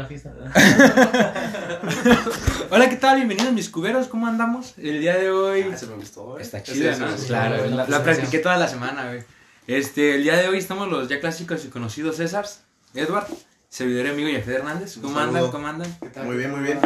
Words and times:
La 0.00 0.06
fiesta. 0.06 0.32
Hola, 2.70 2.88
¿qué 2.88 2.96
tal? 2.96 3.16
Bienvenidos 3.16 3.52
mis 3.52 3.68
cuberos, 3.68 4.08
¿cómo 4.08 4.26
andamos? 4.26 4.72
El 4.78 4.98
día 4.98 5.18
de 5.18 5.30
hoy 5.30 5.66
Ah, 5.70 5.76
se 5.76 5.86
me 5.88 5.96
gustó, 5.96 6.38
eh. 6.38 6.42
está 6.42 6.56
ese 6.56 6.96
¿no? 6.96 7.14
Claro, 7.26 7.68
la, 7.68 7.86
la 7.86 8.02
practiqué 8.02 8.38
toda 8.38 8.56
la 8.56 8.66
semana, 8.66 9.08
güey. 9.08 9.24
Este, 9.66 10.14
el 10.14 10.22
día 10.22 10.38
de 10.38 10.48
hoy 10.48 10.56
estamos 10.56 10.88
los 10.88 11.06
ya 11.06 11.20
clásicos 11.20 11.66
y 11.66 11.68
conocidos 11.68 12.16
Césars, 12.16 12.62
Edward, 12.94 13.26
servidor 13.68 14.06
y 14.06 14.08
amigo 14.08 14.30
Jeffrey 14.30 14.56
Hernández. 14.56 14.96
Un 14.96 15.02
¿Cómo 15.02 15.18
andan? 15.18 15.50
¿Cómo 15.50 15.66
andan? 15.66 15.94
Muy 16.24 16.38
bien, 16.38 16.50
muy 16.50 16.60
bien. 16.60 16.80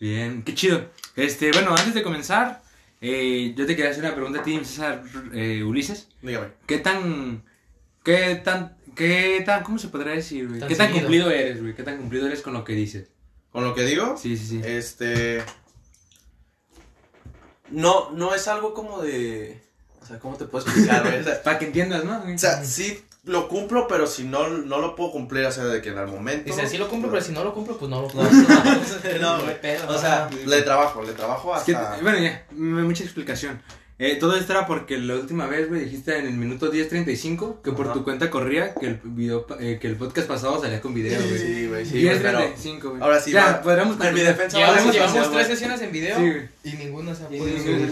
Bien, 0.00 0.42
qué 0.42 0.52
chido. 0.56 0.86
Este, 1.14 1.52
bueno, 1.52 1.76
antes 1.76 1.94
de 1.94 2.02
comenzar, 2.02 2.60
eh, 3.00 3.54
yo 3.56 3.66
te 3.66 3.76
quería 3.76 3.92
hacer 3.92 4.02
una 4.02 4.16
pregunta 4.16 4.40
a 4.40 4.42
ti, 4.42 4.58
César 4.64 5.04
eh, 5.32 5.62
Ulises. 5.62 6.08
Dígame. 6.22 6.48
¿Qué 6.66 6.78
tan, 6.78 7.44
qué 8.02 8.34
tan, 8.42 8.74
qué 8.94 9.42
tan, 9.44 9.62
cómo 9.62 9.78
se 9.78 9.88
podría 9.88 10.14
decir, 10.14 10.48
güey? 10.48 10.60
Tan 10.60 10.68
¿Qué 10.68 10.76
tan 10.76 10.86
seguido. 10.88 11.02
cumplido 11.06 11.30
eres, 11.30 11.60
güey? 11.60 11.74
¿Qué 11.74 11.82
tan 11.82 11.96
cumplido 11.98 12.26
eres 12.26 12.42
con 12.42 12.52
lo 12.52 12.64
que 12.64 12.72
dices? 12.74 13.08
Con 13.50 13.64
lo 13.64 13.74
que 13.74 13.84
digo, 13.84 14.16
Sí, 14.16 14.36
sí, 14.36 14.46
sí. 14.46 14.60
este. 14.64 15.42
No, 17.70 18.10
no 18.10 18.34
es 18.34 18.48
algo 18.48 18.74
como 18.74 19.00
de. 19.02 19.62
O 20.00 20.06
sea, 20.06 20.18
¿cómo 20.18 20.36
te 20.36 20.44
puedo 20.46 20.64
explicar, 20.66 21.02
güey? 21.02 21.20
O 21.20 21.24
sea, 21.24 21.42
Para 21.44 21.58
que 21.58 21.66
entiendas, 21.66 22.04
¿no? 22.04 22.22
o 22.22 22.38
sea, 22.38 22.64
sí 22.64 23.02
lo 23.24 23.46
cumplo, 23.46 23.86
pero 23.86 24.06
si 24.08 24.24
no, 24.24 24.48
no 24.48 24.78
lo 24.80 24.96
puedo 24.96 25.12
cumplir, 25.12 25.44
o 25.46 25.52
sea, 25.52 25.64
de 25.64 25.80
que 25.80 25.90
en 25.90 25.98
el 25.98 26.08
momento. 26.08 26.44
Dice, 26.52 26.66
sí 26.66 26.76
lo 26.76 26.88
cumplo, 26.88 27.08
pero 27.10 27.22
si 27.22 27.30
no 27.32 27.44
lo 27.44 27.54
cumplo, 27.54 27.78
pues 27.78 27.88
no 27.90 28.02
lo 28.02 28.08
cumplo. 28.08 28.28
No, 29.20 29.42
güey. 29.42 29.56
O 29.88 29.98
sea, 29.98 30.28
le 30.44 30.62
trabajo, 30.62 31.02
le 31.02 31.12
trabajo 31.12 31.56
Es 31.56 31.62
que, 31.62 31.76
hasta. 31.76 32.02
bueno, 32.02 32.18
ya, 32.18 32.44
mucha 32.50 33.04
explicación. 33.04 33.62
Eh, 33.98 34.16
todo 34.16 34.34
esto 34.36 34.52
era 34.52 34.66
porque 34.66 34.98
la 34.98 35.14
última 35.14 35.46
vez, 35.46 35.68
güey, 35.68 35.84
dijiste 35.84 36.18
en 36.18 36.26
el 36.26 36.32
minuto 36.32 36.72
10.35 36.72 37.60
que 37.62 37.70
por 37.70 37.84
Ajá. 37.86 37.94
tu 37.94 38.02
cuenta 38.02 38.30
corría 38.30 38.74
que 38.74 38.86
el 38.86 39.00
video, 39.04 39.46
pa- 39.46 39.58
eh, 39.60 39.78
que 39.80 39.86
el 39.86 39.94
podcast 39.96 40.26
pasado 40.26 40.60
salía 40.60 40.80
con 40.80 40.92
video, 40.92 41.20
güey. 41.22 41.38
Sí, 41.38 41.66
güey, 41.68 41.86
sí, 41.86 42.04
güey, 42.04 42.20
pero. 42.20 42.40
10.35, 42.40 42.80
güey. 42.90 43.02
ahora 43.02 43.20
sí, 43.20 43.30
ya, 43.30 43.44
va- 43.44 43.62
podríamos 43.62 44.04
en 44.04 44.14
mi 44.14 44.20
defensa 44.20 44.56
Llevamos, 44.58 44.92
llevamos 44.92 45.30
tres 45.32 45.46
sesiones 45.46 45.80
en 45.82 45.92
video 45.92 46.16
Sí, 46.18 46.22
güey. 46.30 46.48
y 46.64 46.72
ninguna 46.84 47.14
se 47.14 47.24
ha 47.24 47.28
podido. 47.28 47.46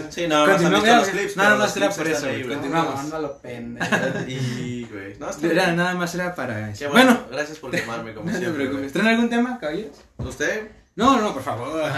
Sí, 0.09 0.27
no, 0.27 0.45
no 0.47 0.57
se 0.57 0.65
han 0.65 0.71
Continuamos, 0.73 0.83
visto 0.83 0.95
los 0.97 1.07
clips, 1.09 1.37
nada 1.37 1.49
pero 1.49 1.59
más 1.59 1.67
los 1.69 1.77
era 1.77 1.85
clips 1.87 1.97
por 1.97 2.07
eso, 2.07 2.27
güey, 2.27 2.47
continuamos. 2.55 3.05
No, 3.05 3.19
lo. 3.21 3.39
Y, 4.27 4.87
güey. 4.91 5.15
No, 5.19 5.49
Era, 5.49 5.71
nada 5.73 5.93
más 5.95 6.13
era 6.15 6.35
para 6.35 6.71
eso. 6.71 6.89
bueno. 6.89 7.11
Bueno, 7.13 7.27
Gracias 7.31 7.57
por 7.59 7.71
llamarme, 7.75 8.13
como 8.13 8.25
no 8.25 8.31
te 8.33 8.39
siempre. 8.39 8.65
preocupes. 8.65 8.91
¿Traen 8.91 9.07
algún 9.07 9.29
tema, 9.29 9.57
caballeros? 9.59 9.95
¿Usted? 10.17 10.67
No, 10.95 11.21
no, 11.21 11.33
por 11.33 11.41
favor. 11.43 11.81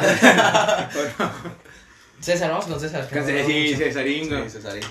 César, 2.23 2.49
vamos 2.51 2.65
con 2.65 2.79
César. 2.79 3.07
que 3.07 3.15
Sí, 3.23 3.31
no 3.31 3.45
sí, 3.47 3.65
mucho. 3.73 3.77
Cesaringo. 3.83 4.43
Sí, 4.45 4.49
Cesarín. 4.49 4.83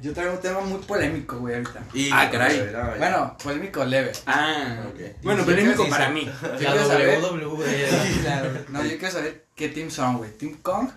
Yo 0.00 0.12
traigo 0.14 0.32
un 0.32 0.40
tema 0.40 0.60
muy 0.60 0.80
polémico, 0.80 1.38
güey, 1.38 1.54
ahorita. 1.56 1.80
Y- 1.92 2.10
Ah, 2.10 2.28
caray. 2.30 2.70
Bueno, 2.98 3.36
polémico 3.42 3.84
leve. 3.84 4.12
Ah, 4.26 4.84
Ok. 4.88 5.00
bueno, 5.22 5.44
polémico 5.44 5.88
para 5.88 6.08
mí. 6.08 6.24
Yo 6.42 6.48
La 6.48 6.56
quiero 6.72 6.86
saber. 6.88 7.20
WWE. 7.20 7.88
Claro, 8.22 8.50
no, 8.70 8.82
yo 8.84 8.98
quiero 8.98 9.10
saber 9.12 9.46
qué 9.54 9.68
team 9.68 9.90
son, 9.90 10.16
güey. 10.18 10.30
¿Team 10.38 10.58
Kong 10.62 10.88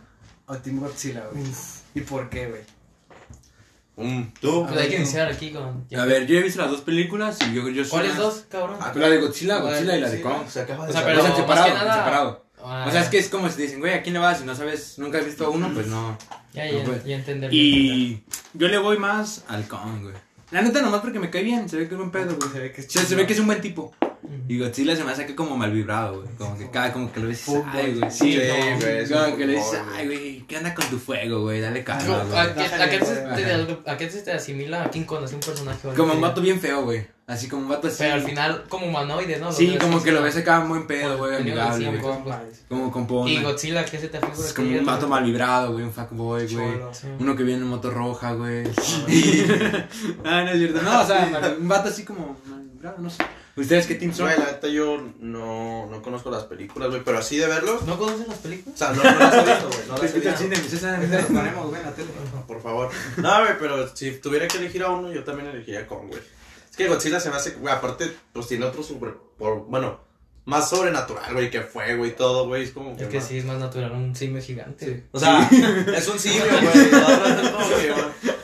o 0.48 0.56
Team 0.58 0.80
Godzilla, 0.80 1.24
güey? 1.32 1.44
¿Y 1.94 2.02
por 2.02 2.30
qué, 2.30 2.48
güey? 2.48 2.62
Mm, 3.98 4.34
¿Tú? 4.42 4.66
Pues 4.68 4.80
hay 4.82 4.90
que 4.90 4.96
iniciar 4.98 5.28
aquí 5.32 5.52
con. 5.52 5.86
A 5.98 6.06
ver, 6.06 6.26
yo 6.28 6.38
he 6.38 6.42
visto 6.44 6.62
las 6.62 6.70
dos 6.72 6.82
películas 6.82 7.38
y 7.42 7.54
yo, 7.54 7.68
yo 7.70 7.84
soy 7.84 7.92
¿Cuáles 7.92 8.18
dos, 8.18 8.46
cabrón? 8.50 8.78
Ah, 8.82 8.92
La 8.96 9.10
de 9.10 9.18
Godzilla, 9.20 9.58
Godzilla 9.60 9.96
y 9.98 10.02
la 10.02 10.10
de 10.10 10.22
Kong. 10.22 10.48
Se 10.50 10.62
acaba 10.62 10.86
de 10.86 10.92
O 10.92 10.94
sea, 10.94 11.06
pero- 11.06 11.24
más 11.24 11.36
separado, 11.36 11.68
que 11.68 11.74
nada- 11.74 11.96
separado. 11.96 12.45
Ah, 12.68 12.86
O 12.88 12.92
sea, 12.92 13.02
es 13.02 13.10
que 13.10 13.18
es 13.18 13.30
como 13.30 13.50
si 13.50 13.56
te 13.58 13.62
dicen, 13.64 13.80
güey, 13.80 13.94
¿a 13.94 14.02
quién 14.04 14.14
le 14.14 14.20
vas? 14.20 14.40
Si 14.40 14.46
no 14.46 14.56
sabes, 14.56 14.98
nunca 15.00 15.18
has 15.20 15.26
visto 15.26 15.50
uno, 15.52 15.72
pues 15.74 15.88
no. 15.88 16.18
Ya, 16.54 16.72
no 16.72 16.94
ya, 16.96 17.04
ya 17.04 17.16
entender. 17.18 17.54
Y 17.54 18.24
yo 18.54 18.68
le 18.68 18.78
voy 18.78 18.98
más 18.98 19.44
al 19.48 19.68
Kong, 19.68 20.02
güey. 20.04 20.14
La 20.52 20.62
neta, 20.62 20.82
nomás 20.82 21.02
porque 21.02 21.20
me 21.20 21.30
cae 21.30 21.44
bien, 21.44 21.68
se 21.68 21.76
ve 21.78 21.88
que 21.88 21.96
es 21.96 21.98
buen 21.98 22.12
pedo, 22.12 22.36
güey. 22.36 22.50
Se 22.52 22.60
ve 22.60 22.72
que 22.72 22.82
es 22.82 22.88
O 22.88 22.92
sea, 22.92 23.04
se 23.04 23.16
ve 23.16 23.26
que 23.28 23.34
es 23.34 23.40
un 23.40 23.48
buen 23.48 23.62
tipo. 23.62 23.94
Y 24.48 24.60
Godzilla 24.60 24.96
se 24.96 25.04
me 25.04 25.12
hace 25.12 25.26
que 25.26 25.36
como 25.36 25.58
mal 25.58 25.72
vibrado, 25.72 26.22
güey. 26.22 26.36
Como 26.38 26.58
que 26.58 26.70
cada, 26.70 26.94
como 26.94 27.12
que 27.12 27.20
lo 27.20 27.28
ves 27.28 27.44
ay, 27.68 27.96
güey. 28.00 28.12
Sí, 28.12 28.32
Sí, 28.34 28.36
güey, 28.38 28.50
como- 28.50 29.26
es 29.26 29.36
que 29.36 29.48
le 29.48 29.54
dices, 29.54 29.80
ay, 29.94 30.06
güey, 30.06 30.40
¿qué 30.48 30.58
anda 30.58 30.74
con 30.74 30.86
tu 30.86 30.98
fuego, 31.00 31.42
güey? 31.42 31.62
Dale 31.62 31.82
¿A, 31.82 31.84
calma, 31.84 32.22
a 32.22 32.24
güey. 32.24 32.54
qué, 32.56 32.62
a, 32.76 32.90
qué 32.90 33.00
te, 33.00 33.90
¿A 33.92 33.98
qué 33.98 34.10
se 34.10 34.22
te 34.22 34.32
asimila 34.32 34.84
a 34.84 34.90
King 34.92 35.04
Kong? 35.04 35.24
Así 35.24 35.36
un 35.36 35.42
personaje. 35.42 35.90
Como 35.96 36.14
un 36.14 36.22
vato 36.22 36.42
bien 36.42 36.60
feo, 36.60 36.84
güey. 36.84 37.06
Así 37.28 37.48
como 37.50 37.64
un 37.64 37.70
vato 37.70 37.88
así. 37.88 37.98
Pero 38.00 38.14
al 38.14 38.22
final, 38.24 38.64
como 38.70 38.86
humanoide, 38.86 39.40
¿no? 39.40 39.52
Sí, 39.52 39.78
como 39.82 40.04
que 40.04 40.12
lo 40.12 40.22
ves 40.22 40.38
acá 40.38 40.60
muy 40.60 40.78
en 40.80 40.88
pedo, 40.88 41.18
güey, 41.18 41.36
amigable, 41.38 41.88
güey. 41.88 42.00
como- 42.00 42.36
Como 42.70 42.92
con 42.92 43.08
pona. 43.08 43.32
Y 43.32 43.42
Godzilla, 43.42 43.84
¿qué 43.84 43.98
se 43.98 44.10
te 44.10 44.20
figura? 44.20 44.46
Es 44.48 44.54
como 44.54 44.78
un 44.78 44.86
vato 44.86 45.08
mal 45.08 45.24
vibrado, 45.24 45.72
güey, 45.74 45.84
un 45.86 45.92
fuckboy, 45.92 46.46
güey. 46.54 46.74
Sí. 46.92 47.08
Uno 47.20 47.36
que 47.36 47.44
viene 47.44 47.62
en 47.64 47.68
moto 47.68 47.90
roja, 47.90 48.34
güey. 48.34 48.64
ah, 50.24 50.44
no 50.44 50.50
es 50.52 50.58
cierto. 50.60 50.82
No, 50.84 51.02
o 51.02 51.06
sea, 51.06 51.56
un 51.60 51.68
vato 51.68 51.90
así 51.90 52.04
como 52.04 52.38
mal 52.46 52.62
vibrado, 52.74 52.98
no 53.00 53.10
sé. 53.10 53.24
¿Ustedes 53.58 53.88
qué 53.88 53.96
team 53.96 54.14
son? 54.14 54.26
Güey, 54.28 54.38
la 54.38 54.46
neta 54.48 54.68
yo 54.68 55.02
no, 55.20 55.88
no 55.90 56.02
conozco 56.02 56.30
las 56.30 56.44
películas, 56.44 56.90
güey, 56.90 57.02
pero 57.06 57.20
así 57.20 57.38
de 57.38 57.48
verlos. 57.48 57.84
¿No 57.84 57.98
conocen 57.98 58.28
las 58.28 58.38
películas? 58.40 58.76
O 58.76 58.78
sea, 58.78 58.92
no, 58.94 59.02
no 59.04 59.18
las 59.20 59.34
he 59.34 59.44
visto, 59.50 59.68
güey. 59.70 59.88
No 59.88 59.98
las 59.98 60.14
he 60.14 60.20
visto. 60.20 60.38
cine, 60.38 60.58
ponemos, 61.28 61.68
güey, 61.70 61.80
en 61.82 61.88
la 61.88 61.94
tele. 61.96 62.10
Por 62.46 62.62
favor. 62.62 62.90
No, 63.18 63.40
güey, 63.40 63.54
pero 63.58 63.96
si 63.96 64.12
tuviera 64.20 64.48
que 64.48 64.58
elegir 64.58 64.84
a 64.84 64.90
uno, 64.90 65.12
yo 65.12 65.24
también 65.24 65.48
elegiría 65.50 65.88
Kong, 65.88 66.08
güey. 66.10 66.22
Es 66.76 66.78
que 66.78 66.90
Godzilla 66.90 67.22
se 67.22 67.30
me 67.30 67.38
hace, 67.38 67.52
güey, 67.52 67.74
aparte, 67.74 68.12
pues 68.34 68.48
tiene 68.50 68.66
otro 68.66 68.84
super, 68.84 69.14
por, 69.38 69.62
bueno, 69.68 69.98
más 70.44 70.70
sobrenatural, 70.70 71.32
güey, 71.34 71.50
que 71.50 71.62
fuego 71.62 72.06
y 72.06 72.12
todo, 72.12 72.48
güey, 72.50 72.64
es 72.64 72.72
como 72.72 72.92
Es 72.92 73.08
que 73.08 73.16
más- 73.18 73.28
sí, 73.30 73.38
es 73.38 73.46
más 73.46 73.58
natural, 73.60 73.94
un 73.94 74.14
simio 74.14 74.42
gigante. 74.42 75.06
O 75.14 75.18
sea, 75.18 75.50
es 75.96 76.06
un 76.10 76.20
simio, 76.20 76.44
güey, 76.44 76.90
que, 76.90 77.94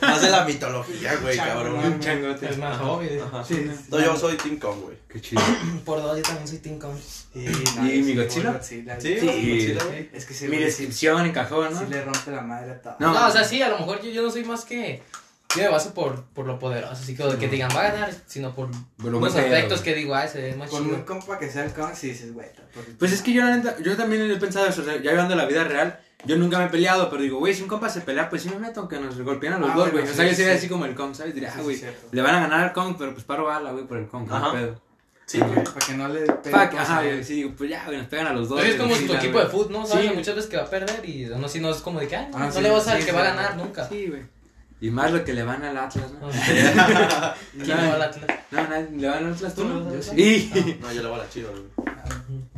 más 0.06 0.22
de 0.22 0.30
la 0.30 0.46
mitología, 0.46 1.14
güey, 1.16 1.36
cabrón. 1.36 1.74
Un 1.84 2.00
changote. 2.00 2.48
Es 2.48 2.56
más 2.56 2.80
obvio. 2.80 3.22
Ajá. 3.26 3.44
Sí, 3.44 3.66
no. 3.90 3.98
No, 3.98 4.02
yo 4.04 4.16
soy 4.16 4.36
Team 4.38 4.58
Kong, 4.58 4.80
güey. 4.80 4.96
Qué 5.10 5.20
chido. 5.20 5.42
Por 5.84 6.00
dos, 6.00 6.16
yo 6.16 6.22
también 6.22 6.48
soy 6.48 6.58
Team 6.58 6.78
Kong. 6.78 6.96
Sí, 7.34 7.44
¿Y 7.44 8.02
mi 8.02 8.14
Godzilla? 8.16 8.62
Sí, 8.62 8.82
Sí, 8.98 9.20
Sí. 9.20 9.26
Godzilla, 9.26 9.84
güey. 9.84 10.10
Es 10.14 10.24
que 10.24 10.32
sí, 10.32 10.48
Mi 10.48 10.56
descripción 10.56 11.26
encajó, 11.26 11.68
¿no? 11.68 11.78
sí 11.78 11.84
le 11.90 12.02
rompe 12.02 12.30
la 12.30 12.40
madre 12.40 12.70
a 12.72 12.80
todo. 12.80 12.96
No. 12.98 13.12
No, 13.12 13.28
o 13.28 13.30
sea, 13.30 13.44
sí, 13.44 13.60
a 13.60 13.68
lo 13.68 13.78
mejor 13.78 14.00
yo, 14.00 14.10
yo 14.10 14.22
no 14.22 14.30
soy 14.30 14.44
más 14.44 14.64
que. 14.64 15.02
Yo 15.56 15.62
me 15.62 15.68
baso 15.68 15.92
por, 15.92 16.24
por 16.26 16.46
lo 16.46 16.58
poderoso, 16.58 16.92
así 16.92 17.14
que, 17.14 17.24
que 17.38 17.48
digan 17.48 17.70
va 17.76 17.80
a 17.80 17.90
ganar, 17.92 18.10
sino 18.26 18.54
por 18.54 18.70
Por 18.70 19.10
lo 19.10 19.18
unos 19.18 19.32
buen 19.32 19.44
pedo, 19.44 19.54
aspectos 19.54 19.80
que 19.82 19.94
digo, 19.94 20.14
ah, 20.14 20.24
ese 20.24 20.50
es 20.50 20.56
más 20.56 20.70
Con 20.70 20.86
un 20.88 21.02
compa 21.02 21.38
que 21.38 21.50
sea 21.50 21.64
el 21.64 21.72
Kong, 21.72 21.90
sí 21.94 22.08
dices, 22.08 22.32
güey. 22.32 22.48
Pues 22.98 23.12
es 23.12 23.20
que 23.22 23.32
yo, 23.32 23.42
yo 23.82 23.96
también 23.96 24.30
he 24.30 24.36
pensado 24.36 24.66
eso, 24.66 24.80
o 24.80 24.84
sea, 24.84 24.94
ya 24.96 25.10
llevando 25.10 25.34
la 25.34 25.44
vida 25.44 25.64
real, 25.64 25.98
yo 26.24 26.36
nunca 26.36 26.58
me 26.58 26.64
he 26.66 26.68
peleado, 26.68 27.10
pero 27.10 27.22
digo, 27.22 27.38
güey, 27.38 27.52
si 27.52 27.62
un 27.62 27.68
compa 27.68 27.88
se 27.90 28.00
pelea, 28.00 28.30
pues 28.30 28.42
sí 28.42 28.48
me 28.48 28.58
meto, 28.58 28.80
aunque 28.80 28.98
nos 28.98 29.20
golpeen 29.20 29.54
a 29.54 29.58
los 29.58 29.70
Ah, 29.70 29.74
dos, 29.74 29.90
bueno, 29.90 30.06
güey. 30.06 30.12
o 30.12 30.14
sea, 30.16 30.24
sí, 30.24 30.30
yo 30.30 30.36
sería 30.36 30.52
sí. 30.52 30.58
así 30.58 30.68
como 30.68 30.86
el 30.86 30.94
Kong, 30.94 31.14
¿sabes? 31.14 31.34
Diría, 31.34 31.50
Sí, 31.50 31.56
ah, 31.58 31.62
sí, 31.62 31.64
güey, 31.80 31.94
le 32.12 32.22
van 32.22 32.34
a 32.36 32.40
ganar 32.40 32.60
al 32.60 32.72
Kong, 32.72 32.94
pero 32.98 33.12
pues 33.12 33.24
paro 33.24 33.44
bala, 33.44 33.72
güey, 33.72 33.84
por 33.84 33.98
el 33.98 34.06
Kong, 34.06 34.28
no 34.28 34.52
pedo. 34.52 34.80
Sí, 35.26 35.38
güey. 35.38 35.64
Para 35.64 35.86
que 35.86 35.94
no 35.94 36.08
le 36.08 36.20
pegue. 36.20 36.56
Fuck, 36.56 36.70
todo 36.70 36.80
ajá, 36.80 37.02
sí, 37.22 37.34
digo, 37.34 37.52
pues 37.56 37.70
ya, 37.70 37.84
güey, 37.84 37.98
nos 37.98 38.06
pegan 38.06 38.26
a 38.26 38.32
los 38.32 38.48
dos. 38.48 38.60
Pero 38.60 38.72
es 38.72 38.80
como 38.80 38.94
tu 38.94 39.00
sí, 39.06 39.12
equipo 39.12 39.38
de 39.38 39.46
fútbol, 39.46 39.72
¿no? 39.72 39.86
¿Sabes? 39.86 40.08
Sí. 40.08 40.14
Muchas 40.14 40.34
veces 40.34 40.50
que 40.50 40.56
va 40.56 40.64
a 40.64 40.70
perder 40.70 41.08
y 41.08 41.24
no, 41.26 41.48
si 41.48 41.60
no 41.60 41.70
es 41.70 41.78
como 41.78 42.00
de 42.00 42.08
que, 42.08 42.16
ah, 42.16 42.28
no, 42.30 42.52
sí, 42.52 42.60
le 42.60 42.70
vas 42.70 42.88
al 42.88 43.00
sí, 43.00 43.06
que 43.06 43.12
va 43.12 43.20
a 43.22 43.30
sí. 43.30 43.36
ganar 43.36 43.56
nunca. 43.56 43.88
Sí, 43.88 44.06
güey. 44.08 44.22
Y 44.82 44.90
más 44.90 45.12
lo 45.12 45.24
que 45.24 45.32
le 45.32 45.42
van 45.44 45.62
al 45.62 45.76
Atlas, 45.78 46.10
¿no? 46.20 46.26
No, 46.26 46.32
¿Quién 47.64 47.76
le 47.76 47.88
va 47.88 47.94
al 47.94 48.02
Atlas? 48.02 48.26
No, 48.50 48.62
nadie- 48.68 48.90
¿le 48.98 49.08
van 49.08 49.24
al 49.26 49.32
Atlas 49.32 49.54
tú, 49.54 49.64
no? 49.64 49.94
Yo 49.94 50.02
sí. 50.02 50.78
No, 50.80 50.92
yo 50.92 51.02
le 51.02 51.08
voy 51.08 51.20
a 51.20 51.22
la 51.22 51.28
chido, 51.30 51.50
güey. 51.52 51.62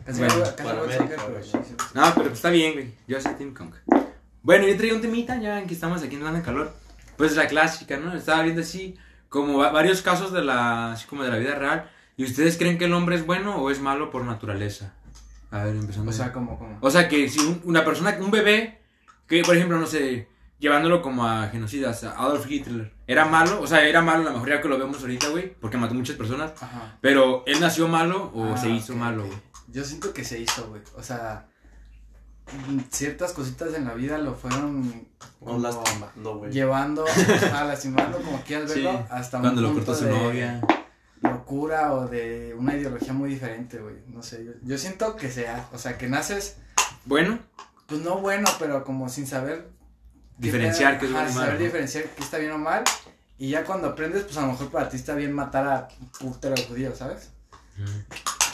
Casi 0.06 0.18
Bueno, 0.18 0.34
me 0.34 0.40
voy- 0.40 0.50
casi 0.50 0.62
para 0.62 0.74
me 0.74 0.80
voy 0.80 0.92
a 0.92 0.96
América, 0.96 1.16
sacar, 1.20 1.30
güey. 1.32 1.44
sí, 1.44 1.58
sí. 1.68 1.74
No, 1.94 2.02
pero 2.02 2.22
pues 2.22 2.32
está 2.32 2.50
bien, 2.50 2.72
güey. 2.72 2.90
Yo 3.06 3.20
soy 3.20 3.34
Team 3.34 3.52
Kong. 3.54 3.74
Bueno, 4.42 4.66
yo 4.66 4.76
traía 4.76 4.94
un 4.94 5.00
temita 5.02 5.38
ya 5.40 5.58
en 5.60 5.66
que 5.66 5.74
estamos 5.74 6.02
aquí 6.02 6.16
en 6.16 6.24
Landa 6.24 6.38
de 6.40 6.44
Calor. 6.44 6.74
Pues 7.18 7.36
la 7.36 7.46
clásica, 7.46 7.96
¿no? 7.98 8.14
Estaba 8.14 8.42
viendo 8.42 8.62
así 8.62 8.96
como 9.28 9.58
va- 9.58 9.70
varios 9.70 10.00
casos 10.02 10.32
de 10.32 10.42
la, 10.42 10.92
así 10.92 11.06
como 11.06 11.22
de 11.24 11.30
la 11.30 11.36
vida 11.36 11.54
real. 11.56 11.90
¿Y 12.16 12.24
ustedes 12.24 12.56
creen 12.56 12.78
que 12.78 12.86
el 12.86 12.94
hombre 12.94 13.16
es 13.16 13.26
bueno 13.26 13.56
o 13.56 13.70
es 13.70 13.80
malo 13.80 14.10
por 14.10 14.24
naturaleza? 14.24 14.92
A 15.50 15.64
ver, 15.64 15.76
empezando. 15.76 16.10
O 16.10 16.14
sea, 16.14 16.32
como, 16.32 16.58
como. 16.58 16.78
O 16.80 16.90
sea, 16.90 17.06
que 17.08 17.28
si 17.28 17.38
un- 17.40 17.60
una 17.64 17.84
persona, 17.84 18.16
un 18.20 18.30
bebé, 18.30 18.80
que 19.28 19.42
por 19.42 19.54
ejemplo, 19.56 19.78
no 19.78 19.86
sé, 19.86 20.28
llevándolo 20.64 21.02
como 21.02 21.26
a 21.26 21.48
genocidas, 21.48 22.02
a 22.04 22.12
Adolf 22.18 22.50
Hitler, 22.50 22.92
era 23.06 23.26
malo, 23.26 23.60
o 23.60 23.66
sea, 23.66 23.84
era 23.86 24.00
malo 24.02 24.22
a 24.22 24.24
lo 24.24 24.32
mejor 24.32 24.48
ya 24.48 24.60
que 24.60 24.68
lo 24.68 24.78
vemos 24.78 24.98
ahorita, 25.00 25.28
güey, 25.28 25.54
porque 25.60 25.76
mató 25.76 25.94
muchas 25.94 26.16
personas, 26.16 26.52
Ajá. 26.60 26.96
pero 27.00 27.42
él 27.46 27.60
nació 27.60 27.86
malo 27.86 28.30
o 28.34 28.54
Ah, 28.54 28.56
se 28.56 28.70
hizo 28.70 28.94
malo, 28.96 29.26
güey. 29.26 29.38
Yo 29.68 29.84
siento 29.84 30.12
que 30.14 30.24
se 30.24 30.38
hizo, 30.40 30.66
güey. 30.68 30.80
O 30.96 31.02
sea, 31.02 31.46
ciertas 32.90 33.32
cositas 33.32 33.74
en 33.74 33.84
la 33.86 33.94
vida 33.94 34.18
lo 34.18 34.34
fueron 34.34 34.82
No 35.40 35.46
como 35.46 35.58
lastimando, 35.58 36.38
güey. 36.38 36.52
llevando 36.52 37.04
a 37.52 37.64
lastimando, 37.64 38.18
como 38.18 38.40
quieras 38.42 38.70
Sí, 38.72 38.82
verlo, 38.82 39.06
hasta 39.10 39.40
Cuando 39.40 39.60
un 39.60 39.66
lo 39.68 39.72
punto 39.74 39.86
cortó 39.92 40.00
su 40.00 40.06
de 40.06 40.10
novia. 40.18 40.60
locura 41.20 41.92
o 41.94 42.06
de 42.06 42.54
una 42.58 42.74
ideología 42.74 43.12
muy 43.12 43.30
diferente, 43.30 43.78
güey. 43.78 43.96
No 44.08 44.22
sé, 44.22 44.44
yo, 44.44 44.52
yo 44.62 44.78
siento 44.78 45.16
que 45.16 45.30
sea, 45.30 45.68
o 45.72 45.78
sea, 45.78 45.98
que 45.98 46.08
naces, 46.08 46.56
Bueno, 47.04 47.38
pues 47.86 48.00
no 48.02 48.18
bueno, 48.18 48.48
pero 48.58 48.84
como 48.84 49.08
sin 49.08 49.26
saber 49.26 49.70
diferenciar 50.38 50.92
pedo, 50.98 51.00
que 51.00 51.06
es 51.06 51.12
malo. 51.12 51.32
saber 51.32 51.54
¿no? 51.54 51.58
diferenciar 51.64 52.04
qué 52.04 52.22
está 52.22 52.38
bien 52.38 52.52
o 52.52 52.58
mal. 52.58 52.84
Y 53.38 53.50
ya 53.50 53.64
cuando 53.64 53.88
aprendes, 53.88 54.22
pues 54.24 54.36
a 54.36 54.42
lo 54.42 54.48
mejor 54.48 54.68
para 54.70 54.88
ti 54.88 54.96
está 54.96 55.14
bien 55.14 55.32
matar 55.32 55.66
a 55.66 55.88
un 56.20 56.32
putero 56.32 56.54
de 56.54 56.64
judíos, 56.64 56.96
¿sabes? 56.98 57.30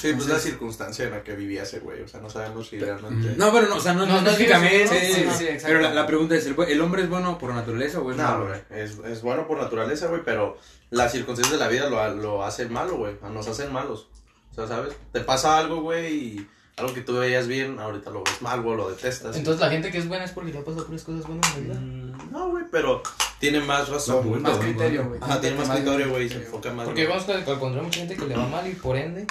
Sí, 0.01 0.15
pues 0.15 0.29
la 0.29 0.39
circunstancia 0.39 1.05
en 1.05 1.11
la 1.11 1.23
que 1.23 1.35
vivía 1.37 1.65
ese 1.65 1.81
güey. 1.81 2.01
O 2.01 2.09
sea, 2.09 2.21
no 2.21 2.31
sabemos 2.31 2.69
si 2.69 2.79
realmente. 2.79 3.35
No, 3.37 3.53
pero 3.53 3.69
no, 3.69 3.77
o 3.77 3.81
sea, 3.81 3.93
no, 3.93 4.07
No, 4.07 4.15
no 4.15 4.23
no 4.23 4.31
exacto. 4.31 5.67
Pero 5.67 5.81
la, 5.81 5.93
la 5.93 6.07
pregunta 6.07 6.35
es, 6.37 6.47
¿el, 6.47 6.57
bu- 6.57 6.67
¿el 6.67 6.81
hombre 6.81 7.03
es 7.03 7.09
bueno 7.11 7.37
por 7.37 7.53
naturaleza 7.53 8.01
o 8.01 8.11
es 8.11 8.17
No, 8.17 8.23
malo? 8.23 8.47
güey. 8.49 8.61
Es, 8.71 8.97
es 9.05 9.21
bueno 9.21 9.47
por 9.47 9.59
naturaleza, 9.61 10.07
güey, 10.07 10.23
pero 10.25 10.57
las 10.89 11.13
circunstancias 11.13 11.53
de 11.53 11.63
la 11.63 11.69
vida 11.71 11.91
lo, 11.91 12.15
lo 12.15 12.43
hacen 12.43 12.73
malo, 12.73 12.97
güey. 12.97 13.15
Nos 13.31 13.47
hacen 13.47 13.71
malos. 13.75 14.09
O 14.53 14.55
sea, 14.55 14.67
¿sabes? 14.67 14.95
Te 15.13 15.21
pasa 15.21 15.59
algo, 15.59 15.83
güey, 15.83 16.15
y 16.15 16.49
algo 16.77 16.95
que 16.95 17.03
tú 17.03 17.15
veías 17.19 17.47
bien, 17.47 17.79
ahorita 17.79 18.11
lo 18.11 18.23
ves 18.25 18.41
mal, 18.41 18.63
güey, 18.63 18.77
lo 18.77 18.89
detestas. 18.91 19.37
Entonces 19.37 19.61
la 19.61 19.71
gente 19.71 19.91
que 19.91 19.99
es 19.99 20.09
buena 20.09 20.25
es 20.25 20.31
porque 20.33 20.53
le 20.53 20.59
ha 20.59 20.65
pasado 20.65 20.87
puras 20.87 21.03
cosas 21.03 21.27
buenas 21.27 21.57
en 21.57 21.69
la 21.69 21.75
vida. 21.75 21.81
Mm, 21.81 22.33
No, 22.33 22.49
güey, 22.51 22.65
pero 22.71 23.03
tiene 23.39 23.61
más 23.61 23.89
razón, 23.89 24.31
No, 24.31 24.39
Más 24.39 24.57
güey, 24.57 24.71
criterio, 24.71 25.07
güey. 25.09 25.21
Ajá, 25.23 25.41
tiene 25.41 25.57
más 25.57 25.69
criterio, 25.71 26.11
güey, 26.11 26.27
y 26.27 26.29
se 26.29 26.37
enfoca 26.37 26.73
más. 26.73 26.87
Porque 26.87 27.07
vamos 27.07 27.29
a 27.29 27.39
encontrar 27.39 27.83
mucha 27.83 27.99
gente 28.01 28.17
que 28.17 28.27
le 28.27 28.37
va 28.37 28.47
mal 28.47 28.67
y 28.67 28.73
por 28.75 28.97
ende 28.97 29.27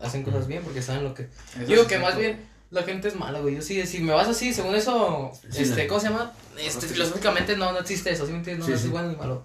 hacen 0.00 0.22
cosas 0.22 0.46
bien 0.46 0.62
porque 0.62 0.80
saben 0.82 1.04
lo 1.04 1.14
que... 1.14 1.22
Eso 1.22 1.66
Digo 1.66 1.82
es 1.82 1.88
que 1.88 1.98
más 1.98 2.16
bien 2.16 2.46
la 2.70 2.82
gente 2.82 3.08
es 3.08 3.16
mala, 3.16 3.40
güey. 3.40 3.56
Yo 3.56 3.62
sí, 3.62 3.84
si 3.86 4.00
me 4.00 4.12
vas 4.12 4.28
así, 4.28 4.52
según 4.54 4.74
eso, 4.74 5.32
Sí, 5.50 5.62
este, 5.62 5.82
la- 5.82 5.88
¿cómo 5.88 6.00
se 6.00 6.08
llama? 6.08 6.32
Este, 6.58 6.86
filosóficamente 6.86 7.56
no, 7.56 7.72
no 7.72 7.78
existe 7.80 8.10
eso, 8.10 8.26
¿sí 8.26 8.32
me 8.32 8.38
entiendes? 8.38 8.60
No, 8.60 8.66
Sí, 8.66 8.72
no 8.72 8.78
sí. 8.78 8.84
es 8.86 8.90
bueno 8.92 9.08
ni 9.08 9.16
malo. 9.16 9.42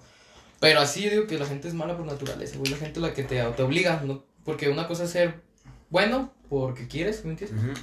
Pero 0.60 0.80
así 0.80 1.02
yo 1.04 1.10
digo 1.10 1.28
que 1.28 1.40
la 1.40 1.46
gente 1.46 1.68
es 1.68 1.74
mala 1.74 1.98
por 1.98 2.06
naturaleza, 2.06 2.58
güey. 2.58 2.72
La 2.72 2.78
gente 2.78 3.00
es 3.00 3.04
la 3.04 3.14
que 3.14 3.24
te, 3.24 3.42
te 3.42 3.64
obliga, 3.64 4.02
¿no? 4.06 4.24
Porque 4.46 4.70
una 4.70 4.88
cosa 4.88 5.06
es 5.06 5.10
ser 5.12 5.42
bueno 5.92 6.34
porque 6.50 6.88
quieres, 6.88 7.18
¿sí 7.18 7.22
me 7.26 7.32
entiendes? 7.34 7.76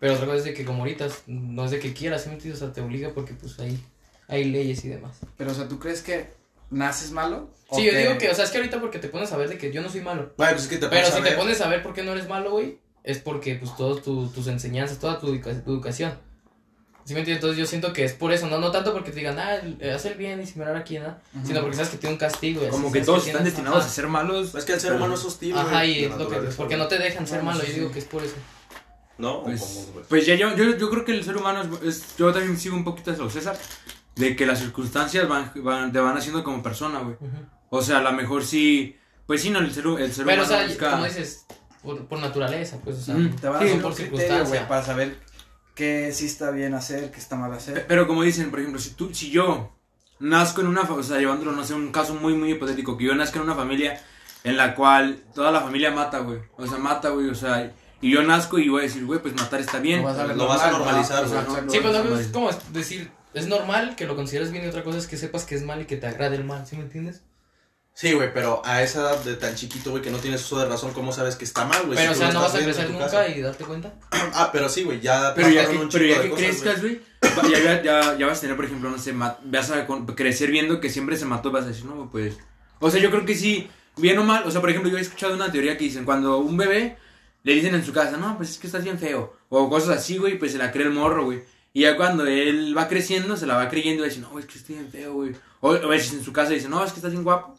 Pero 0.00 0.14
otra 0.14 0.24
cosa 0.26 0.38
es 0.38 0.44
de 0.44 0.54
que 0.54 0.64
como 0.64 0.80
ahorita, 0.80 1.08
no 1.26 1.64
es 1.66 1.70
de 1.70 1.78
que 1.78 1.92
quieras, 1.92 2.22
¿sí 2.22 2.28
me 2.28 2.34
entiendes? 2.36 2.62
O 2.62 2.64
sea, 2.66 2.72
te 2.74 2.80
obliga 2.80 3.10
porque 3.14 3.34
pues 3.34 3.58
hay, 3.60 3.78
hay 4.28 4.44
leyes 4.44 4.84
y 4.84 4.88
demás. 4.88 5.18
Pero, 5.36 5.52
o 5.52 5.54
sea, 5.54 5.68
¿tú 5.68 5.78
crees 5.78 6.02
que 6.02 6.28
naces 6.70 7.10
malo? 7.12 7.50
¿O 7.68 7.76
Sí, 7.76 7.84
yo 7.86 7.96
digo 7.96 8.18
que, 8.18 8.28
o 8.30 8.34
sea, 8.34 8.44
es 8.44 8.50
que 8.50 8.58
ahorita 8.58 8.80
porque 8.80 8.98
te 8.98 9.08
pones 9.08 9.32
a 9.32 9.36
ver 9.36 9.48
de 9.48 9.58
que 9.58 9.72
yo 9.72 9.82
no 9.82 9.88
soy 9.88 10.00
malo. 10.00 10.32
Pues 10.36 10.62
es 10.62 10.68
que 10.68 10.76
te 10.78 10.88
Pero 10.88 11.06
si 11.06 11.22
te 11.22 11.32
pones 11.32 11.60
a 11.60 11.68
ver 11.68 11.82
por 11.82 11.94
qué 11.94 12.02
no 12.02 12.12
eres 12.12 12.28
malo, 12.28 12.50
güey, 12.52 12.78
es 13.04 13.18
porque 13.18 13.54
pues 13.54 13.76
todas 13.76 14.02
tu- 14.02 14.28
tus 14.28 14.46
enseñanzas, 14.48 14.98
toda 14.98 15.18
tu 15.20 15.28
educación. 15.32 16.18
¿Sí 17.06 17.14
me 17.14 17.20
entiendes? 17.20 17.36
Entonces 17.42 17.58
yo 17.58 17.66
siento 17.66 17.92
que 17.92 18.04
es 18.04 18.12
por 18.12 18.32
eso, 18.32 18.48
no, 18.48 18.58
no 18.58 18.70
tanto 18.72 18.92
porque 18.92 19.10
te 19.12 19.20
digan, 19.20 19.38
ah, 19.38 19.54
el- 19.54 19.90
haz 19.90 20.04
el 20.06 20.14
bien 20.14 20.42
y 20.42 20.46
similar 20.46 20.74
aquí, 20.76 20.98
¿no? 20.98 21.16
Ujú. 21.36 21.46
Sino 21.46 21.60
porque 21.60 21.76
sabes 21.76 21.90
que 21.92 21.98
tiene 21.98 22.14
un 22.14 22.18
castigo. 22.18 22.60
y 22.62 22.64
así, 22.64 22.72
Como 22.72 22.90
que 22.92 23.00
todos 23.02 23.18
están 23.20 23.32
tienes- 23.34 23.44
destinados 23.44 23.78
ajá. 23.82 23.86
a 23.86 23.90
ser 23.94 24.08
malos. 24.08 24.54
Es 24.54 24.64
que 24.64 24.72
el 24.74 24.80
ser 24.80 24.90
pero- 24.90 24.96
humano 25.04 25.14
es 25.14 25.24
hostil, 25.24 25.52
güey. 25.54 25.64
Ajá, 25.64 25.84
y 25.86 26.04
es 26.04 26.16
lo 26.16 26.28
que, 26.28 26.36
porque 26.56 26.76
no 26.76 26.88
te 26.88 26.98
dejan 26.98 27.26
ser 27.26 27.38
Bueno, 27.42 27.52
malo, 27.52 27.60
sí, 27.64 27.68
yo 27.68 27.74
digo 27.78 27.92
que 27.92 28.00
es 28.00 28.04
por 28.06 28.24
eso. 28.24 28.34
¿No? 29.18 29.36
¿O 29.38 29.44
Pues, 29.44 29.88
güey? 29.94 30.04
pues 30.08 30.26
ya 30.26 30.34
yo, 30.34 30.54
yo, 30.56 30.76
yo 30.76 30.90
creo 30.90 31.04
que 31.04 31.12
el 31.12 31.24
ser 31.24 31.36
humano 31.36 31.62
es, 31.62 31.96
es- 31.96 32.16
yo 32.18 32.32
también 32.32 32.58
sigo 32.58 32.76
un 32.76 32.84
poquito 32.84 33.12
los 33.12 33.32
César, 33.32 33.56
de 34.16 34.34
que 34.34 34.44
las 34.44 34.58
circunstancias 34.58 35.28
van, 35.28 35.52
van, 35.56 35.92
te 35.92 36.00
van 36.00 36.16
haciendo 36.16 36.42
como 36.42 36.62
persona, 36.62 36.98
güey. 37.00 37.16
O 37.70 37.82
sea, 37.82 37.98
a 37.98 38.02
lo 38.02 38.12
mejor 38.12 38.44
sí, 38.44 38.96
pues 39.26 39.42
sí, 39.42 39.50
no, 39.50 39.60
el 39.60 39.72
ser, 39.72 39.84
el 39.86 40.12
ser 40.12 40.26
Pero, 40.26 40.42
o 40.42 40.44
humano 40.44 40.58
sea, 40.58 40.66
busca- 40.66 40.90
como 40.90 41.04
dices, 41.04 41.46
por, 41.82 42.04
por 42.08 42.18
naturaleza, 42.18 42.78
pues, 42.82 42.96
o 42.96 43.00
sea, 43.00 43.14
Mm. 43.14 43.36
Te 43.36 43.48
van 43.48 43.60
Sí, 43.62 43.74
por 43.74 43.94
criterio, 43.94 43.94
circunstancia. 44.18 44.44
güey, 44.58 44.68
para 44.68 44.82
saber 44.82 45.16
qué 45.76 46.10
sí 46.12 46.26
está 46.26 46.50
bien 46.50 46.74
hacer, 46.74 47.12
qué 47.12 47.20
está 47.20 47.36
mal 47.36 47.52
hacer. 47.52 47.86
Pero 47.86 48.08
como 48.08 48.24
dicen, 48.24 48.50
por 48.50 48.58
ejemplo, 48.58 48.80
si 48.80 48.90
tú, 48.90 49.14
si 49.14 49.30
yo 49.30 49.76
nazco 50.18 50.62
en 50.62 50.66
una, 50.66 50.80
o 50.80 51.02
sea, 51.04 51.18
llevándolo, 51.18 51.52
no 51.52 51.62
sé, 51.64 51.74
un 51.74 51.92
caso 51.92 52.14
muy, 52.14 52.34
muy 52.34 52.50
hipotético, 52.52 52.96
que 52.96 53.04
yo 53.04 53.14
nazca 53.14 53.38
en 53.38 53.44
una 53.44 53.54
familia 53.54 54.02
en 54.42 54.56
la 54.56 54.74
cual 54.74 55.22
toda 55.34 55.52
la 55.52 55.60
familia 55.60 55.92
mata, 55.92 56.20
güey. 56.20 56.40
O 56.56 56.66
sea, 56.66 56.78
mata, 56.78 57.10
güey, 57.10 57.28
o 57.28 57.34
sea, 57.34 57.72
y 58.00 58.10
yo 58.10 58.22
nazco 58.22 58.58
y 58.58 58.68
voy 58.68 58.80
a 58.80 58.82
decir, 58.84 59.04
güey, 59.04 59.20
pues 59.20 59.34
matar 59.34 59.60
está 59.60 59.78
bien. 59.78 60.00
Lo 60.00 60.06
vas 60.06 60.18
a, 60.18 60.26
ver 60.26 60.36
Lo 60.36 60.46
vas 60.48 60.62
a 60.62 60.70
normal, 60.70 60.86
normalizar, 60.86 61.28
¿no? 61.28 61.54
güey. 61.54 61.70
Sí, 61.70 61.78
pues 61.80 61.92
lo 61.92 62.04
no, 62.04 62.10
vas 62.10 62.18
a 62.18 62.22
es 62.22 62.28
como 62.28 62.50
decir, 62.72 63.10
es 63.34 63.46
normal 63.46 63.96
que 63.96 64.06
lo 64.06 64.16
consideres 64.16 64.50
bien 64.50 64.64
y 64.64 64.68
otra 64.68 64.82
cosa 64.82 64.98
es 64.98 65.06
que 65.06 65.18
sepas 65.18 65.44
que 65.44 65.54
es 65.54 65.62
mal 65.62 65.82
y 65.82 65.84
que 65.84 65.96
te 65.96 66.06
agrade 66.06 66.36
el 66.36 66.44
mal, 66.44 66.66
¿sí 66.66 66.76
me 66.76 66.82
entiendes? 66.82 67.22
Sí, 67.96 68.12
güey, 68.12 68.30
pero 68.34 68.60
a 68.62 68.82
esa 68.82 69.00
edad 69.00 69.24
de 69.24 69.36
tan 69.36 69.54
chiquito, 69.54 69.90
güey, 69.90 70.02
que 70.02 70.10
no 70.10 70.18
tienes 70.18 70.44
uso 70.44 70.58
de 70.58 70.66
razón, 70.66 70.92
¿cómo 70.92 71.12
sabes 71.12 71.34
que 71.34 71.46
está 71.46 71.64
mal, 71.64 71.86
güey? 71.86 71.96
Pero, 71.96 72.12
o 72.12 72.14
Si 72.14 72.20
tú 72.20 72.26
sea, 72.26 72.34
no 72.34 72.42
vas 72.42 72.54
a 72.54 72.58
crecer 72.58 72.90
nunca 72.90 73.04
casa. 73.06 73.26
y 73.28 73.40
darte 73.40 73.64
cuenta. 73.64 73.94
Ah, 74.34 74.50
pero 74.52 74.68
sí, 74.68 74.84
güey, 74.84 75.00
ya 75.00 75.32
Pero 75.34 75.48
ya, 75.48 75.66
que, 75.66 75.78
un 75.78 75.88
pero 75.88 76.04
ya 76.04 76.20
que 76.20 76.28
cosas, 76.28 76.44
crezcas, 76.44 76.82
güey, 76.82 77.00
ya, 77.50 77.58
ya, 77.58 77.82
ya, 77.82 78.18
ya 78.18 78.26
vas 78.26 78.36
a 78.36 78.40
tener, 78.42 78.54
por 78.54 78.66
ejemplo, 78.66 78.90
no 78.90 78.98
sé, 78.98 79.14
vas 79.14 79.70
a 79.70 79.86
crecer 80.14 80.50
viendo 80.50 80.78
que 80.78 80.90
siempre 80.90 81.16
se 81.16 81.24
mató, 81.24 81.50
vas 81.50 81.64
a 81.64 81.68
decir, 81.68 81.86
no, 81.86 82.10
pues... 82.12 82.36
O 82.80 82.90
sea, 82.90 83.00
yo 83.00 83.10
creo 83.10 83.24
que 83.24 83.34
sí, 83.34 83.70
bien 83.96 84.18
o 84.18 84.24
mal, 84.24 84.44
o 84.44 84.50
sea, 84.50 84.60
por 84.60 84.68
ejemplo, 84.68 84.90
yo 84.90 84.98
he 84.98 85.00
escuchado 85.00 85.34
una 85.34 85.50
teoría 85.50 85.78
que 85.78 85.84
dicen, 85.84 86.04
cuando 86.04 86.36
un 86.36 86.58
bebé 86.58 86.98
le 87.44 87.54
dicen 87.54 87.74
en 87.74 87.82
su 87.82 87.94
casa, 87.94 88.18
no, 88.18 88.36
pues 88.36 88.50
es 88.50 88.58
que 88.58 88.66
estás 88.66 88.84
bien 88.84 88.98
feo, 88.98 89.38
o 89.48 89.70
cosas 89.70 89.96
así, 89.96 90.18
güey, 90.18 90.38
pues 90.38 90.52
se 90.52 90.58
la 90.58 90.70
cree 90.70 90.84
el 90.84 90.92
morro, 90.92 91.24
güey. 91.24 91.44
Y 91.72 91.80
ya 91.80 91.96
cuando 91.96 92.26
él 92.26 92.76
va 92.76 92.88
creciendo, 92.88 93.38
se 93.38 93.46
la 93.46 93.56
va 93.56 93.70
creyendo 93.70 94.00
y 94.00 94.00
va 94.00 94.06
a 94.06 94.08
decir, 94.08 94.22
no, 94.22 94.38
es 94.38 94.44
que 94.44 94.58
estoy 94.58 94.74
bien 94.74 94.90
feo, 94.90 95.14
güey. 95.14 95.32
O, 95.60 95.70
o 95.70 95.74
a 95.74 95.86
veces 95.86 96.12
en 96.12 96.22
su 96.22 96.34
casa 96.34 96.50
dice, 96.50 96.68
no, 96.68 96.84
es 96.84 96.92
que 96.92 96.98
estás 96.98 97.12
bien 97.12 97.24
guapo. 97.24 97.58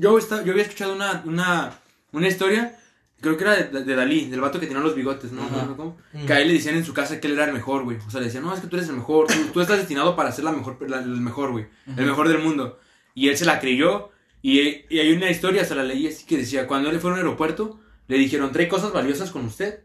Yo, 0.00 0.18
esta- 0.18 0.42
yo 0.44 0.52
había 0.52 0.64
escuchado 0.64 0.94
una, 0.94 1.22
una, 1.24 1.78
una 2.12 2.28
historia, 2.28 2.76
creo 3.20 3.36
que 3.36 3.44
era 3.44 3.54
de, 3.56 3.84
de 3.84 3.94
Dalí, 3.94 4.26
del 4.26 4.40
vato 4.40 4.58
que 4.60 4.66
tenía 4.66 4.82
los 4.82 4.94
bigotes, 4.94 5.32
¿no? 5.32 5.48
¿No? 5.48 5.76
¿Cómo? 5.76 5.96
Mm. 6.12 6.26
Que 6.26 6.32
a 6.32 6.40
él 6.40 6.48
le 6.48 6.54
decían 6.54 6.74
en 6.74 6.84
su 6.84 6.92
casa 6.92 7.20
que 7.20 7.28
él 7.28 7.34
era 7.34 7.44
el 7.44 7.52
mejor, 7.52 7.84
güey. 7.84 7.98
O 8.06 8.10
sea, 8.10 8.20
le 8.20 8.26
decían, 8.26 8.42
no, 8.44 8.52
es 8.52 8.60
que 8.60 8.66
tú 8.66 8.76
eres 8.76 8.88
el 8.88 8.96
mejor, 8.96 9.28
tú, 9.28 9.34
tú 9.52 9.60
estás 9.60 9.78
destinado 9.78 10.16
para 10.16 10.32
ser 10.32 10.44
la 10.44 10.52
mejor, 10.52 10.76
la- 10.90 10.98
el 10.98 11.20
mejor, 11.20 11.52
güey. 11.52 11.66
El 11.96 12.06
mejor 12.06 12.28
del 12.28 12.38
mundo. 12.40 12.78
Y 13.14 13.28
él 13.28 13.36
se 13.36 13.44
la 13.44 13.60
creyó. 13.60 14.10
Y, 14.42 14.84
y 14.94 14.98
hay 14.98 15.12
una 15.12 15.30
historia, 15.30 15.64
se 15.64 15.74
la 15.74 15.84
leí 15.84 16.06
así 16.08 16.26
que 16.26 16.36
decía, 16.36 16.66
cuando 16.66 16.90
él 16.90 16.98
fue 17.00 17.10
a 17.10 17.12
un 17.14 17.18
aeropuerto, 17.20 17.80
le 18.08 18.18
dijeron, 18.18 18.52
trae 18.52 18.68
cosas 18.68 18.92
valiosas 18.92 19.30
con 19.30 19.44
usted. 19.46 19.80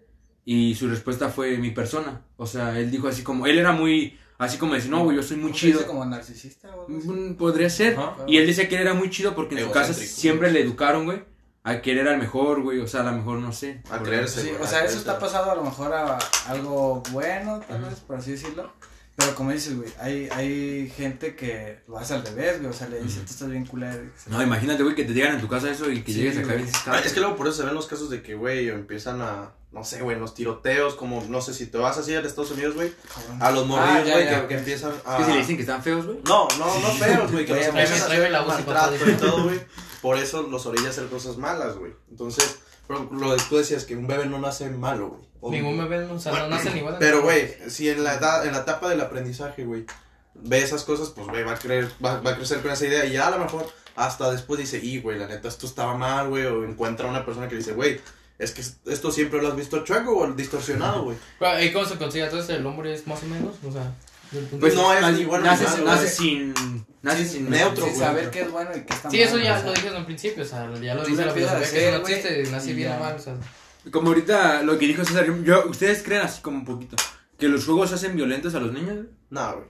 Y 0.45 0.74
su 0.75 0.89
respuesta 0.89 1.30
fue 1.30 1.57
mi 1.60 1.69
persona. 1.69 2.22
O 2.36 2.48
sea, 2.48 2.77
él 2.80 2.89
dijo 2.89 3.07
así 3.07 3.22
como, 3.24 3.45
él 3.45 3.60
era 3.60 3.72
muy, 3.72 4.18
así 4.39 4.57
como 4.57 4.74
decir, 4.74 4.89
no, 4.89 5.03
güey, 5.03 5.15
yo 5.18 5.21
soy 5.24 5.38
muy 5.38 5.51
¿Cómo 5.51 5.59
se 5.59 5.68
chido. 5.68 5.86
como 5.86 6.03
narcisista 6.06 6.69
o 6.75 6.86
algo 6.86 6.97
así? 6.97 7.07
Mm, 7.07 7.36
Podría 7.36 7.69
ser. 7.69 7.95
Ajá. 8.00 8.15
Y 8.27 8.38
él 8.38 8.47
decía 8.47 8.68
que 8.68 8.75
él 8.75 8.81
era 8.81 8.95
muy 8.95 9.12
chido 9.12 9.36
porque 9.36 9.56
en 9.59 9.65
su 9.65 9.71
casa 9.71 9.94
siempre 9.94 10.51
le 10.51 10.62
educaron, 10.62 11.06
güey, 11.06 11.24
a 11.63 11.81
que 11.81 11.91
él 11.91 12.00
era 12.00 12.13
el 12.13 12.19
mejor, 12.19 12.62
güey. 12.63 12.80
O 12.80 12.88
sea, 12.88 13.01
a 13.01 13.12
lo 13.12 13.12
mejor, 13.12 13.38
no 13.39 13.51
sé. 13.53 13.81
A 13.91 14.00
creerse, 14.01 14.41
Sí, 14.41 14.50
güey, 14.50 14.62
o 14.63 14.65
sea, 14.68 14.83
eso 14.83 14.97
está 14.97 15.19
pasado 15.19 15.51
a 15.51 15.56
lo 15.56 15.63
mejor 15.63 15.94
a 15.94 16.18
algo 16.47 17.03
bueno, 17.12 17.59
tal 17.68 17.77
Ajá. 17.77 17.89
vez, 17.89 18.00
por 18.00 18.15
así 18.15 18.31
decirlo. 18.31 18.71
Pero 19.15 19.36
como 19.36 19.51
dices, 19.51 19.75
güey, 19.75 19.89
hay, 20.00 20.30
hay 20.31 20.89
gente 20.95 21.36
que 21.36 21.80
lo 21.89 21.97
hace 21.97 22.13
al 22.13 22.24
revés, 22.25 22.59
güey. 22.59 22.69
O 22.69 22.74
sea, 22.74 22.88
le 22.88 23.01
dice, 23.01 23.19
tú 23.19 23.31
estás 23.31 23.50
bien 23.50 23.65
culero. 23.65 24.01
No, 24.27 24.41
imagínate, 24.41 24.81
güey, 24.81 24.95
que 24.95 25.03
te 25.03 25.12
digan 25.12 25.36
en 25.36 25.41
tu 25.41 25.50
casa 25.50 25.69
eso 25.69 25.91
y 25.91 26.01
que 26.01 26.13
Sí, 26.13 26.19
llegues 26.19 26.38
acá 26.38 26.56
y 26.56 26.59
dices, 26.59 26.81
es 27.03 27.12
que 27.12 27.19
luego 27.19 27.36
por 27.36 27.45
eso 27.50 27.57
se 27.57 27.65
ven 27.65 27.75
los 27.75 27.86
casos 27.88 28.09
de 28.09 28.21
que, 28.21 28.36
güey, 28.36 28.69
empiezan 28.69 29.21
a, 29.21 29.51
no 29.71 29.83
sé, 29.83 30.01
güey, 30.01 30.16
en 30.16 30.21
los 30.21 30.33
tiroteos, 30.33 30.95
como, 30.95 31.24
no 31.30 31.42
sé, 31.42 31.54
si 31.54 31.68
te 31.68 31.77
vas 31.77 31.98
así 31.98 32.16
a 32.16 32.19
Estados 32.21 32.51
Unidos, 32.51 32.75
güey, 32.75 32.92
a 33.39 33.51
los 33.51 33.63
Ah, 33.63 33.68
morrillos, 33.68 34.12
güey, 34.12 34.25
ya, 34.25 34.42
que, 34.42 34.48
que 34.48 34.57
empiezan 34.57 34.92
a... 35.06 35.18
que 35.18 35.25
si 35.25 35.31
le 35.31 35.38
dicen 35.38 35.56
que 35.57 35.62
están 35.62 35.83
feos, 35.83 36.06
güey. 36.06 36.18
No, 36.25 36.48
no, 36.57 36.66
no 36.80 36.89
feos, 36.94 37.31
güey, 37.31 37.45
que 37.45 37.54
los 37.56 37.66
empiezan 37.68 38.01
a 38.01 38.06
hacer 38.06 38.31
la 38.31 38.42
voz 38.42 38.60
y 38.60 38.63
maltrato 38.63 39.10
y 39.10 39.13
todo, 39.13 39.44
güey. 39.44 39.60
Por 40.01 40.18
eso 40.18 40.44
los 40.44 40.66
orillas 40.66 40.89
hacer 40.98 41.07
cosas 41.07 41.38
malas, 41.38 41.75
güey. 41.75 41.92
Entonces, 42.10 42.60
pero 42.88 43.07
lo 43.12 43.36
que 43.36 43.44
tú 43.50 43.57
decías 43.57 43.83
que 43.86 43.95
un 43.95 44.07
bebé 44.07 44.25
no 44.25 44.39
nace 44.39 44.69
malo, 44.69 45.10
güey. 45.10 45.30
O- 45.42 45.51
Ningún 45.51 45.77
bebé, 45.77 46.04
o 46.06 46.19
sea, 46.19 46.31
no 46.33 46.48
nace 46.48 46.72
ni 46.72 46.81
bueno. 46.81 46.98
Pero, 47.00 47.22
güey, 47.22 47.54
si 47.69 47.89
en 47.89 48.04
la 48.04 48.15
edad, 48.15 48.45
en 48.45 48.54
la 48.54 48.60
etapa 48.60 48.89
del 48.89 49.00
aprendizaje, 49.01 49.63
güey, 49.65 49.86
ve 50.36 50.62
esas 50.62 50.83
cosas, 50.83 51.10
pues, 51.10 51.27
güey, 51.27 51.44
va 51.44 51.51
a 51.54 51.60
creer, 51.60 51.92
va, 52.04 52.19
va 52.22 52.31
a 52.31 52.36
crecer 52.36 52.62
con 52.62 52.72
esa 52.72 52.86
idea 52.86 53.06
y 53.06 53.13
ya 53.13 53.27
a 53.27 53.31
lo 53.31 53.39
mejor 53.39 53.68
hasta 53.95 54.31
después 54.31 54.60
dice, 54.60 54.80
y, 54.81 55.00
güey, 55.01 55.19
la 55.19 55.27
neta, 55.27 55.48
esto 55.48 55.65
estaba 55.65 55.95
mal, 55.95 56.30
güey, 56.30 56.45
o 56.45 56.63
encuentra 56.63 57.07
una 57.07 57.25
persona 57.25 57.48
que 57.50 57.56
dice, 57.56 57.74
güey, 57.74 58.00
es 58.39 58.51
que 58.51 58.63
esto 58.91 59.12
siempre 59.12 59.41
lo 59.41 59.50
has 59.50 59.56
visto 59.56 59.83
chueco 59.83 60.18
o 60.18 60.31
distorsionado, 60.31 61.03
güey. 61.03 61.18
Pero, 61.39 61.63
¿Y 61.63 61.71
cómo 61.71 61.86
se 61.86 61.97
consigue? 61.97 62.24
Entonces, 62.24 62.58
el 62.58 62.65
hombre 62.65 62.93
es 62.93 63.05
más 63.05 63.22
o 63.22 63.25
menos, 63.27 63.55
o 63.67 63.72
sea... 63.72 63.93
del 64.31 64.46
punto 64.46 64.60
Pues 64.62 64.75
no 64.75 64.93
es 64.93 65.01
nace, 65.01 65.25
bueno 65.25 65.46
nace, 65.46 66.08
sin. 66.08 66.53
Nace 67.01 67.25
Sí, 67.25 67.38
sin. 67.38 67.50
neutro, 67.50 67.86
Sin 67.86 67.93
güey. 67.93 68.05
saber 68.08 68.31
qué 68.31 68.41
es 68.41 68.51
bueno 68.51 68.72
y 68.75 68.81
qué 68.81 68.93
está 68.93 69.08
mal. 69.10 69.12
Sí, 69.12 69.22
eso 69.22 69.38
ya 69.38 69.62
lo 69.62 69.74
dije 69.74 69.88
en 69.89 69.96
un 69.96 70.05
principio, 70.05 70.43
o 70.43 70.48
sea, 70.48 70.60
ya 70.81 70.96
lo 70.96 71.03
lo 71.03 71.15
la 71.25 71.31
filosofía 71.34 71.69
que 71.72 71.91
no 71.91 71.98
existe, 71.98 72.72
y 72.72 72.74
bien 72.74 72.93
o 72.93 73.00
mal, 73.00 73.15
o 73.15 73.19
sea... 73.19 73.36
Como 73.91 74.10
ahorita 74.10 74.63
lo 74.63 74.77
que 74.77 74.88
dijo 74.88 75.05
César, 75.05 75.25
yo, 75.43 75.65
¿ustedes 75.69 76.03
creen 76.03 76.22
así 76.22 76.41
como 76.41 76.58
un 76.58 76.65
poquito? 76.65 76.96
¿Que 77.38 77.48
los 77.48 77.65
juegos 77.65 77.93
hacen 77.93 78.15
violentos 78.15 78.53
a 78.55 78.60
los 78.60 78.74
niños? 78.74 79.05
No, 79.29 79.53
güey. 79.55 79.67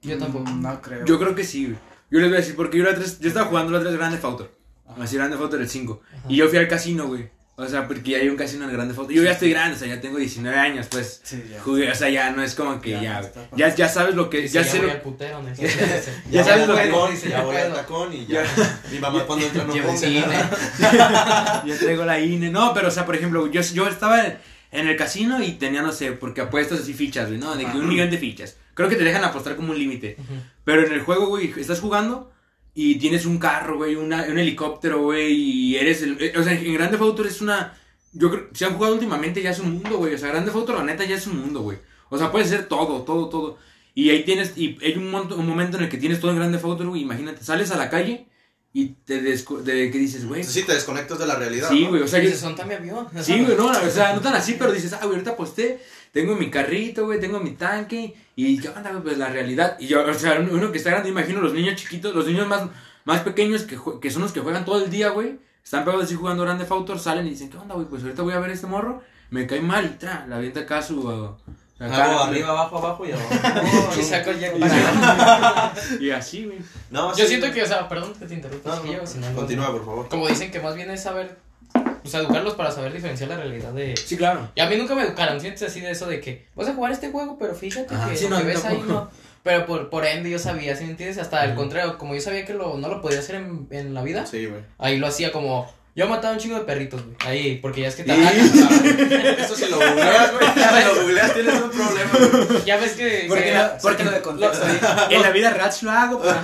Yo 0.00 0.18
tampoco. 0.18 0.50
No 0.50 0.80
creo. 0.80 1.04
Yo 1.04 1.18
creo 1.18 1.34
que 1.34 1.44
sí, 1.44 1.66
güey. 1.66 1.78
Yo 2.10 2.20
les 2.20 2.28
voy 2.28 2.36
a 2.36 2.40
decir, 2.40 2.56
porque 2.56 2.78
yo, 2.78 2.84
la 2.84 2.94
tres, 2.94 3.18
yo 3.20 3.28
estaba 3.28 3.46
jugando 3.46 3.72
la 3.72 3.80
3 3.80 3.94
Grande 3.96 4.18
Auto. 4.22 4.50
Ajá. 4.86 5.02
Así 5.02 5.16
Grande 5.16 5.36
Auto 5.36 5.56
el 5.56 5.68
5. 5.68 6.00
Ajá. 6.06 6.26
Y 6.28 6.36
yo 6.36 6.48
fui 6.48 6.58
al 6.58 6.68
casino, 6.68 7.06
güey. 7.06 7.30
O 7.56 7.68
sea, 7.68 7.86
porque 7.86 8.16
hay 8.16 8.28
un 8.28 8.36
casino 8.36 8.64
en 8.64 8.70
el 8.70 8.76
Grande 8.76 8.94
Auto. 8.98 9.12
Yo 9.12 9.22
ya 9.22 9.30
estoy 9.30 9.50
grande, 9.50 9.76
o 9.76 9.78
sea, 9.78 9.86
ya 9.86 10.00
tengo 10.00 10.18
19 10.18 10.58
años, 10.58 10.88
pues. 10.90 11.20
Sí, 11.22 11.40
ya. 11.52 11.60
Jugué, 11.60 11.88
o 11.88 11.94
sea, 11.94 12.08
ya 12.10 12.30
no 12.30 12.42
es 12.42 12.56
como 12.56 12.80
que 12.80 12.90
Ya, 12.90 13.02
ya, 13.02 13.20
no 13.20 13.56
ya, 13.56 13.72
ya 13.74 13.88
sabes 13.88 14.16
lo 14.16 14.28
que. 14.28 14.38
Dice, 14.40 14.54
Ya 14.54 14.62
ya 14.62 14.68
sé 14.72 14.78
voy 14.78 14.86
lo 14.88 14.92
al 14.92 15.00
putero, 15.02 15.40
necesito- 15.40 15.84
Ya 16.32 16.42
sabes 16.42 16.66
lo 16.66 16.74
que- 16.74 16.86
tacón, 16.88 17.14
ya 17.16 17.28
ya 17.28 17.42
voy 17.42 17.56
al 17.56 17.62
puedo. 17.68 17.74
tacón 17.76 18.12
y 18.12 18.26
ya. 18.26 18.42
Mi 18.90 18.98
mamá 18.98 19.22
cuando 19.26 19.46
entra 19.46 19.62
no 19.64 19.72
Llevo 19.72 19.86
ponga. 19.86 20.00
cine. 20.00 20.24
Yo 21.66 21.78
traigo 21.78 22.04
la 22.04 22.18
INE. 22.20 22.50
No, 22.50 22.74
pero, 22.74 22.88
o 22.88 22.90
sea, 22.90 23.06
por 23.06 23.14
ejemplo, 23.16 23.46
yo, 23.50 23.60
yo 23.60 23.86
estaba 23.88 24.24
en, 24.26 24.88
el 24.88 24.96
casino 24.96 25.40
y 25.42 25.52
tenía, 25.52 25.82
no 25.82 25.92
sé, 25.92 26.10
porque 26.12 26.40
apuestas 26.40 26.80
así 26.80 26.92
fichas, 26.92 27.28
güey, 27.28 27.38
¿no? 27.38 27.54
De 27.54 27.64
que 27.64 27.76
un 27.78 27.88
millón 27.88 28.10
de 28.10 28.18
fichas. 28.18 28.56
Creo 28.74 28.88
que 28.88 28.96
te 28.96 29.04
dejan 29.04 29.22
apostar 29.22 29.54
como 29.54 29.70
un 29.70 29.78
límite. 29.78 30.16
Pero 30.64 30.84
en 30.84 30.92
el 30.92 31.02
juego, 31.02 31.28
güey, 31.28 31.54
estás 31.56 31.78
jugando 31.78 32.32
y 32.74 32.96
tienes 32.96 33.24
un 33.26 33.38
carro, 33.38 33.76
güey, 33.76 33.94
una- 33.96 34.24
un 34.24 34.38
helicóptero, 34.38 35.02
güey, 35.02 35.32
y 35.32 35.76
eres 35.76 36.02
el... 36.02 36.16
eh, 36.20 36.32
o 36.36 36.42
sea, 36.42 36.52
en 36.52 36.74
Grande 36.74 36.96
Auto 36.98 37.22
eres 37.22 37.40
una... 37.40 37.78
Yo 38.12 38.30
creo, 38.30 38.48
si 38.52 38.64
han 38.64 38.74
jugado 38.74 38.94
últimamente 38.94 39.42
ya 39.42 39.50
es 39.50 39.58
un 39.58 39.72
mundo, 39.74 39.98
güey. 39.98 40.14
O 40.14 40.18
sea, 40.18 40.28
Grande 40.28 40.50
Auto, 40.52 40.72
la 40.74 40.84
neta, 40.84 41.04
ya 41.04 41.16
es 41.16 41.26
un 41.26 41.40
mundo, 41.40 41.60
güey. 41.62 41.78
O 42.10 42.18
sea, 42.18 42.30
puedes 42.30 42.48
hacer 42.48 42.66
todo, 42.66 43.02
todo, 43.02 43.28
todo. 43.28 43.58
Y 43.94 44.10
ahí 44.10 44.24
tienes, 44.24 44.52
y 44.56 44.76
hay 44.84 44.94
un, 44.96 45.10
monto- 45.10 45.36
un 45.36 45.46
momento 45.46 45.76
en 45.78 45.84
el 45.84 45.88
que 45.88 45.98
tienes 45.98 46.20
todo 46.20 46.30
en 46.32 46.36
Grande 46.38 46.58
Auto, 46.62 46.88
güey. 46.88 47.02
Imagínate, 47.02 47.42
sales 47.44 47.70
a 47.70 47.76
la 47.76 47.90
calle 47.90 48.26
y 48.72 48.86
te 49.04 49.20
desco 49.20 49.58
de 49.62 49.90
que 49.90 49.98
dices, 49.98 50.26
güey. 50.26 50.42
Sí, 50.42 50.62
te 50.64 50.74
desconectas 50.74 51.18
de 51.18 51.26
la 51.26 51.36
realidad. 51.36 51.68
Sí, 51.70 51.84
¿no? 51.84 51.90
güey, 51.90 52.02
o 52.02 52.08
sea, 52.08 52.18
yo- 52.20 52.28
Dice, 52.28 52.40
son 52.40 52.56
mi 52.68 52.74
avión. 52.74 53.06
Sí, 53.22 53.40
güey, 53.44 53.56
no, 53.56 53.66
o 53.66 53.90
sea, 53.90 54.12
no 54.14 54.20
tan 54.20 54.34
así, 54.34 54.56
pero 54.58 54.72
dices, 54.72 54.92
ah, 54.92 54.98
güey, 55.02 55.12
ahorita 55.12 55.30
aposté, 55.32 55.80
tengo 56.12 56.34
mi 56.36 56.50
carrito, 56.50 57.04
güey, 57.06 57.20
tengo 57.20 57.38
mi 57.40 57.52
tanque, 57.52 58.14
y 58.36 58.58
qué 58.58 58.68
onda, 58.68 58.90
güey, 58.90 59.02
pues 59.02 59.18
la 59.18 59.28
realidad. 59.28 59.76
Y 59.78 59.86
yo, 59.86 60.04
o 60.04 60.14
sea, 60.14 60.38
uno 60.40 60.72
que 60.72 60.78
está 60.78 60.90
grande, 60.90 61.08
imagino 61.10 61.40
los 61.40 61.52
niños 61.54 61.76
chiquitos, 61.76 62.14
los 62.14 62.26
niños 62.26 62.46
más, 62.48 62.62
más 63.04 63.20
pequeños 63.20 63.62
que, 63.62 63.78
que 64.00 64.10
son 64.10 64.22
los 64.22 64.32
que 64.32 64.40
juegan 64.40 64.64
todo 64.64 64.82
el 64.84 64.90
día, 64.90 65.10
güey, 65.10 65.38
están 65.62 65.84
pegados 65.84 66.04
así 66.06 66.14
jugando 66.14 66.42
Grande 66.42 66.66
Autor, 66.68 66.98
salen 66.98 67.26
y 67.26 67.30
dicen, 67.30 67.48
¿qué 67.50 67.56
onda, 67.56 67.74
güey? 67.74 67.86
Pues 67.86 68.02
ahorita 68.02 68.22
voy 68.22 68.34
a 68.34 68.38
ver 68.40 68.50
este 68.50 68.66
morro, 68.66 69.02
me 69.30 69.46
cae 69.46 69.60
mal 69.60 69.84
y 69.86 69.98
tra, 69.98 70.26
la 70.28 70.36
avienta 70.36 70.60
acá 70.60 70.82
su... 70.82 71.00
uh, 71.00 71.36
acá, 71.82 72.04
Hago 72.04 72.20
arriba, 72.24 72.50
abajo, 72.50 72.78
abajo 72.78 73.06
y 73.06 73.12
abajo. 73.12 73.90
Y 73.98 74.02
saco 74.02 74.32
ya 74.32 74.52
Y 76.00 76.10
así, 76.10 76.44
güey. 76.44 76.58
No, 76.90 77.10
Yo 77.16 77.24
sí, 77.24 77.28
siento 77.28 77.46
güey. 77.46 77.58
que, 77.58 77.62
o 77.62 77.66
sea, 77.66 77.88
perdón 77.88 78.12
que 78.18 78.26
te 78.26 78.34
interrumpa, 78.34 78.76
No, 78.76 78.84
no, 78.84 78.92
yo, 78.92 79.06
si 79.06 79.18
no, 79.18 79.30
no- 79.30 79.36
Continúa, 79.36 79.72
por 79.72 79.84
favor. 79.84 80.08
Como 80.08 80.28
dicen 80.28 80.50
que 80.50 80.60
más 80.60 80.74
bien 80.74 80.90
es 80.90 81.02
saber, 81.02 81.36
o 81.74 82.08
sea, 82.08 82.20
educarlos 82.20 82.54
para 82.54 82.70
saber 82.70 82.92
diferenciar 82.92 83.30
la 83.30 83.36
realidad 83.36 83.72
de... 83.72 83.96
Sí, 83.96 84.16
claro. 84.16 84.48
Y 84.54 84.60
a 84.60 84.68
mí 84.68 84.76
nunca 84.76 84.94
me 84.94 85.02
educaron, 85.02 85.40
sientes 85.40 85.62
así 85.62 85.80
de 85.80 85.90
eso 85.90 86.06
de 86.06 86.20
que 86.20 86.46
vas 86.54 86.68
a 86.68 86.74
jugar 86.74 86.92
este 86.92 87.10
juego, 87.10 87.36
pero 87.38 87.54
fíjate 87.54 87.94
Ajá, 87.94 88.10
que 88.10 88.16
sí, 88.16 88.24
lo 88.24 88.30
no, 88.30 88.38
que 88.38 88.44
ves 88.44 88.64
ahí 88.64 88.76
tampoco. 88.76 88.92
no. 88.92 89.10
Pero 89.42 89.66
por, 89.66 89.90
por 89.90 90.06
ende 90.06 90.30
yo 90.30 90.38
sabía, 90.38 90.74
¿sí 90.76 90.84
me 90.84 90.90
entiendes? 90.90 91.18
Hasta 91.18 91.44
el 91.44 91.54
contrario, 91.54 91.98
como 91.98 92.14
yo 92.14 92.20
sabía 92.20 92.44
que 92.46 92.54
lo, 92.54 92.78
no 92.78 92.88
lo 92.88 93.00
podía 93.02 93.18
hacer 93.18 93.36
en, 93.36 93.66
en 93.70 93.92
la 93.94 94.02
vida, 94.02 94.24
Sí, 94.26 94.46
güey. 94.46 94.62
ahí 94.78 94.96
lo 94.98 95.06
hacía 95.06 95.32
como, 95.32 95.70
yo 95.94 96.08
mataba 96.08 96.32
un 96.32 96.40
chingo 96.40 96.56
de 96.58 96.64
perritos, 96.64 97.02
güey. 97.04 97.16
Ahí, 97.26 97.56
porque 97.60 97.82
ya 97.82 97.88
es 97.88 97.94
que 97.96 98.04
te 98.04 98.12
atacan, 98.12 98.38
Eso 99.38 99.54
si 99.54 99.66
lo 99.68 99.76
googleas, 99.76 100.32
güey. 100.32 100.46
Si 100.54 100.84
lo 100.94 100.94
googleas 101.02 101.34
tienes 101.34 101.54
un 101.60 101.70
problema, 101.70 102.46
güey. 102.48 102.64
Ya 102.66 102.76
ves 102.78 102.92
que... 102.92 103.26
Porque, 103.28 103.44
que- 103.44 103.54
no, 103.54 103.68
porque 103.82 104.04
de 104.04 104.20
contexto. 104.22 104.64
En 105.10 105.20
la 105.22 105.30
vida 105.30 105.50
real 105.50 105.72
sí 105.72 105.84
lo 105.84 105.92
hago, 105.92 106.20
pues. 106.20 106.34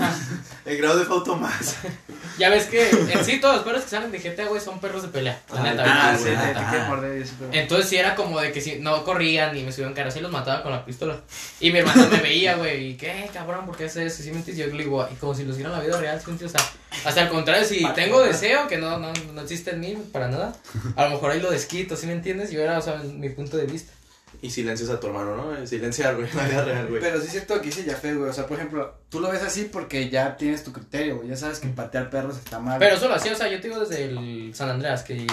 El 0.67 0.77
grado 0.79 0.99
de 0.99 1.07
auto 1.07 1.37
más. 1.37 1.77
Ya 2.41 2.49
ves 2.49 2.67
que 2.69 2.89
en 2.89 3.23
sí 3.23 3.39
todos 3.39 3.57
los 3.57 3.65
perros 3.65 3.83
que 3.83 3.91
salen 3.91 4.11
de 4.11 4.19
GTA, 4.19 4.47
güey, 4.47 4.63
son 4.63 4.81
perros 4.81 5.03
de 5.03 5.09
pelea. 5.09 5.39
La 5.53 5.63
neta, 5.63 5.85
ah, 5.87 6.17
sí, 6.17 6.31
y 7.53 7.59
Entonces 7.59 7.87
sí 7.91 7.97
era 7.99 8.15
como 8.15 8.41
de 8.41 8.51
que 8.51 8.63
si 8.63 8.79
no 8.79 9.05
corrían 9.05 9.55
ni 9.55 9.63
me 9.63 9.71
subían 9.71 9.93
cara, 9.93 10.11
sí 10.11 10.21
los 10.21 10.33
mataba 10.33 10.63
con 10.63 10.73
la 10.73 10.83
pistola. 10.83 11.21
Y 11.61 11.71
mi 11.71 11.81
hermano 11.81 12.09
me 12.09 12.19
veía, 12.19 12.57
güey, 12.57 12.93
y 12.93 12.95
qué 12.95 13.29
cabrón, 13.31 13.67
¿por 13.67 13.77
qué 13.77 13.85
haces 13.85 14.15
eso? 14.15 14.23
¿Sí 14.23 14.31
me 14.31 14.39
entiendes? 14.39 14.67
Yo 14.67 14.75
le 14.75 14.85
digo, 14.85 15.07
y 15.13 15.17
como 15.17 15.35
si 15.35 15.45
lo 15.45 15.53
hiciera 15.53 15.69
en 15.69 15.77
la 15.77 15.85
vida 15.85 16.01
real, 16.01 16.19
¿sí? 16.19 16.45
O 16.45 16.49
sea, 16.49 16.63
hasta 17.05 17.21
el 17.21 17.29
contrario, 17.29 17.67
si 17.67 17.85
tengo 17.95 18.23
deseo, 18.23 18.67
que 18.69 18.79
no, 18.79 18.99
no, 18.99 19.13
no 19.35 19.43
existe 19.43 19.73
en 19.73 19.81
mí 19.81 19.99
para 20.11 20.29
nada, 20.29 20.55
a 20.97 21.05
lo 21.05 21.11
mejor 21.11 21.33
ahí 21.33 21.41
lo 21.41 21.51
desquito, 21.51 21.95
¿sí 21.95 22.07
me 22.07 22.15
entiendes? 22.15 22.51
Yo 22.51 22.63
era, 22.63 22.79
o 22.79 22.83
sea, 22.83 22.95
mi 23.05 23.29
punto 23.29 23.59
de 23.59 23.67
vista. 23.67 23.93
Y 24.43 24.51
silencias 24.51 24.89
a 24.91 24.99
tu 24.99 25.09
hermano, 25.09 25.37
¿no? 25.37 25.67
Silenciar, 25.67 26.17
güey. 26.17 26.29
La 26.35 26.45
vida 26.49 26.65
real, 26.65 26.87
güey. 26.89 27.01
Pero 27.01 27.19
sí 27.21 27.27
es 27.27 27.33
cierto 27.33 27.61
que 27.61 27.67
dice 27.67 27.85
Jafet, 27.85 28.17
güey. 28.17 28.31
O 28.31 28.33
sea, 28.33 28.47
por 28.47 28.57
ejemplo, 28.57 28.95
tú 29.09 29.21
lo 29.21 29.31
ves 29.31 29.43
así 29.43 29.69
porque 29.71 30.09
ya 30.09 30.37
tienes 30.37 30.65
tu 30.65 30.73
criterio, 30.73 31.17
güey. 31.17 31.29
Ya 31.29 31.37
sabes 31.37 31.59
que 31.61 31.69
patear 31.69 32.09
perros 32.11 32.37
está 32.39 32.59
mal. 32.59 32.79
Pero 32.79 32.97
eso 32.97 33.09
lo 33.09 33.15
hacía, 33.15 33.33
o 33.33 33.37
sea, 33.37 33.49
yo 33.49 33.61
te 33.61 33.69
digo 33.69 33.81
desde 33.81 34.05
el 34.05 34.55
San 34.55 34.71
Andreas, 34.71 35.03
que 35.03 35.27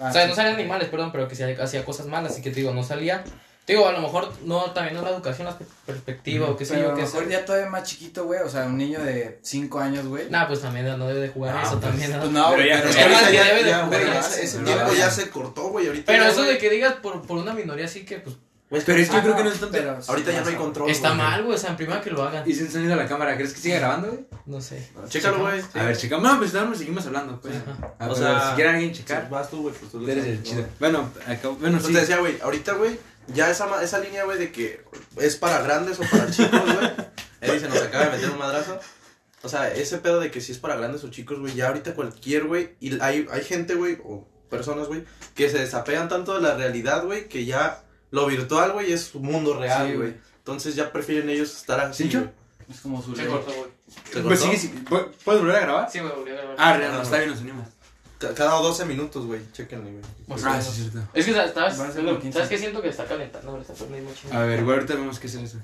Ah, 0.00 0.08
o 0.08 0.12
sea, 0.12 0.22
sí. 0.22 0.28
no 0.30 0.34
salían 0.34 0.54
animales, 0.54 0.88
perdón, 0.88 1.12
pero 1.12 1.28
que 1.28 1.34
hacía 1.34 1.84
cosas 1.84 2.06
malas, 2.06 2.32
así 2.32 2.40
que 2.42 2.50
te 2.50 2.56
digo, 2.60 2.72
no 2.72 2.82
salía. 2.82 3.22
Digo, 3.70 3.86
a 3.88 3.92
lo 3.92 4.00
mejor 4.00 4.32
no, 4.44 4.70
también 4.72 4.96
no 4.96 5.02
la 5.02 5.10
educación, 5.10 5.46
la 5.46 5.56
per- 5.58 5.66
perspectiva 5.86 6.48
o 6.48 6.56
qué 6.56 6.64
sé 6.64 6.74
Pero 6.74 6.80
a 6.80 6.84
yo, 6.86 6.90
lo 6.90 6.96
qué 6.96 7.02
mejor 7.02 7.24
sé. 7.24 7.30
ya 7.30 7.44
todavía 7.44 7.70
más 7.70 7.82
chiquito, 7.84 8.24
güey. 8.24 8.40
O 8.40 8.48
sea, 8.48 8.64
un 8.66 8.76
niño 8.76 9.00
de 9.00 9.38
5 9.42 9.78
años, 9.80 10.06
güey. 10.06 10.28
Nah, 10.30 10.46
pues 10.46 10.60
también 10.60 10.86
no 10.98 11.06
debe 11.06 11.20
de 11.20 11.28
jugar 11.28 11.56
Ah, 11.56 11.62
eso 11.62 11.78
pues, 11.78 11.84
también, 11.90 12.10
¿no? 12.12 12.18
Pues 12.20 12.30
no, 12.32 12.44
Pero 12.50 12.56
güey. 12.56 12.68
ya- 12.68 12.76
pero- 12.78 12.90
Es 12.90 12.96
Es 12.96 13.02
que 13.04 13.10
más, 13.10 13.22
ahorita 13.24 13.42
que 13.42 13.48
debe 13.48 13.64
de 13.64 13.70
ya, 13.70 13.84
jugar 13.84 14.00
ese, 14.02 14.58
pero 14.58 14.64
tiempo 14.64 14.92
ya. 14.92 14.98
ya 14.98 15.10
se 15.10 15.30
cortó, 15.30 15.62
güey. 15.70 15.86
Ahorita 15.86 16.12
Pero 16.12 16.24
ya, 16.24 16.30
eso 16.30 16.42
de 16.42 16.58
que 16.58 16.70
digas 16.70 16.94
por, 17.02 17.22
por 17.22 17.38
una 17.38 17.52
minoría 17.54 17.86
sí 17.88 18.04
que, 18.04 18.18
pues, 18.18 18.36
Güey, 18.70 18.84
Pero 18.86 19.00
es 19.00 19.08
que 19.10 19.16
yo 19.16 19.22
creo 19.22 19.34
que 19.34 19.42
no 19.42 19.48
no, 19.48 19.54
es 19.54 19.58
tanto... 19.60 19.76
pero- 19.76 19.98
Ahorita 20.06 20.30
ya 20.30 20.42
no 20.42 20.46
hay 20.48 20.54
control. 20.54 20.90
está 20.90 21.08
güey. 21.08 21.18
mal, 21.18 21.42
güey, 21.42 21.56
o 21.56 21.58
sea, 21.58 21.70
en 21.70 21.76
primera 21.76 22.00
que 22.00 22.10
lo 22.10 22.22
hagan. 22.22 22.48
Hice 22.48 22.62
un 22.62 22.70
sonido 22.70 22.92
a 22.92 22.96
la 22.98 23.06
cámara, 23.08 23.34
¿crees 23.34 23.52
que 23.52 23.58
sigue 23.60 23.76
grabando, 23.80 24.06
güey? 24.12 24.20
No 24.46 24.60
sé. 24.60 24.88
Chécalo, 25.08 25.40
güey. 25.40 25.60
A 25.74 25.82
ver, 25.82 25.96
checamos. 25.96 26.22
No, 26.30 26.38
pues 26.38 26.54
estamos, 26.54 26.78
seguimos 26.78 27.04
hablando, 27.04 27.40
pues. 27.40 27.52
O 28.08 28.14
sea, 28.14 28.50
si 28.50 28.54
quiere 28.54 28.70
alguien 28.70 28.92
checar. 28.92 29.28
Vas 29.28 29.50
tú, 29.50 29.62
güey. 29.62 29.74
Pues 29.74 29.90
tú 29.90 30.04
eres 30.08 30.22
sabes, 30.22 30.28
el 30.28 30.38
¿no? 30.38 30.44
chido. 30.44 30.66
Bueno, 30.78 31.10
acá, 31.26 31.48
bueno, 31.48 31.80
sí. 31.80 31.92
te 31.92 31.98
decía, 31.98 32.18
güey, 32.18 32.40
ahorita, 32.40 32.74
güey, 32.74 32.96
ya 33.34 33.50
esa, 33.50 33.82
esa 33.82 33.98
línea, 33.98 34.24
güey, 34.24 34.38
de 34.38 34.52
que 34.52 34.84
es 35.18 35.36
para 35.36 35.62
grandes 35.62 35.98
o 35.98 36.02
para 36.02 36.30
chicos, 36.30 36.60
güey. 36.62 36.90
Eddie 37.40 37.60
se 37.60 37.68
nos 37.68 37.80
acaba 37.82 38.06
de 38.06 38.10
meter 38.16 38.30
un 38.30 38.38
madrazo. 38.38 38.78
O 39.42 39.48
sea, 39.48 39.72
ese 39.72 39.98
pedo 39.98 40.20
de 40.20 40.30
que 40.30 40.40
si 40.42 40.52
es 40.52 40.58
para 40.58 40.76
grandes 40.76 41.02
o 41.04 41.08
chicos, 41.10 41.38
güey, 41.38 41.54
ya 41.54 41.68
ahorita 41.68 41.94
cualquier, 41.94 42.44
güey, 42.44 42.76
y 42.80 43.00
hay, 43.00 43.26
hay 43.30 43.42
gente, 43.42 43.74
güey, 43.74 43.98
o 44.04 44.28
personas, 44.50 44.88
güey, 44.88 45.04
que 45.34 45.48
se 45.48 45.58
desapegan 45.58 46.08
tanto 46.08 46.34
de 46.34 46.42
la 46.42 46.54
realidad, 46.56 47.04
güey, 47.04 47.28
que 47.28 47.46
ya 47.46 47.82
lo 48.10 48.26
virtual, 48.26 48.72
güey, 48.72 48.92
es 48.92 49.02
su 49.04 49.20
mundo 49.20 49.54
real, 49.58 49.86
Sí, 49.88 49.94
güey. 49.96 50.10
güey. 50.10 50.20
Entonces 50.38 50.74
ya 50.74 50.92
prefieren 50.92 51.30
ellos 51.30 51.56
estar 51.56 51.80
así, 51.80 52.02
¿Cincho? 52.04 52.18
güey. 52.18 52.30
Es 52.70 52.80
como 52.80 53.02
su 53.02 53.16
Se 53.16 53.26
cortó, 53.26 53.52
güey. 53.52 53.70
¿Se 54.12 54.20
Pues 54.20 54.40
sigue, 54.40 54.56
sí. 54.58 54.74
¿Pu- 54.88 55.08
¿Puedes 55.24 55.40
volver 55.40 55.56
a 55.56 55.60
grabar? 55.60 55.90
Sí, 55.90 56.00
me 56.00 56.10
volví 56.10 56.30
a 56.30 56.34
grabar. 56.34 56.56
Ah, 56.58 56.76
real, 56.76 56.92
no, 56.92 57.02
está 57.02 57.18
bien, 57.18 57.30
nos 57.30 57.40
unimos. 57.40 57.66
Ca- 58.20 58.34
Cada 58.34 58.60
12 58.60 58.84
minutos, 58.84 59.24
güey, 59.24 59.40
chéquenle, 59.52 59.92
güey. 59.92 60.02
Pues, 60.28 60.44
Ah, 60.44 60.60
sí, 60.60 60.68
es 60.68 60.74
cierto. 60.76 60.98
Es 61.14 61.24
que, 61.24 61.32
¿sabes? 61.32 61.78
Van 61.78 61.90
a 61.90 61.92
ser 61.92 62.04
como 62.04 62.18
15. 62.20 62.32
¿Sabes 62.34 62.48
qué 62.50 62.58
siento 62.58 62.82
que 62.82 62.88
está 62.90 63.06
calentando? 63.06 63.58
Está 63.58 63.72
mucho. 63.72 64.28
A 64.36 64.40
ver, 64.44 64.62
güey, 64.62 64.76
ahorita 64.76 64.94
vemos 64.94 65.18
qué 65.18 65.26
es 65.26 65.34
eso. 65.36 65.56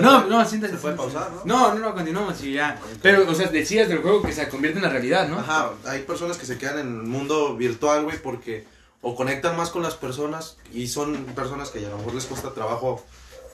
No, 0.00 0.24
no, 0.24 0.44
siéntate. 0.48 0.72
Se 0.74 0.78
puede 0.80 0.96
pausar, 0.96 1.30
¿no? 1.30 1.42
No, 1.44 1.74
no, 1.74 1.80
no, 1.80 1.94
continuamos 1.94 2.42
y 2.42 2.54
ya. 2.54 2.80
Pero, 3.02 3.30
o 3.30 3.34
sea, 3.34 3.48
decías 3.48 3.88
del 3.90 3.98
juego 3.98 4.22
que 4.22 4.32
se 4.32 4.48
convierte 4.48 4.78
en 4.78 4.84
la 4.84 4.90
realidad, 4.90 5.28
¿no? 5.28 5.38
Ajá, 5.38 5.70
hay 5.84 6.00
personas 6.02 6.38
que 6.38 6.46
se 6.46 6.56
quedan 6.56 6.78
en 6.78 6.86
el 6.86 7.02
mundo 7.02 7.54
virtual, 7.56 8.04
güey, 8.04 8.16
porque 8.22 8.64
o 9.02 9.14
conectan 9.14 9.56
más 9.56 9.68
con 9.70 9.82
las 9.82 9.94
personas 9.94 10.56
y 10.72 10.88
son 10.88 11.14
personas 11.26 11.68
que 11.70 11.84
a 11.84 11.90
lo 11.90 11.98
mejor 11.98 12.14
les 12.14 12.24
cuesta 12.24 12.52
trabajo 12.54 13.04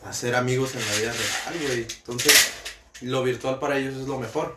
hacer 0.06 0.34
amigos 0.36 0.74
en 0.74 0.80
la 0.86 0.92
vida 1.00 1.12
real, 1.12 1.66
güey. 1.66 1.80
Entonces, 1.82 2.32
lo 3.00 3.22
virtual 3.24 3.58
para 3.58 3.78
ellos 3.78 3.94
es 3.94 4.06
lo 4.06 4.18
mejor. 4.18 4.56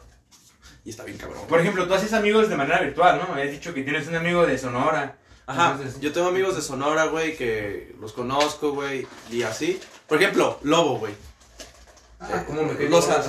Y 0.87 0.91
está 0.91 1.03
bien 1.03 1.17
cabrón. 1.17 1.39
Por 1.49 1.59
ejemplo, 1.59 1.85
tú 1.85 1.93
haces 1.93 2.13
amigos 2.13 2.47
de 2.47 2.55
manera 2.55 2.79
virtual, 2.79 3.19
¿no? 3.19 3.27
Me 3.35 3.41
habías 3.41 3.51
dicho 3.53 3.73
que 3.73 3.83
tienes 3.83 4.07
un 4.07 4.15
amigo 4.15 4.45
de 4.45 4.57
Sonora. 4.57 5.17
Ajá, 5.45 5.71
Entonces- 5.73 5.99
yo 5.99 6.13
tengo 6.13 6.29
amigos 6.29 6.55
de 6.55 6.61
Sonora, 6.61 7.07
güey, 7.07 7.35
que 7.35 7.93
los 7.99 8.13
conozco, 8.13 8.71
güey, 8.71 9.05
y 9.29 9.41
así. 9.43 9.81
Por 10.07 10.17
ejemplo, 10.21 10.59
Lobo, 10.63 10.97
güey. 10.99 11.11
Ah, 12.21 12.29
Eh, 12.33 12.43
¿cómo 12.47 12.61
me 12.63 13.01
sa- 13.01 13.21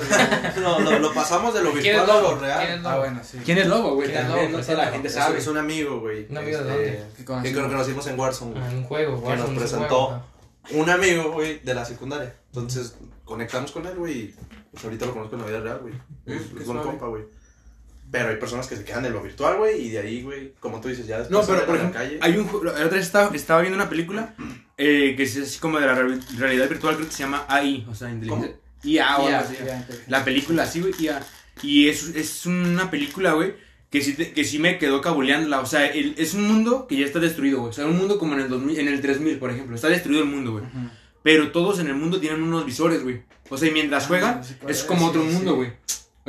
no, 0.61 0.79
lo, 0.79 0.99
lo 0.99 1.13
pasamos 1.13 1.53
de 1.53 1.61
lo 1.61 1.71
¿Quién 1.73 1.83
virtual 1.97 2.03
es 2.05 2.09
a 2.09 2.13
Lobo? 2.21 2.31
lo 2.35 2.39
real. 2.39 2.59
¿Quién 2.65 2.79
es 2.79 2.85
Ah, 2.85 2.89
Lobo? 2.91 2.99
bueno, 3.01 3.21
sí. 3.25 3.37
¿Quién 3.43 3.57
es 3.57 3.67
Lobo, 3.67 3.95
güey? 3.95 4.07
¿Quién 4.09 4.21
es 4.21 4.27
Lobo? 4.29 4.37
no 4.37 4.45
toda 4.45 4.51
la 4.51 4.57
Preséntalo. 4.63 4.91
gente 4.93 5.07
Es, 5.09 5.13
sabe. 5.13 5.37
es 5.39 5.47
un 5.47 5.57
amigo, 5.57 5.99
güey. 5.99 6.27
Un 6.29 6.37
amigo 6.37 6.57
de 6.59 6.63
este, 6.63 6.71
dónde? 6.71 7.07
Que 7.17 7.17
Que 7.53 7.61
conocimos. 7.61 8.05
que 8.05 8.11
en 8.11 8.19
Warzone, 8.19 8.51
güey. 8.53 8.63
Ah, 8.63 8.71
en 8.71 8.77
un 8.77 8.83
juego, 8.85 9.21
Que 9.21 9.27
Warzone 9.27 9.37
nos 9.53 9.63
es 9.63 9.73
un 9.73 9.79
presentó. 9.79 10.23
un 10.71 10.89
amigo, 10.89 11.31
güey, 11.33 11.59
de 11.59 11.73
la 11.73 11.83
secundaria. 11.85 12.33
Entonces, 12.47 12.95
conectamos 13.25 13.71
con 13.73 13.85
él, 13.85 13.95
güey, 13.95 14.13
y 14.17 14.35
pues 14.71 14.83
ahorita 14.85 15.05
lo 15.07 15.13
conozco 15.13 15.35
en 15.35 15.41
la 15.41 15.47
vida 15.47 15.59
real, 15.59 15.79
güey. 15.81 15.93
Es, 16.25 16.41
qué 16.41 16.47
es 16.47 16.53
buen 16.53 16.65
suave. 16.65 16.83
compa, 16.83 17.07
güey. 17.07 17.23
Pero 18.11 18.29
hay 18.29 18.37
personas 18.37 18.65
que 18.67 18.75
se 18.75 18.83
quedan 18.83 19.05
en 19.05 19.13
lo 19.13 19.21
virtual, 19.21 19.57
güey, 19.57 19.81
y 19.85 19.89
de 19.91 19.99
ahí, 19.99 20.23
güey, 20.23 20.53
como 20.59 20.81
tú 20.81 20.87
dices, 20.87 21.05
ya 21.05 21.19
después 21.19 21.47
No, 21.47 21.53
pero 21.53 21.65
por 21.67 21.75
ejemplo, 21.75 21.99
calle. 21.99 22.17
hay 22.21 22.37
un 22.37 22.47
la 22.65 22.71
otra 22.71 22.87
vez 22.89 23.05
estaba, 23.05 23.35
estaba 23.35 23.61
viendo 23.61 23.75
una 23.77 23.87
película 23.89 24.33
eh, 24.77 25.13
que 25.15 25.23
es 25.23 25.37
así 25.37 25.59
como 25.59 25.79
de 25.79 25.85
la 25.85 25.93
re- 25.93 26.19
realidad 26.37 26.67
virtual, 26.69 26.95
creo 26.95 27.07
que 27.07 27.13
se 27.13 27.19
llama 27.23 27.45
AI, 27.47 27.85
o 27.89 27.93
sea, 27.93 28.09
inteligencia. 28.09 28.55
IA 28.83 29.17
o 29.17 29.27
algo 29.27 29.37
así. 29.39 29.55
La 30.07 30.23
película, 30.23 30.65
sí, 30.65 30.81
güey, 30.81 30.93
IA. 30.99 31.21
Y 31.61 31.89
es, 31.89 32.15
es 32.15 32.45
una 32.45 32.89
película, 32.89 33.33
güey, 33.33 33.53
que 33.91 34.01
sí, 34.01 34.13
te- 34.13 34.31
que 34.31 34.43
sí 34.45 34.57
me 34.57 34.77
quedó 34.77 35.01
cabuleándola. 35.01 35.59
O 35.59 35.65
sea, 35.65 35.85
el- 35.85 36.15
es 36.17 36.33
un 36.33 36.47
mundo 36.47 36.87
que 36.87 36.95
ya 36.97 37.05
está 37.05 37.19
destruido, 37.19 37.59
güey. 37.59 37.69
O 37.71 37.73
sea, 37.73 37.85
un 37.85 37.97
mundo 37.97 38.17
como 38.17 38.33
en 38.35 38.39
el, 38.41 38.49
2000, 38.49 38.79
en 38.79 38.87
el 38.87 39.01
3000, 39.01 39.37
por 39.37 39.51
ejemplo. 39.51 39.75
Está 39.75 39.89
destruido 39.89 40.23
el 40.23 40.29
mundo, 40.29 40.53
güey. 40.53 40.63
Pero 41.21 41.51
todos 41.51 41.79
en 41.79 41.87
el 41.87 41.95
mundo 41.95 42.19
tienen 42.19 42.41
unos 42.41 42.65
visores, 42.65 43.03
güey. 43.03 43.21
O 43.49 43.57
sea, 43.57 43.67
y 43.67 43.71
mientras 43.71 44.05
Ah, 44.05 44.07
juegan, 44.07 44.43
sí, 44.45 44.55
cuál 44.59 44.71
es 44.71 44.83
como 44.83 45.07
otro 45.07 45.21
sí, 45.23 45.27
mundo, 45.27 45.61
sí. 45.61 45.69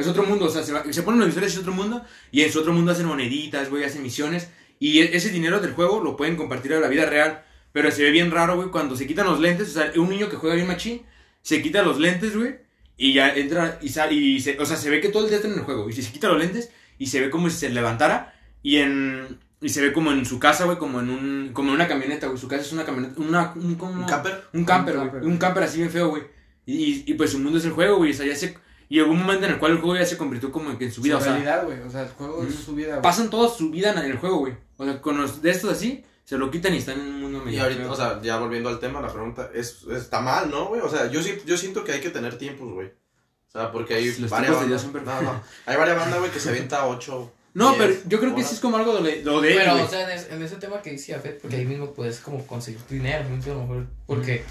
Es 0.00 0.07
otro 0.09 0.23
mundo, 0.25 0.47
o 0.47 0.50
sea, 0.50 0.62
se, 0.62 0.73
va- 0.73 0.85
se 0.90 1.02
ponen 1.02 1.21
los 1.21 1.28
visores, 1.28 1.52
es 1.52 1.59
otro 1.59 1.73
mundo. 1.73 2.04
Y 2.33 2.42
en 2.42 2.50
su 2.52 2.61
otro 2.61 2.73
mundo 2.73 2.92
hacen 2.92 3.07
moneditas, 3.07 3.69
güey, 3.71 3.85
hacen 3.85 4.02
misiones. 4.02 4.49
Y 4.78 5.00
e- 5.00 5.16
ese 5.16 5.30
dinero 5.30 5.61
del 5.61 5.73
juego 5.75 6.00
lo 6.02 6.16
pueden 6.16 6.37
compartir 6.37 6.73
a 6.75 6.80
la 6.80 6.88
vida 6.88 7.07
real. 7.07 7.45
Pero 7.73 7.90
se 7.90 8.02
ve 8.02 8.11
bien 8.11 8.30
raro, 8.30 8.57
güey, 8.57 8.71
cuando 8.71 8.97
se 8.97 9.07
quitan 9.07 9.26
los 9.26 9.38
lentes. 9.40 9.69
O 9.69 9.73
sea, 9.73 9.92
un 9.97 10.09
niño 10.09 10.28
que 10.28 10.37
juega 10.37 10.57
bien 10.57 10.66
machín, 10.66 11.02
se 11.42 11.62
quita 11.62 11.83
los 11.83 12.00
lentes, 12.00 12.37
güey. 12.37 12.57
Y 12.97 13.12
ya 13.14 13.30
entra 13.35 13.78
y 13.80 13.88
sale. 13.90 14.14
Y 14.14 14.40
se, 14.40 14.59
o 14.59 14.66
sea, 14.66 14.76
se 14.76 14.90
ve 14.90 15.00
que 15.00 15.09
todo 15.09 15.23
el 15.25 15.28
día 15.28 15.37
está 15.37 15.49
en 15.49 15.54
el 15.54 15.61
juego. 15.64 15.88
Y 15.88 15.92
se 15.92 16.11
quita 16.12 16.28
los 16.28 16.38
lentes 16.38 16.71
y 16.99 17.07
se 17.07 17.21
ve 17.21 17.30
como 17.30 17.49
si 17.49 17.57
se 17.57 17.71
levantara. 17.71 18.35
Y 18.62 18.76
en. 18.76 19.38
Y 19.62 19.69
se 19.69 19.83
ve 19.83 19.92
como 19.92 20.11
en 20.11 20.25
su 20.25 20.38
casa, 20.38 20.64
güey, 20.64 20.78
como 20.78 21.00
en 21.00 21.11
un. 21.11 21.50
Como 21.52 21.69
en 21.71 21.75
una 21.76 21.87
camioneta, 21.88 22.26
güey. 22.26 22.38
Su 22.38 22.49
casa 22.49 22.62
es 22.62 22.73
una 22.73 22.85
camioneta. 22.85 23.21
Una, 23.21 23.52
un, 23.54 23.75
como- 23.76 24.00
¿Un 24.00 24.07
camper? 24.07 24.45
un 24.54 24.64
camper, 24.64 24.95
Un 24.97 25.00
güey. 25.00 25.11
camper. 25.12 25.28
Un 25.30 25.38
camper 25.38 25.62
así 25.64 25.78
bien 25.78 25.90
feo, 25.90 26.09
güey. 26.09 26.23
Y, 26.66 26.75
y, 26.75 27.04
y, 27.07 27.14
pues 27.14 27.30
su 27.30 27.38
mundo 27.38 27.59
es 27.59 27.64
el 27.64 27.73
juego, 27.73 27.97
güey. 27.99 28.11
O 28.11 28.14
sea, 28.14 28.26
ya 28.26 28.35
se. 28.37 28.57
Y 28.90 28.97
llegó 28.97 29.12
un 29.12 29.20
momento 29.20 29.47
en 29.47 29.52
el 29.52 29.59
cual 29.59 29.73
el 29.73 29.78
juego 29.78 29.97
ya 29.97 30.04
se 30.04 30.18
convirtió 30.18 30.50
como 30.52 30.76
que 30.76 30.85
en 30.85 30.92
su 30.92 31.00
vida. 31.00 31.14
Su 31.14 31.20
o 31.20 31.25
sea, 31.25 31.32
realidad, 31.32 31.64
güey. 31.64 31.78
O 31.80 31.90
sea, 31.90 32.02
el 32.02 32.09
juego 32.09 32.42
es 32.42 32.52
Ujú. 32.54 32.62
su 32.62 32.75
vida, 32.75 32.88
güey. 32.90 33.02
pasan 33.02 33.30
toda 33.30 33.49
su 33.49 33.70
vida 33.70 33.92
en 33.92 33.99
el 34.11 34.18
juego, 34.18 34.38
güey. 34.40 34.54
O 34.76 34.85
sea, 34.85 35.00
con 35.00 35.16
los 35.16 35.40
de 35.40 35.50
estos 35.52 35.70
así, 35.70 36.04
se 36.25 36.37
lo 36.37 36.50
quitan 36.50 36.75
y 36.75 36.78
están 36.78 37.00
en 37.00 37.06
un 37.06 37.20
mundo 37.23 37.42
Y 37.42 37.47
medio. 37.47 37.62
ahorita, 37.62 37.80
feo. 37.82 37.92
o 37.92 37.97
sea, 37.97 38.20
ya 38.20 38.37
volviendo 38.38 38.68
al 38.68 38.78
tema, 38.80 39.00
la 39.00 39.09
pregunta 39.12 39.49
es, 39.54 39.85
está 39.92 40.20
mal, 40.20 40.50
¿no, 40.50 40.66
güey? 40.66 40.80
O 40.82 40.88
sea, 40.90 41.09
yo, 41.11 41.23
sí, 41.23 41.38
yo 41.47 41.56
siento 41.56 41.82
que 41.85 41.92
hay 41.92 42.00
que 42.00 42.11
tener 42.11 42.37
tiempos, 42.37 42.70
güey. 42.73 42.88
O 42.88 43.50
sea, 43.52 43.73
porque 43.73 43.94
hay 43.94 44.06
Los 44.18 44.28
varias 44.30 44.54
bandas. 44.54 44.82
son 44.82 44.92
No, 44.92 45.23
no. 45.23 45.42
Hay 45.66 45.76
varias 45.76 45.97
bandas, 45.99 46.18
güey, 46.18 46.30
que 46.32 46.38
se 46.40 46.50
avienta 46.50 46.87
8. 46.87 47.32
no, 47.54 47.75
pero 47.78 47.94
yo 48.06 48.18
creo 48.20 48.35
que 48.35 48.42
sí 48.44 48.54
es 48.54 48.61
como 48.61 48.76
algo 48.76 49.00
de 49.00 49.23
lo 49.25 49.40
de 49.40 49.54
Pero, 49.54 49.73
güey. 49.73 49.85
o 49.85 49.88
sea, 49.88 50.04
en, 50.12 50.18
es- 50.18 50.30
en 50.30 50.42
ese 50.42 50.56
tema 50.56 50.82
que 50.82 50.90
decía 50.92 51.18
Fed, 51.20 51.38
porque 51.40 51.56
ahí 51.56 51.64
mismo 51.64 51.92
puedes 51.92 52.18
como 52.20 52.44
conseguir 52.47 52.80
tu 52.82 52.94
dinero, 52.94 53.25
¿no? 53.28 53.42
a 53.42 53.54
lo 53.54 53.61
mejor, 53.62 53.87
porque, 54.06 54.44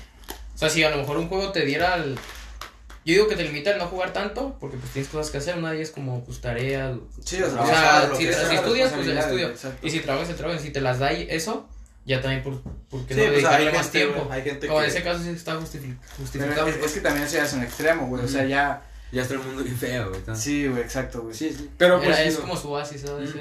o 0.55 0.57
sea, 0.57 0.69
si 0.69 0.83
a 0.83 0.89
lo 0.91 0.97
mejor 0.97 1.17
un 1.17 1.27
juego 1.27 1.51
te 1.51 1.65
diera 1.65 1.95
el... 1.95 2.17
Yo 3.09 3.15
digo 3.15 3.27
que 3.27 3.35
te 3.35 3.43
limita 3.43 3.71
el 3.71 3.77
no 3.77 3.87
jugar 3.87 4.13
tanto, 4.13 4.57
porque 4.59 4.77
pues 4.77 4.91
tienes 4.93 5.09
cosas 5.11 5.31
que 5.31 5.37
hacer, 5.39 5.57
una 5.57 5.71
de 5.71 5.77
ellas 5.77 5.91
como 5.91 6.23
pues 6.23 6.39
tarea, 6.41 6.95
Sí, 7.23 7.41
o 7.41 7.49
sea, 7.49 7.61
o 7.61 7.65
sea, 7.67 8.09
si, 8.15 8.23
si 8.23 8.55
estudias, 8.55 8.91
pues 8.93 9.07
el 9.07 9.17
estudio, 9.17 9.47
exacto. 9.49 9.87
y 9.87 9.91
si 9.91 9.99
trabajas, 9.99 10.29
el 10.29 10.35
trabajo, 10.35 10.59
y 10.59 10.63
si 10.63 10.71
te 10.71 10.81
las 10.81 10.99
da 10.99 11.11
eso, 11.11 11.67
ya 12.05 12.21
también 12.21 12.41
por, 12.43 12.61
porque 12.89 13.13
Sí, 13.13 13.19
no 13.19 13.25
pues 13.27 13.35
dedicarle 13.35 13.71
más 13.71 13.89
gente, 13.91 13.99
tiempo. 13.99 14.27
hay 14.31 14.41
gente 14.41 14.67
Como 14.67 14.81
en 14.81 14.87
ese 14.87 15.03
caso 15.03 15.23
sí 15.23 15.29
está 15.29 15.55
justificado. 15.55 16.67
es, 16.67 16.75
es 16.77 16.91
que 16.93 17.01
también 17.01 17.27
ya 17.27 17.43
es 17.43 17.53
un 17.53 17.63
extremo, 17.63 18.07
güey. 18.07 18.23
O 18.23 18.27
sea, 18.27 18.45
ya 18.45 18.81
Ya 19.11 19.23
está 19.23 19.33
el 19.33 19.39
mundo 19.39 19.63
bien 19.63 19.75
feo, 19.75 20.09
güey. 20.09 20.21
Sí, 20.37 20.67
güey, 20.67 20.81
exacto, 20.83 21.23
güey. 21.23 21.33
Sí, 21.33 21.51
sí. 21.51 21.69
Pero 21.77 21.97
pues. 21.97 22.09
Era- 22.09 22.23
es 22.23 22.37
como 22.37 22.55
su 22.55 22.69
oasis, 22.69 23.01
¿sabes? 23.01 23.31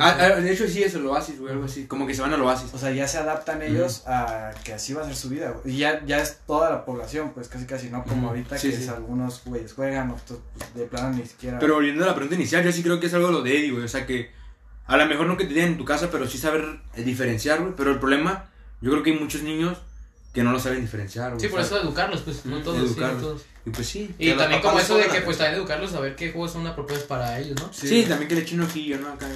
Ah, 0.00 0.16
ah, 0.18 0.28
de 0.40 0.52
hecho, 0.52 0.66
sí, 0.66 0.82
eso, 0.82 0.98
el 0.98 1.06
oasis, 1.06 1.38
güey, 1.38 1.52
algo 1.52 1.64
así. 1.64 1.86
Como 1.86 2.06
que 2.06 2.14
se 2.14 2.22
van 2.22 2.32
al 2.32 2.42
oasis. 2.42 2.74
O 2.74 2.78
sea, 2.78 2.90
ya 2.90 3.06
se 3.06 3.18
adaptan 3.18 3.62
ellos 3.62 4.02
a 4.06 4.50
que 4.64 4.72
así 4.72 4.94
va 4.94 5.02
a 5.02 5.04
ser 5.04 5.14
su 5.14 5.28
vida, 5.28 5.50
güey. 5.50 5.74
Y 5.74 5.78
ya, 5.78 6.04
ya 6.04 6.18
es 6.20 6.38
toda 6.46 6.70
la 6.70 6.84
población, 6.84 7.32
pues 7.34 7.48
casi 7.48 7.66
casi, 7.66 7.88
¿no? 7.88 8.02
Como 8.04 8.28
ahorita 8.28 8.58
sí, 8.58 8.70
que 8.70 8.76
sí. 8.76 8.82
es 8.82 8.88
algunos 8.88 9.42
güeyes 9.44 9.72
juegan, 9.74 10.10
otros 10.10 10.40
pues, 10.56 10.74
de 10.74 10.86
plano 10.86 11.16
ni 11.16 11.24
siquiera. 11.24 11.58
Pero 11.60 11.74
volviendo 11.74 12.02
a 12.02 12.08
la 12.08 12.14
pregunta 12.14 12.34
inicial, 12.34 12.64
yo 12.64 12.72
sí 12.72 12.82
creo 12.82 12.98
que 12.98 13.06
es 13.06 13.14
algo 13.14 13.30
lo 13.30 13.42
de 13.42 13.56
Eddie, 13.56 13.70
güey. 13.70 13.84
O 13.84 13.88
sea 13.88 14.06
que 14.06 14.30
a 14.86 14.96
lo 14.96 15.06
mejor 15.06 15.26
no 15.26 15.36
que 15.36 15.44
te 15.44 15.54
tienen 15.54 15.72
en 15.72 15.78
tu 15.78 15.84
casa, 15.84 16.10
pero 16.10 16.26
sí 16.28 16.36
saber 16.36 16.80
diferenciar, 16.96 17.60
güey. 17.60 17.74
Pero 17.76 17.92
el 17.92 18.00
problema, 18.00 18.50
yo 18.80 18.90
creo 18.90 19.04
que 19.04 19.12
hay 19.12 19.18
muchos 19.18 19.42
niños 19.42 19.78
que 20.32 20.42
no 20.42 20.52
lo 20.52 20.58
saben 20.58 20.80
diferenciar. 20.80 21.34
Sí, 21.38 21.48
por 21.48 21.60
eso 21.60 21.80
educarlos, 21.80 22.20
pues, 22.22 22.44
no 22.46 22.58
todos, 22.62 22.76
sí, 22.76 22.82
no 22.82 22.86
educarlos. 22.90 23.22
todos. 23.22 23.42
Y 23.64 23.70
pues 23.70 23.86
sí. 23.86 24.14
Y 24.18 24.32
también 24.32 24.60
como 24.62 24.78
eso 24.80 24.96
de 24.96 25.06
que, 25.06 25.20
pues, 25.20 25.38
también 25.38 25.56
educarlos 25.56 25.94
a 25.94 26.00
ver 26.00 26.16
qué 26.16 26.32
juegos 26.32 26.52
son 26.52 26.66
apropiados 26.66 27.04
para 27.04 27.38
ellos, 27.38 27.60
¿no? 27.60 27.68
Sí, 27.72 28.04
también 28.08 28.28
que 28.28 28.34
le 28.36 28.40
echen 28.40 28.60
un 28.60 28.66
ojillo, 28.66 28.98
¿no? 28.98 29.08
Acá, 29.12 29.26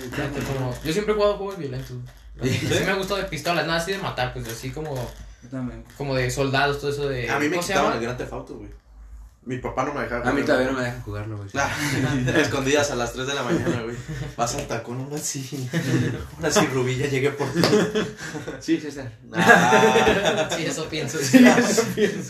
como- 0.54 0.74
yo 0.84 0.92
siempre 0.92 1.12
he 1.12 1.16
jugado 1.16 1.36
juegos 1.36 1.58
violentos. 1.58 1.96
Sí. 2.42 2.50
Sí 2.50 2.80
me 2.84 2.90
ha 2.90 2.94
gustado 2.96 3.18
de 3.20 3.26
pistolas, 3.28 3.66
nada 3.66 3.78
así 3.78 3.92
de 3.92 3.98
matar, 3.98 4.34
pues 4.34 4.46
así 4.46 4.70
como, 4.70 4.94
Yo 5.42 5.48
también. 5.50 5.82
como 5.96 6.14
de 6.14 6.30
soldados, 6.30 6.78
todo 6.80 6.90
eso 6.90 7.08
de... 7.08 7.30
A 7.30 7.38
mí 7.38 7.46
me 7.46 7.52
¿cómo 7.56 7.62
se 7.62 7.68
quitaron 7.68 7.84
llama? 7.92 7.96
el 7.96 8.02
Gran 8.02 8.16
Theft 8.18 8.32
Auto, 8.34 8.54
güey. 8.56 8.68
Mi 9.46 9.58
papá 9.58 9.84
no 9.84 9.94
me 9.94 10.02
dejaba 10.02 10.28
A 10.28 10.32
mí 10.32 10.42
todavía 10.42 10.66
no 10.66 10.72
me 10.76 10.82
dejan 10.84 11.02
jugarlo, 11.02 11.36
güey. 11.36 11.48
Ah, 11.54 11.70
escondidas 12.36 12.90
a 12.90 12.96
las 12.96 13.12
3 13.12 13.28
de 13.28 13.34
la 13.34 13.44
mañana, 13.44 13.82
güey. 13.84 13.94
Vas 14.36 14.56
al 14.56 14.66
tacón, 14.66 14.96
una 15.02 15.14
así. 15.16 15.68
Una 16.38 16.48
así 16.48 16.66
rubilla, 16.66 17.06
llegué 17.06 17.30
por 17.30 17.46
ti. 17.52 17.60
Sí, 18.58 18.80
César. 18.80 19.12
Ah, 19.32 20.48
Sí, 20.56 20.66
eso 20.66 20.88
pienso. 20.88 21.18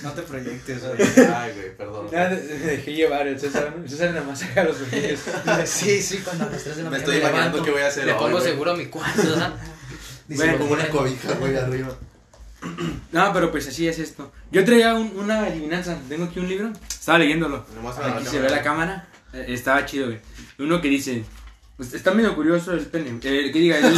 No 0.02 0.12
te 0.12 0.23
proyectes, 0.23 0.82
güey. 0.85 1.26
Ay, 1.35 1.52
güey, 1.54 1.76
perdón. 1.76 2.08
Ya 2.12 2.28
me 2.28 2.37
dejé 2.37 2.92
llevar, 2.92 3.26
el 3.26 3.40
César, 3.40 3.75
César 3.87 4.11
nada 4.11 4.26
más 4.26 4.38
saca 4.38 4.64
los 4.64 4.76
ojillos. 4.82 5.20
Sí, 5.64 6.02
sí, 6.02 6.18
cuando 6.18 6.44
a 6.44 6.50
las 6.50 6.62
3 6.64 6.76
de 6.76 6.82
la 6.82 6.90
Me 6.90 6.99
mañana 6.99 7.14
estoy 7.14 7.16
imaginando 7.30 7.62
qué 7.62 7.70
voy 7.70 7.80
a 7.82 7.87
hacer 7.88 8.04
Le 8.04 8.12
hoy, 8.12 8.18
pongo 8.18 8.32
güey. 8.38 8.44
seguro 8.44 8.73
a 8.73 8.76
mi 8.76 8.87
cuarto, 8.87 9.23
¿verdad? 9.23 9.54
Dice, 10.28 10.42
Bueno, 10.44 10.58
Como 10.58 10.73
una 10.73 10.88
cobija, 10.88 11.32
güey, 11.35 11.56
arriba. 11.56 11.96
No, 13.12 13.32
pero 13.32 13.50
pues 13.50 13.66
así 13.68 13.87
es 13.88 13.99
esto. 13.99 14.32
Yo 14.50 14.64
traía 14.64 14.94
un- 14.94 15.12
una 15.16 15.40
adivinanza. 15.44 15.96
Tengo 16.08 16.25
aquí 16.25 16.38
un 16.40 16.49
libro. 16.49 16.73
Estaba 16.88 17.18
leyéndolo. 17.18 17.64
Nomás 17.75 17.99
a 17.99 18.08
la 18.08 18.16
Aquí 18.16 18.26
se 18.26 18.38
ve 18.40 18.49
la 18.50 18.62
cámara. 18.62 19.08
Eh, 19.32 19.46
Estaba 19.49 19.85
chido, 19.87 20.06
güey. 20.06 20.18
Uno 20.58 20.80
que 20.80 20.88
dice. 20.88 21.25
pues, 21.76 21.92
está 21.92 22.12
medio 22.12 22.35
curioso 22.35 22.73
el 22.73 22.87
pene. 22.87 23.11
Eh, 23.23 23.50
que 23.52 23.58
diga. 23.58 23.76
El, 23.78 23.85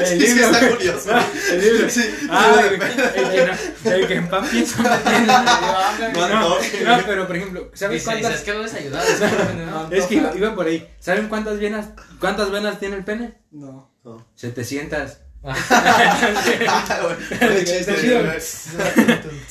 el 0.00 0.06
Sí, 0.06 0.18
sí, 0.20 0.26
libro. 0.34 0.46
está 0.46 0.58
güey. 0.60 0.72
curioso. 0.76 1.12
No, 1.12 1.22
el 1.52 1.60
libro. 1.60 1.90
Sí, 1.90 2.02
Ah, 2.30 2.44
sí, 2.46 2.52
güey, 2.54 2.66
el 2.74 3.30
que, 3.30 3.46
no, 3.84 3.90
el 3.96 4.06
que 4.08 4.14
en 4.14 4.28
pan 4.28 4.48
piensa 4.48 4.82
no 4.82 4.98
tiene. 5.10 5.26
No, 5.26 6.28
No, 6.28 6.28
no. 6.28 6.48
no, 6.96 7.02
pero 7.06 7.26
por 7.26 7.36
ejemplo, 7.36 7.70
¿sabes 7.74 8.02
Dice, 8.02 8.14
dice, 8.16 8.22
cuántas? 8.22 8.40
es 8.40 8.44
que 8.46 8.52
no 8.54 8.62
les 8.62 8.74
ayudaba. 8.74 9.88
Es 9.90 10.04
que 10.06 10.14
iba, 10.14 10.34
iba 10.36 10.54
por 10.54 10.66
ahí. 10.66 10.88
¿Saben 11.00 11.28
cuántas 11.28 11.58
venas, 11.58 11.88
cuántas 12.18 12.50
venas 12.50 12.78
tiene 12.80 12.96
el 12.96 13.04
pene? 13.04 13.34
No. 13.50 13.92
700. 14.36 15.18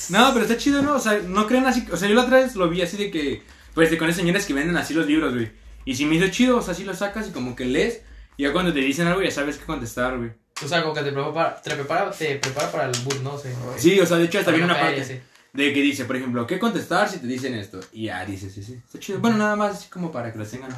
No, 0.09 0.33
pero 0.33 0.45
está 0.45 0.57
chido, 0.57 0.81
¿no? 0.81 0.95
O 0.95 0.99
sea, 0.99 1.19
no 1.25 1.47
crean 1.47 1.65
así. 1.65 1.87
O 1.91 1.97
sea, 1.97 2.09
yo 2.09 2.15
la 2.15 2.23
otra 2.23 2.37
vez 2.37 2.55
lo 2.55 2.69
vi 2.69 2.81
así 2.81 2.97
de 2.97 3.11
que. 3.11 3.43
Pues 3.73 3.91
de 3.91 3.97
con 3.97 4.07
esas 4.07 4.21
señoras 4.21 4.45
que 4.45 4.53
venden 4.53 4.77
así 4.77 4.93
los 4.93 5.05
libros, 5.05 5.33
güey. 5.33 5.51
Y 5.83 5.95
si 5.95 6.05
me 6.05 6.15
hizo 6.15 6.29
chido, 6.29 6.57
o 6.57 6.61
sea, 6.61 6.73
así 6.73 6.83
lo 6.83 6.93
sacas 6.93 7.27
y 7.27 7.31
como 7.31 7.55
que 7.55 7.65
lees. 7.65 8.01
Y 8.37 8.43
ya 8.43 8.53
cuando 8.53 8.73
te 8.73 8.79
dicen 8.79 9.07
algo 9.07 9.21
ya 9.21 9.31
sabes 9.31 9.57
qué 9.57 9.65
contestar, 9.65 10.17
güey. 10.17 10.31
O 10.63 10.67
sea, 10.67 10.81
como 10.81 10.93
que 10.93 11.01
te 11.01 11.11
prepara, 11.11 11.61
te 11.61 11.75
prepara, 11.75 12.11
te 12.11 12.35
prepara 12.35 12.71
para 12.71 12.85
el 12.85 12.97
bus, 13.01 13.21
¿no? 13.21 13.37
Sí, 13.37 13.49
Sí, 13.77 13.99
o 13.99 14.05
sea, 14.05 14.17
de 14.17 14.25
hecho 14.25 14.39
hasta 14.39 14.51
viene 14.51 14.65
una 14.65 14.79
parte 14.79 15.03
sí. 15.03 15.19
De 15.55 15.73
que 15.73 15.81
dice, 15.81 16.03
por 16.03 16.17
ejemplo, 16.17 16.45
¿qué 16.45 16.59
contestar 16.59 17.09
si 17.09 17.19
te 17.19 17.27
dicen 17.27 17.53
esto? 17.53 17.79
Y 17.93 18.05
ya 18.05 18.25
dices, 18.25 18.53
sí, 18.53 18.61
sí. 18.61 18.73
Está 18.73 18.99
chido. 18.99 19.19
Bueno, 19.19 19.37
nada 19.37 19.55
más 19.55 19.77
así 19.77 19.89
como 19.89 20.11
para 20.11 20.31
que 20.33 20.37
lo 20.37 20.45
tengan. 20.45 20.69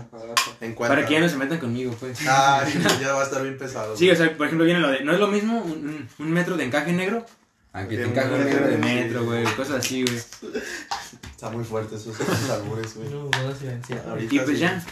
En 0.61 0.75
cuenta. 0.75 0.95
Para 0.95 1.07
que 1.07 1.15
ya 1.15 1.19
no 1.19 1.27
se 1.27 1.37
metan 1.37 1.57
conmigo, 1.57 1.95
pues. 1.99 2.19
Ay, 2.27 2.73
ya 3.01 3.13
va 3.13 3.21
a 3.21 3.23
estar 3.23 3.41
bien 3.41 3.57
pesado. 3.57 3.97
Sí, 3.97 4.09
o 4.09 4.15
sea, 4.15 4.37
por 4.37 4.45
ejemplo, 4.45 4.65
viene 4.65 4.79
lo 4.79 4.89
de. 4.89 5.03
No 5.03 5.13
es 5.13 5.19
lo 5.19 5.27
mismo 5.27 5.59
un, 5.61 6.07
metro 6.19 6.57
de 6.57 6.65
encaje 6.65 6.93
negro. 6.93 7.25
A 7.73 7.87
que 7.87 7.97
te 7.97 8.03
encaje 8.03 8.33
un 8.33 8.45
metro 8.45 8.67
de 8.67 8.77
metro, 8.77 9.25
güey. 9.25 9.43
Cosas 9.55 9.79
así, 9.79 10.03
güey. 10.03 10.17
Está 10.17 11.49
muy 11.49 11.63
fuerte 11.63 11.95
esos, 11.95 12.19
esos 12.19 12.49
albures, 12.49 12.95
güey. 12.95 13.09
No, 13.09 13.29
no, 13.29 14.21
Y 14.21 14.39
pues 14.39 14.47
sí. 14.47 14.57
ya. 14.57 14.83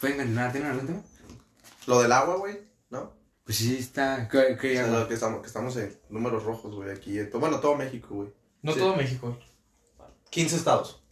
Pueden 0.00 0.18
continuar. 0.18 0.52
¿Tienen 0.52 0.70
algún 0.70 0.86
tema? 0.86 1.02
Lo 1.86 2.02
del 2.02 2.12
agua, 2.12 2.36
güey, 2.36 2.58
¿no? 2.90 3.12
Pues 3.44 3.56
sí, 3.56 3.78
está. 3.78 4.28
¿Qué, 4.28 4.56
qué 4.60 4.72
O 4.72 4.74
sea, 4.74 4.84
hago? 4.84 4.98
lo 5.00 5.08
que 5.08 5.14
estamos, 5.14 5.40
que 5.40 5.46
estamos 5.46 5.76
en 5.76 5.98
números 6.10 6.44
rojos, 6.44 6.74
güey, 6.74 6.90
aquí. 6.90 7.18
bueno, 7.32 7.58
todo 7.60 7.74
México, 7.74 8.14
güey. 8.14 8.39
No 8.62 8.72
Sí. 8.72 8.78
todo 8.78 8.96
México. 8.96 9.38
15 10.30 10.56
estados. 10.56 11.02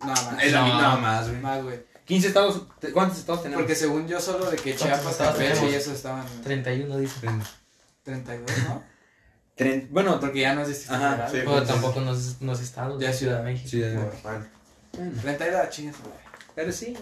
Nada 0.00 0.14
más. 0.32 0.42
Es 0.44 0.52
la 0.52 0.60
No. 0.60 0.64
misma 0.66 0.82
nada 0.82 0.96
más, 0.96 1.28
güey. 1.28 1.40
Más, 1.40 1.62
güey. 1.62 1.80
15 2.04 2.28
estados. 2.28 2.62
¿Cuántos 2.92 3.18
estados 3.18 3.42
tenemos? 3.42 3.62
Porque 3.62 3.74
según 3.74 4.06
yo, 4.06 4.20
solo 4.20 4.50
de 4.50 4.56
que 4.56 4.74
¿Cuántos 4.76 4.86
Chiapas, 4.86 5.12
estados 5.12 5.36
Campeche 5.38 5.70
y 5.70 5.74
eso 5.74 5.92
estaban. 5.92 6.26
31 6.42 6.98
dice. 6.98 7.20
32, 8.02 8.58
¿no? 8.68 8.82
Tren- 9.56 9.88
Bueno, 9.90 10.20
Porque 10.20 10.40
ya 10.40 10.54
no 10.54 10.60
es 10.62 10.68
distrito 10.68 10.94
Ajá, 10.94 11.10
federal. 11.26 11.30
sí. 11.32 11.38
Pero 11.44 11.62
tampoco 11.64 12.00
no 12.02 12.12
es, 12.12 12.36
no 12.42 12.52
es 12.52 12.60
estado, 12.60 13.00
Ya 13.00 13.10
ya 13.10 13.16
Ciudad 13.16 13.38
de 13.38 13.44
México. 13.44 13.68
Sí, 13.70 13.80
ya, 13.80 13.88
ya. 13.90 14.10
Bueno, 14.22 14.46
32, 15.22 15.70
chingas, 15.70 15.96
güey. 16.00 16.14
Pero 16.54 16.72
sí. 16.72 16.96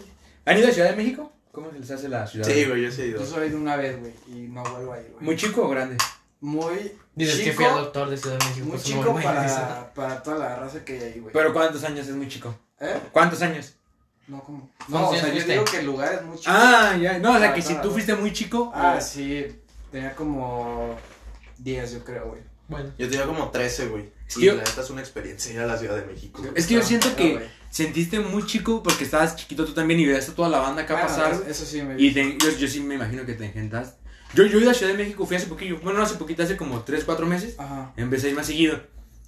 ¿Han 0.47 0.59
ido 0.59 0.69
a 0.69 0.73
Ciudad 0.73 0.91
de 0.91 0.97
México? 0.97 1.33
¿Cómo 1.51 1.71
se 1.73 1.79
les 1.81 1.91
hace 1.91 2.09
la 2.09 2.27
ciudad? 2.27 2.47
Sí, 2.49 2.65
güey, 2.65 2.83
yo 2.85 2.91
sí 2.93 3.03
he 3.03 3.07
ido. 3.09 3.21
Yo 3.21 3.27
solo 3.27 3.43
he 3.45 3.49
ido 3.49 3.59
una 3.59 3.77
vez, 3.77 3.99
güey, 4.01 4.13
y 4.29 4.49
no 4.49 4.63
vuelvo 4.63 4.93
a 4.93 5.01
ir, 5.01 5.11
güey. 5.13 5.25
¿Muy 5.25 5.37
chico 5.37 5.65
o 5.65 5.69
grande? 5.69 5.97
Muy 6.45 6.93
Dices 7.15 7.37
que 7.39 7.45
chico, 7.45 7.57
fui 7.57 7.65
al 7.65 7.75
doctor 7.77 8.11
de 8.11 8.17
Ciudad 8.19 8.39
de 8.39 8.45
México. 8.45 8.67
muy 8.67 8.71
pues, 8.73 8.85
chico 8.85 9.13
dice. 9.15 9.23
para, 9.25 9.95
para 9.95 10.23
toda 10.23 10.39
la 10.39 10.57
raza 10.57 10.85
que 10.85 10.93
hay 10.99 11.03
ahí, 11.15 11.21
güey. 11.21 11.33
Pero 11.33 11.55
¿cuántos 11.55 11.83
años 11.85 12.07
es 12.07 12.15
muy 12.15 12.29
chico? 12.29 12.55
¿Eh? 12.81 13.01
¿Cuántos 13.13 13.41
años? 13.41 13.73
No, 14.29 14.43
¿cómo? 14.43 14.69
¿Cuántos 14.91 14.91
No, 14.91 15.09
o 15.09 15.15
sea, 15.15 15.25
yo 15.29 15.33
fuiste? 15.33 15.53
digo 15.53 15.65
que 15.65 15.79
el 15.79 15.87
lugar 15.87 16.13
es 16.15 16.23
muy 16.23 16.37
chico. 16.37 16.51
Ah, 16.55 16.97
ya. 17.01 17.19
No, 17.19 17.33
o 17.35 17.39
sea, 17.39 17.55
que 17.55 17.63
si 17.63 17.75
tú 17.77 17.91
fuiste 17.91 18.15
muy 18.15 18.31
chico. 18.35 18.71
Ah, 18.75 19.01
sí, 19.01 19.47
tenía 19.91 20.15
como 20.15 20.95
10, 21.59 21.93
yo 21.93 22.05
creo, 22.05 22.27
güey. 22.29 22.43
Bueno. 22.69 22.91
Yo 22.99 23.09
tenía 23.09 23.25
como 23.25 23.49
13, 23.51 23.87
güey. 23.89 24.11
Es 24.29 24.37
Y 24.37 24.41
que 24.41 24.47
yo- 24.47 24.55
la 24.57 24.65
neta 24.65 24.83
es 24.83 24.91
una 24.91 25.01
experiencia 25.01 25.51
ir 25.53 25.61
a 25.61 25.67
la 25.67 25.79
Ciudad 25.79 25.97
de 25.97 26.05
México. 26.07 26.43
güey. 26.43 26.53
Es 26.57 26.67
que 26.67 26.75
yo 26.75 26.83
siento 26.83 27.15
que 27.17 27.49
sentiste 27.71 28.21
muy 28.21 28.45
chico 28.45 28.83
porque 28.83 29.05
estabas 29.05 29.37
chiquito 29.37 29.65
tú 29.65 29.73
también 29.73 29.99
y 30.01 30.05
veías 30.07 30.29
a 30.29 30.35
toda 30.35 30.51
la 30.51 30.59
banda 30.59 30.83
acá 30.83 30.93
Bueno, 30.95 31.09
pasar. 31.09 31.33
eso- 31.33 31.45
Eso 31.47 31.65
sí 31.65 31.81
me 31.83 31.99
Y 31.99 32.13
te- 32.13 32.37
yo, 32.39 32.51
yo 32.59 32.69
sí 32.69 32.81
me 32.81 32.97
imagino 32.97 33.25
que 33.25 33.33
te 33.35 33.47
engentaste. 33.47 34.04
Yo, 34.35 34.45
yo 34.47 34.59
he 34.59 34.63
ido 34.63 34.71
a 34.71 34.75
Ciudad 34.75 34.93
de 34.93 34.99
México, 34.99 35.27
fui 35.27 35.37
hace 35.37 35.47
poquillo. 35.47 35.79
Bueno, 35.83 35.99
no 35.99 36.05
hace 36.05 36.17
poquito, 36.17 36.43
hace 36.43 36.57
como 36.57 36.83
3, 36.83 37.05
4 37.05 37.27
meses. 37.27 37.55
Ajá. 37.59 37.93
Empecé 37.97 38.27
a 38.27 38.31
ir 38.31 38.37
más 38.37 38.47
seguido. 38.47 38.81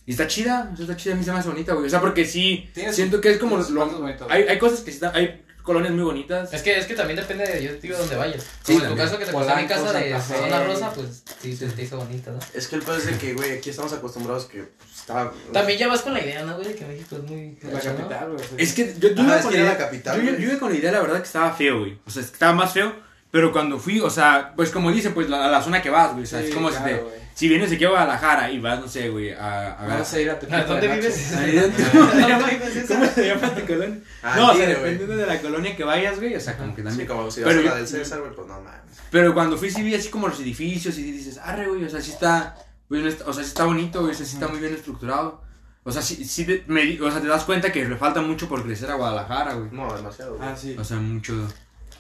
Y 0.07 0.13
está 0.13 0.27
chida, 0.29 0.71
o 0.73 0.77
sea, 0.77 0.85
está 0.85 0.97
chida, 0.97 1.15
a 1.15 1.17
mí 1.17 1.25
se 1.25 1.33
me 1.33 1.39
hace 1.39 1.49
bonita, 1.49 1.73
güey. 1.75 1.87
O 1.87 1.91
sea, 1.91 2.01
porque 2.01 2.25
sí, 2.25 2.71
siento 2.93 3.21
que 3.21 3.31
es 3.33 3.39
como... 3.39 3.57
lo- 3.59 4.07
hay, 4.29 4.43
hay 4.45 4.59
cosas 4.59 4.81
que 4.81 4.91
sí 4.93 4.97
están... 4.99 5.15
Hay 5.17 5.43
colonias 5.63 5.93
muy 5.93 6.05
bonitas. 6.05 6.53
Es 6.55 6.63
que, 6.63 6.79
es 6.79 6.87
que 6.87 6.95
también 6.95 7.19
depende 7.19 7.45
de 7.45 7.61
yo 7.61 7.73
digo 7.83 7.99
dónde 7.99 8.15
vayas. 8.15 8.47
Sí, 8.63 8.75
Como 8.75 8.85
en 8.85 8.91
tu 8.93 8.97
caso 8.97 9.19
que 9.19 9.25
te 9.25 9.33
pasó 9.33 9.47
mi 9.57 9.65
Polanco, 9.65 9.75
casa 9.75 9.93
de. 9.99 10.21
Zona 10.21 10.65
Rosa, 10.65 10.93
pues 10.93 11.25
sí, 11.43 11.57
se 11.57 11.67
te 11.67 11.83
hizo 11.83 11.97
bonita, 11.97 12.31
¿no? 12.31 12.39
Es 12.55 12.69
que 12.69 12.77
el 12.77 12.83
peor 12.83 12.99
es 12.99 13.07
de 13.07 13.19
que, 13.19 13.35
güey, 13.35 13.51
aquí 13.59 13.71
estamos 13.71 13.93
acostumbrados 13.93 14.45
que 14.45 14.63
pues, 14.63 15.01
está. 15.01 15.33
También 15.53 15.77
ya 15.77 15.89
vas 15.89 16.03
con 16.03 16.15
la 16.15 16.23
idea, 16.25 16.45
¿no, 16.45 16.55
güey? 16.55 16.69
De 16.69 16.75
que 16.77 16.85
México 16.85 17.17
es 17.17 17.23
muy... 17.29 17.59
La 17.65 17.81
capital, 17.81 18.31
güey. 18.33 18.45
Es 18.59 18.75
que 18.75 18.95
yo, 18.97 19.09
Ah, 19.19 19.37
es 19.39 19.43
con 19.43 19.53
la 19.55 19.59
idea- 19.59 19.71
la 19.73 19.77
capital, 19.79 20.23
Yo, 20.25 20.39
yo- 20.39 20.61
con 20.61 20.71
la 20.71 20.79
idea, 20.79 20.93
la 20.93 21.01
verdad, 21.01 21.17
que 21.17 21.27
estaba 21.27 21.53
feo, 21.53 21.81
güey. 21.81 21.99
O 22.07 22.11
sea, 22.13 22.23
estaba 22.23 22.53
más 22.53 22.73
feo. 22.73 22.95
Pero 23.37 23.53
cuando 23.53 23.79
fui, 23.79 24.01
o 24.01 24.09
sea, 24.09 24.55
pues 24.57 24.71
como 24.71 24.91
dice, 24.91 25.11
pues 25.11 25.29
la, 25.29 25.45
a 25.45 25.51
la 25.51 25.61
zona 25.61 25.83
que 25.83 25.91
vas, 25.91 26.13
güey. 26.13 26.25
O 26.25 26.27
sea, 26.27 26.41
Sí, 26.41 26.49
es 26.49 26.55
como 26.55 26.71
claro, 26.71 26.85
si 26.87 26.91
te. 26.95 27.27
Si 27.35 27.49
vienes 27.51 27.71
aquí 27.71 27.85
a 27.85 27.91
Guadalajara 27.91 28.51
y 28.51 28.59
vas, 28.61 28.81
no 28.81 28.89
sé, 28.89 29.11
güey, 29.11 29.31
a. 29.33 29.73
a 29.75 29.87
Vamos 29.87 30.11
a 30.11 30.21
ir 30.23 30.31
a 30.31 30.33
¿A 30.33 30.39
Tepito 30.39 30.65
¿Dónde 30.67 30.89
de 30.89 30.95
vives? 30.97 31.31
Nacho. 31.33 31.43
Ahí 31.45 31.53
dentro. 31.61 31.85
¿Dónde 32.07 32.59
vives 32.59 32.85
¿Cómo 32.89 33.05
esa? 33.05 33.15
se 33.15 33.27
llama 33.27 33.55
tu 33.55 33.67
colonia? 33.67 33.99
Ah, 34.23 34.35
no, 34.39 34.51
o 34.53 34.55
sea, 34.57 34.67
dependiendo 34.69 35.17
de 35.19 35.27
la 35.27 35.41
colonia 35.43 35.77
que 35.77 35.85
vayas, 35.85 36.19
güey. 36.19 36.35
O 36.35 36.41
sea, 36.41 36.57
como 36.57 36.75
que 36.75 36.81
Sí, 36.81 36.89
también. 36.89 37.09
como 37.09 37.31
si 37.31 37.43
vas 37.43 37.53
Pero 37.55 37.61
a 37.69 37.71
la 37.73 37.77
del 37.77 37.87
César, 37.89 38.21
güey, 38.21 38.33
pues 38.35 38.49
no 38.49 38.55
mames. 38.55 38.81
Pero 39.11 39.35
cuando 39.35 39.59
fui, 39.59 39.71
sí 39.71 39.83
vi 39.83 39.95
así 39.95 40.09
como 40.09 40.29
los 40.29 40.41
edificios 40.41 40.97
y 40.97 41.03
dices, 41.13 41.37
arre, 41.37 41.69
güey, 41.69 41.85
o 41.85 41.91
sea, 41.91 42.01
sí 42.01 42.13
está. 42.13 42.57
pues, 42.89 43.03
no 43.03 43.09
está- 43.09 43.25
o 43.29 43.33
sea, 43.35 43.43
sí 43.45 43.49
está 43.49 43.65
bonito, 43.65 44.01
güey, 44.01 44.13
o 44.13 44.15
sea, 44.17 44.25
sí 44.25 44.35
está 44.37 44.49
muy 44.49 44.59
bien 44.61 44.73
estructurado. 44.75 45.43
O 45.85 45.93
sea, 45.93 46.01
sí, 46.03 46.25
sí 46.25 46.45
te, 46.47 46.65
me 46.69 46.99
o 47.01 47.11
sea, 47.11 47.21
te 47.21 47.29
das 47.29 47.45
cuenta 47.45 47.71
que 47.71 47.85
le 47.87 47.97
falta 47.97 48.21
mucho 48.23 48.49
por 48.49 48.63
crecer 48.65 48.91
a 48.91 48.95
Guadalajara, 48.95 49.53
güey. 49.55 49.69
No, 49.73 49.95
demasiado, 49.95 50.37
güey. 50.37 50.49
Ah, 50.49 50.57
sí. 50.57 50.75
O 50.79 50.83
sea, 50.83 50.97
mucho. 50.97 51.47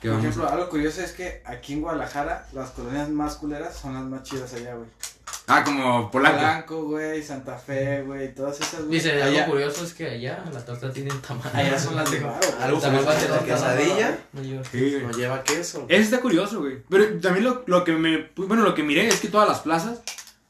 Por 0.01 0.11
vamos 0.11 0.25
ejemplo, 0.25 0.49
algo 0.49 0.69
curioso 0.69 1.01
es 1.01 1.13
que 1.13 1.43
aquí 1.45 1.75
en 1.75 1.83
Guadalajara 1.83 2.47
las 2.53 2.71
colonias 2.71 3.09
más 3.09 3.37
culeras 3.37 3.77
son 3.77 3.95
las 3.95 4.05
más 4.05 4.23
chidas 4.23 4.53
allá, 4.55 4.75
güey. 4.75 4.89
Ah, 5.49 5.63
como 5.63 6.11
Polanco. 6.11 6.39
Polanco, 6.39 6.85
güey, 6.85 7.23
Santa 7.23 7.57
Fe, 7.57 8.03
güey, 8.03 8.35
todas 8.35 8.61
esas, 8.61 8.81
güey. 8.81 8.91
Dice, 8.99 9.13
allá, 9.13 9.43
algo 9.43 9.53
curioso 9.53 9.85
es 9.85 9.95
que 9.95 10.09
allá 10.09 10.45
la 10.53 10.65
torta 10.65 10.93
tiene 10.93 11.13
un 11.13 11.21
tamaño. 11.23 11.51
allá 11.55 11.79
son 11.79 11.95
las 11.95 12.11
de 12.11 12.19
güey. 12.19 12.33
Algo 12.61 12.81
curioso 12.81 13.13
es 13.13 13.23
que 13.23 13.29
la 13.29 13.39
tener 13.39 13.55
quesadilla. 13.55 14.19
Sí, 14.73 14.99
no 15.03 15.11
lleva 15.13 15.43
queso. 15.45 15.87
Eso 15.89 16.03
está 16.03 16.21
curioso, 16.21 16.61
güey. 16.61 16.79
Pero 16.89 17.21
también 17.21 17.45
lo, 17.45 17.63
lo 17.67 17.85
que 17.85 17.93
me. 17.93 18.31
Bueno, 18.37 18.65
lo 18.65 18.75
que 18.75 18.83
miré 18.83 19.07
es 19.07 19.21
que 19.21 19.29
todas 19.29 19.49
las 19.49 19.61
plazas. 19.61 20.03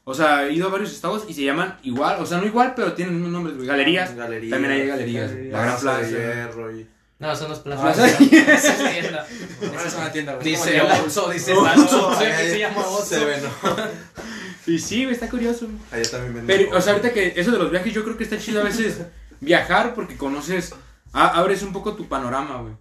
O 0.03 0.13
sea, 0.13 0.47
he 0.47 0.53
ido 0.53 0.67
a 0.67 0.71
varios 0.71 0.93
estados 0.93 1.25
y 1.27 1.33
se 1.33 1.43
llaman 1.43 1.77
igual. 1.83 2.21
O 2.21 2.25
sea, 2.25 2.39
no 2.39 2.45
igual, 2.47 2.73
pero 2.75 2.93
tienen 2.93 3.15
unos 3.17 3.29
nombres, 3.29 3.55
güey. 3.57 3.67
Galerías. 3.67 4.15
Galerías. 4.15 4.51
También 4.51 4.73
hay 4.73 4.87
galerías. 4.87 5.29
Galerías. 5.29 5.53
La 5.53 5.61
gran 5.61 5.79
Plaza 5.79 5.97
de 5.97 6.07
plaza. 6.07 6.33
hierro 6.33 6.71
y... 6.71 6.87
No, 7.19 7.35
son 7.35 7.49
los 7.49 7.59
Ah, 7.59 7.63
plazas. 7.63 8.11
sí. 8.17 8.29
Esa 8.31 8.73
es 8.73 9.01
tienda. 9.01 9.27
Esa 9.61 9.87
es 9.87 9.93
una 9.95 10.11
tienda, 10.11 10.35
güey. 10.35 10.45
Dice. 10.49 10.81
Oxxo, 10.81 11.29
dice 11.31 11.53
Oxxo, 11.53 12.09
Mano. 12.09 12.17
ay, 12.19 12.27
¿Qué 12.37 12.49
se 12.51 12.59
llama 12.59 12.81
Oxxo? 12.87 13.05
Se 13.05 13.25
ve, 13.25 13.41
¿no? 13.41 13.75
Y 14.67 14.79
sí, 14.79 15.03
güey, 15.05 15.13
está 15.15 15.29
curioso. 15.29 15.65
Allá 15.91 16.11
también 16.11 16.33
venden 16.35 16.57
Pero, 16.57 16.77
o 16.77 16.81
sea, 16.81 16.91
ahorita 16.93 17.13
que 17.13 17.33
eso 17.37 17.51
de 17.51 17.57
los 17.57 17.71
viajes, 17.71 17.93
yo 17.93 18.03
creo 18.03 18.17
que 18.17 18.25
está 18.25 18.37
chido 18.37 18.59
a 18.61 18.65
veces 18.65 18.97
viajar 19.39 19.93
porque 19.95 20.17
conoces 20.17 20.73
a- 21.13 21.29
abres 21.39 21.63
un 21.63 21.71
poco 21.71 21.93
tu 21.95 22.07
panorama, 22.09 22.61
güey. 22.61 22.73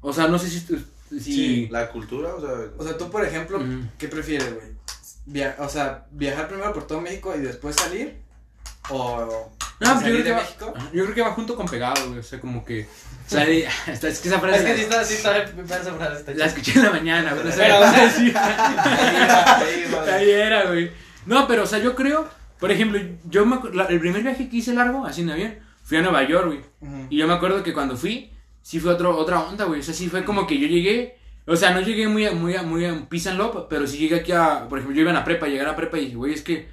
O 0.00 0.12
sea, 0.14 0.28
no 0.28 0.38
sé 0.38 0.48
si... 0.48 0.60
tú- 0.62 0.78
si 1.10 1.20
Sí. 1.20 1.68
La 1.70 1.88
cultura, 1.90 2.34
o 2.34 2.40
sea. 2.40 2.50
O 2.78 2.82
sea, 2.82 2.96
tú, 2.98 3.10
por 3.10 3.24
ejemplo. 3.24 3.60
¿qué 3.98 4.08
prefieres, 4.08 4.52
güey? 4.54 4.66
Via- 5.26 5.56
o 5.60 5.68
sea, 5.68 6.06
viajar 6.10 6.48
primero 6.48 6.72
por 6.72 6.86
todo 6.86 7.00
México 7.02 7.32
y 7.36 7.40
después 7.40 7.76
salir. 7.76 8.16
O 8.88 9.20
No, 9.20 9.76
pues 9.78 9.90
yo 9.90 10.00
salir 10.00 10.12
creo, 10.22 10.24
de 10.24 10.30
va, 10.32 10.40
México. 10.40 10.74
Yo 10.94 11.02
creo 11.04 11.14
que 11.14 11.22
va 11.22 11.32
junto 11.32 11.54
con 11.54 11.66
pegado, 11.68 12.06
güey. 12.08 12.18
O 12.20 12.22
sea, 12.22 12.40
como 12.40 12.64
que. 12.64 12.88
O 13.26 13.28
sea, 13.28 13.44
es 13.48 14.20
que 14.20 14.28
esa 14.28 14.40
frase. 14.40 14.58
Es 14.58 14.64
que 14.64 14.74
sí 14.76 14.82
está, 14.82 15.04
sí 15.04 15.14
está, 15.14 15.32
me 15.56 15.64
parece 15.64 15.90
frase, 15.92 16.20
está 16.20 16.34
La 16.34 16.46
escuché 16.46 16.72
en 16.74 16.84
la 16.84 16.90
mañana, 16.90 17.34
güey. 17.34 17.44
Pero, 17.56 17.78
o 17.80 17.90
sea, 17.90 18.10
sí. 18.10 18.32
Ahí, 18.36 19.86
vale. 19.92 20.12
Ahí 20.12 20.30
era, 20.30 20.66
güey. 20.66 20.90
No, 21.26 21.48
pero, 21.48 21.64
o 21.64 21.66
sea, 21.66 21.80
yo 21.80 21.94
creo. 21.94 22.28
Por 22.60 22.70
ejemplo, 22.70 23.00
yo 23.28 23.44
me 23.44 23.58
el 23.90 24.00
primer 24.00 24.22
viaje 24.22 24.48
que 24.48 24.56
hice 24.56 24.72
largo, 24.72 25.04
así 25.04 25.20
en 25.20 25.30
avión, 25.30 25.56
fui 25.82 25.98
a 25.98 26.02
Nueva 26.02 26.22
York, 26.26 26.46
güey. 26.46 26.60
Y 27.10 27.18
yo 27.18 27.26
me 27.26 27.34
acuerdo 27.34 27.62
que 27.62 27.74
cuando 27.74 27.96
fui, 27.96 28.30
sí 28.62 28.80
fue 28.80 28.92
otro, 28.92 29.16
otra 29.16 29.40
onda, 29.40 29.64
güey. 29.64 29.80
O 29.80 29.82
sea, 29.82 29.92
sí 29.92 30.08
fue 30.08 30.24
como 30.24 30.46
que 30.46 30.58
yo 30.58 30.66
llegué. 30.68 31.18
O 31.46 31.54
sea, 31.54 31.70
no 31.72 31.80
llegué 31.80 32.08
muy 32.08 32.26
a, 32.26 32.32
muy 32.32 32.56
a, 32.56 32.62
muy 32.62 32.84
a 32.84 33.08
peace 33.08 33.28
and 33.28 33.38
love, 33.38 33.66
pero 33.68 33.86
sí 33.86 33.98
llegué 33.98 34.16
aquí 34.16 34.32
a. 34.32 34.68
Por 34.68 34.78
ejemplo, 34.78 34.96
yo 34.96 35.02
iba 35.02 35.10
a 35.10 35.14
la 35.14 35.24
prepa, 35.24 35.46
llegué 35.46 35.60
a 35.60 35.64
la 35.64 35.76
prepa 35.76 35.98
y 35.98 36.06
dije, 36.06 36.16
güey, 36.16 36.32
es 36.32 36.42
que 36.42 36.68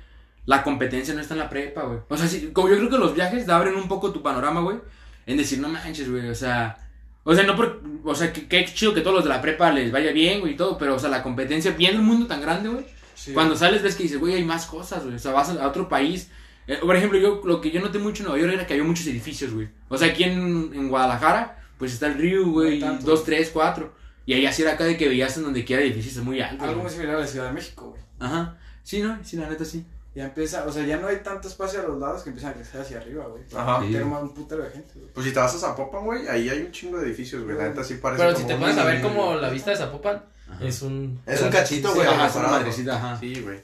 la 0.46 0.64
competencia 0.64 1.14
no 1.14 1.22
está 1.22 1.34
en 1.34 1.40
la 1.40 1.50
prepa, 1.50 1.84
güey. 1.84 2.00
O 2.08 2.18
sea, 2.18 2.28
sí, 2.28 2.52
como 2.54 2.70
yo 2.70 2.78
creo 2.78 2.90
que 2.90 2.98
los 2.98 3.14
viajes 3.14 3.46
te 3.46 3.52
abren 3.52 3.76
un 3.76 3.88
poco 3.88 4.12
tu 4.12 4.22
panorama, 4.22 4.62
güey. 4.62 4.78
En 5.26 5.38
decir, 5.38 5.60
no 5.60 5.70
manches, 5.70 6.10
güey, 6.10 6.30
o 6.30 6.36
sea. 6.36 6.78
O 7.24 7.34
sea, 7.34 7.44
no 7.44 7.56
por. 7.56 7.82
O 8.04 8.16
sea, 8.16 8.34
que, 8.34 8.48
que 8.48 8.66
chido 8.66 8.94
que 8.94 9.02
todos 9.02 9.16
los 9.16 9.24
de 9.24 9.30
la 9.30 9.42
prepa 9.42 9.72
les 9.72 9.92
vaya 9.92 10.12
bien, 10.12 10.40
güey, 10.42 10.54
y 10.54 10.56
todo, 10.56 10.78
pero, 10.78 10.96
o 10.96 11.00
sea, 11.00 11.10
la 11.10 11.24
competencia, 11.24 11.72
viendo 11.72 12.02
un 12.02 12.08
mundo 12.08 12.28
tan 12.28 12.42
grande, 12.42 12.70
güey. 12.70 12.86
Sí. 13.16 13.34
Cuando 13.34 13.56
sales 13.56 13.82
ves 13.82 13.96
que 13.96 14.04
dices, 14.04 14.20
güey, 14.20 14.36
hay 14.36 14.44
más 14.44 14.66
cosas, 14.66 15.04
güey. 15.04 15.16
O 15.16 15.20
sea, 15.20 15.32
vas 15.32 15.50
a, 15.50 15.68
otro 15.68 15.88
país. 15.88 16.30
Eh, 16.68 16.80
por 16.82 16.96
ejemplo, 16.96 17.20
yo 17.20 17.42
lo 17.44 17.62
que 17.62 17.72
yo 17.72 17.82
noté 17.82 18.00
mucho 18.00 18.24
en 18.24 18.30
Nueva 18.30 18.42
York 18.42 18.54
era 18.54 18.68
que 18.68 18.74
había 18.74 18.86
muchos 18.86 19.08
edificios, 19.08 19.54
güey. 19.54 19.70
O 19.90 19.98
sea, 19.98 20.10
aquí 20.10 20.24
en, 20.24 20.72
en 20.74 20.90
Guadalajara, 20.90 21.64
pues 21.78 21.94
está 21.94 22.08
el 22.08 22.16
río, 22.16 22.48
güey, 22.48 22.80
No 22.80 22.98
dos, 23.00 23.24
tres, 23.24 23.50
cuatro. 23.54 23.94
Y 24.26 24.34
ahí 24.34 24.46
así 24.46 24.62
era 24.62 24.74
acá 24.74 24.86
de 24.86 24.98
que 24.98 25.08
veías 25.08 25.36
en 25.38 25.44
donde 25.44 25.66
quiera 25.66 25.84
edificios 25.84 26.24
muy 26.24 26.40
altos. 26.42 26.68
Algo 26.68 26.82
muy 26.82 26.92
similar 26.92 27.16
a 27.16 27.20
la 27.20 27.28
Ciudad 27.28 27.48
de 27.48 27.54
México, 27.54 27.90
güey. 27.90 28.02
Ajá. 28.20 28.58
Sí, 28.84 29.02
¿no? 29.02 29.18
Sí, 29.24 29.38
la 29.38 29.50
neta 29.50 29.66
sí. 29.66 29.86
Ya 30.16 30.26
empieza, 30.26 30.66
o 30.68 30.72
sea, 30.72 30.86
ya 30.86 30.98
no 30.98 31.08
hay 31.08 31.18
tanto 31.24 31.48
espacio 31.48 31.80
a 31.80 31.84
los 31.88 32.00
lados 32.00 32.22
que 32.22 32.30
empiezan 32.30 32.52
a 32.52 32.56
crecer 32.56 32.82
hacia 32.82 32.98
arriba, 33.00 33.26
güey. 33.28 33.44
Ajá. 33.56 33.82
Sí. 33.82 33.88
Tiene 33.90 34.04
un 34.06 34.34
putero 34.34 34.64
de 34.64 34.70
gente, 34.70 34.92
güey. 34.96 35.08
Pues 35.12 35.26
si 35.26 35.34
te 35.34 35.40
vas 35.40 35.56
a 35.56 35.58
Zapopan, 35.58 36.06
güey, 36.06 36.28
ahí 36.28 36.50
hay 36.50 36.60
un 36.62 36.72
chingo 36.72 37.00
de 37.00 37.08
edificios, 37.08 37.44
güey. 37.44 37.58
La 37.58 37.70
neta 37.70 37.84
sí 37.84 37.96
parece. 37.96 38.22
Pero 38.24 38.34
como 38.36 38.48
si 38.48 38.54
te 38.54 38.60
pones 38.60 38.78
a 38.78 38.84
ver 38.86 39.02
como 39.02 39.36
la 39.36 39.50
vista 39.50 39.72
de 39.72 39.78
Zapopan, 39.78 40.24
Ajá. 40.50 40.66
es 40.66 40.82
un... 40.84 41.20
Es 41.26 41.42
un 41.42 41.50
cachito, 41.50 41.94
güey. 41.96 42.08
Ajá, 42.08 42.28
es 42.28 42.36
una 42.36 42.48
madrecita, 42.50 42.96
ajá. 42.96 43.20
Sí, 43.20 43.42
güey. 43.42 43.58
Y 43.58 43.62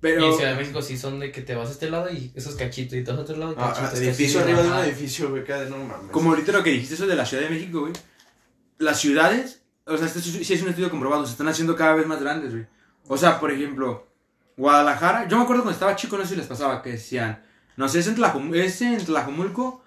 Pero. 0.00 0.26
en 0.28 0.34
Ciudad 0.34 0.50
de 0.52 0.56
México 0.58 0.80
sí 0.80 0.96
son 0.96 1.18
de 1.18 1.30
que 1.32 1.42
te 1.42 1.54
vas 1.56 1.68
a 1.68 1.72
este 1.72 1.90
lado 1.90 2.08
y 2.10 2.32
esos 2.36 2.54
cachitos 2.54 2.96
y 2.96 3.02
te 3.04 3.10
vas 3.10 3.18
a 3.20 3.22
otro 3.24 3.36
lado 3.36 3.52
y 3.52 3.56
Ah, 3.58 3.72
cachitos. 3.74 3.98
edificio 4.00 4.40
cachitos, 4.40 4.42
arriba 4.44 4.62
de 4.62 4.68
un 4.82 4.88
edificio, 4.88 5.30
güey. 5.30 5.44
Cada 5.44 5.64
no 5.64 5.76
mames. 5.78 6.10
Como 6.12 6.30
ahorita 6.30 6.52
lo 6.52 6.62
que 6.62 6.70
dijiste 6.70 6.94
eso 6.94 7.06
de 7.08 7.16
la 7.16 7.26
Ciudad 7.26 7.42
de 7.42 7.50
México, 7.50 7.80
güey. 7.80 7.92
Las 8.78 8.98
ciudades, 9.00 9.60
o 9.86 9.96
sea, 9.98 10.06
este 10.06 10.20
sí 10.20 10.54
es 10.54 10.62
un 10.62 10.68
estudio 10.68 10.88
comprobado, 10.88 11.26
se 11.26 11.32
están 11.32 11.48
haciendo 11.48 11.74
cada 11.76 11.94
vez 11.96 12.06
más 12.06 12.20
grandes, 12.22 12.52
güey. 12.52 12.66
O 13.08 13.18
sea, 13.18 13.38
por 13.40 13.50
ejemplo, 13.50 14.06
Guadalajara, 14.60 15.26
yo 15.28 15.36
me 15.38 15.44
acuerdo 15.44 15.62
cuando 15.62 15.74
estaba 15.74 15.96
chico, 15.96 16.16
no 16.16 16.22
sé 16.24 16.30
si 16.30 16.36
les 16.36 16.46
pasaba, 16.46 16.82
que 16.82 16.90
decían, 16.92 17.42
no 17.76 17.88
sé, 17.88 18.00
es 18.00 18.06
en, 18.06 18.16
Tlajum- 18.16 18.54
es 18.54 18.80
en 18.82 19.04
Tlajumulco, 19.04 19.82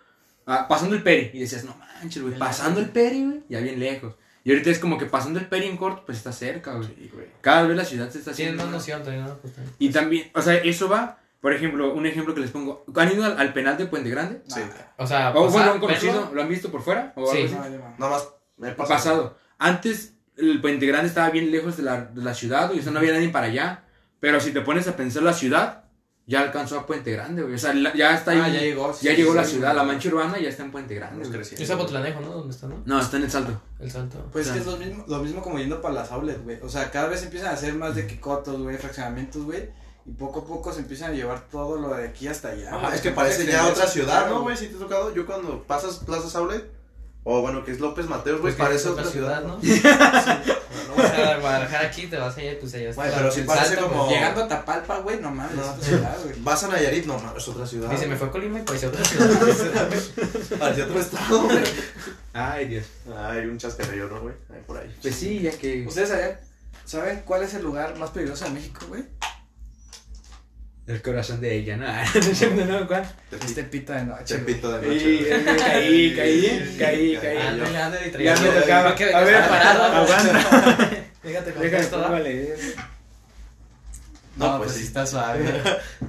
ah, 0.48 0.68
pasando 0.68 0.96
el 0.96 1.04
Peri. 1.04 1.30
Y 1.34 1.40
decías, 1.42 1.64
no 1.64 1.76
manches, 1.78 2.22
güey, 2.22 2.34
Bien 2.34 2.40
pasando 2.40 2.80
el 2.80 2.88
lejos. 2.88 2.94
Peri, 2.94 3.24
güey, 3.26 3.44
ya 3.50 3.60
bien 3.60 3.80
lejos. 3.80 4.16
Y 4.44 4.52
ahorita 4.52 4.72
es 4.72 4.80
como 4.80 4.98
que 4.98 5.06
pasando 5.06 5.40
el 5.40 5.46
Peri 5.48 5.68
en 5.68 5.78
corto, 5.78 6.04
pues 6.06 6.18
está 6.18 6.32
cerca, 6.34 6.74
güey. 6.74 6.88
Sí. 6.88 7.12
Cada 7.42 7.64
vez 7.64 7.78
la 7.78 7.86
ciudad 7.86 8.10
se 8.10 8.18
está 8.20 8.32
haciendo 8.32 8.58
más 8.58 8.66
más. 8.66 8.74
noción 8.76 9.04
también, 9.04 9.26
¿no? 9.26 9.36
Pues, 9.36 9.54
también. 9.54 9.76
Y 9.80 9.90
también, 9.92 10.32
o 10.34 10.42
sea, 10.42 10.56
eso 10.56 10.90
va, 10.90 11.20
por 11.40 11.54
ejemplo, 11.54 11.94
un 11.94 12.06
ejemplo 12.06 12.34
que 12.34 12.42
les 12.42 12.50
pongo. 12.52 12.84
¿Han 12.96 13.12
ido 13.14 13.24
al, 13.26 13.40
al 13.40 13.54
penal 13.54 13.78
de 13.78 13.86
Puente 13.86 14.10
Grande? 14.10 14.42
Sí. 14.48 14.60
O 14.98 15.06
sea, 15.08 15.32
O 15.36 15.50
bueno, 15.50 15.68
¿lo 15.68 15.74
han 15.74 15.80
conocido? 15.80 16.14
verlo, 16.14 16.34
¿Lo 16.36 16.42
han 16.42 16.50
visto 16.50 16.72
por 16.72 16.82
fuera? 16.82 17.14
¿O 17.16 17.26
Sí. 17.32 17.44
algo 17.44 17.62
así? 17.62 17.74
No, 17.98 18.10
más 18.10 18.28
me 18.58 18.70
he 18.70 18.72
Ha 18.72 18.76
pasado. 18.76 19.38
Antes 19.60 20.16
el 20.36 20.60
Puente 20.62 20.88
Grande 20.88 21.08
estaba 21.10 21.30
bien 21.30 21.52
lejos 21.52 21.78
de 21.78 21.84
la, 21.84 22.02
de 22.06 22.22
la 22.24 22.34
ciudad, 22.34 22.68
güey, 22.68 22.80
o 22.80 22.84
sea, 22.84 22.92
no 22.92 23.00
había 23.00 23.14
nadie 23.14 23.30
para 23.30 23.46
allá. 23.48 23.83
Pero 24.24 24.40
si 24.40 24.54
te 24.54 24.62
pones 24.62 24.88
a 24.88 24.96
pensar 24.96 25.22
la 25.22 25.34
ciudad, 25.34 25.84
ya 26.26 26.40
alcanzó 26.40 26.80
a 26.80 26.86
Puente 26.86 27.12
Grande, 27.12 27.42
güey. 27.42 27.56
O 27.56 27.58
sea, 27.58 27.74
la- 27.74 27.94
ya 27.94 28.16
está 28.16 28.32
ahí. 28.32 28.40
Ah, 28.42 28.48
ya 28.48 28.62
llegó, 28.62 28.94
sí, 28.94 29.06
ya 29.06 29.14
llegó 29.14 29.32
sí, 29.32 29.36
la 29.38 29.44
sí, 29.44 29.52
ciudad, 29.52 29.72
sí. 29.72 29.76
la 29.76 29.84
mancha 29.84 30.08
urbana 30.08 30.40
ya 30.40 30.48
está 30.48 30.64
en 30.64 30.72
Puente 30.72 30.96
Grande. 30.96 31.42
Es 31.42 31.68
Zapotlanejo, 31.68 32.22
¿no? 32.22 32.30
¿Dónde 32.30 32.56
está, 32.56 32.68
no? 32.68 32.82
No, 32.86 33.02
está 33.02 33.18
en 33.18 33.24
el 33.24 33.32
salto. 33.32 33.62
El 33.82 33.92
salto. 33.92 34.26
Pues 34.32 34.46
sea, 34.46 34.54
que 34.54 34.62
es 34.62 34.66
lo 34.66 34.78
mismo, 34.78 35.04
lo 35.10 35.20
mismo 35.20 35.42
como 35.42 35.60
yendo 35.60 35.82
para 35.82 35.96
las 35.96 36.12
outlets, 36.14 36.42
güey. 36.42 36.58
O 36.62 36.70
sea, 36.70 36.90
cada 36.90 37.10
vez 37.10 37.22
empiezan 37.24 37.50
a 37.50 37.52
hacer 37.56 37.74
más 37.74 37.96
de 37.96 38.08
quicotos, 38.08 38.62
güey, 38.62 38.78
fraccionamientos, 38.78 39.44
güey. 39.44 39.72
Y 40.06 40.12
poco 40.14 40.40
a 40.40 40.46
poco 40.46 40.72
se 40.72 40.80
empiezan 40.80 41.12
a 41.12 41.16
llevar 41.16 41.50
todo 41.50 41.76
lo 41.76 41.94
de 41.94 42.08
aquí 42.08 42.30
hasta 42.30 42.48
allá. 42.48 42.74
Ajá, 42.74 42.96
es 42.96 43.02
que 43.02 43.12
parece 43.12 43.46
ya 43.46 43.68
otra 43.68 43.88
ciudad, 43.88 44.20
putero, 44.20 44.36
¿no, 44.36 44.42
güey? 44.44 44.56
Si 44.56 44.68
te 44.68 44.78
ha 44.78 44.80
tocado, 44.80 45.14
yo 45.14 45.26
cuando 45.26 45.64
pasas 45.64 45.98
Plazas 45.98 46.34
Outlet, 46.38 46.72
o 47.26 47.42
bueno, 47.42 47.66
que 47.66 47.74
es 47.74 47.82
López 47.82 48.08
Mateos, 48.08 48.40
güey, 48.40 48.56
parece 48.56 48.86
es 48.86 48.86
otra 48.88 49.04
ciudad, 49.04 49.44
¿no? 49.44 49.60
¿no? 50.88 50.96
O 50.96 51.08
sea, 51.08 51.38
Guadalajara 51.40 51.88
aquí, 51.88 52.08
te 52.08 52.18
vas 52.18 52.38
allá, 52.38 52.52
pues 52.60 52.74
allá 52.76 52.90
está. 52.90 53.02
Güey, 53.04 53.16
pero 53.16 53.34
el 53.34 53.46
parece 53.46 53.68
salto, 53.76 53.88
como- 53.90 54.06
pues, 54.06 54.16
Llegando 54.18 54.44
a 54.44 54.48
Tapalpa, 54.48 54.98
güey, 55.00 55.20
no 55.20 55.32
mames, 55.32 55.56
No. 55.56 55.64
es 55.64 55.70
otra 55.70 55.86
ciudad, 55.86 56.18
güey. 56.24 56.36
Vas 56.40 56.64
a 56.64 56.68
Nayarit, 56.70 57.06
no, 57.06 57.18
mames, 57.20 57.44
es 57.44 57.48
otra 57.50 57.66
ciudad. 57.68 57.90
Dice, 57.90 58.08
me 58.08 58.16
fue 58.16 58.28
a 58.28 58.32
Colima 58.32 58.60
y 58.60 58.64
parecía 58.64 58.90
otra 58.90 59.04
ciudad. 59.06 59.90
Hacia 60.62 60.86
otro 60.86 61.00
estado, 61.00 61.44
güey. 61.44 61.64
Ay, 62.34 62.68
Dios. 62.68 62.86
Hay 63.16 63.46
un 63.46 63.58
chascarrillo, 63.58 64.10
¿no, 64.10 64.22
güey? 64.22 64.34
Ahí 64.54 64.62
por 64.66 64.78
ahí. 64.78 64.94
Pues 65.02 65.16
sí, 65.16 65.40
ya 65.42 65.52
que. 65.52 65.86
¿Ustedes 65.88 66.10
saben, 66.10 66.38
saben 66.86 67.22
cuál 67.26 67.44
es 67.44 67.54
el 67.54 67.64
lugar 67.64 67.96
más 67.98 68.10
peligroso 68.12 68.46
de 68.46 68.52
México, 68.52 68.86
güey? 68.90 69.04
El 70.86 71.02
corazón 71.02 71.40
de 71.40 71.56
ella, 71.56 71.78
¿no? 71.78 71.86
No 71.88 71.92
es 72.04 72.38
cierto, 72.38 72.66
no, 72.66 72.86
¿cuál? 72.88 73.10
Este 73.32 73.64
pita 73.64 73.96
de 73.96 74.04
noche. 74.06 74.38
güey. 74.40 74.46
Chepito 74.48 74.72
de 74.80 74.88
noche. 74.88 75.00
que 75.20 75.56
caí, 75.56 76.14
caí, 76.16 76.76
caí, 76.78 77.18
caí. 77.22 77.38
Y 78.20 78.24
Ya 78.24 78.36
me 78.36 78.50
tocaba. 78.50 78.94
que 78.96 79.14
A 79.14 79.22
ver, 79.22 79.40
preparado. 79.40 79.84
aguanta. 79.84 80.90
Fíjate 81.24 81.54
con 81.54 81.64
esto, 81.64 82.00
¿va? 82.00 82.08
póngale. 82.08 82.56
No, 84.36 84.46
No, 84.48 84.58
pues 84.58 84.72
pues 84.72 84.82
sí 84.82 84.88
está 84.88 85.06
suave. 85.06 85.46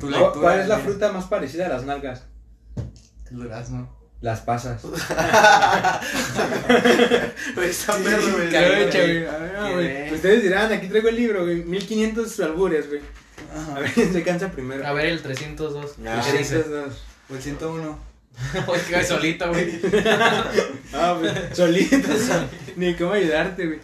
Tu 0.00 0.10
¿Cuál 0.10 0.22
lectura, 0.22 0.62
es 0.62 0.68
la 0.68 0.78
fruta 0.78 1.12
más 1.12 1.26
parecida 1.26 1.66
a 1.66 1.68
las 1.68 1.84
nalgas? 1.84 2.24
El 3.30 3.36
durazno. 3.36 3.94
Las 4.22 4.40
pasas. 4.40 4.80
Güey, 7.54 7.68
está 7.70 7.94
perro, 7.98 8.32
güey. 9.74 10.12
Ustedes 10.14 10.42
dirán, 10.42 10.72
aquí 10.72 10.88
traigo 10.88 11.08
el 11.10 11.16
libro, 11.16 11.44
güey. 11.44 11.56
1500 11.56 12.40
albures, 12.40 12.88
güey. 12.88 13.00
A 13.74 13.80
ver 13.80 13.92
quién 13.92 14.12
se 14.12 14.22
cansa 14.22 14.50
primero. 14.50 14.86
A 14.86 14.92
ver, 14.92 15.06
el 15.06 15.22
302. 15.22 15.94
Ah, 16.06 16.22
¿Qué 16.24 16.38
dice? 16.38 16.60
302. 16.60 17.02
O 17.30 17.34
el 17.34 17.42
101. 17.42 17.98
Oye, 18.66 19.04
solito, 19.04 19.48
güey. 19.48 19.80
Ah, 20.92 21.16
pues, 21.20 21.56
solito. 21.56 22.08
Ni 22.76 22.94
cómo 22.94 23.12
ayudarte, 23.12 23.66
güey. 23.66 23.78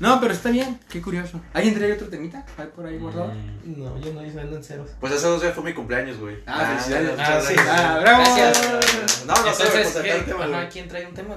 No, 0.00 0.18
pero 0.20 0.32
está 0.32 0.50
bien. 0.50 0.78
Qué 0.88 1.02
curioso. 1.02 1.38
¿Alguien 1.52 1.74
trae 1.74 1.92
otro 1.92 2.08
temita? 2.08 2.44
¿Hay 2.56 2.66
por 2.74 2.86
ahí 2.86 2.96
guardado? 2.98 3.32
No, 3.64 3.98
yo 4.00 4.12
no 4.14 4.24
hice 4.24 4.40
en 4.40 4.64
ceros. 4.64 4.90
Pues 5.00 5.12
hace 5.12 5.26
dos 5.26 5.42
días 5.42 5.54
fue 5.54 5.64
mi 5.64 5.74
cumpleaños, 5.74 6.18
güey. 6.18 6.36
Ah, 6.46 6.78
felicidades. 6.78 7.10
muchas 7.10 7.28
Ah, 7.28 7.40
sí. 7.46 7.54
gracias. 7.54 7.78
Ah, 7.80 7.98
bravo. 8.00 8.22
Gracias. 8.24 9.24
No, 9.26 9.34
no 9.34 9.36
sé, 9.36 9.48
Entonces, 9.64 9.68
pues 9.92 9.96
acá 9.96 10.14
el 10.14 10.24
¿qué? 10.24 10.32
tema, 10.32 10.44
Ajá. 10.44 10.68
¿quién 10.70 10.88
trae 10.88 11.06
un 11.06 11.14
tema? 11.14 11.36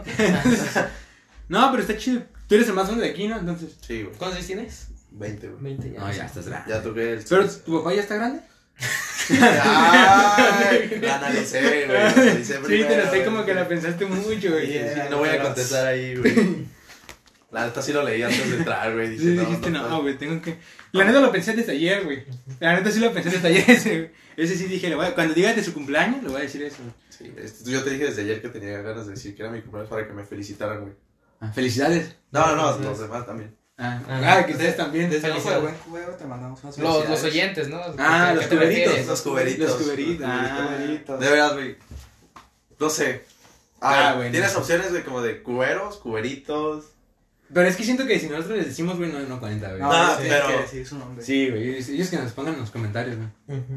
No, 1.49 1.71
pero 1.71 1.81
está 1.83 1.97
chido. 1.97 2.21
Tú 2.47 2.55
eres 2.55 2.67
el 2.67 2.73
más 2.75 2.87
grande 2.87 3.05
de 3.05 3.11
aquí, 3.11 3.27
¿no? 3.27 3.37
Entonces. 3.39 3.75
Sí, 3.85 4.03
güey. 4.03 4.15
¿Cuántos 4.17 4.37
años 4.37 4.47
tienes? 4.47 4.87
20, 5.11 5.47
güey. 5.49 5.63
20 5.63 5.91
ya. 5.91 5.99
No, 5.99 6.11
ya 6.11 6.25
estás 6.25 6.47
grande. 6.47 6.69
Ya 6.71 6.81
toqué 6.81 7.13
el. 7.13 7.23
Pero 7.27 7.49
tu 7.49 7.77
papá 7.79 7.93
ya 7.93 8.01
está 8.01 8.15
grande. 8.15 8.41
Ay, 9.31 10.99
la 11.01 11.15
analicé, 11.17 11.61
güey. 11.61 11.87
La 11.87 12.09
analicé 12.09 12.43
Sí, 12.45 12.53
te 12.53 12.59
primero, 12.59 13.25
como 13.25 13.37
güey. 13.37 13.45
que 13.45 13.53
la 13.53 13.67
pensaste 13.67 14.05
mucho, 14.05 14.51
güey. 14.51 14.67
Sí, 14.67 14.79
sí, 14.93 14.99
no 15.09 15.17
voy 15.19 15.29
a 15.29 15.41
contestar 15.41 15.87
ahí, 15.87 16.15
güey. 16.15 16.67
La 17.51 17.65
neta 17.65 17.81
sí 17.81 17.91
lo 17.91 18.03
leí 18.03 18.21
antes 18.21 18.47
de 18.47 18.57
entrar, 18.57 18.93
güey. 18.93 19.09
Dije, 19.09 19.23
Sí, 19.23 19.29
no, 19.31 19.41
dijiste, 19.41 19.71
no, 19.71 19.81
no, 19.81 19.89
no. 19.89 20.01
güey, 20.03 20.15
tengo 20.19 20.39
que. 20.39 20.59
La 20.91 21.03
neta 21.03 21.19
lo 21.19 21.31
pensé 21.31 21.53
desde 21.53 21.71
ayer, 21.71 22.03
güey. 22.03 22.23
La 22.59 22.75
neta 22.75 22.91
sí 22.91 22.99
lo 22.99 23.11
pensé 23.11 23.31
desde 23.31 23.47
ayer 23.47 23.63
ese, 23.71 23.89
güey. 23.97 24.11
Ese 24.37 24.55
sí 24.55 24.65
dije, 24.65 24.87
le 24.87 24.93
voy 24.95 25.07
a- 25.07 25.15
cuando 25.15 25.33
diga 25.33 25.51
de 25.53 25.63
su 25.63 25.73
cumpleaños, 25.73 26.21
le 26.21 26.29
voy 26.29 26.37
a 26.41 26.43
decir 26.43 26.61
eso. 26.61 26.77
güey. 26.83 26.93
Sí, 27.09 27.33
este, 27.43 27.71
yo 27.71 27.83
te 27.83 27.89
dije 27.89 28.05
desde 28.05 28.21
ayer 28.21 28.39
que 28.39 28.49
tenía 28.49 28.77
ganas 28.83 29.07
de 29.07 29.13
decir 29.13 29.35
que 29.35 29.41
era 29.41 29.51
mi 29.51 29.61
cumpleaños 29.61 29.89
para 29.89 30.05
que 30.07 30.13
me 30.13 30.23
felicitaran, 30.25 30.81
güey. 30.81 30.93
Ah, 31.41 31.51
felicidades. 31.51 32.15
No, 32.31 32.55
no, 32.55 32.77
no, 32.77 32.83
los 32.89 32.99
demás 32.99 33.25
también. 33.25 33.55
Ah, 33.81 34.01
Ah, 34.09 34.35
ah, 34.39 34.45
que 34.45 34.51
ustedes 34.51 34.75
también. 34.75 35.09
Desde 35.09 35.27
Felicidades. 35.29 35.61
buen 35.61 35.75
cubero 35.75 36.13
te 36.15 36.25
mandamos 36.25 36.61
unas 36.63 36.77
Los, 36.77 37.07
los 37.09 37.23
oyentes, 37.23 37.69
¿no? 37.69 37.79
Ah, 37.97 38.29
¿Qué- 38.31 38.35
los 38.35 38.47
cuberitos? 38.47 39.05
Los 39.07 39.21
cuberitos. 39.21 39.69
Los 39.69 39.81
cuberitos. 39.81 40.27
Ah, 40.29 40.67
cuberitos. 40.77 41.19
De 41.19 41.29
verdad, 41.29 41.53
güey. 41.53 41.77
No 42.79 42.89
sé. 42.89 43.23
Ah, 43.81 44.07
ver, 44.09 44.15
bueno. 44.17 44.31
Tienes 44.31 44.55
opciones 44.55 44.91
de 44.91 45.03
como 45.03 45.21
de 45.21 45.41
cuberos, 45.41 45.95
cuberitos. 45.97 46.85
Pero 47.53 47.67
es 47.67 47.75
que 47.77 47.83
siento 47.83 48.05
que 48.05 48.19
si 48.19 48.27
nosotros 48.27 48.57
les 48.57 48.67
decimos, 48.67 48.97
güey, 48.97 49.11
no, 49.11 49.19
no 49.21 49.39
cuenta, 49.39 49.69
güey. 49.69 49.79
No, 49.81 49.91
Ah, 49.91 50.09
no, 50.11 50.17
tienes 50.21 50.39
pero- 50.41 50.47
que 50.55 50.61
decir 50.63 50.85
su 50.87 50.97
nombre. 50.99 51.23
Sí, 51.25 51.49
güey. 51.49 51.75
ellos- 51.77 52.09
que 52.09 52.17
nos 52.17 52.31
pongan 52.33 52.55
en 52.55 52.59
los 52.59 52.71
comentarios, 52.71 53.15
güey. 53.15 53.59
Ujú. 53.59 53.73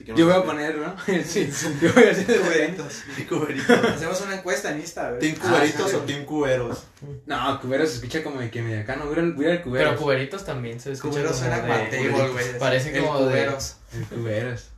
Así 0.00 0.04
que 0.06 0.12
no 0.12 0.18
Yo 0.18 0.24
voy 0.26 0.34
a 0.34 0.42
poner, 0.44 0.78
¿no? 0.78 0.96
Sí, 1.24 1.50
yo 1.82 1.92
voy 1.92 2.04
a 2.04 2.10
hacer 2.12 2.26
de 2.26 2.38
Cuberitos. 2.38 3.02
Cuberitos. 3.28 3.84
Hacemos 3.84 4.20
una 4.22 4.36
encuesta 4.36 4.70
en 4.72 4.80
Insta. 4.80 5.18
¿Team 5.18 5.36
Ah, 5.42 5.48
cuberitos 5.50 5.90
sí. 5.90 5.96
o 5.96 6.00
team 6.00 6.24
cuberos? 6.24 6.84
No, 7.26 7.60
cubero 7.60 7.86
se 7.86 7.96
escucha 7.96 8.22
como 8.24 8.40
de 8.40 8.50
que 8.50 8.62
me 8.62 8.78
acá, 8.78 8.96
no, 8.96 9.04
voy 9.04 9.16
a 9.16 9.18
ir 9.18 9.24
al- 9.24 9.32
voy 9.34 9.44
a 9.44 9.48
ir 9.50 9.56
al 9.58 9.62
cubero. 9.62 9.90
Pero 9.90 10.00
cuberitos 10.00 10.44
también 10.46 10.80
se 10.80 10.92
escucha 10.92 11.12
Cuberos 11.18 11.36
suena 11.36 11.60
table, 11.60 12.28
güey. 12.30 12.58
Parecen 12.58 12.96
El 12.96 13.04
como 13.04 13.18
de... 13.20 13.26
cuberos. 13.26 13.76
El 13.92 14.04
cuberos. 14.06 14.70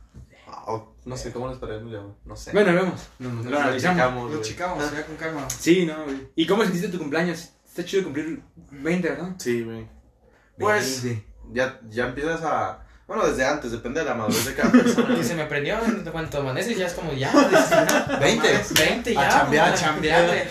Ah, 0.45 0.83
no 1.05 1.15
sé 1.17 1.31
cómo 1.31 1.47
les 1.47 1.57
parece, 1.57 1.85
no 2.25 2.35
sé. 2.35 2.51
Bueno, 2.51 2.73
vemos. 2.73 3.01
No, 3.19 3.29
no, 3.31 3.49
lo 3.49 3.57
analizamos. 3.59 3.97
checamos, 3.97 4.23
Lo 4.31 4.37
güey. 4.37 4.41
chicamos, 4.49 4.91
ya 4.91 5.05
con 5.05 5.15
calma. 5.15 5.47
Sí, 5.49 5.85
no, 5.85 6.03
güey. 6.03 6.27
¿Y 6.35 6.45
cómo 6.45 6.63
sentiste 6.63 6.89
tu 6.89 6.97
cumpleaños? 6.99 7.49
Está 7.65 7.85
chido 7.85 8.03
cumplir 8.03 8.41
20, 8.71 9.09
¿verdad? 9.09 9.35
Sí, 9.37 9.63
güey. 9.63 9.87
Pues, 10.59 11.03
20. 11.03 11.25
ya, 11.53 11.79
ya 11.89 12.07
empiezas 12.07 12.41
a. 12.43 12.82
Bueno, 13.07 13.27
desde 13.27 13.45
antes, 13.45 13.71
depende 13.71 13.99
de 13.99 14.05
la 14.05 14.15
madurez 14.15 14.45
de 14.45 14.53
cada 14.55 14.71
persona. 14.71 15.17
Y 15.19 15.23
se 15.23 15.35
me 15.35 15.45
prendió 15.45 15.77
en 15.85 16.03
cuanto 16.05 16.39
amaneces, 16.39 16.77
ya 16.77 16.87
es 16.87 16.93
como 16.93 17.11
ya. 17.13 17.31
no, 17.33 18.19
20. 18.19 18.47
20 18.79 19.13
ya. 19.13 19.27
A 19.27 19.29
chambear, 19.29 19.73
a 19.73 19.75
chambear. 19.75 20.47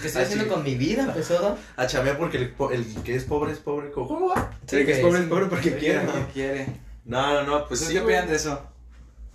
¿Qué 0.00 0.08
estoy 0.08 0.22
Ah, 0.22 0.24
haciendo 0.24 0.44
sí. 0.46 0.50
con 0.50 0.62
mi 0.64 0.74
vida? 0.74 1.04
Empezó. 1.04 1.56
A 1.76 1.86
chambear 1.86 2.18
porque 2.18 2.36
el, 2.38 2.50
po- 2.50 2.70
el 2.72 2.84
que 3.04 3.14
es 3.14 3.24
pobre 3.24 3.52
es 3.52 3.58
pobre. 3.58 3.90
¿Cómo 3.92 4.08
¿Cómo 4.08 4.28
va? 4.28 4.50
El 4.72 4.84
que 4.84 4.92
es 4.92 4.98
pobre 4.98 5.20
es 5.20 5.26
pobre 5.28 5.46
porque 5.46 5.76
quiere. 5.76 6.02
No 6.02 6.12
quiere. 6.32 6.66
No, 7.04 7.34
no, 7.34 7.42
no, 7.44 7.58
pues 7.68 7.80
Pues 7.80 7.80
sí. 7.80 7.92
¿qué 7.92 8.00
opinan 8.00 8.26
de 8.28 8.34
eso? 8.36 8.60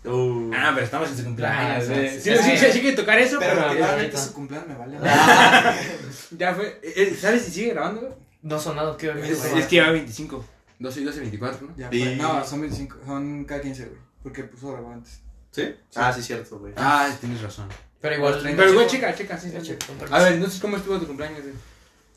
Uh. 0.03 0.51
Ah, 0.53 0.71
pero 0.73 0.85
estamos 0.85 1.09
en 1.11 1.17
su 1.17 1.23
cumpleaños. 1.23 1.87
Ah, 1.89 1.93
eh. 1.95 2.09
sí, 2.21 2.29
Sí, 2.31 2.37
sí, 2.37 2.43
sí, 2.43 2.57
sí. 2.57 2.65
sí, 2.65 2.71
sí, 2.73 2.81
que 2.81 2.91
tocar 2.93 3.19
eso, 3.19 3.37
Pero 3.39 3.55
pero. 3.55 3.71
que 3.73 3.79
ya, 3.79 3.85
realmente 3.87 4.17
su 4.17 4.33
cumpleaños 4.33 4.67
me 4.69 4.75
vale. 4.75 4.97
Ya 6.31 6.53
fue. 6.53 6.79
Eh, 6.83 7.17
¿Sabes 7.19 7.43
si 7.45 7.51
sigue 7.51 7.73
grabando? 7.73 8.17
No 8.41 8.59
sonado, 8.59 8.95
qué 8.97 9.09
horrible. 9.09 9.31
Es, 9.31 9.43
es 9.45 9.65
que 9.65 9.75
lleva 9.77 9.91
25. 9.91 10.43
12 10.79 11.01
y 11.01 11.03
12, 11.03 11.19
24, 11.19 11.67
¿no? 11.67 11.75
Ya 11.77 11.89
Y-. 11.91 12.15
No, 12.15 12.43
son 12.45 12.61
25, 12.61 12.97
son 13.05 13.45
cada 13.45 13.61
15, 13.61 13.85
güey. 13.85 13.97
Porque 14.23 14.43
puso 14.43 14.71
grabó 14.71 14.91
antes. 14.91 15.19
¿Sí? 15.51 15.75
Ah, 15.95 16.11
sí, 16.13 16.21
cierto, 16.21 16.59
güey. 16.59 16.73
Ah, 16.77 17.09
tienes 17.19 17.41
razón. 17.41 17.67
Pero 18.01 18.15
igual. 18.15 18.39
Pero, 18.43 18.73
güey, 18.73 18.87
checa, 18.87 19.13
checa, 19.13 19.37
sí, 19.37 19.51
sí. 19.61 19.75
A 20.09 20.19
ver, 20.23 20.33
entonces, 20.33 20.59
¿cómo 20.59 20.77
estuvo 20.77 20.97
tu 20.99 21.07
cumpleaños, 21.07 21.41
güey? 21.41 21.53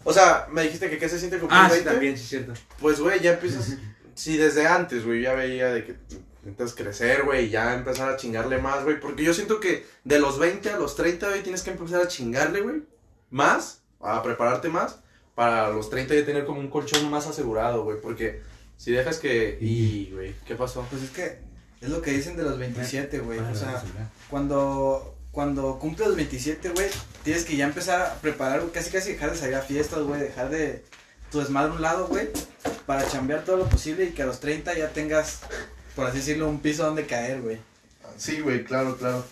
O 0.05 0.12
sea, 0.12 0.46
me 0.51 0.62
dijiste 0.62 0.90
que 0.90 0.98
qué 0.98 1.09
se 1.09 1.18
siente 1.18 1.38
cumplir 1.38 1.61
Ah, 1.61 1.68
sí, 1.68 1.75
20. 1.77 1.90
también, 1.90 2.16
sí, 2.18 2.25
cierto. 2.25 2.53
Pues, 2.81 3.01
güey, 3.01 3.20
ya 3.20 3.35
empiezas. 3.35 3.77
Sí, 4.14 4.37
desde 4.37 4.66
antes, 4.66 5.05
güey, 5.05 5.22
ya 5.22 5.35
veía 5.35 5.72
de 5.72 5.85
que 5.85 5.96
intentas 6.44 6.75
crecer, 6.75 7.22
güey, 7.25 7.46
y 7.46 7.51
ya 7.51 7.75
empezar 7.75 8.09
a 8.11 8.16
chingarle 8.16 8.59
más, 8.59 8.85
güey. 8.85 9.01
Porque 9.01 9.22
yo 9.25 9.33
siento 9.33 9.61
que 9.61 9.87
de 10.05 10.18
los 10.18 10.38
20 10.38 10.70
a 10.70 10.77
los 10.79 10.96
30, 10.96 11.29
güey, 11.29 11.42
tienes 11.42 11.62
que 11.62 11.70
empezar 11.70 12.03
a 12.03 12.09
chingarle, 12.09 12.61
güey. 12.61 12.83
Más, 13.31 13.81
a 14.01 14.22
prepararte 14.22 14.68
más. 14.68 14.98
Para 15.35 15.70
los 15.70 15.88
30 15.88 16.14
ya 16.14 16.27
tener 16.27 16.44
como 16.44 16.61
un 16.61 16.68
colchón 16.68 17.11
más 17.11 17.27
asegurado, 17.27 17.85
güey. 17.85 18.01
Porque 18.01 18.42
si 18.83 18.90
dejas 18.90 19.18
que. 19.18 19.59
Y, 19.61 20.11
güey, 20.12 20.35
¿qué 20.45 20.57
pasó? 20.57 20.85
Pues 20.90 21.05
es 21.05 21.11
que 21.11 21.38
es 21.81 21.88
lo 21.88 22.03
que 22.03 22.11
dicen 22.11 22.37
de 22.37 22.42
los 22.42 22.59
27, 22.59 23.21
güey. 23.21 23.38
O 23.38 23.55
sea, 23.55 23.81
cuando, 24.29 25.16
cuando 25.31 25.79
cumples 25.79 26.09
los 26.09 26.16
27, 26.16 26.71
güey, 26.71 26.88
tienes 27.23 27.45
que 27.45 27.57
ya 27.57 27.66
empezar 27.66 28.01
a 28.01 28.14
preparar, 28.14 28.59
güey, 28.59 28.73
casi 28.73 28.90
casi 28.90 29.12
dejar 29.12 29.31
de 29.31 29.38
salir 29.38 29.55
a 29.55 29.61
fiestas, 29.61 30.03
güey, 30.03 30.21
dejar 30.21 30.51
de 30.51 30.83
tu 31.31 31.38
desmadre 31.38 31.71
a 31.71 31.75
un 31.75 31.83
lado, 31.83 32.09
güey, 32.09 32.29
para 32.85 33.09
chambear 33.09 33.45
todo 33.45 33.59
lo 33.59 33.68
posible 33.68 34.07
y 34.07 34.11
que 34.11 34.23
a 34.23 34.27
los 34.27 34.40
30 34.40 34.77
ya 34.77 34.88
tengas, 34.88 35.42
por 35.95 36.09
así 36.09 36.18
decirlo, 36.18 36.49
un 36.49 36.59
piso 36.59 36.85
donde 36.85 37.07
caer, 37.07 37.40
güey. 37.40 37.59
Sí, 38.16 38.40
güey, 38.40 38.64
claro, 38.64 38.97
claro. 38.97 39.25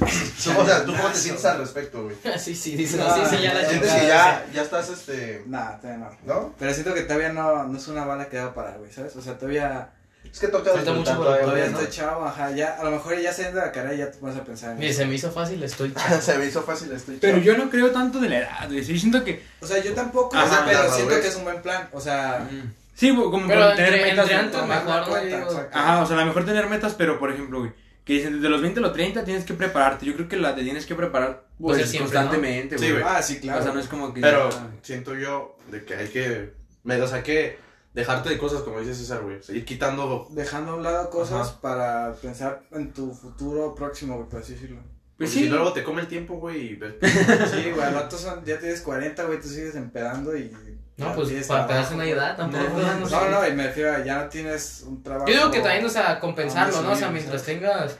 O 0.00 0.64
sea, 0.66 0.84
¿tú 0.84 0.92
cómo 0.96 1.08
te 1.08 1.18
sientes 1.18 1.44
al 1.44 1.58
respecto, 1.58 2.02
güey? 2.04 2.16
Sí, 2.38 2.54
sí, 2.54 2.76
dice. 2.76 2.96
No, 2.96 3.14
sí, 3.14 3.36
sí, 3.36 3.42
ya 3.42 3.54
la 3.54 3.68
¿Sientes 3.68 3.92
que 3.92 4.06
ya, 4.06 4.46
ya 4.52 4.62
estás, 4.62 4.88
este. 4.90 5.42
Nah, 5.46 5.76
todavía 5.80 6.08
no. 6.26 6.34
¿No? 6.34 6.54
Pero 6.58 6.72
siento 6.74 6.94
que 6.94 7.02
todavía 7.02 7.32
no, 7.32 7.64
no 7.64 7.78
es 7.78 7.88
una 7.88 8.04
bala 8.04 8.26
que 8.28 8.38
va 8.38 8.46
a 8.46 8.54
parar, 8.54 8.78
güey, 8.78 8.90
¿sabes? 8.92 9.14
O 9.16 9.22
sea, 9.22 9.36
todavía, 9.38 9.90
Es 10.30 10.38
que 10.40 10.48
toca 10.48 10.70
Falta 10.72 10.78
disfrutar 10.92 10.96
mucho 10.96 11.16
por 11.16 11.24
todavía, 11.26 11.44
todavía 11.44 11.66
¿no? 11.68 11.78
estoy 11.80 11.94
chavo, 11.96 12.24
ajá, 12.24 12.50
ya, 12.52 12.76
a 12.80 12.84
lo 12.84 12.90
mejor 12.92 13.18
ya 13.20 13.32
saliendo 13.32 13.60
de 13.60 13.66
la 13.66 13.72
carrera 13.72 13.94
ya 13.94 14.10
te 14.10 14.18
pones 14.18 14.36
a 14.36 14.44
pensar 14.44 14.70
en 14.72 14.78
Mire, 14.78 14.92
se 14.94 15.04
me 15.04 15.14
hizo 15.14 15.30
fácil, 15.30 15.62
estoy. 15.62 15.94
Se 16.20 16.38
me 16.38 16.46
hizo 16.46 16.62
fácil, 16.62 16.90
estoy 16.92 17.18
Pero 17.20 17.34
chavo. 17.38 17.44
yo 17.44 17.56
no 17.58 17.70
creo 17.70 17.90
tanto 17.90 18.18
de 18.18 18.28
la 18.30 18.38
edad, 18.38 18.66
güey. 18.68 18.82
Sí, 18.84 18.98
siento 18.98 19.22
que. 19.22 19.42
O 19.60 19.66
sea, 19.66 19.78
yo 19.82 19.92
tampoco, 19.94 20.36
Ajá, 20.36 20.46
o 20.46 20.48
sea, 20.48 20.64
pero 20.66 20.92
siento 20.94 21.20
que 21.20 21.28
es 21.28 21.36
un 21.36 21.44
buen 21.44 21.60
plan, 21.62 21.88
o 21.92 22.00
sea... 22.00 22.48
Sí, 22.94 23.10
güey, 23.10 23.30
como 23.30 23.48
Pero 23.48 23.74
tener 23.74 23.94
entre, 23.94 24.10
metas. 24.10 24.30
entre 24.30 24.60
de- 24.60 25.34
antes. 25.34 25.56
Ajá, 25.72 26.02
o 26.02 26.06
sea, 26.06 26.16
a 26.16 26.20
lo 26.20 26.26
mejor 26.26 26.44
tener 26.44 26.66
metas, 26.68 26.94
pero 26.94 27.18
por 27.18 27.32
ejemplo, 27.32 27.60
güey, 27.60 27.72
que 28.04 28.14
dicen 28.14 28.34
desde 28.36 28.48
los 28.48 28.60
20 28.60 28.80
a 28.80 28.82
los 28.82 28.92
30 28.92 29.24
tienes 29.24 29.44
que 29.44 29.54
prepararte. 29.54 30.04
Yo 30.06 30.14
creo 30.14 30.28
que 30.28 30.36
la 30.36 30.54
te 30.54 30.62
tienes 30.62 30.86
que 30.86 30.94
preparar 30.94 31.44
Pues, 31.58 31.78
pues, 31.78 31.90
siempre, 31.90 32.12
constantemente, 32.12 32.76
güey. 32.76 33.02
Ah, 33.04 33.22
sí, 33.22 33.38
claro. 33.40 33.60
O 33.60 33.62
sea, 33.62 33.72
no 33.72 33.80
es 33.80 33.86
como 33.88 34.12
que. 34.12 34.20
Pero 34.20 34.50
ya- 34.50 34.70
siento 34.82 35.14
yo 35.14 35.56
de 35.70 35.84
que 35.84 35.94
hay 35.94 36.08
que. 36.08 36.52
Me, 36.84 37.00
o 37.00 37.06
sea, 37.06 37.22
que 37.22 37.58
dejarte 37.94 38.28
de 38.30 38.38
cosas, 38.38 38.62
como 38.62 38.80
dice 38.80 38.94
César, 38.94 39.20
güey. 39.22 39.36
O 39.36 39.42
sea, 39.42 39.54
ir 39.54 39.64
quitando. 39.64 40.26
dejando 40.30 40.72
a 40.72 40.74
un 40.76 40.82
lado 40.82 41.10
cosas 41.10 41.50
Ajá. 41.50 41.60
para 41.60 42.12
pensar 42.14 42.62
en 42.72 42.92
tu 42.92 43.12
futuro 43.14 43.74
próximo, 43.74 44.16
güey, 44.16 44.28
por 44.28 44.40
así 44.40 44.54
decirlo. 44.54 44.78
Pues 45.16 45.30
porque 45.30 45.40
sí. 45.40 45.40
Si 45.44 45.48
luego 45.50 45.72
te 45.72 45.84
come 45.84 46.00
el 46.00 46.08
tiempo, 46.08 46.34
güey. 46.38 46.72
y 46.72 46.74
ves- 46.76 46.94
Sí, 47.52 47.70
güey, 47.70 47.82
al 47.86 47.94
rato 47.94 48.18
son, 48.18 48.44
ya 48.44 48.58
tienes 48.58 48.80
40, 48.80 49.22
güey, 49.24 49.40
tú 49.40 49.46
sigues 49.48 49.76
empedando 49.76 50.36
y... 50.36 50.50
No, 50.96 51.14
pues 51.14 51.46
para 51.46 51.66
pegarse 51.66 51.94
una 51.94 52.04
edad 52.06 52.36
tampoco. 52.36 52.64
No, 52.78 52.98
no, 53.00 53.08
no, 53.08 53.30
no, 53.30 53.48
y 53.48 53.52
me 53.52 53.66
refiero 53.66 53.92
a 53.94 54.04
ya 54.04 54.22
no 54.22 54.28
tienes 54.28 54.84
un 54.86 55.02
trabajo... 55.02 55.26
Yo 55.26 55.34
digo 55.36 55.50
que 55.50 55.60
también, 55.60 55.84
o 55.84 55.88
sea, 55.88 56.20
compensarlo, 56.20 56.82
¿no? 56.82 56.92
O 56.92 56.96
sea, 56.96 57.10
mientras 57.10 57.42
tengas, 57.44 57.96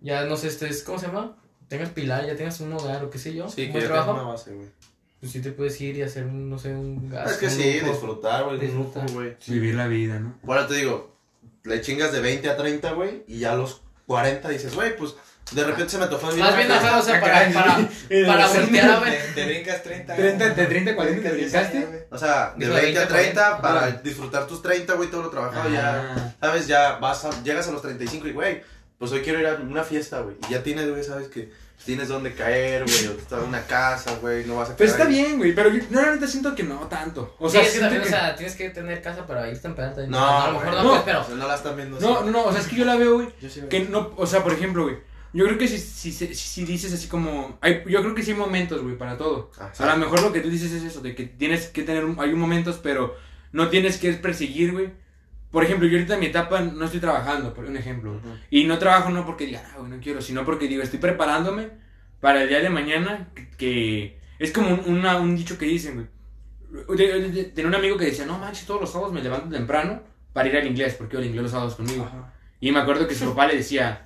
ya 0.00 0.24
no 0.24 0.36
sé, 0.36 0.48
estés, 0.48 0.82
¿cómo 0.82 0.98
se 0.98 1.06
llama? 1.06 1.36
Tengas 1.68 1.90
pilar, 1.90 2.26
ya 2.26 2.34
tengas 2.34 2.60
un 2.60 2.72
hogar 2.72 3.04
o 3.04 3.10
qué 3.10 3.18
sé 3.18 3.34
yo, 3.34 3.48
Sí, 3.48 3.66
un 3.66 3.72
que 3.72 3.80
ya 3.80 3.86
trabajo, 3.86 4.12
una 4.14 4.22
base, 4.22 4.52
güey. 4.54 4.68
pues 5.20 5.32
sí 5.32 5.40
te 5.42 5.52
puedes 5.52 5.78
ir 5.80 5.96
y 5.96 6.02
hacer, 6.02 6.24
un, 6.24 6.48
no 6.48 6.58
sé, 6.58 6.74
un 6.74 7.08
gasto. 7.10 7.30
Es 7.30 7.36
que 7.36 7.50
sí, 7.50 7.80
lujo. 7.80 7.92
disfrutar, 7.92 8.44
güey. 8.44 8.58
Disfrutar. 8.58 9.10
güey. 9.12 9.36
Vivir 9.46 9.74
la 9.74 9.86
vida, 9.86 10.18
¿no? 10.18 10.34
Ahora 10.46 10.66
te 10.66 10.74
digo, 10.74 11.14
le 11.64 11.80
chingas 11.82 12.12
de 12.12 12.20
20 12.20 12.48
a 12.50 12.56
30, 12.56 12.92
güey. 12.92 13.24
Y 13.28 13.40
ya 13.40 13.52
a 13.52 13.56
los 13.56 13.82
40 14.06 14.48
dices, 14.48 14.74
güey, 14.74 14.96
pues 14.96 15.14
de 15.52 15.62
repente 15.64 15.90
se 15.90 15.98
me 15.98 16.06
tocó 16.06 16.28
vivir 16.28 16.42
Más 16.42 16.56
bien, 16.56 16.72
ajá, 16.72 16.98
o 16.98 17.02
sea, 17.02 17.20
para, 17.20 17.50
para, 17.52 17.76
para 18.26 18.46
voltear 18.48 18.90
a 18.90 19.00
ver. 19.00 19.32
Brincas 19.46 19.82
30 19.82 20.14
30, 20.16 20.48
de 20.50 20.66
30 20.66 20.90
a 20.90 20.94
40 20.96 21.22
te 21.28 21.34
brincaste. 21.34 22.06
O 22.10 22.18
sea, 22.18 22.54
de 22.56 22.66
Dijo 22.66 22.76
20 22.76 22.98
a 22.98 23.02
20, 23.02 23.14
30 23.14 23.60
para 23.60 23.84
Ah. 23.84 23.90
disfrutar 24.02 24.46
tus 24.46 24.62
30, 24.62 24.94
güey, 24.94 25.10
todo 25.10 25.22
lo 25.22 25.30
trabajado 25.30 25.68
ya. 25.70 26.14
Ah. 26.16 26.32
¿Sabes? 26.40 26.66
Ya 26.66 26.94
vas 26.96 27.24
a, 27.24 27.42
llegas 27.42 27.68
a 27.68 27.72
los 27.72 27.82
35 27.82 28.26
y, 28.28 28.32
güey, 28.32 28.62
pues 28.98 29.12
hoy 29.12 29.20
quiero 29.20 29.38
ir 29.40 29.46
a 29.46 29.54
una 29.56 29.84
fiesta, 29.84 30.20
güey. 30.20 30.36
Y 30.48 30.52
ya 30.52 30.62
tienes, 30.62 30.88
güey, 30.90 31.04
sabes 31.04 31.28
que 31.28 31.52
tienes 31.84 32.08
dónde 32.08 32.32
caer, 32.32 32.84
güey, 32.84 33.06
o 33.08 33.12
estás 33.18 33.40
en 33.42 33.48
una 33.48 33.62
casa, 33.66 34.12
güey, 34.22 34.46
no 34.46 34.56
vas 34.56 34.70
a 34.70 34.76
Pues 34.76 34.92
quedar 34.94 35.08
está 35.10 35.12
ahí. 35.18 35.22
bien, 35.22 35.36
güey, 35.38 35.54
pero 35.54 35.68
yo 35.68 35.82
normalmente 35.90 36.26
siento 36.26 36.54
que 36.54 36.62
no 36.62 36.78
tanto. 36.88 37.36
O 37.38 37.48
Sí, 37.50 37.56
sea, 37.58 37.66
es 37.66 37.72
que 37.74 37.80
también, 37.80 38.00
que- 38.02 38.08
o 38.08 38.10
sea, 38.10 38.34
tienes 38.34 38.56
que 38.56 38.70
tener 38.70 39.02
casa 39.02 39.26
para 39.26 39.46
irte 39.50 39.66
a 39.66 39.70
empedar 39.70 39.90
también. 39.90 40.10
No, 40.10 40.42
a 40.42 40.46
lo 40.46 40.52
mejor 40.60 40.72
no, 40.74 40.82
no. 40.82 40.90
pues, 40.90 41.02
pero. 41.04 41.20
O 41.20 41.24
sea, 41.26 41.34
no 41.34 41.46
la 41.46 41.54
están 41.56 41.76
viendo 41.76 42.00
No, 42.00 42.16
así. 42.16 42.24
no, 42.26 42.30
no, 42.30 42.44
o 42.44 42.52
sea, 42.52 42.60
es 42.62 42.68
que 42.68 42.76
yo 42.76 42.84
la 42.86 42.96
veo, 42.96 43.14
güey, 43.14 43.28
Yo 43.42 43.50
sí, 43.50 43.60
que 43.68 43.80
no, 43.80 44.12
o 44.16 44.26
sea, 44.26 44.42
por 44.42 44.52
ejemplo, 44.54 44.84
güey, 44.84 44.96
yo 45.34 45.44
creo 45.44 45.58
que 45.58 45.68
si, 45.68 45.78
si, 45.78 46.12
si, 46.12 46.34
si 46.34 46.64
dices 46.64 46.92
así 46.94 47.08
como, 47.08 47.58
hay, 47.60 47.82
yo 47.88 48.00
creo 48.02 48.14
que 48.14 48.22
sí 48.22 48.30
hay 48.30 48.36
momentos, 48.38 48.80
güey, 48.82 48.96
para 48.96 49.18
todo. 49.18 49.50
Ah, 49.58 49.70
A 49.78 49.86
lo 49.96 49.96
mejor 49.98 50.22
lo 50.22 50.32
que 50.32 50.40
tú 50.40 50.48
dices 50.48 50.72
es 50.72 50.82
eso, 50.84 51.00
de 51.00 51.14
que 51.14 51.24
tienes 51.24 51.66
que 51.66 51.82
tener, 51.82 52.04
hay 52.18 52.32
momentos, 52.34 52.78
pero 52.82 53.14
no 53.52 53.68
tienes 53.68 53.98
que 53.98 54.12
perseguir, 54.14 54.72
güey. 54.72 54.92
Por 55.50 55.62
ejemplo, 55.64 55.86
yo 55.86 55.96
ahorita 55.98 56.14
en 56.14 56.20
mi 56.20 56.26
etapa 56.26 56.60
no 56.60 56.84
estoy 56.84 57.00
trabajando, 57.00 57.52
por 57.52 57.64
un 57.66 57.76
ejemplo. 57.76 58.12
güey. 58.12 58.24
Ujú. 58.24 58.42
Y 58.50 58.64
no 58.64 58.78
trabajo 58.78 59.10
no 59.10 59.26
porque 59.26 59.46
diga, 59.46 59.62
ah, 59.72 59.78
güey, 59.78 59.90
no 59.90 60.00
quiero, 60.00 60.20
sino 60.22 60.44
porque 60.44 60.66
digo, 60.68 60.82
estoy 60.82 60.98
preparándome 61.00 61.68
para 62.20 62.42
el 62.42 62.48
día 62.48 62.60
de 62.60 62.70
mañana, 62.70 63.28
que, 63.34 63.50
que 63.56 64.18
es 64.38 64.50
como 64.52 64.68
un, 64.74 64.98
una- 64.98 65.16
un 65.18 65.36
dicho 65.36 65.58
que 65.58 65.66
dicen, 65.66 65.94
güey. 65.94 66.06
Tenía 67.54 67.68
un 67.68 67.74
amigo 67.74 67.96
que 67.96 68.06
decía, 68.06 68.26
no 68.26 68.38
manches, 68.38 68.66
todos 68.66 68.80
los 68.80 68.90
sábados 68.90 69.12
me 69.12 69.22
levanto 69.22 69.48
temprano 69.48 70.02
para 70.32 70.48
ir 70.48 70.56
al 70.56 70.66
inglés, 70.66 70.94
porque 70.94 71.14
yo 71.14 71.18
al 71.20 71.26
inglés 71.26 71.42
los 71.42 71.52
sábados 71.52 71.76
conmigo. 71.76 72.04
Ajá. 72.04 72.32
Y 72.60 72.72
me 72.72 72.80
acuerdo 72.80 73.06
que 73.06 73.14
su 73.14 73.26
papá 73.30 73.46
le 73.46 73.56
decía, 73.56 74.04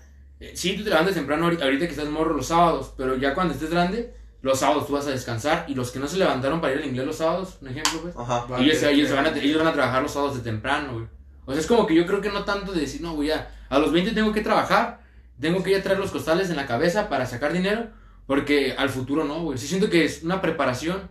sí, 0.55 0.77
tú 0.77 0.85
te 0.85 0.91
levantas 0.91 1.15
temprano 1.15 1.47
ahori- 1.51 1.61
ahorita 1.63 1.87
que 1.87 1.93
estás 1.93 2.09
morro 2.09 2.35
los 2.35 2.47
sábados, 2.47 2.93
pero 2.97 3.17
ya 3.17 3.35
cuando 3.35 3.55
estés 3.55 3.71
grande, 3.71 4.15
los 4.43 4.59
sábados 4.61 4.87
tú 4.87 4.93
vas 4.93 5.07
a 5.07 5.11
descansar 5.11 5.65
y 5.69 5.75
los 5.75 5.91
que 5.91 5.99
no 5.99 6.07
se 6.07 6.17
levantaron 6.17 6.61
para 6.61 6.75
ir 6.75 6.81
al 6.81 6.87
inglés 6.87 7.07
los 7.07 7.17
sábados, 7.17 7.59
un 7.61 7.69
ejemplo, 7.69 8.01
pues, 8.03 8.15
Ajá. 8.17 8.47
Vale, 8.49 8.65
ellos, 8.65 8.83
ellos, 8.85 9.11
van 9.13 9.27
a, 9.27 9.37
ellos 9.37 9.59
van 9.59 9.67
a 9.67 9.73
trabajar 9.73 10.03
los 10.03 10.13
sábados 10.13 10.37
de 10.37 10.43
temprano, 10.43 10.93
güey. 10.95 11.07
O 11.45 11.53
sea, 11.53 11.61
es 11.61 11.67
como 11.67 11.87
que 11.87 11.95
yo 11.95 12.07
creo 12.07 12.21
que 12.21 12.31
no 12.31 12.45
tanto 12.45 12.73
de 12.73 12.81
decir, 12.83 13.01
no, 13.01 13.15
güey, 13.15 13.29
ya, 13.29 13.51
a 13.69 13.79
los 13.79 13.91
20 13.93 14.13
tengo 14.13 14.33
que 14.33 14.41
trabajar, 14.43 15.01
tengo 15.41 15.63
que 15.63 15.73
ya 15.73 15.83
traer 15.83 15.99
los 15.99 16.11
costales 16.11 16.51
en 16.51 16.57
la 16.57 16.67
cabeza 16.67 17.09
para 17.09 17.27
sacar 17.27 17.53
dinero, 17.53 17.89
porque 18.27 18.75
al 18.79 18.91
futuro 18.91 19.25
no, 19.25 19.43
güey. 19.43 19.59
Sí 19.59 19.67
siento 19.67 19.89
que 19.91 20.05
es 20.05 20.23
una 20.23 20.41
preparación 20.41 21.09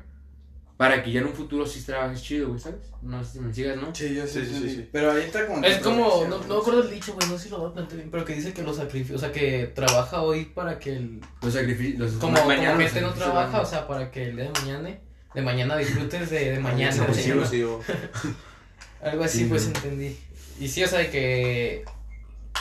para 0.77 1.01
que 1.03 1.11
ya 1.11 1.21
en 1.21 1.27
un 1.27 1.33
futuro 1.33 1.65
sí 1.65 1.81
trabajes 1.81 2.21
chido, 2.21 2.49
güey, 2.49 2.59
¿sabes? 2.59 2.79
No 3.01 3.23
sé 3.23 3.33
si 3.33 3.39
me 3.39 3.51
sigas, 3.53 3.77
¿no? 3.77 3.93
Sí, 3.95 4.13
yo 4.13 4.27
sí, 4.27 4.45
Sí, 4.45 4.69
sí. 4.69 4.89
Pero 4.91 5.11
ahí 5.11 5.23
entra 5.23 5.47
como... 5.47 5.65
Es 5.65 5.77
como, 5.79 6.25
no, 6.29 6.37
no 6.37 6.55
me 6.55 6.61
acuerdo 6.61 6.83
el 6.83 6.91
dicho, 6.91 7.13
güey, 7.15 7.27
no 7.27 7.37
sé 7.37 7.45
si 7.45 7.49
lo 7.49 7.57
voy 7.59 7.69
a 7.71 7.73
plantear 7.73 7.97
bien, 7.97 8.11
pero 8.11 8.23
que 8.25 8.33
dice 8.35 8.53
que 8.53 8.61
lo 8.61 8.73
sacrifica, 8.73 9.15
o 9.15 9.19
sea, 9.19 9.31
que 9.31 9.71
trabaja 9.73 10.21
hoy 10.21 10.45
para 10.45 10.77
que 10.77 10.95
el, 10.95 11.21
Los 11.41 11.53
sacrificios. 11.53 12.11
como, 12.13 12.33
ma- 12.33 12.37
como 12.39 12.49
mañana 12.49 12.73
los 12.75 12.83
gente 12.83 13.01
no 13.01 13.07
sacrificios 13.07 13.33
trabaja, 13.33 13.61
o 13.61 13.65
sea, 13.65 13.87
para 13.87 14.11
que 14.11 14.29
el 14.29 14.35
día 14.35 14.45
de 14.51 14.51
mañana, 14.61 14.97
de 15.33 15.41
mañana 15.41 15.77
disfrutes 15.77 16.29
de, 16.29 16.51
de 16.51 16.59
mañana, 16.59 16.91
Sí, 17.13 17.23
sí, 17.23 17.31
sí, 17.49 17.63
algo 19.01 19.23
así 19.23 19.39
Sí, 19.39 19.45
pues 19.45 19.65
entendí. 19.67 20.17
Y 20.59 20.67
sí, 20.67 20.83
o 20.83 20.87
sea, 20.87 20.99
de 20.99 21.09
que, 21.09 21.85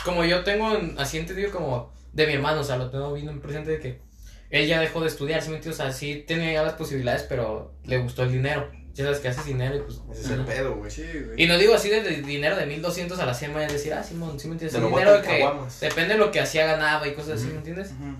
como 0.05 0.23
yo 0.25 0.43
tengo, 0.43 0.75
en- 0.75 0.95
así 0.99 1.17
entendido 1.17 1.51
como 1.51 1.91
de 2.13 2.25
mi 2.27 2.33
hermano, 2.33 2.61
o 2.61 2.63
sea, 2.63 2.77
lo 2.77 2.89
tengo 2.89 3.13
bien 3.13 3.29
en 3.29 3.41
presente 3.41 3.71
de 3.71 3.79
que 3.79 4.06
él 4.49 4.67
ya 4.67 4.79
dejó 4.79 5.01
de 5.01 5.07
estudiar, 5.07 5.41
¿sí 5.41 5.49
me 5.49 5.55
entiendes? 5.57 5.79
O 5.79 5.83
sea, 5.83 5.91
sí 5.91 6.23
tenía 6.27 6.53
ya 6.53 6.63
las 6.63 6.73
posibilidades, 6.73 7.23
pero 7.23 7.73
le 7.85 7.97
gustó 7.97 8.23
el 8.23 8.31
dinero. 8.31 8.69
Ya 8.93 9.03
sabes 9.03 9.19
que 9.19 9.27
haces 9.27 9.45
dinero 9.45 9.75
y 9.75 9.81
pues... 9.81 10.01
Ese 10.11 10.21
es 10.21 10.29
el 10.31 10.45
pedo, 10.45 10.75
güey. 10.75 10.89
Sí, 10.89 11.03
güey. 11.03 11.43
Y 11.43 11.45
no 11.47 11.57
digo 11.59 11.75
así 11.75 11.87
de, 11.89 12.01
dinero 12.23 12.55
de 12.55 12.65
1200 12.65 13.19
a 13.19 13.25
la 13.27 13.33
semana, 13.35 13.67
decir, 13.67 13.93
ah, 13.93 14.01
Simón, 14.03 14.39
sí 14.39 14.47
me 14.47 14.53
entiendes. 14.53 14.81
El 14.81 14.87
dinero 14.89 15.21
que 15.21 15.27
caguamas. 15.39 15.79
depende 15.79 16.13
de 16.15 16.19
lo 16.19 16.31
que 16.31 16.39
hacía, 16.39 16.65
ganaba 16.65 17.07
y 17.07 17.13
cosas 17.13 17.39
así. 17.39 17.47
¿me 17.47 17.57
entiendes? 17.57 17.91
Ujú. 17.91 18.15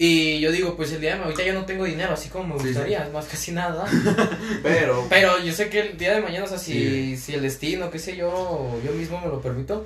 Y 0.00 0.38
yo 0.40 0.52
digo, 0.52 0.76
pues 0.76 0.92
el 0.92 1.00
día 1.00 1.10
de 1.10 1.16
mañana, 1.16 1.32
ahorita 1.34 1.44
yo 1.52 1.58
no 1.58 1.66
tengo 1.66 1.84
dinero, 1.84 2.12
así 2.14 2.28
como 2.30 2.54
me 2.54 2.60
Sí, 2.60 2.60
sí. 2.60 2.66
gustaría, 2.68 3.04
es 3.04 3.12
más 3.12 3.26
casi 3.26 3.50
nada. 3.52 3.84
Pero, 4.62 5.04
Pero 5.10 5.42
yo 5.42 5.52
sé 5.52 5.68
que 5.68 5.80
el 5.80 5.98
día 5.98 6.14
de 6.14 6.20
mañana, 6.22 6.44
o 6.44 6.48
sea, 6.48 6.56
si, 6.58 6.72
Sí. 6.72 7.16
si 7.16 7.34
el 7.34 7.42
destino, 7.42 7.90
qué 7.90 7.98
sé 7.98 8.16
yo, 8.16 8.80
yo 8.84 8.92
mismo 8.92 9.20
me 9.20 9.26
lo 9.26 9.40
permito, 9.42 9.84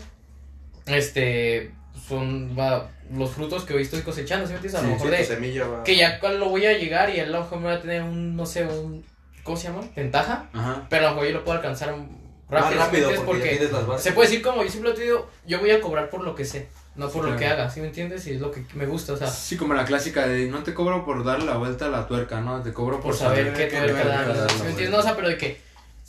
este, 0.87 1.73
son 2.09 2.57
va, 2.59 2.89
los 3.15 3.31
frutos 3.31 3.65
que 3.65 3.75
hoy 3.75 3.83
estoy 3.83 4.01
cosechando, 4.03 4.47
¿sí 4.47 4.53
me 4.53 4.57
entiendes? 4.57 4.81
A 4.81 4.83
lo 4.83 4.89
Sí, 4.89 4.95
mejor 4.95 5.09
sí, 5.11 5.17
de, 5.17 5.23
tu 5.25 5.33
semilla 5.35 5.67
va. 5.67 5.85
que 5.85 5.97
ya 5.97 6.19
cuando 6.21 6.39
lo 6.39 6.49
voy 6.49 6.67
a 6.67 6.77
llegar 6.77 7.11
y 7.11 7.19
él 7.21 7.29
a 7.29 7.39
lo 7.39 7.41
mejor 7.45 7.59
me 7.61 7.67
va 7.67 7.75
a 7.75 7.81
tener 7.81 8.03
un, 8.03 8.37
no 8.37 8.47
sé, 8.47 8.65
un, 8.67 9.05
¿cómo 9.43 9.57
se 9.57 9.69
llama? 9.69 9.83
Ventaja, 9.95 10.47
Ajá. 10.53 10.87
pero 10.89 11.07
a 11.07 11.11
lo 11.11 11.17
mejor 11.17 11.29
yo 11.29 11.35
lo 11.39 11.45
puedo 11.45 11.57
alcanzar 11.59 11.89
rápido, 11.91 12.09
Más 12.51 12.69
¿sí 12.69 12.75
me 12.75 12.81
rápido 12.85 13.09
entiendes? 13.11 13.21
porque, 13.27 13.39
ya 13.41 13.45
porque 13.45 13.57
tienes 13.57 13.73
las 13.73 13.87
bases. 13.87 14.03
se 14.05 14.13
puede 14.13 14.29
decir 14.29 14.43
como 14.43 14.63
yo 14.65 14.71
siempre 14.71 14.93
te 14.93 15.03
digo, 15.03 15.29
yo 15.47 15.61
voy 15.61 15.71
a 15.71 15.81
cobrar 15.81 16.11
por 16.11 16.23
lo 16.25 16.35
que 16.35 16.45
sé, 16.45 16.69
no 16.97 17.09
por 17.09 17.25
lo 17.29 17.37
que 17.37 17.47
haga, 17.47 17.71
¿sí 17.71 17.81
me 17.81 17.87
entiendes? 17.89 18.27
Y 18.27 18.33
es 18.33 18.41
lo 18.41 18.51
que 18.51 18.65
me 18.75 18.87
gusta, 18.87 19.13
o 19.13 19.17
sea, 19.17 19.27
Sí, 19.29 19.57
como 19.57 19.75
la 19.75 19.85
clásica 19.85 20.27
de 20.27 20.47
no 20.49 20.63
te 20.63 20.75
cobro 20.75 21.05
por 21.05 21.25
darle 21.25 21.47
la 21.47 21.57
vuelta 21.57 21.87
a 21.87 21.89
la 21.89 22.07
tuerca, 22.07 22.41
¿no? 22.41 22.63
Te 22.63 22.73
cobro 22.73 22.97
por, 22.97 23.11
por 23.13 23.17
saber 23.17 23.53
qué 23.55 23.69
qué 23.69 23.79
tuerca 23.79 24.05
dar, 24.05 24.51
¿sí 24.51 24.63
me 24.63 24.71
entiendes? 24.71 24.91
No, 24.91 24.99
o 24.99 25.03
sea, 25.03 25.15
pero 25.17 25.29
de 25.29 25.37
que 25.39 25.61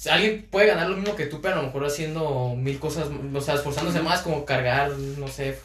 alguien 0.09 0.47
puede 0.51 0.67
ganar 0.67 0.89
lo 0.89 0.97
mismo 0.97 1.15
que 1.15 1.25
tú, 1.27 1.39
pero 1.41 1.55
a 1.55 1.57
lo 1.59 1.63
mejor 1.67 1.85
haciendo 1.85 2.53
mil 2.57 2.79
cosas, 2.79 3.07
o 3.33 3.41
sea, 3.41 3.55
esforzándose 3.55 4.01
más, 4.01 4.21
como 4.21 4.43
cargar, 4.43 4.91
no 4.91 5.27
sé, 5.27 5.57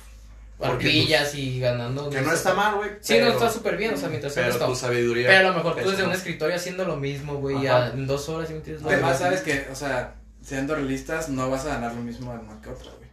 Porque, 0.59 0.87
ardillas 0.89 1.35
y 1.37 1.61
ganando. 1.61 2.11
Que 2.11 2.21
no 2.21 2.33
está 2.33 2.53
mal, 2.55 2.75
güey. 2.77 2.91
Sí, 3.01 3.15
pero- 3.15 3.27
no 3.27 3.33
está 3.33 3.51
súper 3.51 3.77
bien, 3.77 3.95
o 3.95 3.97
sea, 3.97 4.09
mientras 4.09 4.33
Pero 4.35 4.59
tu 4.67 4.75
sabiduría. 4.75 5.29
Pero 5.29 5.49
a 5.49 5.51
lo 5.53 5.57
mejor 5.57 5.77
tú 5.81 5.91
desde 5.91 6.05
un 6.05 6.13
escritorio 6.13 6.57
haciendo 6.57 6.85
lo 6.85 6.97
mismo, 6.97 7.37
güey, 7.37 7.65
en 7.67 8.07
dos 8.07 8.29
horas, 8.29 8.49
¿sí 8.49 8.55
me 8.55 8.59
entiendes? 8.59 8.85
Además, 8.87 9.19
sabes 9.19 9.43
que, 9.43 9.69
o 9.71 9.75
sea, 9.75 10.17
siendo 10.43 10.75
realistas, 10.75 11.29
no 11.29 11.49
vas 11.49 11.65
a 11.67 11.75
ganar 11.75 11.95
lo 11.95 12.01
mismo 12.03 12.33
en 12.33 12.41
una 12.41 12.61
que 12.61 12.71
otra, 12.71 12.91
güey. 12.97 13.09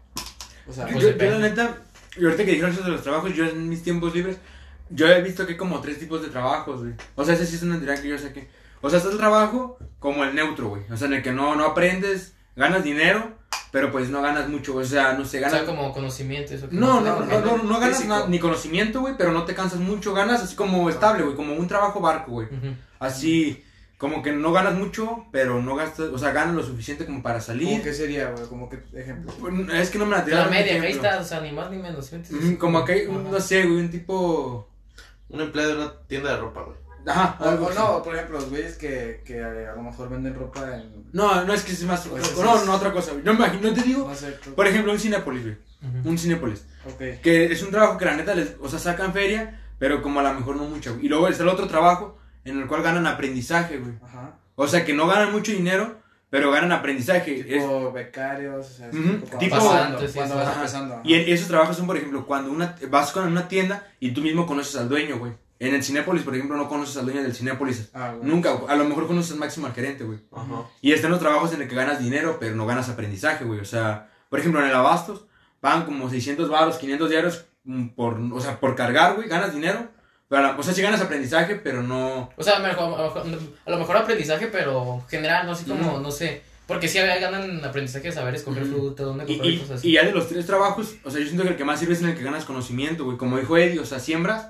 O 0.67 0.73
sea, 0.73 0.87
Yo, 0.87 0.93
Pues 0.93 1.03
yo, 1.05 1.25
la 1.29 1.37
neta, 1.37 1.77
y 2.17 2.23
ahorita 2.23 2.45
que 2.45 2.51
dijeron 2.51 2.71
eso 2.71 2.81
de 2.83 2.89
los 2.89 3.03
trabajos, 3.03 3.33
yo 3.35 3.45
en 3.45 3.69
mis 3.69 3.83
tiempos 3.83 4.15
libres, 4.15 4.37
yo 4.89 5.07
he 5.07 5.21
visto 5.21 5.45
que 5.45 5.51
hay 5.53 5.57
como 5.57 5.81
tres 5.81 5.99
tipos 5.99 6.21
de 6.23 6.29
trabajos, 6.29 6.81
güey. 6.81 6.93
O 7.15 7.23
sea, 7.23 7.35
ese 7.35 7.45
sí 7.45 7.57
es 7.57 7.61
una 7.63 7.77
teoría 7.77 8.01
que 8.01 8.07
yo 8.07 8.17
sé 8.17 8.33
que. 8.33 8.47
O 8.81 8.89
sea, 8.89 8.97
está 8.97 9.11
el 9.11 9.17
trabajo 9.17 9.77
como 9.99 10.23
el 10.23 10.33
neutro, 10.33 10.69
güey. 10.69 10.83
O 10.91 10.97
sea, 10.97 11.07
en 11.07 11.13
el 11.13 11.21
que 11.23 11.31
no, 11.31 11.55
no 11.55 11.65
aprendes, 11.65 12.33
ganas 12.55 12.83
dinero, 12.83 13.34
pero 13.75 13.91
pues 13.91 14.09
no 14.09 14.21
ganas 14.21 14.47
mucho. 14.47 14.73
O 14.77 14.83
sea, 14.85 15.11
no 15.17 15.25
sé, 15.25 15.39
O 15.39 15.41
ganas. 15.41 15.57
sea, 15.57 15.65
como 15.65 15.91
conocimiento, 15.91 16.53
eso 16.53 16.69
que 16.69 16.77
No, 16.77 16.99
te 17.03 17.09
no, 17.09 17.19
no, 17.25 17.57
no, 17.57 17.63
no 17.63 17.77
ganas 17.81 18.05
nada, 18.05 18.25
ni 18.29 18.39
conocimiento, 18.39 19.01
güey, 19.01 19.15
pero 19.17 19.33
no 19.33 19.43
te 19.43 19.53
cansas 19.53 19.81
mucho. 19.81 20.13
Ganas 20.13 20.41
así 20.41 20.55
como 20.55 20.89
estable, 20.89 21.23
güey, 21.23 21.35
como 21.35 21.55
un 21.55 21.67
trabajo 21.67 21.99
barco, 21.99 22.31
güey. 22.31 22.47
Ujú. 22.47 22.73
Así, 22.99 23.61
como 23.97 24.23
que 24.23 24.31
no 24.31 24.53
ganas 24.53 24.75
mucho, 24.75 25.25
pero 25.29 25.61
no 25.61 25.75
gastas, 25.75 26.07
o 26.07 26.17
sea, 26.17 26.31
ganas 26.31 26.55
lo 26.55 26.63
suficiente 26.63 27.05
como 27.05 27.21
para 27.21 27.39
¿cómo 27.39 27.47
salir. 27.47 27.83
que 27.83 27.91
sería, 27.91 28.29
güey? 28.29 28.45
Como 28.47 28.69
que, 28.69 28.79
ejemplo. 28.93 29.33
Es 29.73 29.89
que 29.89 29.97
no 29.97 30.05
me 30.05 30.11
la 30.11 30.19
La 30.19 30.23
tiraron, 30.25 30.51
media, 30.53 30.81
ahí 30.81 30.93
está, 30.93 31.19
o 31.19 31.23
sea, 31.25 31.41
ni 31.41 31.51
más 31.51 31.69
ni 31.69 31.75
menos, 31.77 32.05
¿sí 32.05 32.55
Como 32.55 32.85
que 32.85 32.93
hay, 32.93 33.07
no 33.09 33.39
sé, 33.41 33.63
güey, 33.65 33.79
un 33.81 33.91
tipo. 33.91 34.69
Un 35.27 35.41
empleado 35.41 35.71
de 35.71 35.77
una 35.81 35.93
tienda 36.07 36.31
de 36.31 36.37
ropa, 36.37 36.63
güey. 36.63 36.77
Ajá, 37.07 37.37
O, 37.39 37.69
no, 37.73 38.01
por 38.03 38.15
ejemplo, 38.15 38.39
los 38.39 38.49
güeyes 38.49 38.77
que, 38.77 39.21
que 39.25 39.43
a 39.43 39.75
lo 39.75 39.81
mejor 39.83 40.09
venden 40.09 40.33
ropa 40.35 40.61
en. 40.75 41.05
No, 41.13 41.43
no 41.45 41.53
es 41.53 41.63
que 41.63 41.71
es 41.71 41.83
más. 41.83 42.07
Pues 42.07 42.35
no, 42.37 42.55
es- 42.57 42.65
no, 42.65 42.73
otra 42.73 42.91
cosa, 42.91 43.11
güey. 43.11 43.23
No 43.23 43.33
me 43.33 43.39
imagino, 43.45 43.73
te 43.73 43.81
digo. 43.83 44.07
No 44.07 44.15
sé, 44.15 44.31
tú- 44.43 44.53
Por 44.55 44.65
ejemplo, 44.67 44.91
un 44.91 44.99
Cinépolis, 44.99 45.43
güey. 45.43 45.57
Un 46.03 46.17
Cinépolis. 46.17 46.65
Ok. 46.85 47.21
Que 47.21 47.45
es 47.51 47.61
un 47.61 47.69
trabajo 47.71 47.97
que 47.97 48.05
la 48.05 48.15
neta 48.15 48.33
les. 48.33 48.55
O 48.59 48.67
sea, 48.67 48.79
sacan 48.79 49.13
feria, 49.13 49.61
pero 49.77 50.01
como 50.01 50.19
a 50.19 50.23
lo 50.23 50.33
mejor 50.33 50.55
no 50.55 50.63
mucha, 50.65 50.91
güey. 50.91 51.05
Y 51.05 51.09
luego 51.09 51.27
está 51.27 51.43
el 51.43 51.49
otro 51.49 51.67
trabajo 51.67 52.17
en 52.43 52.59
el 52.59 52.67
cual 52.67 52.81
ganan 52.81 53.05
aprendizaje, 53.05 53.77
güey. 53.77 53.93
Ajá. 54.03 54.37
O 54.55 54.67
sea, 54.67 54.83
que 54.85 54.93
no 54.93 55.05
ganan 55.05 55.31
mucho 55.31 55.51
dinero, 55.51 55.97
pero 56.31 56.49
ganan 56.49 56.71
aprendizaje. 56.71 57.39
Es- 57.41 57.61
Tipo 57.61 57.91
becarios, 57.91 58.65
o 58.65 58.69
sea, 58.73 58.89
es 58.89 58.95
Ujú, 58.95 59.13
tipo 59.19 59.37
tipo- 59.37 59.55
cuando, 59.57 59.71
Pasantes, 59.73 60.11
sí, 60.11 60.17
cuando 60.17 60.33
sí. 60.35 60.39
vas 60.39 60.47
Ajá. 60.49 60.55
empezando. 60.57 61.01
Y 61.03 61.13
en- 61.13 61.29
esos 61.33 61.47
trabajos 61.47 61.77
son, 61.77 61.85
por 61.87 61.97
ejemplo, 61.97 62.25
cuando 62.25 62.51
una, 62.51 62.75
vas 62.89 63.11
con 63.11 63.27
una 63.27 63.47
tienda 63.47 63.87
y 63.99 64.11
tú 64.11 64.21
mismo 64.21 64.47
conoces 64.47 64.75
al 64.77 64.89
dueño, 64.89 65.19
güey. 65.19 65.33
En 65.59 65.73
el 65.73 65.83
Cinépolis, 65.83 66.23
por 66.23 66.35
ejemplo, 66.35 66.57
no 66.57 66.67
conoces 66.67 66.97
al 66.97 67.05
dueño 67.05 67.23
del 67.23 67.33
Cinépolis. 67.33 67.89
Ah, 67.93 68.13
güey. 68.17 68.29
Nunca, 68.29 68.57
a 68.67 68.75
lo 68.75 68.83
mejor 68.85 69.07
conoces 69.07 69.31
al 69.31 69.37
máximo 69.39 69.67
al 69.67 69.73
gerente, 69.73 70.03
güey. 70.03 70.19
Ajá. 70.33 70.63
Y 70.81 70.91
están 70.91 71.11
los 71.11 71.19
trabajos 71.21 71.53
en 71.53 71.61
el 71.61 71.69
que 71.69 71.75
ganas 71.75 71.99
dinero, 71.99 72.37
pero 72.39 72.55
no 72.55 72.65
ganas 72.65 72.89
aprendizaje, 72.89 73.45
güey. 73.45 73.59
O 73.61 73.65
sea, 73.65 74.09
por 74.29 74.39
ejemplo, 74.39 74.59
en 74.61 74.67
el 74.67 74.75
Abastos, 74.75 75.25
pagan 75.61 75.85
como 75.85 76.09
600 76.09 76.49
baros, 76.49 76.77
500 76.77 77.09
diarios 77.09 77.45
mm, 77.63 77.87
por, 77.89 78.19
o 78.19 78.39
sea, 78.41 78.59
por 78.59 78.75
cargar, 78.75 79.15
güey, 79.15 79.29
ganas 79.29 79.53
dinero. 79.53 79.87
Pero, 80.27 80.59
o 80.59 80.63
sea, 80.63 80.73
sí 80.73 80.81
ganas 80.81 81.01
aprendizaje, 81.01 81.55
pero 81.55 81.83
no... 81.83 82.31
O 82.35 82.43
sea, 82.43 82.55
a 82.57 82.59
lo 82.59 82.67
mejor, 82.67 82.99
a 82.99 83.69
lo 83.69 83.77
mejor- 83.77 83.95
aprendizaje, 83.97 84.47
pero 84.47 85.03
general, 85.07 85.45
no 85.45 85.51
así 85.53 85.65
como, 85.65 85.91
Ujú. 85.93 85.99
no 86.01 86.11
sé. 86.11 86.41
Porque 86.67 86.87
sí 86.87 86.97
ganan 86.97 87.63
aprendizaje 87.63 88.07
de 88.07 88.11
saber 88.11 88.33
escoger 88.33 88.63
Ujú. 88.63 88.71
fruta, 88.73 89.03
dónde 89.03 89.23
Y, 89.25 89.27
comprar 89.37 89.49
y, 89.53 89.57
cosas 89.59 89.77
así. 89.77 89.89
y 89.89 89.91
ya 89.93 90.03
de 90.03 90.11
los 90.11 90.27
tres 90.27 90.47
trabajos, 90.47 90.95
o 91.03 91.11
sea, 91.11 91.19
yo 91.21 91.27
siento 91.27 91.43
que 91.43 91.49
el 91.49 91.55
que 91.57 91.63
más 91.63 91.79
sirve 91.79 91.93
es 91.93 92.01
en 92.01 92.09
el 92.09 92.17
que 92.17 92.23
ganas 92.23 92.43
conocimiento, 92.43 93.05
güey. 93.05 93.17
Como 93.17 93.37
dijo 93.37 93.55
Eddie, 93.55 93.79
o 93.79 93.85
sea, 93.85 93.99
siembras. 93.99 94.47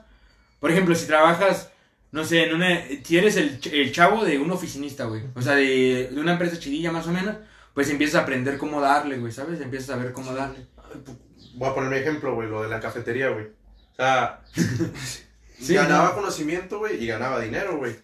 Por 0.65 0.71
ejemplo, 0.71 0.95
si 0.95 1.05
trabajas, 1.05 1.69
no 2.11 2.23
sé, 2.25 2.45
en 2.45 2.55
una... 2.55 2.81
Si 3.03 3.19
eres 3.19 3.37
el, 3.37 3.61
ch- 3.61 3.71
el 3.71 3.91
chavo 3.91 4.25
de 4.25 4.39
un 4.39 4.49
oficinista, 4.49 5.05
güey. 5.05 5.21
O 5.35 5.41
sea, 5.43 5.53
de, 5.53 6.09
de 6.11 6.19
una 6.19 6.31
empresa 6.31 6.57
chidilla 6.57 6.91
más 6.91 7.05
o 7.05 7.11
menos, 7.11 7.35
pues 7.75 7.87
empiezas 7.91 8.15
a 8.15 8.21
aprender 8.23 8.57
cómo 8.57 8.81
darle, 8.81 9.17
güey, 9.19 9.31
¿sabes? 9.31 9.61
Empiezas 9.61 9.91
a 9.91 9.97
ver 9.97 10.11
cómo 10.11 10.33
darle. 10.33 10.65
Voy 11.53 11.69
a 11.69 11.75
poner 11.75 11.91
mi 11.91 11.97
ejemplo, 11.97 12.33
güey, 12.33 12.49
lo 12.49 12.63
de 12.63 12.69
la 12.69 12.79
cafetería, 12.79 13.29
güey. 13.29 13.45
O 13.45 13.95
sea, 13.97 14.41
Sí, 15.59 15.75
ganaba 15.75 16.09
no. 16.09 16.15
conocimiento, 16.15 16.79
güey, 16.79 17.03
y 17.03 17.05
ganaba 17.05 17.39
dinero, 17.39 17.77
güey. 17.77 17.95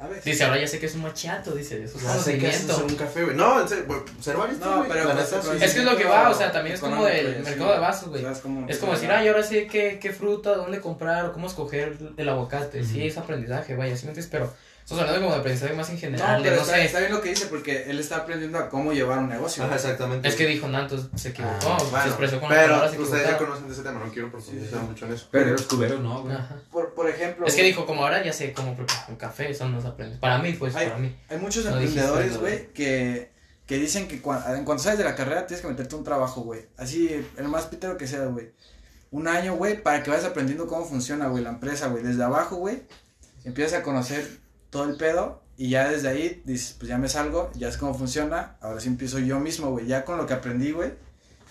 A 0.00 0.06
ver. 0.06 0.22
Dice, 0.22 0.44
ahora 0.44 0.60
ya 0.60 0.66
sé 0.68 0.78
que 0.78 0.86
es 0.86 0.94
un 0.94 1.02
machiato, 1.02 1.52
dice, 1.52 1.82
eso 1.82 1.98
es 1.98 2.04
Ya 2.04 2.16
sé 2.16 2.38
que 2.38 2.48
es 2.48 2.68
un 2.68 2.94
café, 2.94 3.24
güey. 3.24 3.36
No, 3.36 3.60
en 3.60 3.68
serio, 3.68 3.84
güey, 3.88 4.00
ser 4.20 4.36
barista, 4.36 4.66
No, 4.66 4.76
güey, 4.78 4.88
pero 4.90 5.04
la 5.08 5.14
pues, 5.14 5.32
neta, 5.32 5.42
sí. 5.42 5.64
Es 5.64 5.74
que 5.74 5.80
es 5.80 5.84
lo 5.84 5.96
que 5.96 6.04
va, 6.04 6.30
o 6.30 6.34
sea, 6.34 6.52
también 6.52 6.74
es 6.74 6.80
como 6.80 6.94
Económico, 6.94 7.16
del 7.16 7.26
y 7.26 7.34
así. 7.34 7.50
mercado 7.50 7.72
de 7.72 7.78
vasos, 7.80 8.08
güey. 8.10 8.22
¿Sabes 8.22 8.38
cómo 8.38 8.68
Es 8.68 8.78
como 8.78 8.92
decir, 8.92 9.10
ay, 9.10 9.26
ahora 9.26 9.42
sé 9.42 9.66
qué, 9.66 9.98
qué 10.00 10.12
fruta, 10.12 10.54
dónde 10.54 10.80
comprar, 10.80 11.26
o 11.26 11.32
cómo 11.32 11.48
escoger 11.48 11.96
el 12.16 12.28
aguacate. 12.28 12.84
Sí, 12.84 13.04
es 13.04 13.18
aprendizaje, 13.18 13.74
vaya, 13.74 13.96
¿sí 13.96 14.06
me 14.06 14.10
entiendes? 14.12 14.30
Pero 14.30 14.54
estamos 14.90 15.04
hablando 15.04 15.20
como 15.26 15.34
de 15.34 15.40
aprendizaje 15.40 15.74
más 15.74 15.88
en 15.90 15.94
No, 15.96 16.00
general, 16.00 16.42
de 16.42 16.48
pero 16.48 16.56
no 16.56 16.62
está, 16.62 16.76
sé. 16.76 16.84
está 16.86 16.98
bien 17.00 17.12
lo 17.12 17.20
que 17.20 17.28
dice 17.28 17.46
porque 17.46 17.82
él 17.90 17.98
está 17.98 18.16
aprendiendo 18.16 18.58
a 18.58 18.70
cómo 18.70 18.92
llevar 18.92 19.18
un 19.18 19.28
negocio. 19.28 19.64
Ajá, 19.64 19.74
exactamente. 19.74 20.26
Es 20.26 20.34
que 20.34 20.46
dijo 20.46 20.66
Nantos, 20.68 21.08
se 21.14 21.28
equivocó, 21.28 21.54
Ah, 21.74 21.78
se 21.78 21.90
bueno, 21.90 22.06
expresó 22.06 22.40
con 22.40 22.48
pero 22.48 22.84
ustedes 23.02 23.26
ya 23.28 23.36
conocen 23.38 23.66
de 23.66 23.72
ese 23.74 23.82
tema, 23.82 24.00
no 24.04 24.10
quiero 24.10 24.30
profundizar 24.30 24.70
Sí, 24.70 24.76
sí. 24.80 24.86
mucho 24.90 25.06
en 25.06 25.12
eso. 25.12 25.28
Pero 25.30 25.50
los 25.50 25.62
cuberos 25.62 26.00
no, 26.00 26.22
güey. 26.22 26.34
Ajá. 26.34 26.56
Por, 26.72 26.94
por 26.94 27.08
ejemplo, 27.08 27.46
Es 27.46 27.54
que 27.54 27.60
güey, 27.60 27.70
dijo, 27.72 27.84
como 27.86 28.02
ahora 28.02 28.24
ya 28.24 28.32
sé 28.32 28.52
cómo 28.54 28.74
preparar 28.74 29.04
un 29.08 29.16
café, 29.16 29.50
eso 29.50 29.68
no 29.68 29.80
se 29.80 29.88
aprende. 29.88 30.16
Para 30.18 30.38
mí, 30.38 30.52
pues, 30.54 30.74
Ay. 30.74 30.86
para 30.86 30.98
mí. 30.98 31.14
hay 31.28 31.36
muchos 31.38 31.64
No 31.66 31.72
emprendedores, 31.72 32.38
güey, 32.38 32.72
que, 32.72 33.30
que 33.66 33.76
dicen 33.76 34.08
que 34.08 34.22
cua- 34.22 34.56
en 34.56 34.64
cuanto 34.64 34.82
sales 34.84 34.98
de 34.98 35.04
la 35.04 35.14
carrera 35.14 35.46
tienes 35.46 35.60
que 35.60 35.68
meterte 35.70 35.94
un 35.96 36.04
trabajo, 36.04 36.40
güey. 36.40 36.62
Así, 36.78 37.10
el 37.36 37.48
más 37.48 37.66
pitero 37.66 37.98
que 37.98 38.06
sea, 38.06 38.24
güey. 38.24 38.52
Un 39.10 39.28
año, 39.28 39.54
güey, 39.56 39.82
para 39.82 40.02
que 40.02 40.08
vayas 40.10 40.24
aprendiendo 40.24 40.66
cómo 40.66 40.86
funciona, 40.86 41.28
güey, 41.28 41.44
la 41.44 41.50
empresa, 41.50 41.88
güey. 41.88 42.02
Desde 42.02 42.22
abajo, 42.24 42.56
güey, 42.56 42.82
empiezas 43.44 43.80
a 43.80 43.82
conocer 43.82 44.26
todo 44.70 44.84
el 44.84 44.96
pedo 44.96 45.42
y 45.56 45.70
ya 45.70 45.88
desde 45.88 46.08
ahí 46.08 46.42
dices, 46.44 46.76
pues 46.78 46.88
ya 46.88 46.98
me 46.98 47.08
salgo, 47.08 47.50
ya 47.54 47.72
sé 47.72 47.78
cómo 47.78 47.92
funciona, 47.92 48.56
ahora 48.60 48.80
sí 48.80 48.88
empiezo 48.88 49.18
yo 49.18 49.40
mismo, 49.40 49.70
güey. 49.70 49.86
Ya 49.86 50.04
con 50.04 50.16
lo 50.16 50.26
que 50.26 50.34
aprendí, 50.34 50.70
güey, 50.70 50.92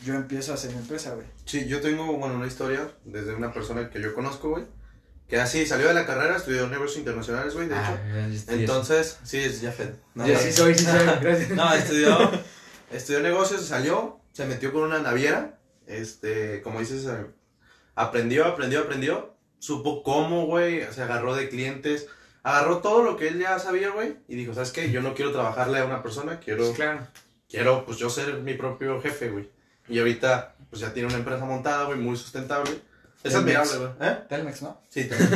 yo 0.06 0.14
empiezo 0.14 0.52
a 0.52 0.56
hacer 0.56 0.72
mi 0.72 0.78
empresa, 0.78 1.14
güey. 1.14 1.28
Sí, 1.46 1.68
yo 1.68 1.82
tengo, 1.82 2.06
bueno, 2.18 2.36
una 2.36 2.48
historia 2.48 2.90
desde 3.04 3.36
una 3.36 3.52
persona 3.54 3.90
que 3.90 4.02
yo 4.02 4.14
conozco, 4.14 4.50
güey. 4.50 4.64
Que 5.28 5.38
así 5.42 5.66
salió 5.66 5.90
de 5.90 5.94
la 5.94 6.06
carrera, 6.06 6.38
estudió 6.38 6.68
negocios 6.70 7.00
internacionales, 7.00 7.54
güey, 7.54 7.68
de 7.68 7.76
hecho. 7.76 8.00
Ah, 8.48 8.54
Entonces, 8.54 9.20
sí, 9.24 9.40
es 9.40 9.62
Jafet. 9.62 10.00
No, 10.16 10.26
Ya 10.26 10.40
sí 10.40 10.54
soy, 10.54 10.74
sí 10.74 10.86
soy, 10.86 11.06
gracias. 11.22 11.50
No, 11.50 11.74
estudió, 11.74 12.32
estudió 12.94 13.20
negocios, 13.20 13.66
salió, 13.66 14.22
se 14.32 14.46
metió 14.46 14.72
con 14.72 14.84
una 14.84 15.00
naviera, 15.00 15.60
este, 15.86 16.62
como 16.62 16.80
dices, 16.80 17.04
eh, 17.06 17.26
aprendió, 17.96 18.46
aprendió, 18.46 18.80
aprendió, 18.80 19.36
supo 19.60 20.02
cómo, 20.02 20.46
güey, 20.46 20.82
se 20.94 21.02
agarró 21.02 21.36
de 21.36 21.50
clientes, 21.50 22.08
agarró 22.48 22.78
todo 22.80 23.04
lo 23.04 23.18
que 23.18 23.28
él 23.28 23.40
ya 23.40 23.60
sabía, 23.60 23.90
güey, 23.90 24.16
y 24.28 24.36
dijo, 24.36 24.54
¿sabes 24.54 24.72
qué? 24.72 24.90
Yo 24.90 25.02
no 25.02 25.14
quiero 25.14 25.32
trabajarle 25.34 25.80
a 25.80 25.86
una 25.86 26.02
persona, 26.02 26.40
quiero, 26.40 26.72
Claro. 26.74 27.06
quiero, 27.50 27.86
pues, 27.86 27.98
yo 27.98 28.10
ser 28.10 28.36
mi 28.36 28.54
propio 28.54 29.02
jefe, 29.02 29.30
güey. 29.30 29.50
Y 29.90 30.00
ahorita, 30.00 30.56
pues, 30.70 30.82
ya 30.82 30.94
tiene 30.94 31.10
una 31.10 31.18
empresa 31.18 31.44
montada, 31.46 31.86
güey, 31.86 31.98
muy 32.00 32.16
sustentable. 32.16 32.72
Es 33.24 33.34
Telmex. 33.34 33.58
admirable, 33.58 33.78
güey. 34.00 34.10
¿Eh? 34.10 34.18
Telmex, 34.30 34.62
¿no? 34.62 34.82
Sí, 34.90 35.04
también. 35.10 35.30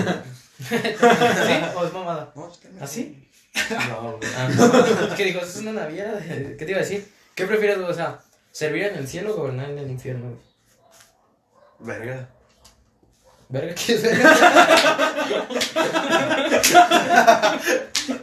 ¿Sí? 0.69 0.76
¿O 1.76 1.86
es 1.86 1.93
mamada? 1.93 2.32
No, 2.36 2.47
Telmex. 2.47 2.82
¿Así? 2.82 3.28
No, 3.89 4.17
güey. 4.17 4.32
Ah, 4.38 5.13
¿Qué 5.17 5.26
dijo? 5.26 5.39
¿Eso 5.39 5.50
es 5.50 5.58
una 5.58 5.74
naviera? 5.74 6.17
¿Qué 6.19 6.56
te 6.65 6.69
iba 6.69 6.78
a 6.80 6.84
decir? 6.84 7.12
¿Qué 7.36 7.45
prefieres, 7.45 7.78
güey? 7.80 7.89
O 7.91 7.93
sea, 7.93 8.19
servir 8.52 8.84
en 8.84 8.95
el 8.95 9.08
cielo 9.08 9.34
o 9.34 9.38
gobernar 9.38 9.69
en 9.69 9.80
el 9.80 9.91
infierno, 9.91 10.28
güey? 10.30 10.39
Verga. 11.80 12.30
Verga, 13.51 13.75
¿qué 13.75 13.93
es 13.95 14.01
verga? 14.01 14.33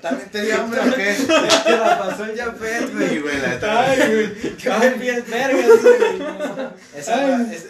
¿También 0.02 0.28
te 0.30 0.42
dio 0.42 0.60
hambre 0.60 0.80
o 0.80 0.94
qué? 0.94 1.14
Te 1.64 1.76
la 1.76 1.98
pasó 1.98 2.24
el 2.24 2.36
Jafet, 2.38 2.92
güey. 2.94 3.18
Güey, 3.20 3.40
la 3.40 3.48
neta. 3.48 3.94
güey. 3.96 4.34
¿Qué 4.56 4.70
prefieres, 4.70 5.28
vergas, 5.30 5.82
güey? 5.82 6.22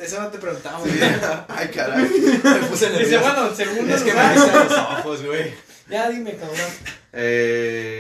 Eso, 0.03 0.21
no- 0.23 0.29
te 0.29 0.39
preguntamos, 0.39 0.83
güey. 0.83 0.99
Ay, 1.49 1.69
caray. 1.69 2.03
Me 2.43 2.55
puse 2.69 2.91
Dice, 2.91 2.99
nervioso. 3.03 3.21
bueno, 3.25 3.55
segundo 3.55 3.95
Es 3.95 4.03
que 4.03 4.15
me 4.15 4.29
viste 4.35 4.53
los 4.55 4.73
ojos, 4.73 5.27
güey. 5.27 5.55
Ya 5.91 6.09
dime, 6.11 6.33
cabrón. 6.37 6.57
Eh, 7.13 7.99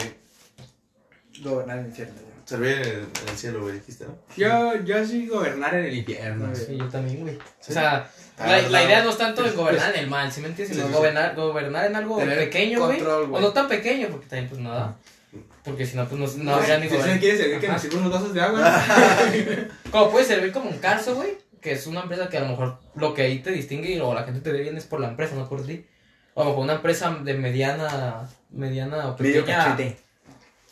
Gobernar 1.40 1.78
el 1.78 1.86
infierno, 1.86 2.14
güey. 2.14 2.34
servir 2.44 2.72
en 2.72 2.78
el, 2.82 2.88
en 3.22 3.28
el 3.30 3.36
cielo, 3.36 3.60
güey, 3.62 3.74
dijiste, 3.74 4.04
¿no? 4.04 4.18
Yo, 4.36 4.76
yo 4.84 5.04
sí 5.06 5.26
gobernar 5.26 5.74
en 5.74 5.84
el 5.86 5.94
infierno. 5.96 6.54
Sí, 6.54 6.76
yo 6.76 6.88
también, 6.88 7.20
güey. 7.20 7.36
O 7.36 7.72
sea, 7.72 8.10
la, 8.38 8.62
la 8.68 8.84
idea 8.84 9.02
no 9.02 9.10
es 9.10 9.18
tanto 9.18 9.44
en 9.46 9.54
gobernar 9.56 9.94
en 9.94 10.00
el 10.00 10.06
mal, 10.08 10.30
¿sí 10.32 10.40
me 10.40 10.48
entiendes? 10.48 10.76
Sino 10.76 10.88
sí, 10.88 10.92
sí. 10.92 10.98
gobernar, 10.98 11.34
gobernar 11.34 11.86
en 11.86 11.96
algo 11.96 12.18
pequeño, 12.18 12.86
güey. 12.86 13.00
O 13.02 13.40
no 13.40 13.52
tan 13.52 13.68
pequeño, 13.68 14.08
porque 14.10 14.26
también, 14.26 14.48
pues 14.48 14.60
nada. 14.60 14.96
Porque 15.64 15.84
si 15.84 15.96
no, 15.96 16.08
pues 16.08 16.36
no, 16.36 16.44
no 16.44 16.54
habría 16.54 16.78
ni 16.78 16.88
Si 16.88 16.94
gobernar. 16.96 17.18
quiere 17.20 17.36
servir 17.36 17.60
que 17.60 17.68
me 17.68 17.78
sirva 17.78 17.98
unos 17.98 18.12
vasos 18.12 18.32
de 18.32 18.40
agua. 18.40 18.84
Como 19.90 20.10
puede 20.10 20.24
servir 20.24 20.52
como 20.52 20.70
un 20.70 20.78
calzo, 20.78 21.14
güey. 21.16 21.36
que 21.60 21.72
es 21.72 21.86
una 21.86 22.00
empresa 22.02 22.28
que 22.28 22.38
a 22.38 22.40
lo 22.42 22.48
mejor 22.48 22.78
lo 22.94 23.12
que 23.14 23.22
ahí 23.22 23.40
te 23.40 23.50
distingue 23.50 24.00
o 24.00 24.14
la 24.14 24.22
gente 24.24 24.40
te 24.40 24.52
ve 24.52 24.60
bien 24.62 24.76
es 24.76 24.84
por 24.84 25.00
la 25.00 25.08
empresa, 25.08 25.34
no 25.34 25.48
por 25.48 25.66
ti. 25.66 25.84
O 26.34 26.40
a 26.40 26.44
lo 26.44 26.50
mejor 26.50 26.64
una 26.64 26.74
empresa 26.74 27.10
de 27.22 27.34
mediana, 27.34 28.28
mediana 28.50 29.08
o 29.08 29.16
Medio 29.18 29.40
pequeña. 29.44 29.64
cachete. 29.76 29.98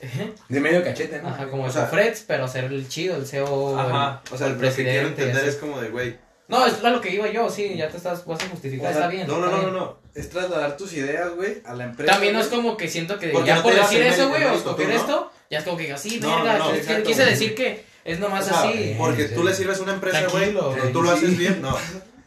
Ajá, 0.03 0.25
De 0.49 0.61
medio 0.61 0.85
cachete, 0.85 1.21
¿no? 1.23 1.29
Ajá, 1.29 1.47
como 1.49 1.65
O 1.65 1.71
sea- 1.71 1.87
Freds, 1.87 2.25
pero 2.27 2.47
ser 2.49 2.65
el 2.65 2.89
chido, 2.89 3.17
el 3.17 3.27
CEO. 3.27 3.79
Ajá, 3.79 4.23
o 4.31 4.37
sea, 4.39 4.47
el 4.49 4.55
lo 4.55 4.61
que 4.61 4.71
quiero 4.85 5.09
entender 5.09 5.45
es 5.49 5.57
como 5.57 5.81
de, 5.81 5.89
güey. 5.91 6.17
No, 6.49 6.65
es 6.65 6.83
a 6.85 6.91
lo 6.91 7.01
que 7.01 7.11
iba 7.13 7.29
yo, 7.29 7.51
sí, 7.51 7.75
ya 7.77 7.89
te 7.89 7.97
estás, 7.97 8.25
vas 8.25 8.41
a 8.43 8.49
justificar, 8.49 8.91
O 8.91 8.93
sea, 8.93 9.03
está 9.03 9.09
bien. 9.09 9.27
No, 9.27 9.39
no, 9.39 9.51
no, 9.51 9.63
no, 9.63 9.71
no. 9.73 9.99
Es 10.15 10.31
trasladar 10.31 10.77
tus 10.77 10.93
ideas, 10.93 11.35
güey, 11.35 11.61
a 11.65 11.75
la 11.75 11.85
empresa. 11.85 12.13
También 12.13 12.33
no 12.35 12.41
es 12.41 12.47
como 12.47 12.77
que 12.77 12.89
siento 12.89 13.19
que 13.19 13.33
ya 13.45 13.57
no 13.57 13.63
por 13.63 13.75
decir 13.75 14.01
eso, 14.03 14.29
güey, 14.29 14.45
o 14.45 14.53
escoger 14.55 14.91
esto, 14.91 15.31
ya 15.51 15.59
es 15.59 15.65
como 15.65 15.77
que 15.77 15.85
digas, 15.85 16.01
sí, 16.01 16.21
No, 16.21 16.29
verga, 16.37 16.59
no, 16.59 16.65
no, 16.67 16.71
es 16.71 16.77
que 16.79 16.83
exacto. 16.93 17.09
quise 17.09 17.25
decir 17.25 17.55
que 17.55 17.85
es 18.05 18.19
nomás 18.21 18.45
O 18.47 18.49
sea, 18.51 18.69
así. 18.69 18.95
Porque 18.97 19.29
Sí, 19.29 19.35
tú 19.35 19.41
sí. 19.43 19.47
le 19.49 19.55
sirves 19.55 19.79
a 19.79 19.83
una 19.83 19.95
empresa, 19.95 20.27
güey. 20.31 20.53
Güey. 20.53 20.93
Tú 20.93 21.03
lo 21.03 21.11
haces 21.11 21.31
Sí. 21.31 21.37
bien, 21.37 21.61
no. 21.61 21.77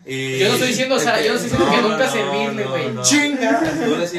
Y- 0.06 0.38
Yo 0.40 0.48
no 0.50 0.54
estoy 0.56 0.68
diciendo, 0.70 0.96
o 0.96 1.00
sea, 1.00 1.22
yo 1.22 1.34
no 1.34 1.40
estoy 1.40 1.52
diciendo 1.52 1.76
que 1.76 1.82
nunca 1.82 2.06
no, 2.06 2.12
servirle, 2.12 2.64
güey. 2.66 2.92
no. 2.92 3.02
Chinga. 3.04 3.62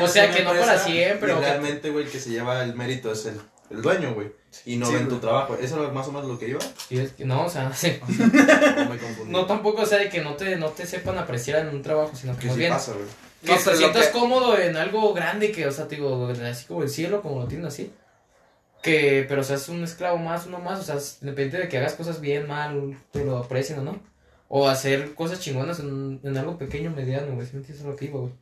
O 0.02 0.08
sea, 0.08 0.30
que 0.30 0.42
no 0.42 0.50
para 0.52 0.78
siempre, 0.78 1.34
realmente, 1.34 1.90
güey, 1.90 2.06
que 2.06 2.18
se 2.18 2.30
lleva 2.30 2.62
el 2.64 2.74
mérito 2.74 3.12
es 3.12 3.26
el, 3.26 3.40
el 3.70 3.82
dueño, 3.82 4.14
güey. 4.14 4.32
Y 4.66 4.76
no 4.76 4.86
Sí, 4.86 4.94
ven 4.94 5.04
güey. 5.06 5.14
tu 5.16 5.20
trabajo. 5.20 5.56
¿Eso 5.60 5.86
es 5.86 5.92
más 5.92 6.08
o 6.08 6.12
menos 6.12 6.28
lo 6.28 6.38
que 6.38 6.48
iba? 6.48 6.58
Y 6.90 6.98
es 6.98 7.12
que 7.12 7.24
no, 7.24 7.46
o 7.46 7.50
sea, 7.50 7.72
sí. 7.74 7.98
No 8.08 8.26
me 8.90 8.98
confundí. 8.98 9.30
no 9.32 9.46
tampoco, 9.46 9.82
o 9.82 9.86
sea, 9.86 9.98
de 9.98 10.08
que 10.08 10.20
no 10.22 10.34
te, 10.34 10.56
no 10.56 10.68
te 10.70 10.86
sepan 10.86 11.16
apreciar 11.18 11.60
en 11.66 11.74
un 11.74 11.82
trabajo, 11.82 12.14
sino 12.14 12.34
que 12.34 12.40
Que 12.40 12.46
más 12.48 12.54
sí 12.54 12.58
bien 12.60 12.72
pasa, 12.72 12.92
güey. 12.92 13.04
que 13.44 13.52
No, 13.52 13.58
te 13.72 13.76
sientas 13.76 14.06
que- 14.08 14.12
cómodo 14.18 14.58
en 14.58 14.76
algo 14.76 15.14
grande 15.14 15.52
que, 15.52 15.66
o 15.66 15.72
sea, 15.72 15.86
te 15.88 15.96
digo, 15.96 16.28
así 16.28 16.66
como 16.66 16.82
el 16.82 16.88
cielo, 16.90 17.22
como 17.22 17.40
lo 17.40 17.46
tienen 17.46 17.66
así. 17.66 17.92
Que, 18.82 19.26
pero, 19.28 19.42
o 19.42 19.44
sea, 19.44 19.56
es 19.56 19.68
un 19.68 19.84
esclavo 19.84 20.16
más, 20.18 20.46
uno 20.46 20.58
más, 20.58 20.80
o 20.80 20.82
sea, 20.82 20.96
depende 21.20 21.58
de 21.58 21.68
que 21.68 21.76
hagas 21.78 21.92
cosas 21.94 22.20
bien, 22.20 22.46
mal, 22.48 22.96
te 23.12 23.24
lo 23.24 23.36
aprecien 23.36 23.78
o 23.80 23.82
no. 23.82 24.00
O 24.48 24.68
hacer 24.68 25.14
cosas 25.14 25.38
chingonas 25.38 25.78
en, 25.80 26.18
en 26.24 26.36
algo 26.38 26.56
pequeño, 26.58 26.90
mediano, 26.90 27.34
güey, 27.34 27.46
si 27.46 27.52
me 27.52 27.60
entiendes 27.60 27.84
lo 27.86 27.94
que 27.94 28.06
iba, 28.06 28.20
güey. 28.20 28.32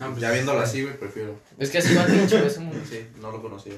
Ah, 0.00 0.08
pues, 0.10 0.20
Ya 0.20 0.30
viéndolo 0.32 0.60
así, 0.60 0.82
güey, 0.82 0.98
prefiero. 0.98 1.34
Es 1.58 1.70
que 1.70 1.78
así 1.78 1.94
va 1.94 2.04
dicho 2.06 2.36
ese 2.38 2.60
mundo. 2.60 2.78
Sí, 2.88 3.06
no 3.20 3.30
lo 3.32 3.40
conocía. 3.40 3.74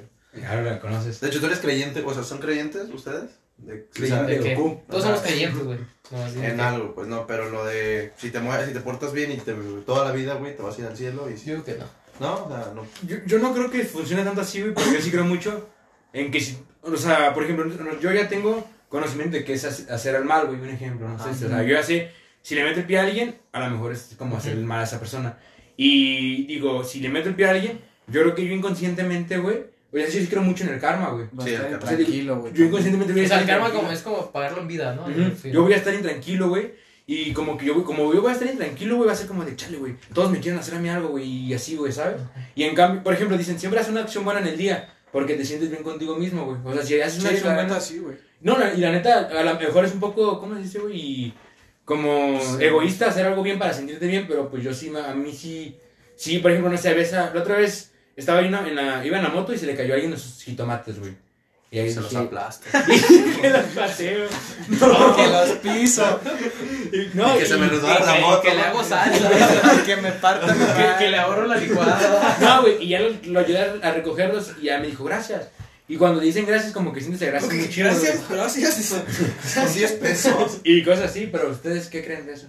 Ahora 0.48 0.62
la 0.62 0.80
conoces. 0.80 1.20
De 1.20 1.28
hecho, 1.28 1.40
tú 1.40 1.46
eres 1.46 1.58
creyente, 1.58 2.02
o 2.04 2.14
sea, 2.14 2.22
¿son 2.22 2.38
creyentes 2.38 2.88
ustedes? 2.92 3.30
De, 3.58 3.86
Creyente. 3.92 4.38
¿De 4.38 4.40
qué? 4.40 4.54
Goku. 4.54 4.80
Todos 4.88 5.04
Ajá. 5.04 5.16
somos 5.16 5.28
creyentes, 5.28 5.62
güey. 5.64 5.78
No, 6.10 6.26
En 6.26 6.56
que- 6.56 6.62
algo, 6.62 6.94
pues 6.94 7.08
no, 7.08 7.26
pero 7.26 7.50
lo 7.50 7.64
de 7.66 8.12
si 8.16 8.30
te 8.30 8.40
mueves, 8.40 8.66
si 8.68 8.72
te 8.72 8.80
portas 8.80 9.12
bien 9.12 9.32
y 9.32 9.36
te, 9.36 9.52
toda 9.84 10.06
la 10.06 10.12
vida, 10.12 10.34
güey, 10.34 10.56
te 10.56 10.62
vas 10.62 10.78
a 10.78 10.80
ir 10.80 10.86
al 10.86 10.96
cielo 10.96 11.28
y 11.30 11.36
Yo 11.36 11.62
que 11.64 11.74
no. 11.74 11.84
no, 12.20 12.44
o 12.46 12.48
sea, 12.48 12.72
no. 12.74 12.86
Yo, 13.06 13.16
yo 13.26 13.38
no 13.38 13.52
creo 13.52 13.70
que 13.70 13.84
funcione 13.84 14.22
tanto 14.24 14.40
así, 14.40 14.60
güey, 14.62 14.72
porque 14.74 14.92
yo 14.94 15.00
sí 15.00 15.10
creo 15.10 15.24
mucho 15.24 15.68
en 16.12 16.30
que 16.30 16.40
si, 16.40 16.58
o 16.82 16.96
sea, 16.96 17.34
por 17.34 17.44
ejemplo, 17.44 17.64
no- 17.66 18.00
yo 18.00 18.12
ya 18.12 18.28
tengo 18.28 18.66
conocimiento 18.88 19.36
de 19.36 19.44
que 19.44 19.52
es 19.52 19.64
hace- 19.64 19.92
hacer 19.92 20.14
el 20.14 20.24
mal, 20.24 20.46
güey, 20.46 20.58
un 20.60 20.70
ejemplo, 20.70 21.06
¿no? 21.06 21.14
Ajá. 21.16 21.24
Entonces, 21.24 21.46
o 21.46 21.50
sea, 21.50 21.62
yo 21.62 21.74
ya 21.74 21.82
sé, 21.82 22.10
si 22.42 22.54
le 22.54 22.64
meto 22.64 22.80
el 22.80 22.86
pie 22.86 22.98
a 22.98 23.02
alguien, 23.02 23.36
a 23.52 23.60
lo 23.60 23.70
mejor 23.70 23.92
es 23.92 24.14
como 24.16 24.36
hacer 24.38 24.52
el 24.52 24.64
mal 24.64 24.80
a 24.80 24.84
esa 24.84 24.98
persona. 24.98 25.38
Y 25.76 26.46
digo, 26.46 26.82
si 26.82 27.00
le 27.00 27.08
meto 27.10 27.28
el 27.28 27.34
pie 27.34 27.46
a 27.46 27.50
alguien, 27.50 27.80
yo 28.08 28.22
creo 28.22 28.34
que 28.34 28.46
yo 28.46 28.52
inconscientemente, 28.54 29.36
güey, 29.38 29.64
o 29.92 29.96
sea, 29.96 30.06
sí 30.10 30.26
creo 30.28 30.42
mucho 30.42 30.64
en 30.64 30.70
el 30.70 30.80
karma, 30.80 31.10
güey. 31.10 31.26
Va 31.38 31.42
a 31.44 31.46
Sí, 31.46 31.54
estar 31.54 31.70
el- 31.72 31.78
tranquilo, 31.78 32.40
güey. 32.40 32.52
Yo 32.52 32.64
inconscientemente 32.64 33.12
voy 33.12 33.22
a 33.22 33.24
O 33.24 33.28
sea, 33.28 33.36
el 33.38 33.42
estar 33.42 33.54
karma 33.60 33.68
intranquilo. 33.68 33.80
como 33.80 33.92
es 33.92 34.02
como 34.02 34.32
pagarlo 34.32 34.60
en 34.62 34.68
vida, 34.68 34.94
¿no? 34.94 35.02
Ujú. 35.02 35.36
Sí. 35.42 35.50
Yo 35.50 35.62
voy 35.62 35.72
a 35.72 35.76
estar 35.76 35.94
intranquilo, 35.94 36.48
güey. 36.48 36.72
Y 37.06 37.32
como 37.32 37.58
que 37.58 37.66
yo, 37.66 37.74
voy- 37.74 37.82
como 37.82 38.14
yo 38.14 38.22
voy 38.22 38.30
a 38.30 38.34
estar 38.34 38.48
intranquilo, 38.48 38.96
güey, 38.96 39.08
va 39.08 39.12
a 39.14 39.16
ser 39.16 39.26
como 39.26 39.44
de 39.44 39.56
chale, 39.56 39.78
güey. 39.78 39.96
Todos 40.14 40.30
me 40.30 40.38
quieren 40.38 40.60
hacer 40.60 40.74
a 40.76 40.78
mí 40.78 40.88
algo, 40.88 41.08
güey, 41.08 41.24
y 41.26 41.54
así, 41.54 41.74
güey, 41.76 41.90
¿sabes? 41.92 42.20
Y 42.54 42.62
en 42.62 42.74
cambio, 42.76 43.02
por 43.02 43.14
ejemplo, 43.14 43.36
dicen, 43.36 43.58
siempre 43.58 43.80
haz 43.80 43.88
una 43.88 44.02
acción 44.02 44.24
buena 44.24 44.40
en 44.40 44.46
el 44.46 44.56
día, 44.56 44.94
porque 45.10 45.34
te 45.34 45.44
sientes 45.44 45.70
bien 45.70 45.82
contigo 45.82 46.14
mismo, 46.16 46.44
güey. 46.46 46.58
O 46.64 46.72
sea, 46.72 46.84
si 46.84 47.00
haces 47.00 47.18
una 47.20 47.30
Sí, 47.30 47.34
acción 47.36 47.48
la 47.48 47.54
buena. 47.56 47.68
neta, 47.70 47.80
sí, 47.80 47.98
güey. 47.98 48.16
No, 48.42 48.56
la- 48.56 48.72
y 48.74 48.80
la 48.80 48.92
neta, 48.92 49.26
a 49.28 49.42
lo 49.42 49.58
mejor 49.58 49.84
es 49.84 49.92
un 49.92 49.98
poco, 50.00 50.38
¿cómo 50.38 50.54
se 50.54 50.62
dice, 50.62 50.78
güey? 50.78 50.96
Y 51.00 51.34
como 51.84 52.38
Sí. 52.40 52.64
egoísta 52.64 53.08
hacer 53.08 53.26
algo 53.26 53.42
bien 53.42 53.58
para 53.58 53.72
sentirte 53.72 54.06
bien, 54.06 54.26
pero 54.28 54.48
pues 54.48 54.62
yo 54.62 54.72
sí, 54.72 54.90
me- 54.90 55.00
a 55.00 55.12
mí 55.14 55.32
sí, 55.32 55.76
sí, 56.14 56.38
por 56.38 56.52
ejemplo, 56.52 56.70
no 56.70 56.78
sé, 56.78 56.90
a 56.90 56.94
veces, 56.94 57.12
la 57.14 57.32
otra 57.40 57.56
vez 57.56 57.89
estaba 58.20 58.38
ahí 58.40 58.46
en 58.46 58.52
la, 58.52 58.66
en 58.68 58.74
la- 58.76 59.04
iba 59.04 59.16
en 59.16 59.22
la 59.24 59.28
moto 59.30 59.52
y 59.52 59.58
se 59.58 59.66
le 59.66 59.74
cayó 59.74 59.92
a 59.92 59.94
alguien 59.94 60.12
los 60.12 60.40
jitomates, 60.44 60.98
güey. 61.00 61.12
Y 61.72 61.78
ahí 61.78 61.92
Se 61.92 62.00
los 62.00 62.12
aplasta. 62.16 62.66
que 63.40 63.48
los 63.50 63.64
paseo. 63.76 64.26
Que 65.16 65.26
los 65.28 65.48
piso. 65.58 66.20
No, 67.14 67.36
Y 67.36 67.38
que 67.38 67.46
se 67.46 67.56
me 67.56 67.68
resbala 67.68 68.04
la 68.14 68.20
moto. 68.20 68.42
que 68.42 68.54
le 68.56 68.60
hago 68.62 68.82
salsa. 68.82 69.30
que 69.86 69.96
me 69.96 70.10
parta 70.12 70.52
que, 70.52 71.04
que 71.04 71.10
le 71.10 71.16
ahorro 71.18 71.46
la 71.46 71.56
licuada. 71.56 72.36
No, 72.40 72.62
güey, 72.62 72.82
y 72.84 72.88
ya 72.88 73.00
lo, 73.00 73.10
lo 73.24 73.40
ayudé 73.40 73.60
a- 73.82 73.90
recogerlos 73.92 74.52
y 74.60 74.64
ya 74.66 74.78
me 74.78 74.88
dijo 74.88 75.04
gracias. 75.04 75.48
Y 75.86 75.96
cuando 75.96 76.20
dicen 76.20 76.44
gracias, 76.46 76.72
como 76.72 76.92
que 76.92 77.00
sientes 77.00 77.20
gracias. 77.28 77.76
Gracias, 77.76 78.28
gracias. 78.28 78.94
Son 79.54 79.72
10 79.72 79.92
pesos. 79.92 80.58
Y 80.64 80.82
cosas 80.84 81.10
así, 81.10 81.28
pero 81.30 81.50
¿ustedes 81.50 81.86
qué 81.88 82.04
creen 82.04 82.26
de 82.26 82.32
eso? 82.34 82.46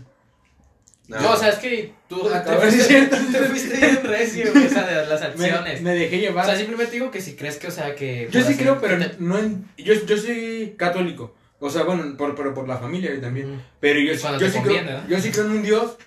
No, 1.19 1.31
o 1.31 1.37
sea, 1.37 1.49
es 1.49 1.55
que 1.59 1.93
tú 2.07 2.21
te, 2.21 2.37
es 2.67 2.73
fuiste, 2.73 3.01
te 3.07 3.39
fuiste 3.45 3.77
bien 3.77 3.99
recio, 4.03 4.51
güey, 4.53 4.65
o 4.65 4.69
sea, 4.69 4.83
de 4.87 5.05
las 5.07 5.21
acciones. 5.23 5.81
me 5.81 5.93
dejé 5.95 6.17
O 6.17 6.19
llevar. 6.21 6.45
sea, 6.45 6.55
simplemente 6.55 6.93
digo 6.93 7.11
que 7.11 7.21
si 7.21 7.35
crees 7.35 7.57
que, 7.57 7.67
o 7.67 7.71
sea, 7.71 7.95
que... 7.95 8.27
yo 8.31 8.41
sí 8.43 8.55
creo, 8.55 8.79
pero 8.79 8.97
te- 8.97 9.15
no 9.19 9.37
en, 9.37 9.65
yo, 9.77 9.93
yo 9.93 10.17
soy 10.17 10.75
católico. 10.77 11.35
O 11.59 11.69
sea, 11.69 11.83
bueno, 11.83 12.17
por, 12.17 12.33
por, 12.35 12.53
por 12.53 12.67
la 12.67 12.77
familia 12.77 13.19
también. 13.21 13.61
Pero 13.79 13.99
yo, 13.99 14.13
yo 14.13 14.37
te 14.39 14.49
sí 14.49 14.59
creo, 14.63 14.83
yo 15.07 15.19
sí 15.19 15.29
creo 15.31 15.45
en 15.45 15.51
un 15.51 15.61
Dios, 15.63 15.97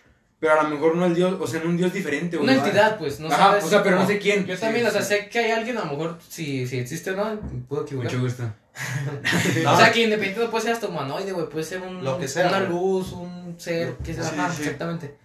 pero 0.45 0.61
a 0.61 0.62
lo 0.64 0.68
mejor 0.68 0.95
no 0.95 1.07
el 1.07 1.14
Dios, 1.14 1.38
o 1.40 1.47
sea, 1.47 1.62
en 1.62 1.68
un 1.68 1.76
Dios 1.78 1.90
diferente. 1.90 2.36
Una 2.36 2.53
entidad, 2.53 2.99
pues, 2.99 3.18
no 3.18 3.28
Ajá, 3.28 3.36
sabes. 3.36 3.64
o 3.64 3.68
sea, 3.70 3.82
pero 3.82 3.97
no 3.97 4.07
sé 4.07 4.18
quién. 4.18 4.45
Yo 4.45 4.55
Sí, 4.55 4.61
también, 4.61 4.86
o 4.86 4.90
sea, 4.90 5.01
sí. 5.01 5.14
sé 5.14 5.28
que 5.30 5.38
hay 5.38 5.53
alguien, 5.53 5.78
a 5.78 5.86
lo 5.86 5.92
mejor, 5.92 6.18
si, 6.28 6.66
si 6.66 6.78
existe 6.78 7.12
o 7.12 7.16
no, 7.16 7.40
puedo 7.66 7.84
equivocar. 7.84 8.12
Mucho 8.12 8.22
gusto. 8.22 8.42
O 9.66 9.76
sea, 9.78 9.90
que 9.90 10.03
independiente 10.03 10.47
puede 10.49 10.64
ser 10.64 10.74
hasta 10.74 10.88
humanoide, 10.88 11.32
güey, 11.32 11.49
puede 11.49 11.64
ser 11.64 11.80
un, 11.80 12.05
Lo 12.05 12.18
que 12.18 12.28
sea, 12.28 12.49
una 12.49 12.59
güey. 12.61 12.68
luz, 12.72 13.12
un 13.12 13.55
ser, 13.59 13.95
que 14.05 14.12
sea, 14.12 14.24
Sí, 14.24 14.34
ajá, 14.38 14.53
exactamente. 14.53 15.16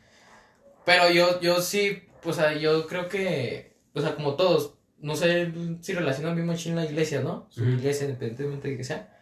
Pero 0.86 1.10
yo, 1.12 1.42
yo 1.42 1.62
sí, 1.62 2.02
o 2.24 2.32
sea, 2.32 2.54
yo 2.54 2.88
creo 2.88 3.10
que, 3.10 3.76
o 3.94 4.00
sea, 4.00 4.16
como 4.16 4.36
todos, 4.36 4.76
no 5.00 5.18
sé 5.18 5.52
si 5.82 5.92
relacionan 5.94 6.36
bien 6.36 6.48
machín 6.48 6.78
la 6.78 6.86
iglesia, 6.86 7.20
¿no? 7.20 7.48
Su 7.50 7.66
iglesia, 7.66 8.06
independientemente 8.06 8.70
de 8.70 8.78
que 8.78 8.86
sea. 8.86 9.19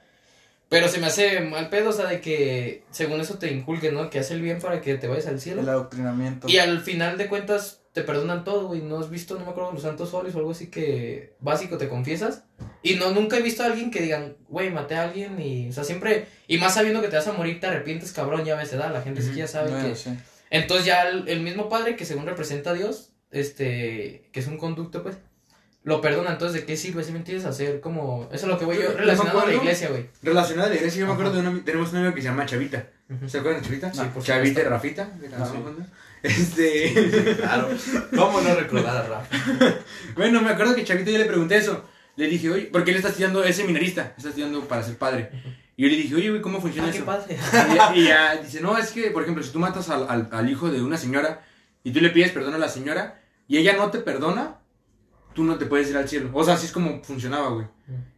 Pero 0.70 0.90
se 0.90 1.00
me 1.00 1.08
hace 1.08 1.40
mal 1.40 1.70
pedo, 1.70 1.90
o 1.90 1.94
sea, 1.94 2.08
de 2.08 2.20
que 2.20 2.84
según 2.92 3.22
eso 3.22 3.38
te 3.38 3.52
inculquen, 3.52 3.94
¿no? 3.94 4.10
Que 4.10 4.20
hace 4.20 4.34
el 4.34 4.42
bien 4.42 4.60
para 4.60 4.82
que 4.82 4.96
te 4.96 5.08
vayas 5.08 5.28
al 5.28 5.40
cielo. 5.40 5.62
El 5.62 5.70
adoctrinamiento. 5.70 6.50
Y 6.50 6.58
al 6.58 6.82
final 6.82 7.18
de 7.18 7.28
cuentas 7.28 7.84
te 7.94 8.02
perdonan 8.04 8.44
todo, 8.44 8.68
güey. 8.68 8.82
¿No 8.82 9.00
has 9.00 9.10
visto, 9.10 9.36
no 9.40 9.46
me 9.46 9.52
acuerdo, 9.52 9.72
los 9.72 9.84
santos 9.84 10.14
óleos 10.14 10.36
o 10.36 10.40
algo 10.40 10.52
así 10.52 10.68
que 10.68 11.36
básico 11.40 11.78
te 11.78 11.88
confiesas? 11.88 12.44
Y 12.84 12.96
no, 12.96 13.12
nunca 13.12 13.38
he 13.38 13.42
visto 13.42 13.64
a 13.64 13.68
alguien 13.68 13.92
que 13.92 14.02
digan, 14.02 14.36
güey, 14.50 14.70
maté 14.70 14.96
a 14.96 15.04
alguien 15.04 15.40
y, 15.42 15.70
o 15.70 15.72
sea, 15.72 15.84
siempre, 15.84 16.28
y 16.48 16.58
más 16.58 16.74
sabiendo 16.74 17.02
que 17.02 17.08
te 17.08 17.16
vas 17.16 17.28
a 17.28 17.34
morir, 17.34 17.60
te 17.60 17.68
arrepientes, 17.68 18.12
cabrón, 18.12 18.44
ya 18.44 18.56
ves, 18.56 18.78
da, 18.78 18.90
la 18.90 19.02
gente 19.02 19.22
sí 19.22 19.32
que 19.32 19.38
ya 19.38 19.48
sabe 19.48 19.72
Bueno, 19.72 19.90
que... 19.90 19.96
sí. 19.96 20.12
Entonces 20.50 20.86
ya 20.86 21.10
el, 21.10 21.28
el 21.28 21.42
mismo 21.42 21.70
padre 21.70 21.96
que 21.96 22.06
según 22.06 22.26
representa 22.26 22.72
a 22.72 22.74
Dios, 22.74 23.14
este, 23.32 24.30
que 24.32 24.40
es 24.40 24.48
un 24.48 24.58
conducto, 24.58 25.04
pues, 25.04 25.18
lo 25.88 26.02
perdona. 26.02 26.32
Entonces, 26.34 26.60
¿de 26.62 26.66
qué 26.66 26.76
sirve? 26.76 27.04
Si 27.04 27.12
me 27.14 27.20
entiendes? 27.20 27.46
Hacer 27.48 27.80
como, 27.80 28.30
eso 28.32 28.46
es 28.46 28.52
lo 28.52 28.60
que 28.60 28.66
voy 28.66 28.78
yo, 28.78 28.92
relacionado 28.92 29.40
a 29.40 29.46
la 29.46 29.54
iglesia, 29.54 29.88
güey. 29.90 30.08
Relacionada 30.22 30.68
a 30.68 30.70
la 30.72 30.76
iglesia, 30.76 31.00
yo 31.00 31.08
me 31.08 31.14
acuerdo 31.14 31.34
de 31.34 31.40
una, 31.40 31.64
tenemos 31.64 31.92
un 31.92 31.98
amigo 32.00 32.14
que 32.14 32.22
se 32.22 32.28
llama 32.28 32.46
Chavita. 32.46 32.86
¿Se 33.26 33.38
acuerdan 33.40 33.62
de 33.62 33.68
Chavita? 33.68 33.94
Sí, 33.94 34.02
por 34.14 34.22
Chavita 34.24 34.62
y. 34.62 34.64
Rafita. 34.66 35.06
de 35.06 35.28
Canción 35.30 35.58
sí. 35.58 35.64
Fondo. 35.64 35.86
Este. 36.24 37.36
Claro. 37.38 37.70
¿Cómo 38.16 38.42
no 38.42 38.54
recordar 38.56 38.98
a 38.98 39.08
Rafa? 39.08 39.36
Bueno, 40.16 40.42
me 40.42 40.50
acuerdo 40.50 40.76
que 40.76 40.84
Chavito 40.84 41.10
yo 41.12 41.18
le 41.18 41.26
pregunté 41.26 41.58
eso. 41.58 41.84
Le 42.18 42.28
dije, 42.28 42.50
oye, 42.50 42.70
porque 42.72 42.92
él 42.92 42.98
está 42.98 43.10
estudiando, 43.10 43.44
es 43.44 43.56
seminarista, 43.56 44.14
está 44.18 44.30
estudiando 44.30 44.62
para 44.68 44.84
ser 44.84 44.98
padre. 44.98 45.30
Y 45.78 45.84
yo 45.84 45.90
le 45.90 45.96
dije, 45.96 46.16
oye, 46.16 46.30
güey, 46.32 46.42
¿cómo 46.42 46.60
funciona 46.60 46.88
Ah, 46.88 46.92
qué 46.92 46.98
eso? 46.98 47.06
padre. 47.06 47.38
Y 47.72 47.76
ya, 47.76 47.96
y 47.96 48.04
ya 48.06 48.36
dice, 48.42 48.60
no, 48.62 48.78
es 48.78 48.90
que, 48.92 49.12
por 49.12 49.22
ejemplo, 49.22 49.44
si 49.44 49.52
tú 49.52 49.60
matas 49.60 49.90
al, 49.90 50.08
al, 50.10 50.28
al 50.32 50.50
hijo 50.50 50.70
de 50.72 50.82
una 50.82 50.98
señora 50.98 51.44
y 51.84 51.92
tú 51.92 52.02
le 52.02 52.10
pides 52.10 52.32
perdón 52.32 52.56
a 52.56 52.58
la 52.58 52.68
señora 52.70 53.22
y 53.48 53.58
ella 53.58 53.74
no 53.78 53.92
te 53.92 54.00
perdona, 54.00 54.56
tú 55.38 55.44
no 55.44 55.56
te 55.60 55.68
puedes 55.68 55.88
ir 55.92 55.98
al 55.98 56.10
cielo. 56.10 56.32
O 56.34 56.44
sea, 56.44 56.56
así 56.56 56.66
es 56.66 56.72
como 56.72 57.04
funcionaba, 57.04 57.50
güey. 57.50 57.68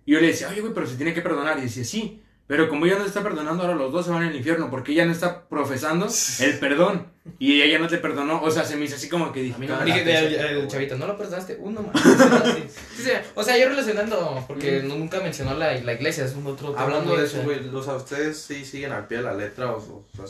Y 0.05 0.13
yo 0.13 0.21
le 0.21 0.27
decía, 0.27 0.47
oye, 0.47 0.61
güey, 0.61 0.73
pero 0.73 0.87
se 0.87 0.95
tiene 0.95 1.13
que 1.13 1.21
perdonar. 1.21 1.59
Y 1.59 1.63
decía, 1.63 1.83
sí, 1.83 2.21
pero 2.47 2.69
como 2.69 2.85
ella 2.85 2.95
no 2.95 3.01
te 3.01 3.09
está 3.09 3.21
perdonando, 3.21 3.61
ahora 3.61 3.75
los 3.75 3.91
dos 3.91 4.05
se 4.05 4.11
van 4.11 4.23
al 4.23 4.33
infierno 4.33 4.69
porque 4.71 4.93
ella 4.93 5.03
no 5.03 5.11
está 5.11 5.49
profesando 5.49 6.07
el 6.39 6.59
perdón. 6.59 7.07
Y 7.39 7.61
ella 7.61 7.77
no 7.77 7.87
te 7.89 7.97
perdonó. 7.97 8.41
O 8.41 8.49
sea, 8.49 8.63
se 8.63 8.77
me 8.77 8.85
hizo 8.85 8.95
así 8.95 9.09
como 9.09 9.33
que 9.33 9.41
dije, 9.41 9.55
A 9.55 9.59
mí 9.59 9.67
no 9.67 9.77
me 9.79 9.85
Dije, 9.85 10.59
el, 10.61 10.67
chavito, 10.69 10.97
no 10.97 11.07
lo 11.07 11.17
perdonaste, 11.17 11.57
uno 11.59 11.81
más. 11.81 12.01
Sí, 12.01 12.63
sí, 12.95 13.03
sí. 13.03 13.11
O 13.35 13.43
sea, 13.43 13.57
yo 13.57 13.67
relacionando, 13.67 14.45
porque 14.47 14.81
nunca 14.81 15.19
mencionó 15.19 15.55
la, 15.55 15.75
la 15.75 15.93
iglesia, 15.93 16.23
es 16.23 16.35
un 16.35 16.47
otro 16.47 16.69
tema 16.69 16.83
Hablando 16.83 17.17
de 17.17 17.25
eso, 17.25 17.43
güey, 17.43 17.59
o 17.67 17.83
sea, 17.83 17.95
¿ustedes 17.95 18.37
sí 18.37 18.63
siguen 18.63 18.93
al 18.93 19.07
pie 19.07 19.17
de 19.17 19.23
la 19.25 19.33
letra 19.33 19.73
o, 19.73 19.77
o 19.77 20.05
sea, 20.15 20.25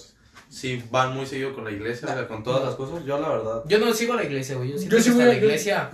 sí 0.49 0.83
van 0.89 1.13
muy 1.13 1.27
seguido 1.27 1.53
con 1.53 1.63
la 1.65 1.71
iglesia, 1.71 2.07
o 2.09 2.13
sea, 2.13 2.27
con 2.27 2.43
todas 2.43 2.65
las 2.65 2.75
cosas? 2.75 3.05
Yo, 3.05 3.19
la 3.21 3.29
verdad, 3.29 3.63
Yo 3.67 3.77
no 3.77 3.93
sigo 3.93 4.13
a 4.13 4.17
la 4.17 4.23
iglesia, 4.23 4.55
güey. 4.55 4.71
Yo 4.71 5.13
voy 5.13 5.23
a- 5.23 5.27
la 5.27 5.35
iglesia. 5.35 5.89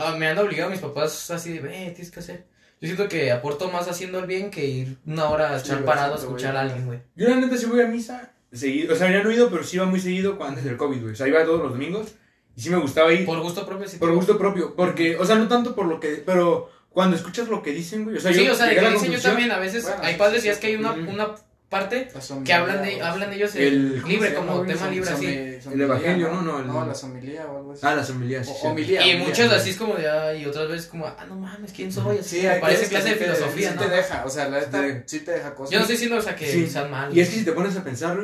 Ah, 0.00 0.16
me 0.16 0.26
han 0.26 0.38
obligado 0.38 0.70
mis 0.70 0.80
papás 0.80 1.30
así 1.30 1.52
de, 1.52 1.60
ve, 1.60 1.92
tienes 1.94 2.10
que 2.10 2.20
hacer. 2.20 2.46
Yo 2.80 2.86
siento 2.86 3.08
que 3.08 3.30
aporto 3.30 3.70
más 3.70 3.88
haciendo 3.88 4.18
el 4.18 4.26
bien 4.26 4.50
que 4.50 4.64
ir 4.64 4.96
una 5.06 5.28
hora 5.28 5.54
a 5.54 5.58
Sí, 5.58 5.70
güey, 5.70 5.84
parado 5.84 6.14
a 6.14 6.18
escuchar 6.18 6.52
güey. 6.52 6.56
a 6.56 6.60
alguien, 6.62 6.86
güey. 6.86 7.00
Yo 7.14 7.28
la 7.28 7.36
neta 7.36 7.56
sí 7.56 7.66
voy 7.66 7.82
a 7.82 7.86
misa 7.86 8.32
seguido. 8.52 8.94
O 8.94 8.96
sea, 8.96 9.10
ya 9.10 9.22
no 9.22 9.30
he 9.30 9.34
ido, 9.34 9.50
pero 9.50 9.62
sí 9.62 9.76
iba 9.76 9.86
muy 9.86 10.00
seguido 10.00 10.36
cuando 10.36 10.58
antes 10.58 10.64
del 10.64 10.76
COVID, 10.76 11.00
güey. 11.00 11.12
O 11.12 11.16
sea, 11.16 11.28
iba 11.28 11.44
todos 11.44 11.60
los 11.60 11.72
domingos 11.72 12.14
y 12.56 12.62
sí 12.62 12.70
me 12.70 12.78
gustaba 12.78 13.12
ir. 13.12 13.26
Por 13.26 13.40
gusto 13.40 13.66
propio, 13.66 13.86
sí. 13.86 13.98
Por 13.98 14.12
gusto 14.14 14.38
propio, 14.38 14.74
porque, 14.74 15.16
o 15.16 15.24
sea, 15.24 15.36
no 15.36 15.46
tanto 15.46 15.74
por 15.74 15.86
lo 15.86 16.00
que, 16.00 16.22
pero 16.24 16.70
cuando 16.88 17.16
escuchas 17.16 17.48
lo 17.48 17.62
que 17.62 17.72
dicen, 17.72 18.04
güey, 18.04 18.16
o 18.16 18.20
sea, 18.20 18.32
sí, 18.32 18.44
yo 18.44 18.52
o 18.52 18.56
sea, 18.56 18.66
de 18.66 18.76
que 18.76 18.90
dicen 18.90 19.12
yo 19.12 19.20
también, 19.20 19.50
a 19.52 19.58
veces 19.58 19.84
Bueno, 19.84 20.00
hay 20.02 20.16
padres 20.16 20.42
sí, 20.42 20.48
y 20.48 20.50
es 20.50 20.58
que 20.58 20.66
hay 20.68 20.76
una 20.76 21.34
parte 21.70 22.06
La 22.12 22.12
que 22.12 22.20
somilía, 22.20 22.58
hablan 22.58 22.82
de 22.82 23.00
hablan 23.00 23.32
ellos 23.32 23.54
El- 23.54 23.62
el, 23.94 24.02
¿cómo 24.02 24.12
libre 24.12 24.34
como 24.34 24.62
tema 24.66 24.88
libre 24.90 25.08
así. 25.10 25.22
Somilía, 25.24 25.72
El 25.72 25.80
evangelio, 25.80 26.28
¿no? 26.30 26.42
No, 26.42 26.58
el- 26.60 26.66
No, 26.66 26.84
la 26.86 26.94
somilía 26.94 27.46
o 27.46 27.56
algo 27.58 27.72
así. 27.72 27.80
Ah, 27.84 27.94
las 27.94 28.10
homilías. 28.10 28.46
sí. 28.46 28.52
Y 28.62 28.66
homilía, 28.66 29.00
muchas 29.18 29.38
homilía. 29.38 29.56
así 29.56 29.70
es 29.70 29.76
como 29.76 29.94
de, 29.94 30.38
y 30.38 30.44
otras 30.46 30.68
veces 30.68 30.86
como, 30.88 31.06
ah, 31.06 31.24
no 31.28 31.36
mames, 31.36 31.72
¿quién 31.72 31.90
soy? 31.90 32.18
Así, 32.18 32.42
parece 32.60 32.88
clase 32.88 33.10
de 33.10 33.14
filosofía, 33.16 33.70
sí 33.70 33.76
¿no? 33.76 33.82
te 33.82 33.88
deja, 33.88 34.24
o 34.26 34.28
sea, 34.28 34.48
la 34.48 34.60
neta, 34.60 35.02
Sí. 35.06 35.20
te 35.20 35.30
deja 35.32 35.54
cosas. 35.54 35.70
Yo 35.72 35.78
no 35.78 35.82
estoy 35.84 35.94
diciendo, 35.94 36.16
o 36.16 36.22
sea, 36.22 36.36
que 36.36 36.66
sean 36.68 36.90
malos. 36.90 37.16
Y 37.16 37.20
es 37.20 37.30
que 37.30 37.36
si 37.36 37.44
te 37.44 37.52
pones 37.52 37.74
a 37.76 37.84
pensar, 37.84 38.18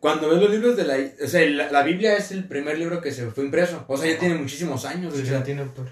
cuando 0.00 0.28
ves 0.30 0.40
los 0.40 0.50
libros 0.50 0.76
de 0.76 0.84
la... 0.84 0.96
O 1.24 1.28
sea, 1.28 1.44
la, 1.50 1.70
la 1.70 1.82
Biblia 1.82 2.16
es 2.16 2.30
el 2.30 2.44
primer 2.44 2.78
libro 2.78 3.00
que 3.00 3.12
se 3.12 3.26
fue 3.30 3.44
impreso. 3.44 3.84
O 3.88 3.96
sea, 3.96 4.10
ya 4.10 4.18
tiene 4.18 4.34
muchísimos 4.36 4.84
años. 4.84 5.14
Sí, 5.14 5.22
o 5.22 5.26
sea, 5.26 5.38
no 5.38 5.44
tiene 5.44 5.62
autor. 5.62 5.88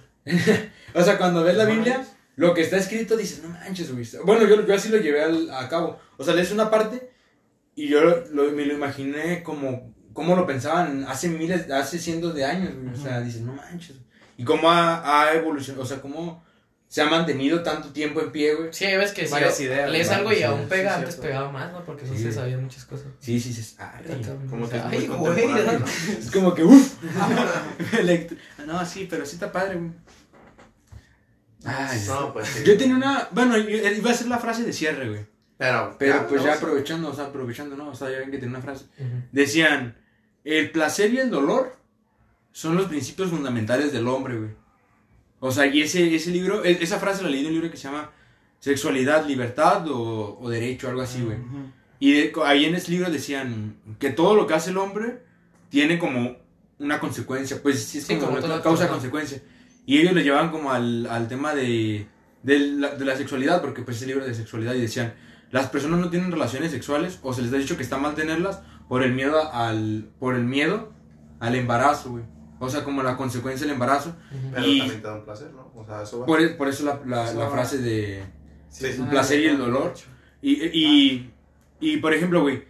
O 0.95 1.03
sea, 1.03 1.19
cuando 1.19 1.43
ves 1.45 1.57
la 1.57 1.65
No 1.65 1.71
Biblia, 1.75 2.05
lo 2.37 2.55
que 2.55 2.63
está 2.63 2.77
escrito 2.77 3.17
dices, 3.17 3.43
no 3.43 3.49
manches, 3.49 3.93
güey. 3.93 4.07
Bueno, 4.25 4.47
yo, 4.47 4.67
yo 4.67 4.75
así 4.75 4.89
lo 4.89 4.99
llevé 4.99 5.23
al- 5.23 5.51
a 5.51 5.69
cabo. 5.69 5.99
O 6.17 6.25
sea, 6.25 6.35
lees 6.35 6.51
una 6.53 6.71
parte 6.71 7.11
y 7.75 7.89
yo 7.89 8.01
lo- 8.33 8.51
me 8.53 8.65
lo 8.67 8.75
imaginé 8.75 9.43
como, 9.43 9.93
como 10.13 10.37
lo 10.37 10.47
pensaban 10.47 11.05
hace 11.09 11.29
miles, 11.29 11.71
hace 11.71 11.99
cientos 11.99 12.35
de 12.35 12.45
años, 12.45 12.73
güey. 12.75 12.95
O 12.95 12.97
sea, 12.97 13.21
dices, 13.21 13.41
no 13.43 13.53
manches. 13.53 13.97
Y 14.37 14.45
cómo 14.45 14.71
ha, 14.71 15.23
ha 15.23 15.33
evolucionado, 15.35 15.85
o 15.85 15.87
sea, 15.87 16.01
cómo 16.01 16.45
se 16.89 17.03
ha 17.03 17.07
mantenido 17.07 17.63
tanto 17.65 17.89
tiempo 17.93 18.21
en 18.21 18.31
pie, 18.31 18.55
güey. 18.55 18.73
Sí, 18.73 18.85
veces 18.87 19.13
que 19.13 19.27
si 19.27 19.33
Varias 19.33 19.59
ideas, 19.61 19.91
lees 19.91 20.11
algo 20.11 20.31
y 20.33 20.37
ideas, 20.37 20.51
aún 20.51 20.69
pega, 20.69 20.91
sí, 20.91 20.95
antes 20.99 21.15
cierto. 21.15 21.23
pegaba 21.29 21.51
más, 21.51 21.73
¿no? 21.73 21.85
Porque 21.85 22.05
no 22.07 22.15
Sí. 22.15 22.23
se 22.23 22.33
sabían 22.33 22.63
muchas 22.63 22.85
cosas. 22.85 23.07
Sí, 23.19 23.41
sí, 23.41 23.53
sí. 23.53 23.75
Ah, 23.81 24.01
Como 24.49 24.69
que 24.69 24.77
es 24.77 24.83
Ay, 24.85 25.07
güey. 25.09 25.47
¿no? 25.49 25.85
es 26.19 26.31
como 26.31 26.55
que, 26.55 26.63
uff. 26.63 26.95
No, 28.67 28.85
sí, 28.87 29.07
pero 29.11 29.27
sí 29.27 29.35
está 29.37 29.51
padre, 29.51 29.77
güey. 29.77 29.91
Ay, 31.65 32.03
No, 32.07 32.33
pues 32.33 32.47
sí. 32.49 32.63
Yo 32.65 32.77
tenía 32.77 32.97
una. 32.97 33.29
Bueno, 33.33 33.57
yo- 33.57 33.69
iba 33.91 34.11
a 34.11 34.15
ser 34.15 34.29
la 34.29 34.39
frase 34.39 34.65
de 34.65 34.73
cierre, 34.73 35.09
güey. 35.09 35.27
Pero, 35.57 35.95
Pero 35.99 36.27
pues 36.29 36.43
ya 36.43 36.49
vamos 36.49 36.63
a- 36.63 36.65
aprovechando, 36.67 37.09
o 37.11 37.15
sea, 37.15 37.25
aprovechando, 37.27 37.77
¿no? 37.77 37.89
O 37.91 37.95
sea, 37.95 38.11
ya 38.11 38.19
ven 38.19 38.31
que 38.31 38.39
tenía 38.39 38.57
una 38.57 38.63
frase. 38.63 38.87
Ujú. 38.99 39.09
Decían: 39.33 39.97
el 40.45 40.71
placer 40.71 41.13
y 41.15 41.19
el 41.19 41.31
dolor 41.31 41.77
son 42.53 42.77
los 42.77 42.87
principios 42.87 43.31
fundamentales 43.31 43.93
del 43.93 44.07
hombre, 44.09 44.37
güey. 44.37 44.51
O 45.41 45.51
sea, 45.53 45.67
y 45.67 45.83
ese, 45.83 46.15
ese 46.15 46.31
libro, 46.31 46.65
e- 46.65 46.79
esa 46.83 46.99
frase 46.99 47.23
la 47.23 47.29
leí 47.29 47.41
en 47.41 47.47
un 47.47 47.53
libro 47.53 47.71
que 47.71 47.77
se 47.77 47.85
llama 47.85 48.11
Sexualidad, 48.61 49.27
Libertad 49.27 49.87
o, 49.89 50.39
o 50.41 50.49
Derecho, 50.51 50.89
algo 50.89 51.03
así, 51.03 51.23
güey. 51.23 51.39
Ujú. 51.39 51.71
Y 52.01 52.13
de- 52.13 52.33
ahí 52.45 52.65
en 52.65 52.75
ese 52.75 52.91
libro 52.93 53.11
decían 53.11 53.77
que 53.99 54.11
todo 54.11 54.35
lo 54.35 54.47
que 54.47 54.55
hace 54.55 54.71
el 54.71 54.79
hombre 54.79 55.23
tiene 55.69 55.99
como 55.99 56.37
una 56.79 56.99
consecuencia, 56.99 57.59
pues 57.63 57.85
sí 57.85 57.99
es 57.99 58.05
Sí, 58.07 58.15
como, 58.15 58.27
como 58.27 58.39
una 58.39 58.47
todo, 58.49 58.63
causa 58.63 58.85
ajá. 58.85 58.93
consecuencia. 58.95 59.41
Y 59.87 59.99
ellos 60.01 60.15
lo 60.15 60.21
llevaban 60.21 60.51
como 60.51 60.73
al, 60.73 61.07
al 61.07 61.29
tema 61.29 61.55
de, 61.55 62.07
de, 62.43 62.59
la, 62.59 62.95
de 62.97 63.05
la 63.05 63.17
sexualidad, 63.17 63.61
porque 63.61 63.83
pues 63.83 63.99
ese 63.99 64.07
libro 64.07 64.25
de 64.27 64.35
sexualidad 64.35 64.75
y 64.75 64.81
decían, 64.81 65.15
las 65.55 65.69
personas 65.69 66.01
no 66.01 66.11
tienen 66.11 66.33
relaciones 66.33 66.73
sexuales 66.73 67.21
o 67.23 67.33
se 67.33 67.43
les 67.43 67.53
ha 67.53 67.57
dicho 67.57 67.77
que 67.77 67.85
está 67.85 67.97
mal 67.97 68.17
tenerlas 68.17 68.61
por 68.89 69.05
el 69.05 69.13
miedo 69.13 69.53
al, 69.53 70.11
por 70.19 70.35
el 70.35 70.43
miedo 70.45 70.93
al 71.39 71.55
embarazo, 71.55 72.11
güey. 72.11 72.25
O 72.59 72.69
sea, 72.69 72.83
como 72.83 73.03
la 73.05 73.17
consecuencia 73.17 73.65
del 73.65 73.75
embarazo. 73.75 74.17
Pero 74.53 74.67
y- 74.67 74.79
también 74.81 75.01
te 75.01 75.07
da 75.07 75.15
un 75.15 75.25
placer, 75.25 75.53
¿no? 75.53 75.71
O 75.77 75.85
sea, 75.87 76.03
eso 76.03 76.19
va. 76.21 76.27
Por, 76.27 76.41
e- 76.41 76.51
por 76.55 76.67
eso 76.69 76.85
la, 76.85 77.01
la- 77.07 77.31
Eso 77.31 77.39
la 77.39 77.49
frase 77.51 77.79
de 77.79 78.25
Sí, 78.69 78.87
el 78.87 79.07
placer 79.07 79.39
y 79.41 79.47
el 79.47 79.59
dolor. 79.59 79.95
Y, 80.43 80.53
y, 80.77 81.31
y 81.81 81.97
por 81.99 82.13
ejemplo, 82.15 82.41
güey. 82.43 82.65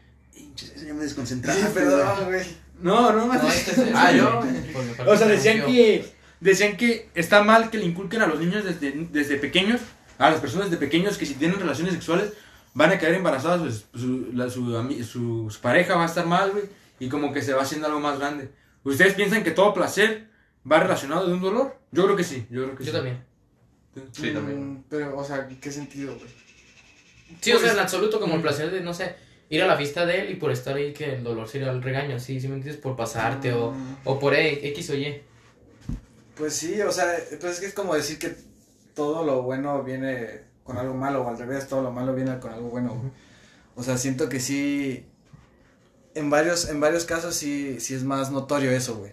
Ya 0.86 0.92
me 0.92 1.04
desconcentraste. 1.04 1.62
Ay, 1.66 1.70
perdón, 1.72 2.24
güey. 2.26 2.46
No, 2.80 3.12
no, 3.12 3.26
No, 3.26 3.48
este 3.48 3.70
es- 3.70 3.88
Ah, 3.94 4.12
yo. 4.12 4.40
O 5.06 5.16
sea, 5.16 5.26
decían 5.26 5.60
que 5.64 5.66
que, 5.72 6.14
decían 6.40 6.76
que 6.76 7.08
está 7.14 7.42
mal 7.42 7.70
que 7.70 7.78
le 7.78 7.86
inculquen 7.86 8.20
a 8.20 8.26
los 8.26 8.38
niños 8.40 8.62
desde, 8.64 8.92
desde 9.10 9.36
pequeños, 9.38 9.80
a 10.18 10.28
las 10.30 10.40
personas 10.40 10.70
desde 10.70 10.80
pequeños, 10.84 11.16
que 11.16 11.24
si 11.24 11.34
tienen 11.34 11.58
relaciones 11.58 11.94
sexuales 11.94 12.32
van 12.74 12.90
a 12.90 12.98
quedar 12.98 13.14
embarazadas, 13.14 13.60
pues, 13.60 14.02
su, 14.02 14.30
la- 14.32 14.50
su, 14.50 14.66
su- 15.04 15.50
su 15.50 15.60
pareja 15.60 15.96
va 15.96 16.02
a 16.02 16.06
estar 16.06 16.26
mal, 16.26 16.50
güey, 16.52 16.64
y 17.00 17.08
como 17.08 17.32
que 17.32 17.40
se 17.42 17.52
va 17.54 17.62
haciendo 17.62 17.86
algo 17.86 18.00
más 18.00 18.18
grande. 18.18 18.50
¿Ustedes 18.84 19.14
piensan 19.14 19.42
que 19.44 19.50
todo 19.52 19.72
placer 19.72 20.28
va 20.70 20.80
relacionado 20.80 21.26
de 21.26 21.32
un 21.34 21.40
dolor? 21.40 21.76
Yo 21.92 22.04
creo 22.04 22.16
que 22.16 22.24
sí, 22.24 22.46
yo 22.50 22.64
creo 22.64 22.76
que 22.76 22.84
Yo 22.84 22.90
sí. 22.90 22.96
también. 22.96 23.24
Sí, 24.12 24.30
también. 24.32 24.72
Mm, 24.74 24.84
Pero, 24.88 25.16
o 25.16 25.24
sea, 25.24 25.46
¿en 25.48 25.60
qué 25.60 25.70
sentido, 25.70 26.14
güey? 26.16 26.28
Sí, 27.40 27.52
o 27.52 27.58
sea, 27.58 27.72
en 27.72 27.78
absoluto, 27.78 28.20
como 28.20 28.34
el 28.34 28.42
placer 28.42 28.70
de, 28.70 28.80
no 28.80 28.92
sé, 28.92 29.14
ir 29.50 29.62
a 29.62 29.66
la 29.66 29.76
fiesta 29.76 30.04
de 30.04 30.20
él 30.22 30.30
y 30.32 30.34
por 30.34 30.50
estar 30.50 30.74
ahí 30.76 30.92
que 30.92 31.14
el 31.14 31.24
dolor 31.24 31.48
sería 31.48 31.70
el 31.70 31.82
regaño, 31.82 32.18
sí, 32.18 32.40
sí 32.40 32.48
me 32.48 32.56
entiendes, 32.56 32.80
por 32.82 32.96
pasarte 32.96 33.52
o, 33.52 33.70
Mm, 33.72 33.96
o 34.04 34.18
por 34.18 34.34
E, 34.34 34.68
X 34.68 34.90
o 34.90 34.94
Y. 34.94 35.22
Pues 36.36 36.54
sí, 36.54 36.80
o 36.80 36.90
sea, 36.90 37.06
pues 37.40 37.54
es 37.54 37.60
que 37.60 37.66
es 37.66 37.74
como 37.74 37.94
decir 37.94 38.18
que 38.18 38.34
todo 38.94 39.24
lo 39.24 39.42
bueno 39.42 39.82
viene 39.84 40.42
con 40.64 40.76
algo 40.78 40.94
malo, 40.94 41.22
o 41.22 41.28
al 41.28 41.38
revés, 41.38 41.68
todo 41.68 41.82
lo 41.82 41.92
malo 41.92 42.14
viene 42.14 42.38
con 42.40 42.52
algo 42.52 42.68
bueno. 42.68 42.94
güey. 42.94 43.12
O 43.76 43.82
sea, 43.82 43.96
siento 43.98 44.28
que 44.28 44.40
sí, 44.40 45.06
en 46.14 46.30
varios, 46.30 46.68
en 46.68 46.80
varios 46.80 47.04
casos 47.04 47.34
sí, 47.34 47.78
sí 47.80 47.94
es 47.94 48.02
más 48.04 48.30
notorio 48.30 48.70
eso, 48.70 48.96
güey. 48.96 49.12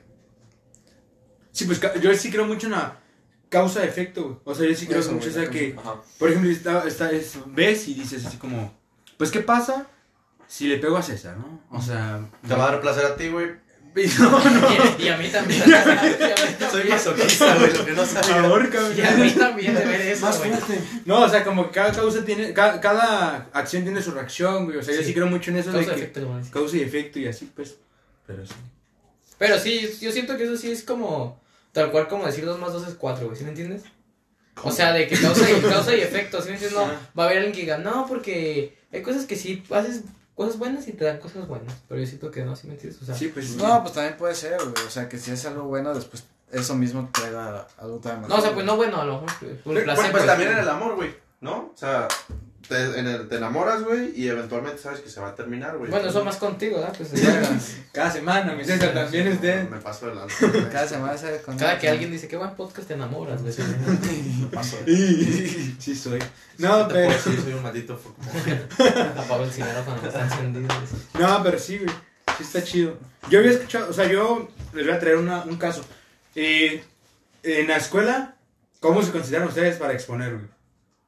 Sí, 1.51 1.65
pues 1.65 1.81
yo 2.01 2.13
sí 2.15 2.31
creo 2.31 2.45
mucho 2.45 2.67
en 2.67 2.73
la 2.73 2.99
causa-efecto, 3.49 4.23
güey. 4.23 4.35
O 4.45 4.55
sea, 4.55 4.67
yo 4.69 4.75
sí 4.75 4.87
creo 4.87 4.99
Eso, 5.01 5.11
mucho, 5.11 5.29
o 5.29 5.33
sea, 5.33 5.49
que, 5.49 5.75
Ajá. 5.77 5.95
por 6.17 6.29
ejemplo, 6.29 6.49
está, 6.49 6.87
está, 6.87 7.11
es- 7.11 7.37
ves 7.47 7.87
y 7.89 7.93
dices 7.95 8.25
así 8.25 8.37
como, 8.37 8.73
pues, 9.17 9.29
¿qué 9.31 9.41
pasa 9.41 9.87
si 10.47 10.67
le 10.67 10.77
pego 10.77 10.95
a 10.97 11.01
César, 11.03 11.37
no? 11.37 11.61
O 11.69 11.81
sea... 11.81 12.25
Te 12.47 12.53
va 12.55 12.67
a 12.67 12.71
dar 12.71 12.81
placer 12.81 13.05
a 13.05 13.15
ti, 13.15 13.27
güey. 13.29 13.49
No, 13.93 14.41
Y, 14.99 15.03
y 15.03 15.07
a 15.09 15.17
mí 15.17 15.27
también. 15.27 15.63
y 15.67 15.73
a 15.73 15.85
mí 15.85 15.91
Soy 16.21 16.57
también. 16.59 16.89
masoquista, 16.89 17.55
güey, 17.57 17.73
lo 17.73 17.85
que 17.85 17.91
no 17.91 18.05
sabía. 18.05 18.39
ahorca, 18.41 18.79
Y 18.95 19.01
a 19.01 19.11
mí 19.11 19.31
también 19.31 19.75
de 19.75 19.83
ver 19.85 20.01
eso, 20.01 20.25
Más 20.25 20.37
güey. 20.39 20.51
fuerte. 20.51 20.81
No, 21.05 21.19
o 21.23 21.29
sea, 21.29 21.43
como 21.43 21.65
que 21.67 21.71
cada 21.71 21.91
causa 21.91 22.23
tiene, 22.23 22.53
cada, 22.53 22.79
cada 22.79 23.49
acción 23.51 23.83
tiene 23.83 24.01
su 24.01 24.11
reacción, 24.11 24.65
güey. 24.65 24.77
O 24.77 24.83
sea, 24.83 24.95
yo 24.95 25.03
Sí. 25.03 25.13
creo 25.13 25.27
mucho 25.27 25.51
en 25.51 25.57
eso 25.57 25.71
Causa 25.71 25.89
de 25.91 25.95
que 25.97 26.01
efecto, 26.03 26.41
causa 26.51 26.77
y 26.77 26.81
efecto 26.81 27.19
y 27.19 27.27
así, 27.27 27.51
pues. 27.53 27.75
Pero 28.25 28.45
sí. 28.45 28.53
Pero 29.37 29.59
sí, 29.59 29.97
yo 29.99 30.11
siento 30.11 30.37
que 30.37 30.43
eso 30.45 30.55
sí 30.55 30.71
es 30.71 30.83
como, 30.83 31.41
tal 31.73 31.91
cual 31.91 32.07
como 32.07 32.25
decir 32.27 32.45
2 32.45 32.59
más 32.59 32.71
2 32.71 32.87
es 32.87 32.93
4, 32.93 33.25
güey, 33.25 33.37
¿sí 33.37 33.43
me 33.43 33.49
entiendes? 33.49 33.81
O 34.63 34.71
sea, 34.71 34.93
de 34.93 35.07
que 35.07 35.17
causa 35.19 35.49
y, 35.49 35.59
causa 35.61 35.95
y 35.95 36.01
efecto, 36.01 36.41
¿sí 36.41 36.49
me 36.49 36.53
entiendes? 36.53 36.77
No, 36.79 36.85
va 37.17 37.23
a 37.23 37.25
haber 37.25 37.37
alguien 37.39 37.53
que 37.55 37.61
diga, 37.61 37.77
no, 37.79 38.05
porque 38.07 38.77
hay 38.93 39.01
cosas 39.01 39.25
que 39.25 39.35
sí 39.35 39.63
haces 39.71 40.01
cosas 40.41 40.57
buenas 40.59 40.87
y 40.87 40.93
te 40.93 41.05
dan 41.05 41.19
cosas 41.19 41.47
buenas, 41.47 41.73
pero 41.87 41.99
yo 42.01 42.07
siento 42.07 42.31
que 42.31 42.43
no, 42.43 42.55
¿sí 42.55 42.67
me 42.67 42.73
entiendes? 42.73 43.01
O 43.01 43.05
sea, 43.05 43.15
Sí, 43.15 43.27
pues. 43.27 43.55
No, 43.55 43.81
pues 43.81 43.93
también 43.93 44.17
puede 44.17 44.33
ser, 44.35 44.57
güey. 44.59 44.85
O 44.85 44.89
sea, 44.89 45.07
que 45.07 45.17
si 45.17 45.31
es 45.31 45.45
algo 45.45 45.63
bueno, 45.63 45.93
después 45.93 46.23
eso 46.51 46.75
mismo 46.75 47.09
te 47.13 47.31
da 47.31 47.67
algo 47.77 47.97
también 47.99 48.27
no, 48.27 48.35
o 48.35 48.41
sea, 48.41 48.53
pues 48.53 48.65
no 48.65 48.75
bueno, 48.75 48.99
a 48.99 49.05
lo 49.05 49.21
mejor 49.21 49.37
por 49.39 49.47
el 49.49 49.59
Bueno, 49.63 49.83
placer. 49.83 50.11
pues 50.11 50.11
pues, 50.11 50.25
también 50.25 50.51
en 50.51 50.57
el 50.57 50.67
amor, 50.69 50.95
güey, 50.95 51.15
¿no? 51.39 51.71
O 51.73 51.77
sea, 51.77 52.07
te, 52.67 52.99
en 52.99 53.07
el- 53.07 53.27
te 53.27 53.37
enamoras, 53.37 53.83
güey, 53.83 54.11
y 54.15 54.27
eventualmente 54.27 54.81
sabes 54.81 54.99
que 55.01 55.09
se 55.09 55.19
va 55.19 55.29
a 55.29 55.35
terminar, 55.35 55.77
güey. 55.77 55.89
Bueno, 55.91 56.07
eso 56.09 56.23
más 56.23 56.37
contigo, 56.37 56.77
¿verdad? 56.77 56.93
Pues, 56.97 57.11
ya, 57.13 57.41
Cada 57.91 58.11
semana, 58.11 58.53
mi 58.53 58.63
César, 58.63 58.93
también 58.93 59.27
es 59.27 59.41
de. 59.41 59.63
Me 59.65 59.77
paso 59.77 60.07
de 60.07 60.15
lanza. 60.15 60.47
güey. 60.47 60.69
Cada 60.69 60.87
semana 60.87 61.17
se 61.17 61.41
con 61.41 61.57
cada 61.57 61.77
que 61.79 61.89
alguien 61.89 62.11
dice, 62.11 62.27
qué 62.27 62.37
buen 62.37 62.51
podcast 62.55 62.87
te 62.87 62.93
enamoras, 62.93 63.41
güey. 63.41 63.53
Me 64.41 64.47
paso 64.47 64.77
de 64.85 65.73
Sí, 65.79 65.95
soy. 65.95 66.19
No, 66.57 66.87
Te 66.87 66.93
pero. 66.93 67.11
decir, 67.11 67.41
soy 67.41 67.53
un 67.53 67.63
maldito 67.63 67.99
Apago 69.17 69.43
el 69.43 69.51
cigarro 69.51 69.83
cuando 69.85 70.07
está 70.07 70.23
encendido. 70.23 70.67
No, 71.19 71.43
pero 71.43 71.57
sí, 71.59 71.77
güey. 71.79 71.89
Sí 72.37 72.43
está 72.43 72.63
chido. 72.63 72.97
Yo 73.29 73.39
había 73.39 73.51
escuchado, 73.51 73.89
o 73.89 73.93
sea, 73.93 74.07
yo 74.07 74.47
les 74.73 74.85
voy 74.85 74.95
a 74.95 74.99
traer 74.99 75.17
una- 75.17 75.43
un 75.43 75.57
caso. 75.57 75.83
Eh, 76.35 76.83
en 77.43 77.67
la 77.67 77.77
escuela, 77.77 78.35
¿cómo 78.79 79.01
se 79.03 79.11
consideran 79.11 79.47
ustedes 79.47 79.77
para 79.77 79.93
exponer, 79.93 80.33
güey? 80.33 80.45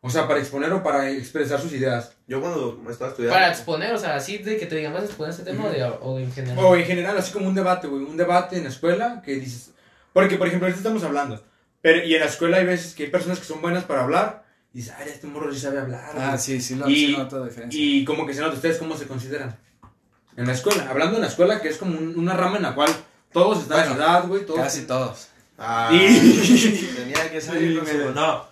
O 0.05 0.09
sea, 0.09 0.27
para 0.27 0.39
exponer 0.41 0.71
o 0.73 0.83
para 0.83 1.09
expresar 1.09 1.59
sus 1.61 1.71
ideas. 1.71 2.11
Yo 2.27 2.41
cuando 2.41 2.77
estaba 2.89 3.11
estudiando. 3.11 3.33
Para 3.39 3.49
exponer, 3.49 3.93
o 3.93 3.97
sea, 3.97 4.15
así 4.15 4.37
de 4.37 4.57
que 4.57 4.65
te 4.65 4.75
digan, 4.75 4.91
vas 4.91 5.03
a 5.03 5.05
exponer 5.05 5.31
este 5.31 5.43
tema 5.43 5.65
o 5.65 5.69
de- 5.71 5.81
o 5.83 6.19
en 6.19 6.29
general. 6.31 6.59
O 6.65 6.75
en 6.75 6.83
general, 6.85 7.17
así 7.17 7.31
como 7.31 7.47
un 7.47 7.55
debate, 7.55 7.87
güey. 7.87 8.03
Un 8.03 8.17
debate 8.17 8.57
en 8.57 8.63
la 8.65 8.69
escuela 8.69 9.21
que 9.25 9.35
dices. 9.35 9.71
Porque, 10.11 10.35
por 10.35 10.47
ejemplo, 10.47 10.65
ahorita 10.67 10.79
estamos 10.79 11.03
hablando. 11.05 11.41
Pero, 11.81 12.03
y 12.05 12.13
en 12.13 12.19
la 12.19 12.25
escuela 12.27 12.57
hay 12.57 12.65
veces 12.65 12.93
que 12.93 13.03
hay 13.05 13.09
personas 13.09 13.39
que 13.39 13.45
son 13.45 13.61
buenas 13.61 13.85
para 13.85 14.03
hablar. 14.03 14.43
Y 14.73 14.79
dices, 14.79 14.93
ay, 14.97 15.07
este 15.09 15.27
morro 15.27 15.53
sí 15.53 15.59
sabe 15.61 15.79
hablar. 15.79 16.11
Ah, 16.15 16.27
güey". 16.31 16.39
sí, 16.39 16.59
sí 16.59 16.75
lo 16.75 16.89
Y- 16.89 16.95
sí 16.95 17.11
la 17.15 17.23
diferencia. 17.45 17.67
Y 17.79 18.03
como 18.03 18.25
que 18.25 18.33
se 18.33 18.41
nota, 18.41 18.55
¿ustedes 18.55 18.77
cómo 18.77 18.97
se 18.97 19.07
consideran? 19.07 19.57
En 20.35 20.47
la 20.47 20.53
escuela. 20.53 20.87
Hablando 20.89 21.15
en 21.15 21.21
la 21.21 21.27
escuela, 21.29 21.61
que 21.61 21.69
es 21.69 21.77
como 21.77 21.97
un- 21.97 22.17
una 22.19 22.33
rama 22.33 22.57
en 22.57 22.63
la 22.63 22.75
cual 22.75 22.89
todos 23.31 23.59
están 23.63 23.77
Bueno, 23.87 23.91
a 23.91 23.95
su 23.95 24.01
edad, 24.01 24.27
güey. 24.27 24.45
Todos 24.45 24.59
Casi 24.59 24.81
todos. 24.85 25.27
Ah, 25.65 25.89
tenía 26.95 27.31
que 27.31 27.39
salir 27.41 27.79
con 27.79 27.87
su- 27.87 28.11
No, 28.13 28.45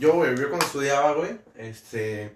yo, 0.00 0.12
güey, 0.14 0.36
yo 0.36 0.48
cuando 0.48 0.66
estudiaba, 0.66 1.12
güey, 1.14 1.30
este. 1.56 2.32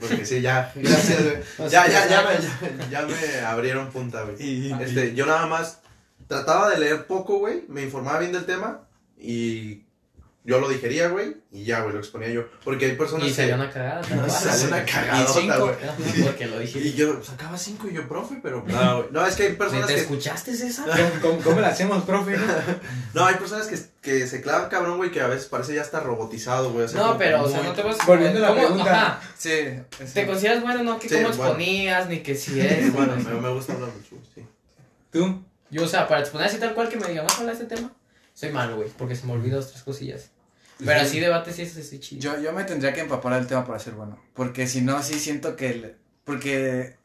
Porque 0.00 0.24
sí, 0.24 0.40
ya, 0.40 0.70
gracias, 0.76 1.22
güey. 1.22 1.70
Ya, 1.70 1.88
ya, 1.88 2.06
ya, 2.08 2.22
me, 2.22 2.86
ya, 2.88 2.88
ya 2.90 3.06
me 3.06 3.40
abrieron 3.40 3.90
punta, 3.90 4.22
güey. 4.22 4.36
Este, 4.82 5.14
yo 5.14 5.26
nada 5.26 5.46
más 5.46 5.78
trataba 6.28 6.70
de 6.70 6.78
leer 6.78 7.06
poco, 7.06 7.38
güey, 7.38 7.64
me 7.68 7.82
informaba 7.82 8.20
bien 8.20 8.32
del 8.32 8.46
tema 8.46 8.82
y 9.18 9.82
yo 10.42 10.58
lo 10.58 10.68
digería, 10.70 11.08
güey, 11.08 11.36
y 11.52 11.64
ya, 11.64 11.80
güey, 11.82 11.92
lo 11.92 11.98
exponía 12.00 12.28
yo. 12.30 12.44
Porque 12.64 12.86
hay 12.86 12.92
personas 12.96 13.26
Y 13.26 13.28
que... 13.30 13.34
salió 13.36 13.54
una 13.56 13.70
cagada. 13.70 14.00
No, 14.16 14.28
salió 14.30 14.68
una 14.68 14.86
cinco, 15.26 15.58
güey. 15.66 16.22
Porque 16.24 16.46
lo 16.46 16.58
dije. 16.58 16.78
Y 16.78 16.94
yo 16.94 17.22
sacaba 17.22 17.58
cinco 17.58 17.88
y 17.88 17.92
yo, 17.94 18.08
profe, 18.08 18.40
pero... 18.42 18.64
No, 18.66 18.96
güey. 18.98 19.08
No, 19.12 19.26
es 19.26 19.36
que 19.36 19.42
hay 19.44 19.52
personas 19.52 19.86
¿Te 19.86 19.94
que... 19.96 20.00
escuchaste 20.00 20.50
esa? 20.52 20.84
¿Cómo, 21.22 21.38
cómo 21.40 21.60
la 21.60 21.68
hacemos, 21.68 22.02
profe? 22.04 22.36
no? 22.38 22.44
No, 23.14 23.26
hay 23.26 23.34
personas 23.34 23.66
que, 23.66 23.78
que 24.00 24.26
se 24.26 24.40
clavan 24.40 24.70
cabrón, 24.70 24.96
güey, 24.96 25.10
que 25.10 25.20
a 25.20 25.26
veces 25.26 25.46
parece 25.46 25.74
ya 25.74 25.82
está 25.82 26.00
robotizado, 26.00 26.72
güey. 26.72 26.86
o 26.86 26.88
sea, 26.88 27.00
No, 27.00 27.18
pero, 27.18 27.42
o 27.42 27.48
sea, 27.48 27.62
no 27.62 27.72
te 27.72 27.82
vas 27.82 27.98
Volviendo 28.06 28.38
a 28.38 28.42
la 28.42 28.48
¿cómo? 28.48 28.60
pregunta. 28.60 28.92
Ajá. 29.06 29.20
Sí. 29.36 29.50
es- 29.98 30.14
¿Te 30.14 30.26
consideras 30.26 30.62
bueno 30.62 30.82
no? 30.82 30.98
Que 30.98 31.08
Sí, 31.08 31.16
cómo 31.16 31.28
bueno. 31.28 31.42
exponías, 31.44 32.08
ni 32.08 32.20
que 32.20 32.34
si 32.34 32.52
Sí, 32.52 32.60
es. 32.60 32.92
bueno, 32.94 33.14
me, 33.16 33.34
me 33.40 33.48
gusta 33.52 33.74
hablar 33.74 33.90
mucho, 33.90 34.16
sí. 34.34 34.42
¿Tú? 35.12 35.44
Yo, 35.70 35.84
o 35.84 35.86
sea, 35.88 36.08
para 36.08 36.20
exponer 36.22 36.46
así 36.48 36.58
tal 36.58 36.74
cual 36.74 36.88
que 36.88 36.96
me 36.96 37.06
diga, 37.08 37.22
¿vas 37.22 37.36
a 37.36 37.40
hablar 37.40 37.56
de 37.56 37.62
este 37.64 37.76
tema? 37.76 37.92
Soy 38.40 38.50
malo, 38.50 38.76
güey, 38.76 38.88
porque 38.96 39.14
se 39.14 39.26
me 39.26 39.32
olvidan 39.34 39.60
dos, 39.60 39.70
tres 39.70 39.82
cosillas. 39.82 40.30
Pero 40.82 41.00
así 41.02 41.20
debate 41.20 41.52
sí 41.52 41.62
es 41.62 41.76
así 41.76 41.98
chido. 42.00 42.22
Yo, 42.22 42.40
yo 42.42 42.52
me 42.54 42.64
tendría 42.64 42.94
que 42.94 43.00
empapar 43.00 43.34
del 43.34 43.46
tema 43.46 43.66
para 43.66 43.78
ser 43.78 43.92
bueno. 43.92 44.18
Porque 44.32 44.66
si 44.66 44.80
no, 44.80 45.02
sí 45.02 45.18
siento 45.18 45.54
que. 45.54 45.68
el- 45.70 45.96
porque 46.24 46.96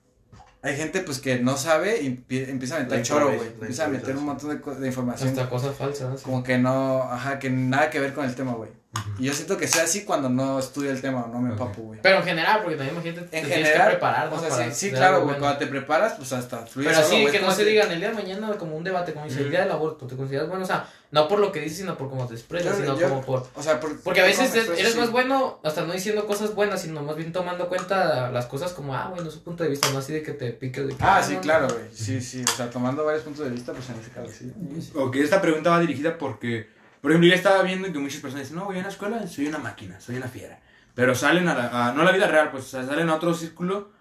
hay 0.62 0.78
gente 0.78 1.02
pues 1.02 1.20
que 1.20 1.40
no 1.40 1.58
sabe 1.58 2.02
y 2.02 2.08
empie- 2.08 2.48
empieza 2.50 2.78
a 2.78 2.80
meter 2.80 3.02
choro, 3.04 3.26
güey. 3.36 3.50
Empieza 3.50 3.86
a 3.86 3.88
meter 3.90 4.16
un 4.16 4.24
montón 4.26 4.50
de, 4.52 4.62
co- 4.62 4.76
de 4.76 4.88
información. 4.88 5.30
Hasta 5.30 5.50
cosas 5.50 5.76
falsas, 5.76 6.10
¿no? 6.10 6.18
Como 6.20 6.42
que 6.44 6.58
no, 6.58 7.04
ajá, 7.04 7.38
que 7.38 7.50
nada 7.50 7.90
que 7.90 8.00
ver 8.00 8.14
con 8.14 8.24
el 8.26 8.34
tema, 8.34 8.54
güey. 8.54 8.72
Y 9.20 9.26
yo 9.26 9.34
siento 9.34 9.58
que 9.58 9.68
sea 9.68 9.84
así 9.84 10.04
cuando 10.04 10.30
no 10.30 10.60
estudio 10.60 10.92
el 10.92 11.02
tema 11.02 11.24
o 11.24 11.28
no 11.28 11.40
me 11.40 11.54
Ok. 11.54 11.60
empapo, 11.60 11.82
güey. 11.84 12.00
Pero 12.02 12.18
en 12.18 12.24
general, 12.24 12.60
porque 12.62 12.76
también 12.76 12.96
imagínate, 12.96 13.28
te 13.28 13.38
En 13.40 13.46
tienes 13.46 13.66
general, 13.68 13.88
que 13.88 13.92
preparar, 13.94 14.30
¿no? 14.30 14.36
o 14.36 14.40
sea, 14.40 14.50
Para 14.50 14.66
sí, 14.72 14.90
sí, 14.90 14.92
claro, 14.92 15.14
güey, 15.18 15.26
bueno. 15.26 15.40
cuando 15.40 15.60
te 15.60 15.68
preparas, 15.68 16.14
pues 16.14 16.34
hasta 16.34 16.66
fluye 16.66 16.90
Pero 16.90 17.02
solo, 17.02 17.16
sí, 17.16 17.22
güey, 17.22 17.32
que 17.34 17.40
no 17.42 17.52
se 17.52 17.66
digan 17.66 17.92
el 17.92 18.00
día 18.00 18.10
de 18.10 18.16
mañana 18.16 18.52
como 18.58 18.76
un 18.76 18.84
debate, 18.84 19.14
como 19.14 19.26
dice 19.26 19.42
el 19.42 19.50
día 19.50 19.62
del 19.62 19.72
aborto, 19.72 20.06
te 20.08 20.16
consideras 20.16 20.48
bueno, 20.50 20.64
o 20.64 20.68
sea, 20.68 20.88
no 21.12 21.28
por 21.30 21.40
lo 21.40 21.52
que 21.52 21.62
dices, 21.62 21.78
sino 21.78 21.98
por 21.98 22.10
cómo 22.10 22.28
te 22.28 22.34
expresas, 22.34 22.78
Yo- 22.78 22.84
sino 22.84 23.00
yo- 23.00 23.10
como 23.10 23.22
por... 23.22 23.48
O 23.56 23.64
sea, 23.64 23.80
por- 23.80 24.00
Porque 24.02 24.20
a 24.22 24.26
veces 24.26 24.38
¿cómo 24.50 24.50
me 24.54 24.60
es- 24.60 24.66
expreso? 24.66 24.82
eres 24.82 24.94
Sí. 24.94 25.00
más 25.00 25.12
bueno, 25.12 25.60
hasta 25.64 25.82
no 25.86 25.94
diciendo 25.94 26.26
cosas 26.28 26.54
buenas, 26.54 26.82
sino 26.82 27.02
más 27.02 27.16
bien 27.16 27.32
tomando 27.32 27.70
cuenta 27.70 28.30
las 28.32 28.48
cosas 28.48 28.74
como, 28.74 28.94
ah, 28.96 29.10
bueno, 29.14 29.32
su 29.32 29.42
punto 29.44 29.64
de 29.64 29.70
vista, 29.70 29.90
no 29.92 30.00
así 30.00 30.12
de 30.14 30.24
que 30.24 30.34
te 30.34 30.52
piques 30.52 30.88
de 30.88 30.94
que, 30.96 31.04
Ah, 31.04 31.18
ah, 31.18 31.24
sí, 31.24 31.36
no, 31.36 31.42
claro, 31.42 31.68
no. 31.68 31.74
güey. 31.76 31.86
Sí, 31.94 32.20
sí, 32.22 32.44
o 32.46 32.52
sea, 32.56 32.70
tomando 32.70 33.06
varios 33.06 33.24
puntos 33.24 33.46
de 33.46 33.52
vista, 33.52 33.72
pues 33.72 33.90
en 33.90 34.00
ese 34.00 34.10
caso 34.12 34.30
sí. 34.38 34.92
Ok, 34.96 35.16
esta 35.18 35.42
pregunta 35.42 35.70
va 35.70 35.80
dirigida 35.80 36.18
porque, 36.18 36.68
por 37.06 37.12
ejemplo, 37.12 37.30
yo 37.30 37.36
estaba 37.36 37.62
viendo 37.62 37.94
que 37.94 38.00
muchas 38.00 38.20
personas 38.20 38.46
dicen, 38.48 38.58
no, 38.58 38.66
voy 38.66 38.80
a 38.80 38.82
la 38.82 38.90
escuela, 38.90 39.28
soy 39.28 39.46
una 39.46 39.60
máquina, 39.60 40.00
soy 40.00 40.16
una 40.16 40.28
fiera. 40.28 40.60
Pero 40.96 41.14
salen 41.14 41.48
a, 41.48 41.54
la, 41.54 41.90
a- 41.90 41.94
no 41.94 42.02
a 42.02 42.06
la 42.06 42.12
vida 42.12 42.26
real, 42.28 42.50
pues 42.50 42.64
o 42.64 42.68
sea, 42.68 42.84
salen 42.84 43.10
a 43.10 43.14
otro 43.14 43.32
círculo 43.36 43.92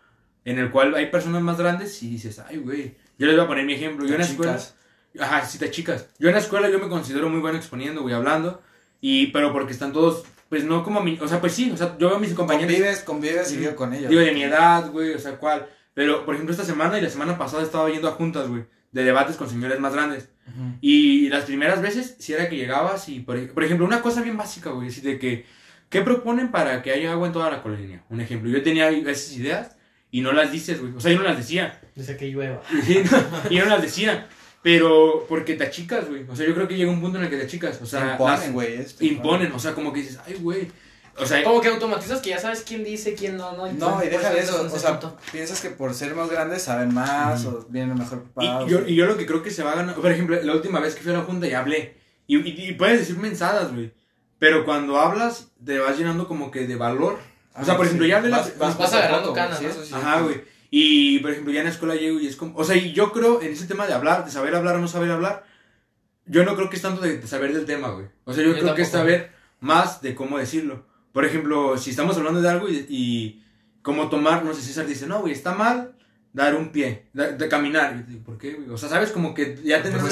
en 0.46 0.58
el 0.58 0.70
cual 0.70 0.94
hay 0.94 1.10
personas 1.10 1.42
más 1.42 1.58
grandes 1.58 2.02
y 2.02 2.08
dices, 2.08 2.38
ay, 2.38 2.56
güey. 2.56 2.96
Yo 3.18 3.26
les 3.26 3.36
voy 3.36 3.44
a 3.44 3.48
poner 3.48 3.66
mi 3.66 3.74
ejemplo. 3.74 4.06
Yo 4.06 4.14
en 4.14 4.20
la 4.20 4.26
escuela, 4.26 4.58
ajá, 5.20 5.44
si 5.44 5.58
te 5.58 5.70
chicas. 5.70 6.08
Yo 6.18 6.28
en 6.28 6.34
la 6.34 6.40
escuela 6.40 6.70
yo 6.70 6.78
me 6.78 6.88
considero 6.88 7.28
muy 7.28 7.40
bueno 7.40 7.58
exponiendo, 7.58 8.00
güey, 8.00 8.14
hablando. 8.14 8.62
Y, 9.02 9.26
pero 9.32 9.52
porque 9.52 9.74
están 9.74 9.92
todos, 9.92 10.24
pues 10.48 10.64
no 10.64 10.82
como 10.82 11.02
mi, 11.02 11.18
o 11.20 11.28
sea, 11.28 11.40
pues 11.42 11.52
sí, 11.52 11.70
o 11.70 11.76
sea, 11.76 11.98
yo 11.98 12.08
veo 12.08 12.16
a 12.16 12.20
mis 12.20 12.32
compañeros. 12.32 12.72
Convives, 12.72 13.00
convives 13.02 13.48
seguido 13.48 13.76
con 13.76 13.92
ellos. 13.92 14.08
Digo, 14.08 14.22
de 14.22 14.32
mi 14.32 14.44
edad, 14.44 14.90
güey, 14.90 15.12
o 15.12 15.18
sea, 15.18 15.36
¿cuál? 15.36 15.68
Pero, 15.92 16.24
por 16.24 16.34
ejemplo, 16.34 16.52
esta 16.54 16.64
semana 16.64 16.98
y 16.98 17.02
la 17.02 17.10
semana 17.10 17.36
pasada 17.36 17.62
estaba 17.62 17.90
yendo 17.90 18.08
a 18.08 18.12
juntas, 18.12 18.48
güey, 18.48 18.64
de 18.94 19.04
debates 19.04 19.36
con 19.36 19.50
señores 19.50 19.78
más 19.80 19.92
grandes. 19.92 20.28
Y 20.80 21.28
las 21.28 21.44
primeras 21.44 21.82
veces, 21.82 22.16
si 22.18 22.32
era 22.32 22.48
que 22.48 22.56
llegabas 22.56 23.08
y, 23.08 23.20
por, 23.20 23.52
por 23.52 23.64
ejemplo, 23.64 23.84
una 23.84 24.00
cosa 24.02 24.22
bien 24.22 24.36
básica, 24.36 24.70
güey, 24.70 24.88
así 24.88 25.00
de 25.00 25.18
que, 25.18 25.46
¿qué 25.88 26.02
proponen 26.02 26.50
para 26.50 26.80
que 26.82 26.92
haya 26.92 27.12
agua 27.12 27.26
en 27.26 27.32
toda 27.32 27.50
la 27.50 27.62
colonia? 27.62 28.04
Un 28.08 28.20
ejemplo, 28.20 28.48
yo 28.48 28.62
tenía 28.62 28.88
esas 28.90 29.32
ideas 29.36 29.76
y 30.10 30.20
no 30.20 30.32
las 30.32 30.52
dices, 30.52 30.80
güey, 30.80 30.92
o 30.94 31.00
sea, 31.00 31.10
yo 31.10 31.18
no 31.18 31.24
las 31.24 31.38
decía. 31.38 31.80
Dice 31.96 32.16
que 32.16 32.30
llueva. 32.30 32.62
Sí, 32.86 33.02
no, 33.10 33.50
y 33.50 33.56
yo 33.56 33.64
no 33.64 33.70
las 33.70 33.82
decía, 33.82 34.28
pero 34.62 35.26
porque 35.28 35.54
te 35.54 35.64
achicas, 35.64 36.08
güey, 36.08 36.24
o 36.28 36.36
sea, 36.36 36.46
yo 36.46 36.54
creo 36.54 36.68
que 36.68 36.76
llega 36.76 36.90
un 36.90 37.00
punto 37.00 37.18
en 37.18 37.24
el 37.24 37.30
que 37.30 37.36
te 37.36 37.46
achicas, 37.46 37.82
o 37.82 37.86
sea, 37.86 38.12
imponen, 38.12 38.52
güey. 38.52 38.86
imponen, 39.00 39.52
o 39.52 39.58
sea, 39.58 39.74
como 39.74 39.92
que 39.92 40.00
dices, 40.00 40.20
ay, 40.24 40.34
güey, 40.34 40.68
o 41.16 41.26
sea, 41.26 41.44
Como 41.44 41.60
que 41.60 41.68
automatizas 41.68 42.20
que 42.20 42.30
ya 42.30 42.38
sabes 42.38 42.62
quién 42.66 42.82
dice, 42.84 43.14
quién 43.14 43.36
no, 43.36 43.52
¿no? 43.52 43.70
No, 43.72 44.04
y 44.04 44.08
deja 44.08 44.30
de 44.30 44.40
eso, 44.40 44.66
es 44.66 44.72
o 44.72 44.78
sea, 44.78 44.98
piensas 45.30 45.60
que 45.60 45.70
por 45.70 45.94
ser 45.94 46.14
más 46.14 46.28
grandes 46.28 46.62
saben 46.62 46.92
más 46.92 47.44
o 47.46 47.64
vienen 47.68 47.96
mejor 47.96 48.22
preparados. 48.22 48.68
Y 48.68 48.72
yo, 48.72 48.80
y 48.86 48.94
yo 48.94 49.06
lo 49.06 49.16
que 49.16 49.26
creo 49.26 49.42
que 49.42 49.50
se 49.50 49.62
va 49.62 49.72
a 49.72 49.76
ganar, 49.76 49.94
por 49.94 50.10
ejemplo, 50.10 50.40
la 50.42 50.52
última 50.54 50.80
vez 50.80 50.94
que 50.94 51.02
fui 51.02 51.12
a 51.12 51.18
la 51.18 51.22
junta 51.24 51.46
ya 51.46 51.60
hablé. 51.60 51.96
Y, 52.26 52.38
y, 52.38 52.68
y 52.70 52.72
puedes 52.72 53.00
decir 53.00 53.16
mensadas, 53.18 53.72
güey. 53.72 53.92
Pero 54.38 54.64
cuando 54.64 54.98
hablas, 54.98 55.48
te 55.64 55.78
vas 55.78 55.96
llenando 55.96 56.26
como 56.26 56.50
que 56.50 56.66
de 56.66 56.76
valor. 56.76 57.18
O 57.54 57.64
sea, 57.64 57.74
Ah, 57.74 57.76
por 57.76 57.86
ejemplo, 57.86 58.06
ya 58.06 58.16
hablé 58.16 58.30
Vas, 58.30 58.58
vas, 58.58 58.76
vas 58.76 58.92
agarrando 58.94 59.32
canas, 59.32 59.58
sí, 59.58 59.64
¿no? 59.64 59.70
eso 59.70 59.84
sí. 59.84 59.94
Ajá, 59.94 60.20
güey. 60.20 60.42
Y, 60.70 61.20
por 61.20 61.30
ejemplo, 61.30 61.52
ya 61.52 61.60
en 61.60 61.66
la 61.66 61.72
escuela 61.72 61.94
llego 61.94 62.18
y 62.18 62.26
es 62.26 62.34
como... 62.34 62.58
O 62.58 62.64
sea, 62.64 62.74
y 62.74 62.92
yo 62.92 63.12
creo 63.12 63.40
en 63.40 63.52
ese 63.52 63.66
tema 63.66 63.86
de 63.86 63.92
hablar, 63.94 64.24
de 64.24 64.32
saber 64.32 64.56
hablar 64.56 64.74
o 64.74 64.80
no 64.80 64.88
saber 64.88 65.10
hablar, 65.12 65.44
yo 66.26 66.44
no 66.44 66.56
creo 66.56 66.68
que 66.68 66.76
es 66.76 66.82
tanto 66.82 67.00
de, 67.00 67.18
de 67.18 67.26
saber 67.28 67.52
del 67.52 67.64
tema, 67.64 67.90
güey. 67.90 68.06
O 68.24 68.32
sea, 68.32 68.42
yo, 68.42 68.54
Yo 68.54 68.60
creo 68.60 68.74
que 68.74 68.82
es 68.82 68.88
saber 68.90 69.30
más 69.60 70.02
de 70.02 70.14
cómo 70.16 70.36
decirlo. 70.38 70.84
Por 71.14 71.24
ejemplo, 71.24 71.78
si 71.78 71.90
estamos 71.90 72.16
hablando 72.18 72.42
de 72.42 72.48
algo 72.50 72.68
y, 72.68 72.84
y 72.88 73.44
cómo 73.82 74.08
tomar, 74.08 74.44
no 74.44 74.52
sé, 74.52 74.62
César 74.62 74.84
dice, 74.84 75.06
no, 75.06 75.20
güey, 75.20 75.32
está 75.32 75.54
mal 75.54 75.94
dar 76.32 76.56
un 76.56 76.70
pie, 76.72 77.06
da- 77.12 77.30
de, 77.30 77.48
caminar. 77.48 78.04
Digo, 78.08 78.24
¿por 78.24 78.36
qué, 78.36 78.54
güey? 78.54 78.68
O 78.68 78.76
sea, 78.76 78.88
sabes 78.88 79.12
como 79.12 79.32
que 79.32 79.56
ya 79.62 79.80
tenés 79.80 80.02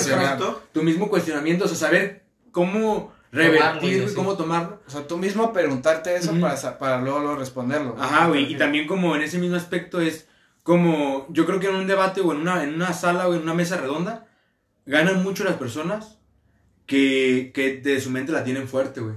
tu 0.73 0.83
mismo 0.85 1.11
cuestionamiento, 1.11 1.65
o 1.65 1.69
sea, 1.69 1.77
saber 1.77 2.23
cómo 2.53 3.13
revertir, 3.33 3.95
y 3.95 4.01
güey, 4.03 4.15
cómo 4.15 4.37
tomarlo. 4.37 4.81
O 4.87 4.91
sea, 4.91 5.05
tú 5.09 5.17
mismo 5.19 5.53
preguntarte 5.53 6.15
eso 6.15 6.33
para, 6.41 6.79
para 6.79 7.01
luego, 7.01 7.19
luego 7.19 7.35
responderlo. 7.37 7.97
Ajá, 7.99 8.29
güey, 8.29 8.53
y 8.53 8.57
también 8.57 8.87
como 8.87 9.17
en 9.17 9.23
ese 9.23 9.39
mismo 9.39 9.57
aspecto 9.57 10.01
es 10.01 10.29
como, 10.63 11.27
yo 11.31 11.45
creo 11.47 11.59
que 11.59 11.67
en 11.67 11.75
un 11.75 11.89
debate 11.89 12.21
o 12.21 12.31
en 12.33 12.39
una, 12.43 12.63
en 12.63 12.75
una 12.75 12.93
sala 12.93 13.27
o 13.27 13.35
en 13.35 13.43
una 13.43 13.55
mesa 13.55 13.77
redonda, 13.77 14.29
ganan 14.87 15.25
mucho 15.25 15.43
las 15.43 15.57
personas 15.57 16.19
que, 16.87 17.51
que 17.55 17.79
de 17.81 18.01
su 18.01 18.11
mente 18.11 18.31
la 18.31 18.45
tienen 18.45 18.69
fuerte, 18.69 19.01
güey. 19.01 19.17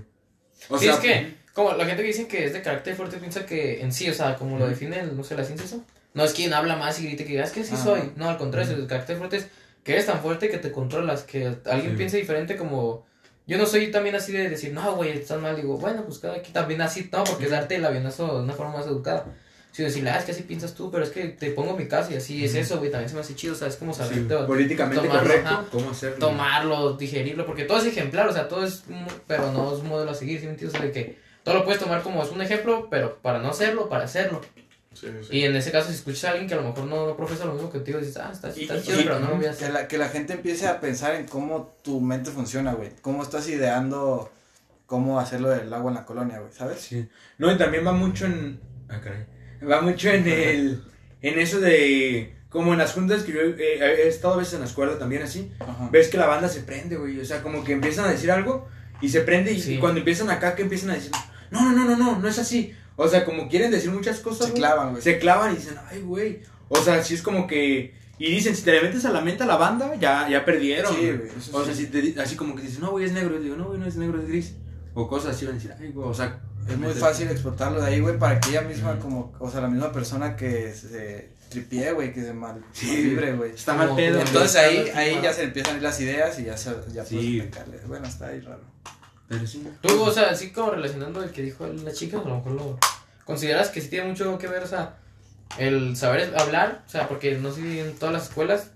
O 0.70 0.80
sí, 0.80 0.86
sea, 0.86 0.96
es 0.96 1.00
que, 1.00 1.36
como 1.56 1.74
la 1.74 1.86
gente 1.86 2.04
que 2.04 2.10
dice 2.10 2.28
que 2.28 2.46
es 2.46 2.54
de 2.54 2.62
carácter 2.62 2.96
fuerte 2.96 3.18
piensa 3.18 3.46
que 3.48 3.82
en 3.82 3.92
sí, 3.92 4.08
o 4.10 4.14
sea, 4.14 4.36
como 4.36 4.60
lo 4.60 4.68
define, 4.68 5.02
no 5.04 5.24
sé, 5.24 5.36
la 5.36 5.44
ciencia 5.44 5.66
eso, 5.66 5.84
no 6.14 6.24
es 6.24 6.34
quien 6.34 6.54
habla 6.54 6.76
más 6.76 7.00
y 7.00 7.06
grite 7.08 7.24
que 7.24 7.32
digas 7.32 7.52
que 7.52 7.64
sí 7.64 7.74
Ah. 7.76 7.84
soy. 7.84 8.12
No, 8.16 8.30
al 8.30 8.38
contrario, 8.38 8.76
el 8.76 8.86
carácter 8.86 9.18
fuerte 9.18 9.38
es 9.38 9.48
que 9.84 9.94
eres 9.94 10.06
tan 10.06 10.20
fuerte 10.22 10.50
que 10.50 10.58
te 10.60 10.72
controlas, 10.72 11.24
que 11.24 11.56
alguien 11.66 11.92
Sí. 11.94 11.98
piense 11.98 12.18
diferente 12.18 12.56
como... 12.58 13.06
Yo 13.48 13.58
no 13.58 13.66
soy 13.68 13.92
también 13.92 14.16
así 14.16 14.32
de 14.32 14.50
decir, 14.50 14.74
no, 14.74 14.96
güey, 14.96 15.12
estás 15.12 15.40
mal. 15.40 15.56
Digo, 15.56 15.78
bueno, 15.78 16.04
pues 16.04 16.18
cada 16.18 16.42
quien 16.42 16.52
también 16.54 16.82
así, 16.82 17.08
no, 17.12 17.24
porque 17.24 17.46
es 17.46 17.52
darte 17.52 17.76
el 17.76 17.86
avionazo 17.86 18.38
de 18.38 18.44
una 18.44 18.54
forma 18.54 18.78
más 18.78 18.88
educada. 18.88 19.26
Si 19.72 19.84
decirle, 19.84 20.10
ah, 20.10 20.18
es 20.18 20.26
que 20.26 20.32
así 20.32 20.42
piensas 20.44 20.74
tú, 20.74 20.90
pero 20.90 21.04
es 21.04 21.10
que 21.12 21.26
te 21.26 21.52
pongo 21.52 21.78
mi 21.78 21.86
caso 21.88 22.12
y 22.12 22.16
así 22.16 22.44
es 22.44 22.56
eso, 22.56 22.78
güey, 22.80 22.90
también 22.90 23.10
se 23.10 23.16
me 23.16 23.22
hace 23.22 23.36
chido, 23.36 23.54
o 23.54 23.58
sea, 23.58 23.68
es 23.68 23.76
como 23.76 23.94
sí, 23.94 24.00
saber 24.00 24.48
políticamente 24.48 25.06
tomarlo, 25.06 25.22
correcto, 25.30 25.50
ajá. 25.50 25.66
cómo 25.70 25.90
hacerlo. 25.92 26.18
tomarlo, 26.18 26.94
digerirlo, 26.94 27.46
porque 27.46 27.66
todo 27.66 27.78
es 27.80 27.86
ejemplar, 27.86 28.28
o 28.28 28.34
sea, 28.34 28.48
todo 28.48 28.66
es, 28.66 28.84
pero 29.28 29.52
no 29.52 29.74
es 29.76 29.82
un 29.82 29.90
modelo 29.90 30.12
a 30.12 30.16
seguir, 30.16 30.40
¿sí 30.40 30.46
me 30.46 30.54
entiendes? 30.54 30.76
O 30.76 30.78
sea, 30.82 30.88
de 30.88 30.94
que 30.94 31.20
todo 31.46 31.56
lo 31.56 31.64
puedes 31.64 31.80
tomar 31.80 32.02
como 32.04 32.22
es 32.24 32.30
un 32.32 32.42
ejemplo, 32.42 32.90
pero 32.92 33.20
para 33.22 33.40
no 33.40 33.50
hacerlo, 33.52 33.88
para 33.88 34.04
hacerlo. 34.04 34.42
Sí, 34.94 35.08
sí. 35.30 35.38
Y 35.38 35.44
en 35.44 35.56
ese 35.56 35.72
caso, 35.72 35.90
si 35.90 35.96
escuchas 35.96 36.24
a 36.26 36.30
alguien 36.32 36.48
que 36.48 36.54
a 36.56 36.58
lo 36.58 36.64
mejor 36.64 36.86
no, 36.86 37.06
no 37.08 37.16
profesa 37.18 37.46
lo 37.46 37.54
mismo 37.54 37.70
que 37.72 37.80
tú, 37.80 37.98
dices, 37.98 38.18
ah, 38.18 38.30
está, 38.34 38.50
está 38.50 38.76
Y- 38.78 38.82
chido, 38.82 39.00
y- 39.00 39.04
pero 39.04 39.20
no 39.20 39.28
lo 39.30 39.36
voy 39.36 39.46
a 39.46 39.50
Que 39.50 39.56
hacer. 39.56 39.74
la, 39.74 39.88
que 39.88 39.98
la 39.98 40.10
gente 40.10 40.34
empiece 40.34 40.68
a 40.68 40.80
pensar 40.82 41.16
en 41.16 41.26
cómo 41.28 41.76
tu 41.84 42.02
mente 42.02 42.32
funciona, 42.32 42.74
güey. 42.74 42.90
Cómo 43.02 43.22
estás 43.24 43.48
ideando 43.48 44.32
cómo 44.86 45.20
hacerlo 45.20 45.50
del 45.50 45.74
agua 45.74 45.92
en 45.92 45.96
la 45.96 46.06
colonia, 46.06 46.40
güey, 46.40 46.52
¿sabes? 46.54 46.80
Sí. 46.82 47.08
No, 47.38 47.52
y 47.52 47.58
también 47.58 47.86
va 47.86 47.92
mucho 47.92 48.26
en... 48.26 48.60
Ah, 48.90 49.00
caray. 49.02 49.26
Va 49.70 49.82
mucho 49.82 50.10
en 50.10 50.28
el... 50.28 50.84
En 51.22 51.40
eso 51.40 51.60
de... 51.60 52.34
Como 52.50 52.72
en 52.72 52.80
las 52.80 52.94
juntas 52.94 53.24
que 53.24 53.34
yo 53.34 53.42
eh, 53.42 53.56
he 53.82 54.08
estado 54.08 54.36
a 54.36 54.38
veces 54.38 54.54
en 54.54 54.62
la 54.62 54.66
escuela 54.68 54.98
también 54.98 55.24
así. 55.24 55.52
Ajá. 55.60 55.90
ves 55.92 56.08
que 56.08 56.18
la 56.18 56.26
banda 56.28 56.48
se 56.48 56.62
prende, 56.62 56.96
güey. 56.96 57.20
O 57.20 57.26
sea, 57.26 57.42
como 57.44 57.64
que 57.66 57.74
empiezan 57.74 58.06
a 58.06 58.12
decir 58.12 58.32
algo 58.32 58.70
y 59.02 59.10
se 59.10 59.22
prende 59.22 59.52
y, 59.52 59.60
Sí. 59.62 59.74
y 59.74 59.78
cuando 59.80 60.00
empiezan 60.00 60.30
acá 60.30 60.56
que 60.56 60.62
empiezan 60.62 60.92
a 60.92 60.94
decir, 60.94 61.12
no, 61.52 61.62
no, 61.62 61.72
no, 61.74 61.86
no, 61.86 61.96
no, 61.98 62.20
no 62.20 62.28
es 62.28 62.40
así. 62.40 62.74
O 62.96 63.08
sea, 63.08 63.26
como 63.26 63.50
quieren 63.50 63.72
decir 63.72 63.92
muchas 63.92 64.20
cosas, 64.20 64.46
Se 64.48 64.52
güey, 64.52 64.62
clavan, 64.62 64.92
güey. 64.92 65.02
se 65.04 65.20
clavan 65.20 65.54
y 65.54 65.58
dicen, 65.58 65.76
ay, 65.90 66.02
güey. 66.02 66.42
O 66.70 66.78
sea, 66.78 67.04
sí 67.04 67.14
es 67.16 67.22
como 67.22 67.46
que... 67.48 67.94
Y 68.18 68.32
dicen, 68.32 68.56
si 68.56 68.64
te 68.64 68.72
le 68.72 68.82
metes 68.82 69.04
a 69.06 69.12
la 69.12 69.20
mente 69.22 69.44
a 69.44 69.46
la 69.46 69.58
banda, 69.58 69.94
ya, 69.96 70.30
ya 70.30 70.46
perdieron. 70.46 70.96
Sí, 70.96 71.12
güey. 71.12 71.30
O 71.52 71.66
sea, 71.66 71.74
sí. 71.76 71.86
si 71.86 71.88
te, 72.14 72.22
así 72.22 72.36
como 72.38 72.56
que 72.56 72.62
dices, 72.62 72.80
no, 72.80 72.92
güey, 72.92 73.06
es 73.06 73.12
negro. 73.12 73.36
Yo 73.36 73.42
digo, 73.42 73.56
no, 73.58 73.66
güey, 73.66 73.80
no 73.80 73.86
es 73.86 73.98
negro, 73.98 74.22
es 74.22 74.28
gris. 74.28 74.54
O 74.94 75.08
cosas 75.10 75.36
así, 75.36 75.46
van 75.46 75.56
a 75.56 75.58
decir, 75.58 75.74
ay, 75.80 75.92
güey, 75.92 76.08
o 76.08 76.14
sea... 76.14 76.40
Es 76.70 76.78
muy 76.80 76.94
fácil 76.94 77.28
explotarlo 77.28 77.80
de 77.80 77.86
ahí, 77.88 78.00
güey, 78.00 78.18
para 78.18 78.40
que 78.40 78.50
ella 78.50 78.62
misma, 78.62 78.98
como, 78.98 79.34
o 79.40 79.52
sea, 79.52 79.62
la 79.62 79.68
misma 79.68 79.92
persona 79.92 80.36
que 80.36 80.74
se 80.74 81.30
tripie, 81.50 81.92
güey, 81.92 82.12
que 82.12 82.22
se 82.24 82.34
mal, 82.34 82.66
Sí. 82.72 83.04
libre, 83.04 83.34
güey. 83.34 83.52
Está 83.52 83.76
mal 83.76 83.96
pedo. 83.96 84.20
Entonces 84.20 84.56
ahí, 84.56 84.90
ahí 84.96 85.20
ya 85.22 85.32
se 85.32 85.44
empiezan 85.44 85.76
a 85.76 85.78
ir 85.78 85.84
las 85.84 86.02
ideas 86.02 86.40
y 86.40 86.46
ya 86.46 86.58
se, 86.58 86.72
ya 86.92 87.06
Sí. 87.06 87.44
puedes. 87.54 87.88
Bueno, 87.88 88.08
está 88.08 88.30
ahí 88.30 88.40
raro. 88.40 88.62
Pero 89.28 89.48
sí. 89.48 89.68
Tú, 89.82 90.02
o 90.02 90.12
sea, 90.12 90.30
así 90.30 90.52
como 90.52 90.72
relacionando 90.72 91.24
el 91.24 91.32
que 91.32 91.42
dijo 91.42 91.68
la 91.68 91.92
chica, 91.92 92.20
a 92.20 92.24
lo 92.24 92.36
mejor 92.38 92.52
lo 92.52 92.80
consideras 93.26 93.70
que 93.70 93.82
sí 93.82 93.90
tiene 93.90 94.08
mucho 94.08 94.38
que 94.38 94.48
ver, 94.48 94.64
o 94.64 94.68
sea, 94.68 94.98
el 95.58 95.96
saber 95.96 96.34
hablar, 96.38 96.84
o 96.86 96.90
sea, 96.90 97.08
porque 97.08 97.36
no 97.38 97.52
sé 97.52 97.62
si 97.62 97.80
en 97.80 97.94
todas 97.96 98.14
las 98.14 98.30
escuelas, 98.30 98.72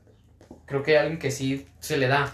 creo 0.65 0.83
que 0.83 0.91
hay 0.91 0.97
alguien 0.97 1.19
que 1.19 1.31
sí 1.31 1.67
se 1.79 1.97
le 1.97 2.07
da 2.07 2.31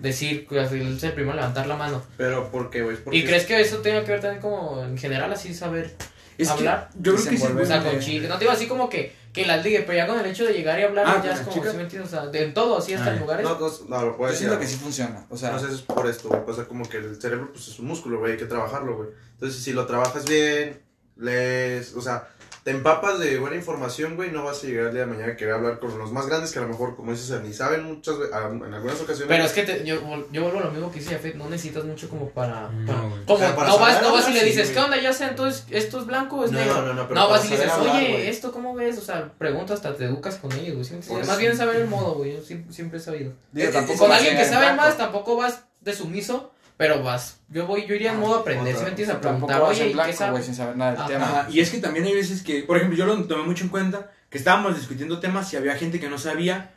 decir, 0.00 0.46
pues, 0.48 0.72
es 0.72 1.02
el 1.04 1.12
primero 1.12 1.32
a 1.32 1.36
levantar 1.36 1.66
la 1.66 1.76
mano. 1.76 2.02
Pero, 2.16 2.50
¿por 2.50 2.70
qué, 2.70 2.82
güey? 2.82 2.96
¿Y 3.12 3.24
crees 3.24 3.44
que 3.44 3.60
eso 3.60 3.78
tenga 3.78 4.04
que 4.04 4.12
ver 4.12 4.20
también 4.20 4.40
como 4.40 4.82
en 4.82 4.96
general 4.96 5.32
así 5.32 5.52
saber 5.52 5.94
Es 6.38 6.48
que 6.48 6.54
hablar? 6.54 6.88
yo 6.94 7.14
creo 7.14 7.24
que 7.24 7.36
sí, 7.36 7.44
O 7.44 7.66
sea, 7.66 7.82
con 7.82 8.00
chile. 8.00 8.28
No 8.28 8.34
te 8.34 8.44
digo 8.44 8.52
así 8.52 8.66
como 8.66 8.88
que, 8.88 9.14
que 9.36 9.46
las 9.46 9.62
ligue, 9.64 9.82
pero 9.86 9.96
ya 9.98 10.06
con 10.08 10.18
el 10.18 10.26
hecho 10.26 10.44
de 10.44 10.52
llegar 10.54 10.80
y 10.80 10.82
hablar, 10.82 11.04
Ah, 11.06 11.22
ya 11.24 11.34
es 11.34 11.40
como. 11.40 11.52
¿sí 11.52 11.76
me 11.76 11.82
entiendes? 11.82 12.12
O 12.12 12.16
sea, 12.16 12.26
de 12.26 12.42
en 12.42 12.54
todo, 12.54 12.78
así 12.78 12.94
hasta 12.94 13.10
Ah, 13.10 13.14
en 13.14 13.20
lugares. 13.20 13.44
No, 13.44 13.58
no, 13.58 13.70
no, 13.88 14.04
lo 14.06 14.18
Yo 14.28 14.34
siento 14.34 14.58
que 14.58 14.66
sí 14.66 14.76
funciona. 14.76 15.24
O 15.30 15.36
sea, 15.36 15.52
No 15.52 15.58
sé, 15.60 15.72
es 15.72 15.82
por 15.82 16.08
esto, 16.08 16.28
güey. 16.28 16.44
Pasa 16.44 16.64
como 16.66 16.88
que 16.88 16.96
el 16.96 17.20
cerebro, 17.20 17.52
pues 17.52 17.68
es 17.68 17.78
un 17.78 17.86
músculo, 17.86 18.18
güey. 18.18 18.32
Hay 18.32 18.38
que 18.38 18.46
trabajarlo, 18.46 18.96
güey. 18.96 19.08
Entonces, 19.34 19.62
si 19.62 19.72
lo 19.72 19.86
trabajas 19.86 20.24
bien, 20.24 20.82
lees, 21.16 21.94
o 21.94 22.00
sea, 22.00 22.28
te 22.66 22.72
empapas 22.72 23.20
de 23.20 23.38
buena 23.38 23.54
información, 23.54 24.16
güey. 24.16 24.32
No 24.32 24.42
vas 24.42 24.64
a 24.64 24.66
llegar 24.66 24.86
el 24.86 24.92
día 24.92 25.02
de 25.02 25.06
mañana 25.06 25.34
a 25.34 25.36
querer 25.36 25.54
hablar 25.54 25.78
con 25.78 25.96
los 25.96 26.10
más 26.10 26.26
grandes 26.26 26.50
que 26.50 26.58
a 26.58 26.62
lo 26.62 26.68
mejor, 26.68 26.96
como 26.96 27.12
dices, 27.12 27.40
ni 27.44 27.52
saben 27.52 27.84
muchas 27.84 28.16
en 28.16 28.34
algunas 28.74 29.00
ocasiones. 29.00 29.28
Pero 29.28 29.44
es 29.44 29.52
que 29.52 29.62
te- 29.62 29.84
yo, 29.84 30.00
yo 30.32 30.42
vuelvo 30.42 30.58
a 30.58 30.64
lo 30.64 30.70
mismo 30.72 30.90
que 30.90 30.98
dice 30.98 31.12
Jafet, 31.14 31.36
no 31.36 31.48
necesitas 31.48 31.84
mucho 31.84 32.08
como 32.08 32.28
para... 32.30 32.68
No, 32.72 32.86
para- 32.86 32.98
como, 32.98 33.22
O 33.34 33.38
sea, 33.38 33.54
para 33.54 33.68
no, 33.68 33.78
vas, 33.78 34.02
no 34.02 34.12
vas 34.12 34.28
y 34.28 34.32
le 34.32 34.40
sí, 34.40 34.46
dices, 34.46 34.64
güey. 34.64 34.74
¿qué 34.74 34.80
onda? 34.80 35.00
Ya 35.00 35.12
sé, 35.12 35.26
entonces, 35.26 35.64
¿esto 35.70 36.00
es 36.00 36.06
blanco 36.06 36.38
o 36.38 36.44
es 36.44 36.50
No, 36.50 36.58
negro? 36.58 36.82
no, 36.82 36.94
no, 36.94 37.06
pero 37.08 37.20
vas 37.28 37.42
para 37.42 37.46
y 37.46 37.50
le 37.50 37.56
dices, 37.56 37.70
hablar, 37.72 37.96
oye, 37.98 38.08
güey. 38.08 38.26
¿esto 38.26 38.50
cómo 38.50 38.74
ves? 38.74 38.98
O 38.98 39.02
sea, 39.02 39.30
preguntas, 39.38 39.76
hasta 39.76 39.94
te 39.94 40.04
educas 40.06 40.34
con 40.34 40.50
ellos, 40.50 40.74
güey. 40.90 41.02
¿sí 41.02 41.12
Más 41.24 41.38
bien 41.38 41.56
saber 41.56 41.76
el 41.76 41.86
modo, 41.86 42.14
güey, 42.14 42.34
yo 42.34 42.42
siempre, 42.42 42.74
siempre 42.74 42.98
he 42.98 43.00
sabido. 43.00 43.32
digo, 43.52 43.68
eh, 43.68 43.72
tampoco 43.72 44.00
Con 44.00 44.08
vas 44.08 44.18
alguien 44.18 44.36
que 44.38 44.44
sabe 44.44 44.74
más, 44.74 44.96
tampoco 44.96 45.36
vas 45.36 45.62
de 45.82 45.92
sumiso, 45.92 46.50
pero 46.76 47.02
vas, 47.02 47.40
yo 47.48 47.66
voy, 47.66 47.86
yo 47.86 47.94
iría 47.94 48.10
en 48.12 48.16
Ah, 48.18 48.20
modo 48.20 48.34
aprender, 48.40 48.66
¿sí 48.68 48.72
otra. 48.74 48.84
me 48.84 48.90
entiendes? 48.90 49.16
A 49.16 49.20
Tampoco 49.20 49.46
preguntar, 49.46 49.70
oye, 49.72 49.82
en 49.82 49.86
¿y 49.86 49.90
qué 49.90 49.94
blanco, 49.94 50.06
güey, 50.16 50.16
sabes? 50.18 50.44
sin 50.46 50.54
saber 50.54 50.76
nada 50.76 50.90
del 50.92 51.00
Ajá. 51.00 51.08
tema. 51.08 51.24
Ajá, 51.40 51.48
y 51.50 51.60
es 51.60 51.70
que 51.70 51.78
también 51.78 52.04
hay 52.06 52.14
veces 52.14 52.42
que, 52.42 52.62
por 52.62 52.76
ejemplo, 52.76 52.96
yo 52.98 53.06
lo 53.06 53.24
tomé 53.24 53.42
mucho 53.44 53.64
en 53.64 53.70
cuenta, 53.70 54.10
que 54.30 54.38
estábamos 54.38 54.76
discutiendo 54.76 55.20
temas 55.20 55.52
y 55.52 55.56
había 55.56 55.76
gente 55.76 55.98
que 56.00 56.08
no 56.08 56.18
sabía 56.18 56.72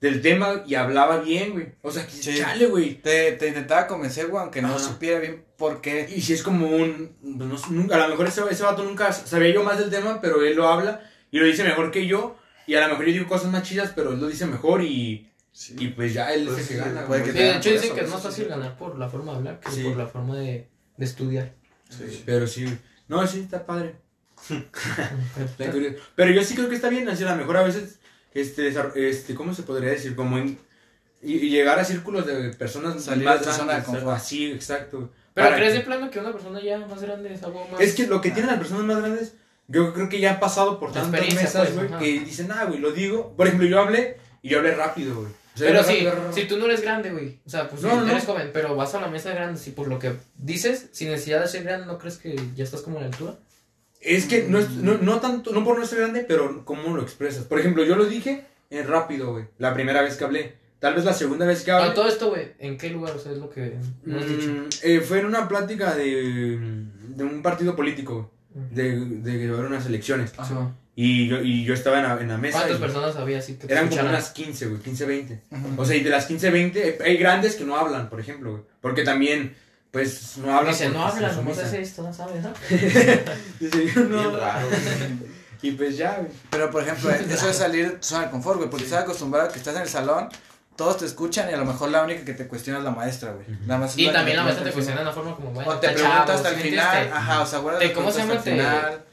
del 0.00 0.20
tema 0.20 0.64
y 0.66 0.74
hablaba 0.74 1.18
bien, 1.18 1.52
güey. 1.52 1.68
O 1.82 1.90
sea, 1.90 2.04
que 2.06 2.12
Sí. 2.12 2.36
chale, 2.38 2.66
güey. 2.66 2.94
Te, 3.00 3.32
te 3.32 3.48
intentaba 3.48 3.86
convencer, 3.86 4.26
güey, 4.28 4.42
aunque 4.42 4.60
no 4.60 4.68
Ajá. 4.70 4.78
supiera 4.80 5.18
bien 5.20 5.44
por 5.56 5.80
qué. 5.80 6.08
Y 6.14 6.20
si 6.20 6.32
es 6.34 6.42
como 6.42 6.66
un, 6.68 7.16
pues, 7.22 7.48
no 7.48 7.56
sé, 7.56 7.66
nunca, 7.70 7.94
a 7.94 7.98
lo 7.98 8.08
mejor 8.08 8.26
ese, 8.26 8.42
ese 8.50 8.62
vato 8.64 8.82
nunca 8.84 9.12
sabía 9.12 9.54
yo 9.54 9.62
más 9.62 9.78
del 9.78 9.88
tema, 9.90 10.20
pero 10.20 10.42
él 10.42 10.56
lo 10.56 10.68
habla 10.68 11.00
y 11.30 11.38
lo 11.38 11.46
dice 11.46 11.64
mejor 11.64 11.90
que 11.90 12.06
yo. 12.06 12.36
Y 12.66 12.74
a 12.74 12.80
lo 12.82 12.88
mejor 12.88 13.06
yo 13.06 13.12
digo 13.12 13.28
cosas 13.28 13.50
más 13.52 13.62
chidas, 13.62 13.92
pero 13.94 14.12
él 14.12 14.20
lo 14.20 14.26
dice 14.26 14.46
mejor 14.46 14.82
y, 14.82 15.30
y 15.78 15.88
pues 15.88 16.12
ya 16.14 16.32
él 16.32 16.46
Pues 16.46 16.58
es 16.58 16.62
el 16.62 16.68
que 16.78 16.82
sí, 16.84 16.88
gana. 16.90 17.06
puede 17.06 17.20
güey. 17.22 17.32
que 17.32 17.38
Sí, 17.38 17.44
de 17.44 17.56
hecho 17.56 17.70
dicen 17.70 17.84
eso, 17.86 17.94
que 17.94 18.00
es 18.02 18.10
más 18.10 18.20
sí. 18.20 18.26
fácil 18.28 18.48
ganar 18.48 18.76
por 18.76 18.98
la 18.98 19.08
forma 19.08 19.32
de 19.32 19.38
hablar 19.38 19.60
que 19.60 19.70
Sí. 19.70 19.82
por 19.84 19.96
la 19.96 20.06
forma 20.06 20.36
de, 20.36 20.68
de 20.96 21.04
estudiar. 21.04 21.52
Sí. 21.88 22.22
Pero 22.26 22.46
sí, 22.46 22.66
no, 23.08 23.26
sí, 23.26 23.40
está 23.40 23.64
padre. 23.64 23.96
Está 24.48 25.70
curioso. 25.70 25.96
Pero 26.14 26.30
yo 26.32 26.42
sí 26.44 26.54
creo 26.54 26.68
que 26.68 26.74
está 26.74 26.88
bien, 26.88 27.08
así 27.08 27.24
a 27.24 27.30
lo 27.30 27.36
mejor 27.36 27.56
a 27.56 27.62
veces, 27.62 27.98
este, 28.34 28.72
este 29.08 29.34
¿cómo 29.34 29.54
se 29.54 29.62
podría 29.62 29.90
decir? 29.90 30.14
Como 30.16 30.38
en, 30.38 30.58
y, 31.22 31.34
y 31.34 31.50
llegar 31.50 31.78
a 31.78 31.84
círculos 31.84 32.26
de 32.26 32.50
personas 32.50 33.02
Salir 33.02 33.24
más 33.24 33.42
grandes, 33.42 33.86
así, 34.08 34.50
exacto. 34.50 35.10
Pero 35.32 35.54
¿crees 35.56 35.72
que- 35.72 35.78
de 35.78 35.84
plano 35.84 36.10
que 36.10 36.18
una 36.18 36.32
persona 36.32 36.60
ya 36.62 36.78
más 36.78 37.00
grande 37.00 37.32
es 37.32 37.42
algo 37.42 37.66
más... 37.68 37.80
Es 37.80 37.94
que 37.94 38.06
lo 38.06 38.20
que 38.20 38.30
tienen 38.30 38.50
las 38.50 38.58
personas 38.58 38.84
más 38.84 38.98
grandes, 38.98 39.34
yo 39.68 39.94
creo 39.94 40.08
que 40.08 40.20
ya 40.20 40.32
han 40.34 40.40
pasado 40.40 40.78
por 40.78 40.92
tantas 40.92 41.20
mesas, 41.34 41.52
pues, 41.68 41.74
güey, 41.74 41.86
ajá. 41.86 41.98
que 41.98 42.20
dicen, 42.20 42.50
ah, 42.52 42.64
güey, 42.66 42.78
lo 42.80 42.92
digo. 42.92 43.34
Por 43.36 43.46
ejemplo, 43.46 43.66
yo 43.66 43.80
hablé 43.80 44.18
y 44.42 44.50
yo 44.50 44.58
hablé 44.58 44.74
rápido, 44.74 45.14
güey. 45.20 45.32
O 45.54 45.58
sea, 45.58 45.68
Pero 45.68 45.84
sí, 45.84 46.04
rápido. 46.04 46.32
si 46.32 46.44
tú 46.48 46.56
no 46.58 46.64
eres 46.64 46.80
grande, 46.82 47.10
güey. 47.12 47.38
O 47.46 47.50
sea, 47.50 47.68
pues 47.68 47.80
No, 47.82 48.00
no, 48.00 48.10
eres 48.10 48.26
no. 48.26 48.32
joven, 48.32 48.50
pero 48.52 48.74
vas 48.74 48.94
a 48.94 49.00
la 49.00 49.06
mesa 49.08 49.30
grande. 49.32 49.58
Si 49.60 49.70
por 49.70 49.86
lo 49.88 49.98
que 50.00 50.12
dices, 50.36 50.88
sin 50.92 51.10
necesidad 51.10 51.40
de 51.42 51.48
ser 51.48 51.62
grande, 51.64 51.86
¿no 51.86 51.98
crees 51.98 52.16
que 52.18 52.34
ya 52.56 52.64
estás 52.64 52.82
como 52.82 52.98
a 52.98 53.02
la 53.02 53.06
altura? 53.06 53.36
Es 54.00 54.26
que 54.26 54.44
no, 54.48 54.58
es, 54.58 54.68
no, 54.70 54.98
no 54.98 55.20
tanto, 55.20 55.52
no 55.52 55.64
por 55.64 55.78
no 55.78 55.86
ser 55.86 56.00
grande, 56.00 56.24
pero 56.26 56.64
cómo 56.64 56.94
lo 56.96 57.02
expresas. 57.02 57.44
Por 57.44 57.58
ejemplo, 57.60 57.84
yo 57.84 57.94
lo 57.96 58.04
dije 58.04 58.44
en 58.70 58.86
rápido, 58.88 59.32
güey, 59.32 59.44
la 59.58 59.72
primera 59.74 60.02
vez 60.02 60.16
que 60.16 60.24
hablé. 60.24 60.54
Tal 60.80 60.94
vez 60.94 61.04
la 61.04 61.14
segunda 61.14 61.46
vez 61.46 61.62
que 61.62 61.70
hablé. 61.70 61.90
Ah, 61.90 61.94
todo 61.94 62.08
esto, 62.08 62.28
güey, 62.28 62.52
¿en 62.58 62.76
qué 62.76 62.90
lugar? 62.90 63.14
O 63.14 63.18
sea, 63.18 63.32
es 63.32 63.38
lo 63.38 63.48
que 63.48 63.74
no 64.04 64.18
has 64.18 64.28
dicho. 64.28 64.48
Mm, 64.48 64.68
eh, 64.82 65.00
fue 65.00 65.20
en 65.20 65.26
una 65.26 65.48
plática 65.48 65.94
de, 65.94 66.58
de 67.08 67.24
un 67.24 67.40
partido 67.42 67.74
político, 67.74 68.30
de, 68.52 68.98
de 69.00 69.38
que 69.38 69.48
haber 69.48 69.64
unas 69.66 69.86
elecciones. 69.86 70.32
Ajá. 70.36 70.74
Y 70.96 71.26
yo, 71.26 71.40
y 71.42 71.64
yo 71.64 71.74
estaba 71.74 71.98
en 71.98 72.04
la, 72.04 72.20
en 72.20 72.28
la 72.28 72.38
mesa. 72.38 72.58
¿Cuántas 72.58 72.78
y 72.78 72.80
personas 72.80 73.16
había 73.16 73.38
así 73.38 73.54
que 73.56 73.66
te 73.66 73.72
Eran 73.72 73.88
como 73.88 74.02
unas 74.02 74.30
15, 74.30 74.66
güey, 74.66 74.80
15, 74.80 75.04
20. 75.06 75.42
Ujú. 75.50 75.82
O 75.82 75.84
sea, 75.84 75.96
y 75.96 76.04
de 76.04 76.10
las 76.10 76.26
15, 76.26 76.50
20, 76.50 76.98
hay- 77.04 77.16
grandes 77.16 77.56
que 77.56 77.64
no 77.64 77.76
hablan, 77.76 78.08
por 78.08 78.20
ejemplo, 78.20 78.52
güey. 78.52 78.62
Porque 78.80 79.02
también, 79.02 79.56
pues, 79.90 80.36
no 80.38 80.56
hablan. 80.56 80.72
Dice, 80.72 80.88
no 80.90 80.94
nomás 80.94 81.34
sumisan. 81.34 81.64
hace 81.66 81.80
esto, 81.80 82.02
¿no 82.04 82.12
sabes? 82.12 82.42
¿no? 82.44 82.52
Dice, 83.60 83.86
yo 83.92 84.04
no. 84.04 84.18
Bien 84.20 84.36
raro, 84.40 84.68
güey. 84.68 85.34
Y 85.62 85.70
pues 85.72 85.96
ya, 85.96 86.18
güey. 86.18 86.30
Pero, 86.50 86.70
por 86.70 86.82
ejemplo, 86.82 87.10
eso 87.30 87.48
es 87.48 87.56
salir 87.56 87.90
de 87.90 87.96
tu 87.96 88.06
zona 88.06 88.26
de 88.26 88.30
confort, 88.30 88.58
güey, 88.58 88.70
porque 88.70 88.84
estás 88.84 89.02
acostumbrado 89.02 89.48
a 89.48 89.52
que 89.52 89.58
estás 89.58 89.74
en 89.74 89.82
el 89.82 89.88
salón, 89.88 90.28
todos 90.76 90.98
te 90.98 91.04
escuchan 91.06 91.48
y 91.50 91.54
a 91.54 91.56
lo 91.56 91.64
mejor 91.64 91.90
la 91.90 92.02
única 92.02 92.24
que 92.24 92.34
te 92.34 92.46
cuestiona 92.48 92.78
es 92.80 92.84
la 92.84 92.90
maestra, 92.90 93.32
güey. 93.32 93.46
La 93.66 93.78
más- 93.78 93.96
Y 93.96 94.06
la 94.06 94.12
también 94.12 94.36
la 94.36 94.42
maestra 94.44 94.64
te 94.64 94.72
cuestiona 94.72 95.00
de 95.02 95.06
una 95.06 95.14
forma 95.14 95.36
como, 95.36 95.50
bueno, 95.52 95.70
O 95.70 95.74
te 95.78 95.88
pregunta 95.90 96.34
hasta 96.34 96.48
el 96.50 96.56
¿sí 96.56 96.62
me 96.64 96.70
final, 96.70 97.10
ajá, 97.12 97.40
o 97.42 97.46
sea, 97.46 97.60
las 97.62 97.90
¿cómo 97.92 98.10
se 98.10 98.18
llama? 98.18 98.34
hasta 98.34 98.50
el 98.50 98.56
final, 98.56 99.04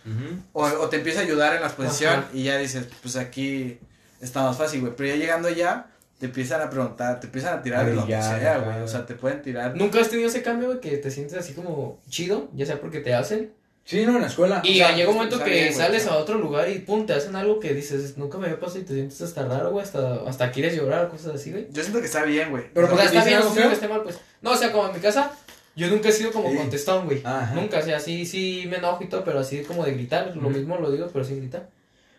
o, 0.54 0.64
o 0.64 0.90
te 0.90 0.98
empieza 0.98 1.20
a 1.20 1.24
ayudar 1.24 1.54
en 1.56 1.62
la 1.62 1.68
exposición 1.68 2.14
Ajá. 2.20 2.28
y 2.34 2.44
ya 2.44 2.58
dices, 2.58 2.88
pues 3.02 3.16
aquí 3.16 3.80
está 4.20 4.44
más 4.44 4.58
fácil, 4.58 4.82
güey, 4.82 4.94
pero 4.96 5.10
ya 5.10 5.16
llegando 5.16 5.50
ya, 5.50 5.88
te 6.20 6.28
empiezan 6.28 6.62
a 6.62 6.70
preguntar, 6.70 7.20
te 7.20 7.28
empiezan 7.28 7.58
a 7.60 7.62
tirar 7.62 7.86
de 7.86 7.96
lo 7.96 8.06
que 8.06 8.12
sea, 8.22 8.58
güey, 8.60 8.82
o 8.82 8.88
sea, 8.88 9.06
te 9.06 9.16
pueden 9.16 9.42
tirar. 9.42 9.76
¿Nunca 9.76 10.00
has 10.00 10.10
tenido 10.10 10.30
ese 10.30 10.42
cambio, 10.44 10.68
güey, 10.68 10.80
que 10.80 10.98
te 10.98 11.10
sientes 11.12 11.38
así 11.38 11.54
como 11.54 12.00
chido? 12.10 12.50
Ya 12.54 12.66
sea 12.66 12.80
porque 12.80 13.00
te 13.00 13.14
hacen. 13.14 13.54
Sí, 13.84 14.06
no, 14.06 14.16
en 14.16 14.22
la 14.22 14.28
escuela. 14.28 14.62
Y 14.64 14.74
O 14.82 14.86
sea, 14.86 14.96
llega 14.96 15.10
un 15.10 15.16
momento 15.16 15.44
que 15.44 15.50
bien, 15.50 15.74
sales 15.74 16.06
o 16.08 16.12
a 16.12 16.18
otro 16.18 16.38
lugar 16.38 16.70
y 16.70 16.80
pum, 16.80 17.06
te 17.06 17.14
hacen 17.14 17.36
algo 17.36 17.60
que 17.60 17.74
dices, 17.74 18.18
nunca 18.18 18.38
me 18.38 18.46
había 18.46 18.60
pasado 18.60 18.80
y 18.80 18.84
te 18.84 18.94
sientes 18.94 19.22
hasta 19.22 19.46
raro, 19.46 19.72
güey, 19.72 19.84
hasta, 19.84 20.22
hasta 20.28 20.52
quieres 20.52 20.76
llorar, 20.76 21.10
cosas 21.10 21.36
así, 21.36 21.52
güey. 21.52 21.68
Yo 21.72 21.82
siento 21.82 22.00
que 22.00 22.06
está 22.06 22.24
bien, 22.24 22.52
güey. 22.52 22.66
Pero 22.74 22.88
o 22.94 22.96
sea, 22.96 23.06
está 23.06 23.26
bien, 23.26 23.40
no 23.40 23.54
que 23.54 23.74
esté 23.74 23.88
mal, 23.88 24.04
pues. 24.04 24.20
No, 24.42 24.52
o 24.52 24.56
sea, 24.56 24.72
como 24.72 24.88
en 24.88 24.94
mi 24.94 25.00
casa, 25.00 25.32
yo 25.76 25.88
nunca 25.88 26.10
he 26.10 26.12
sido 26.12 26.32
como 26.32 26.50
Sí. 26.52 26.58
contestón, 26.58 27.06
güey. 27.06 27.22
Ajá. 27.24 27.54
Nunca, 27.56 27.80
o 27.80 27.82
sea, 27.82 28.00
sí, 28.00 28.26
sí 28.26 28.66
me 28.70 28.78
enojo 28.78 29.04
y 29.04 29.08
todo, 29.08 29.24
pero 29.26 29.40
así 29.40 29.62
como 29.64 29.84
de 29.84 29.94
gritar, 29.94 30.36
lo 30.38 30.50
mismo 30.50 30.78
lo 30.78 30.92
digo, 30.92 31.10
pero 31.12 31.26
sí 31.26 31.36
gritar. 31.36 31.70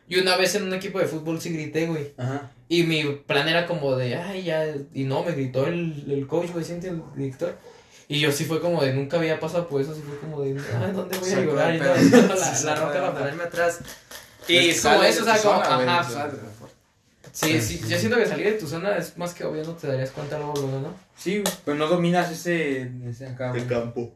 Y 0.08 0.18
una 0.18 0.36
vez 0.36 0.54
en 0.56 0.64
un 0.64 0.74
equipo 0.74 0.98
de 0.98 1.06
fútbol 1.06 1.40
sí 1.40 1.50
grité, 1.50 1.86
güey. 1.86 2.12
Ajá. 2.18 2.50
Y 2.68 2.82
mi 2.82 3.02
plan 3.26 3.48
era 3.48 3.66
como 3.66 3.96
de, 3.96 4.16
ay, 4.16 4.42
ya, 4.42 4.66
y 4.92 5.04
no, 5.04 5.22
me 5.22 5.32
gritó 5.32 5.66
el, 5.66 6.04
el 6.10 6.26
coach, 6.26 6.50
güey, 6.50 6.64
siente 6.64 6.88
el 6.88 7.00
director. 7.14 7.56
Y 8.12 8.20
yo 8.20 8.30
sí 8.30 8.44
fue 8.44 8.60
como 8.60 8.82
de, 8.82 8.92
nunca 8.92 9.16
había 9.16 9.40
pasado 9.40 9.66
por 9.68 9.80
eso, 9.80 9.92
así 9.92 10.02
fue 10.02 10.18
como 10.18 10.42
de, 10.42 10.50
ay, 10.50 10.92
¿dónde 10.92 11.16
voy 11.16 11.32
a 11.32 11.40
llorar? 11.40 11.74
Y 11.74 11.78
no, 11.78 11.86
la, 11.86 12.60
la 12.64 12.74
roca 12.76 12.92
de 12.92 13.00
para 13.00 13.14
ponerme 13.14 13.44
atrás. 13.44 13.78
Y 14.46 14.68
Es 14.68 14.82
como 14.82 15.02
eso, 15.02 15.22
o 15.22 15.24
de 15.24 15.32
sea, 15.32 15.42
como, 15.42 15.62
ajá. 15.62 16.28
de. 16.28 16.38
Sí, 17.32 17.58
sí, 17.62 17.80
yo 17.88 17.98
siento 17.98 18.18
que 18.18 18.26
salir 18.26 18.44
de 18.44 18.58
tu 18.58 18.66
zona 18.66 18.98
es 18.98 19.16
más 19.16 19.32
que 19.32 19.44
obvio, 19.44 19.64
no 19.64 19.72
te 19.76 19.86
darías 19.86 20.10
cuenta 20.10 20.36
luego, 20.36 20.52
luego, 20.56 20.80
¿no? 20.80 20.94
Sí, 21.16 21.40
güey. 21.40 21.54
Pues 21.64 21.78
no 21.78 21.86
dominas 21.86 22.30
ese, 22.30 22.92
ese 23.08 23.28
acá. 23.28 23.50
De 23.50 23.66
campo. 23.66 24.12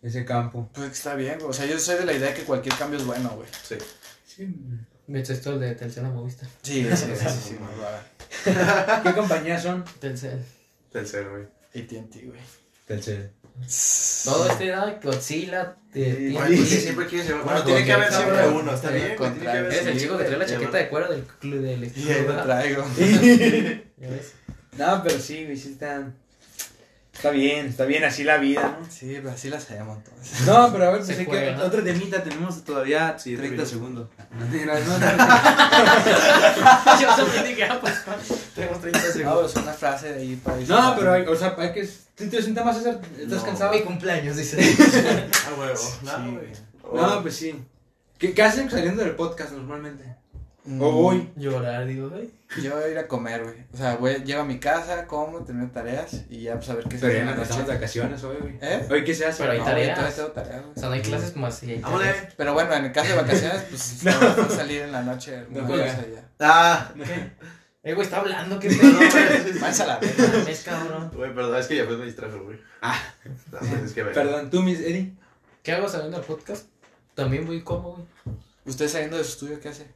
Ese 0.00 0.24
campo. 0.24 0.70
Pues 0.72 0.86
que 0.86 0.94
está 0.94 1.16
bien, 1.16 1.36
güey, 1.38 1.50
o 1.50 1.52
sea, 1.52 1.66
yo 1.66 1.76
soy 1.80 1.96
de 1.96 2.04
la 2.04 2.12
idea 2.12 2.32
que 2.32 2.44
cualquier 2.44 2.76
cambio 2.76 3.00
es 3.00 3.04
bueno, 3.04 3.30
güey. 3.30 3.48
Sí. 3.64 3.74
Sí. 4.24 4.54
Me 5.08 5.18
hecho 5.18 5.32
esto 5.32 5.54
el 5.54 5.58
de 5.58 5.74
Telcel 5.74 6.04
a 6.04 6.10
Movistar. 6.10 6.48
Sí, 6.62 6.86
sí, 6.94 7.06
sí, 7.16 7.26
sí. 7.48 7.56
¿Qué 9.02 9.12
compañías 9.12 9.64
son? 9.64 9.84
Telcel. 9.98 10.40
Tercero, 10.92 11.32
güey. 11.32 11.42
AT&T, 11.74 12.26
güey. 12.26 12.40
Telcel. 12.86 13.30
Todo 14.24 14.46
este 14.48 14.66
era 14.66 14.98
Godzilla, 15.02 15.76
Sí, 15.92 16.30
Bueno, 16.32 16.46
porque 16.46 16.56
siempre 16.56 17.06
quieres 17.06 17.26
llevar. 17.28 17.44
Bueno, 17.44 17.64
tiene 17.64 17.84
que 17.84 17.92
haber 17.92 18.12
siempre 18.12 18.48
uno. 18.48 18.74
Está 18.74 18.90
bien, 18.90 19.16
Eres 19.42 19.86
el 19.86 20.00
chico 20.00 20.16
que 20.16 20.24
trae 20.24 20.38
la 20.38 20.46
chaqueta 20.46 20.78
de 20.78 20.88
cuero 20.88 21.08
del 21.08 21.24
club 21.24 21.60
del 21.62 21.84
Y 21.96 22.10
ahí 22.10 22.24
lo 22.26 22.42
traigo. 22.42 22.84
Ya 23.96 24.08
ves. 24.08 24.34
No, 24.78 25.02
pero 25.02 25.18
sí, 25.18 25.44
güey, 25.44 25.56
sí 25.56 25.72
está. 25.72 26.12
Está 27.12 27.30
bien, 27.30 27.66
está 27.66 27.84
bien 27.84 28.04
así 28.04 28.24
la 28.24 28.38
vida, 28.38 28.78
¿no? 28.80 28.86
Sí, 28.88 29.12
pero 29.16 29.32
así 29.32 29.50
las 29.50 29.64
hacemos 29.64 29.98
entonces. 29.98 30.46
No, 30.46 30.72
pero 30.72 30.86
a 30.86 30.90
ver, 30.92 31.00
pues 31.04 31.18
hay 31.18 31.26
que, 31.26 31.52
¿no? 31.52 31.64
otro 31.64 31.82
temita, 31.82 32.22
tenemos 32.22 32.64
todavía 32.64 33.18
Sí, 33.18 33.36
30 33.36 33.54
bien. 33.56 33.66
segundos. 33.66 34.08
Yo 37.00 37.16
sorprendí 37.16 37.54
que, 37.54 37.66
pues, 37.80 37.94
tenemos 38.54 38.80
30 38.80 38.98
No, 39.00 39.12
segundos. 39.12 39.50
es 39.50 39.56
una 39.62 39.72
frase 39.72 40.12
de 40.14 40.20
ahí 40.20 40.36
para. 40.36 40.56
No, 40.60 40.94
pero 40.96 41.12
hay, 41.12 41.22
o 41.22 41.34
sea, 41.36 41.54
hay 41.58 41.72
que. 41.72 41.88
¿Tú 42.14 42.28
te 42.28 42.42
sientes 42.42 42.64
más 42.64 42.76
César? 42.76 43.00
¿Estás 43.18 43.40
No. 43.40 43.44
cansado? 43.46 43.72
Mi 43.72 43.80
cumpleaños, 43.80 44.36
dice. 44.36 44.58
Ah, 45.46 45.54
huevo. 45.58 45.76
Sí, 45.76 45.92
No. 46.04 46.18
No, 46.94 47.22
pues 47.22 47.36
sí. 47.36 47.54
¿Qué, 48.18 48.34
qué 48.34 48.42
hacen 48.42 48.70
saliendo 48.70 49.02
del 49.02 49.16
podcast 49.16 49.52
normalmente? 49.52 50.04
Mm, 50.64 50.82
O 50.82 50.92
voy. 50.92 51.30
Llorar, 51.36 51.86
digo, 51.86 52.10
güey. 52.10 52.30
Yo 52.62 52.74
voy 52.74 52.84
a 52.84 52.88
ir 52.88 52.98
a 52.98 53.06
comer, 53.08 53.42
güey. 53.44 53.56
O 53.72 53.76
sea, 53.76 53.96
voy, 53.96 54.14
llego 54.24 54.42
a 54.42 54.44
mi 54.44 54.58
casa, 54.58 55.06
como, 55.06 55.38
termino 55.44 55.70
tareas 55.70 56.24
y 56.28 56.42
ya 56.42 56.56
pues 56.56 56.68
a 56.68 56.74
ver 56.74 56.84
qué 56.84 56.98
se 56.98 57.06
Pero 57.06 57.12
hace 57.12 57.16
ya 57.16 57.20
en 57.22 57.26
no 57.30 57.36
la 57.36 57.42
estamos 57.42 57.56
de 57.66 57.72
noche. 57.72 57.74
vacaciones 57.78 58.24
hoy, 58.24 58.36
güey. 58.40 58.58
¿Eh? 58.60 58.86
¿Hoy 58.90 59.04
qué 59.04 59.14
se 59.14 59.24
hace? 59.26 59.38
Pero 59.40 59.52
hay 59.52 59.58
No, 59.60 59.64
tareas. 59.64 59.86
güey, 59.86 59.94
todavía 59.94 60.16
tengo 60.16 60.28
tareas, 60.32 60.60
güey. 60.62 60.72
O 60.76 60.80
sea, 60.80 60.88
no 60.88 60.94
hay 60.94 61.02
clases 61.02 61.36
más. 61.36 61.54
Sí, 61.58 61.70
hay 61.70 61.80
Vámonos. 61.80 62.16
Pero 62.36 62.52
bueno, 62.54 62.74
en 62.74 62.84
el 62.84 62.92
caso 62.92 63.08
de 63.10 63.16
vacaciones, 63.22 63.62
pues 63.70 64.04
no. 64.04 64.50
salir 64.50 64.82
en 64.82 64.92
la 64.92 65.02
noche. 65.02 65.44
No 65.50 65.76
ya. 65.76 65.98
Ah. 66.40 66.92
Eh, 67.82 67.94
güey, 67.94 68.04
está 68.04 68.18
hablando, 68.20 68.58
qué 68.58 68.68
pedo. 68.80 68.98
Váyanse 69.60 69.82
a 69.84 69.86
la 69.86 69.98
verga. 69.98 70.50
Es 70.50 70.62
cabrón. 70.64 71.10
Güey, 71.14 71.34
perdón, 71.34 71.56
es 71.58 71.66
que 71.66 71.76
ya 71.76 71.86
pues 71.86 71.98
me 71.98 72.04
distrajo, 72.04 72.42
güey. 72.44 72.58
Ah. 72.82 73.00
No, 73.52 73.58
pues, 73.60 73.72
es 73.82 73.92
que 73.92 74.02
ver. 74.02 74.12
Perdón, 74.12 74.50
tú, 74.50 74.60
Miss 74.62 74.80
Eddie. 74.80 75.14
¿Qué 75.62 75.72
hago 75.72 75.88
saliendo 75.88 76.18
del 76.18 76.26
podcast? 76.26 76.66
También 77.14 77.46
voy 77.46 77.62
como, 77.62 77.92
güey. 77.94 78.06
¿Usted 78.66 78.88
saliendo 78.88 79.16
de 79.16 79.24
su 79.24 79.30
estudio 79.30 79.60
qué 79.60 79.68
hace? 79.70 79.86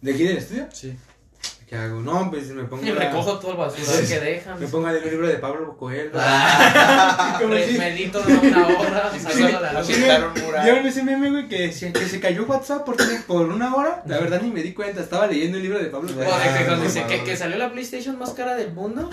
¿De 0.00 0.12
aquí 0.12 0.24
del 0.24 0.38
estudio? 0.38 0.68
Sí. 0.72 0.94
¿Qué 1.68 1.76
hago? 1.76 2.00
No, 2.00 2.30
pues 2.30 2.46
me 2.48 2.64
pongo. 2.64 2.82
Y 2.82 2.88
a- 2.88 2.94
recojo 2.94 3.38
todo 3.38 3.50
el 3.50 3.56
basura 3.58 4.08
que 4.08 4.20
dejan. 4.20 4.58
Me 4.58 4.66
pongo 4.68 4.86
a 4.86 4.92
leer 4.92 5.04
un 5.04 5.10
libro 5.10 5.28
de 5.28 5.34
Pablo 5.34 5.76
Coelho. 5.76 6.12
Ah, 6.14 7.38
si- 7.68 7.76
medito 7.78 8.22
de 8.22 8.32
una 8.32 8.66
hora, 8.68 9.10
a 9.12 9.72
la 9.74 9.84
Sí. 9.84 9.92
¿Vieron 10.64 10.86
ese 10.86 11.02
meme, 11.02 11.30
güey, 11.30 11.46
que, 11.46 11.66
decía 11.68 11.92
que 11.92 12.06
se 12.06 12.20
cayó 12.20 12.44
WhatsApp 12.46 12.86
por, 12.86 12.96
por 13.26 13.48
una 13.50 13.74
hora? 13.74 14.02
La 14.06 14.18
verdad 14.18 14.40
ni 14.40 14.50
me 14.50 14.62
di 14.62 14.72
cuenta, 14.72 15.02
estaba 15.02 15.26
leyendo 15.26 15.58
el 15.58 15.62
libro 15.64 15.78
de 15.78 15.86
Pablo 15.86 16.10
Coelho. 16.14 16.30
de 16.30 16.58
que 16.58 16.64
cuando 16.64 16.84
Ah, 16.84 16.86
dice 16.86 17.04
que, 17.06 17.24
que 17.24 17.36
salió 17.36 17.58
la 17.58 17.70
PlayStation 17.70 18.18
más 18.18 18.30
cara 18.30 18.54
del 18.54 18.72
mundo. 18.72 19.10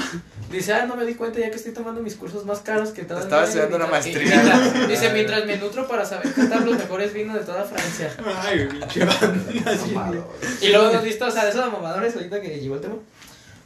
Dice, 0.49 0.73
ah, 0.73 0.85
no 0.85 0.95
me 0.95 1.05
di 1.05 1.15
cuenta 1.15 1.39
ya 1.41 1.49
que 1.49 1.57
estoy 1.57 1.73
tomando 1.73 2.01
mis 2.01 2.15
cursos 2.15 2.45
más 2.45 2.59
caros 2.59 2.91
que 2.91 3.03
todo 3.03 3.19
Estaba 3.19 3.43
estudiando 3.43 3.75
una 3.75 3.87
maestría. 3.87 4.41
Dice, 4.87 5.09
mientras 5.11 5.45
me 5.45 5.57
nutro 5.57 5.89
para 5.89 6.05
saber 6.05 6.31
cantar 6.31 6.61
los 6.61 6.77
mejores 6.77 7.13
vinos 7.13 7.33
de 7.35 7.41
toda 7.41 7.65
Francia. 7.65 8.13
Ay, 8.43 8.63
güey, 8.65 8.79
pinche 8.79 9.03
banda. 9.03 10.23
Y 10.61 10.69
luego 10.69 10.89
nos 10.93 11.03
visto, 11.03 11.25
o 11.25 11.31
sea, 11.31 11.43
de 11.43 11.49
esos 11.51 11.69
mamadores 11.69 12.15
ahorita 12.15 12.39
que 12.49 12.59
llegó 12.59 12.75
el 12.75 12.81
tema. 12.81 12.95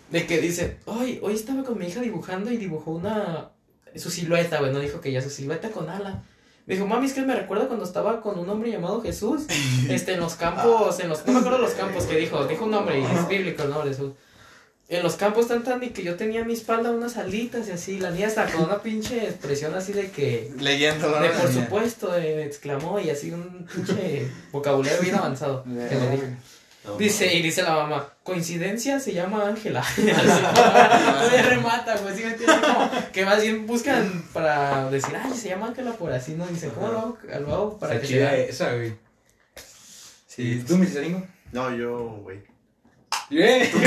De 0.09 0.25
que 0.25 0.39
dice, 0.39 0.77
hoy, 0.86 1.19
hoy 1.21 1.36
estaba 1.36 1.63
con 1.63 1.77
mi 1.77 1.88
hija 1.88 2.01
dibujando 2.01 2.51
y 2.51 2.57
dibujó 2.57 2.91
una. 2.91 3.51
Su 3.95 4.09
silueta, 4.09 4.59
güey, 4.59 4.71
no 4.71 4.80
dijo 4.80 5.01
que 5.01 5.11
ya 5.11 5.21
su 5.21 5.30
silueta 5.30 5.71
con 5.71 5.89
ala. 5.89 6.23
Me 6.65 6.75
dijo, 6.75 6.86
mami, 6.86 7.07
es 7.07 7.13
que 7.13 7.21
me 7.21 7.36
recuerda 7.36 7.67
cuando 7.67 7.84
estaba 7.84 8.21
con 8.21 8.38
un 8.38 8.47
hombre 8.47 8.69
llamado 8.69 9.01
Jesús. 9.01 9.43
Este, 9.89 10.13
en 10.13 10.19
los 10.19 10.36
campos, 10.36 10.99
en 10.99 11.09
los. 11.09 11.25
No 11.25 11.34
me 11.34 11.39
acuerdo 11.39 11.57
los 11.57 11.71
campos 11.71 12.05
que 12.05 12.15
dijo, 12.17 12.45
dijo 12.45 12.65
un 12.65 12.71
nombre 12.71 12.99
y 12.99 13.03
es 13.03 13.27
bíblico 13.27 13.63
el 13.63 13.69
nombre 13.71 13.89
Jesús. 13.89 14.11
En 14.88 15.03
los 15.03 15.15
campos 15.15 15.47
tan 15.47 15.63
tan 15.63 15.84
y 15.84 15.89
que 15.89 16.03
yo 16.03 16.15
tenía 16.15 16.41
a 16.41 16.45
mi 16.45 16.53
espalda 16.53 16.91
unas 16.91 17.17
alitas 17.17 17.67
y 17.67 17.71
así. 17.71 17.99
La 17.99 18.11
niña 18.11 18.27
hasta 18.27 18.51
con 18.51 18.63
una 18.63 18.82
pinche 18.82 19.23
expresión 19.23 19.73
así 19.75 19.93
de 19.93 20.11
que. 20.11 20.51
Leyendo, 20.59 21.09
¿no? 21.09 21.19
De 21.19 21.30
por 21.30 21.51
supuesto, 21.51 22.15
eh, 22.15 22.45
exclamó 22.45 22.99
y 22.99 23.09
así 23.09 23.32
un 23.32 23.67
pinche 23.71 24.27
vocabulario 24.51 25.01
bien 25.01 25.15
avanzado. 25.15 25.63
que 25.89 25.95
le 25.95 26.09
dije. 26.11 26.38
No, 26.86 26.97
Dice, 26.97 27.34
y 27.34 27.41
dice 27.41 27.61
la 27.61 27.73
mamá, 27.75 28.13
coincidencia 28.23 28.99
se 29.01 29.13
llama 29.13 29.47
Ángela. 29.47 29.84
Todavía 29.95 31.41
remata, 31.43 31.97
güey, 31.97 32.15
¿sí 32.15 32.23
me 32.23 32.30
entiendes? 32.32 32.57
Como 32.59 32.89
que 33.11 33.25
más 33.25 33.41
bien 33.41 33.67
buscan 33.67 34.23
para 34.34 34.89
decir, 34.89 35.13
ay, 35.21 35.34
se 35.34 35.49
llama 35.49 35.67
Ángela 35.67 35.91
por 35.93 36.11
así, 36.13 36.34
¿no? 36.34 36.47
Dice, 36.47 36.69
¿cómo 36.69 36.88
lo 36.88 36.99
hago, 36.99 37.17
lo 37.41 37.53
hago 37.53 37.77
para 37.80 37.95
Está 37.95 38.07
que 38.07 38.13
chida 38.13 38.30
sea? 38.30 38.39
esa, 38.39 38.73
güey. 38.75 38.93
Sí, 40.27 40.53
¿Y 40.53 40.59
tú, 40.59 40.77
mi 40.77 40.86
Cesaringo? 40.86 41.27
No, 41.51 41.75
yo, 41.75 41.99
güey. 42.23 42.39
Bien. 43.30 43.69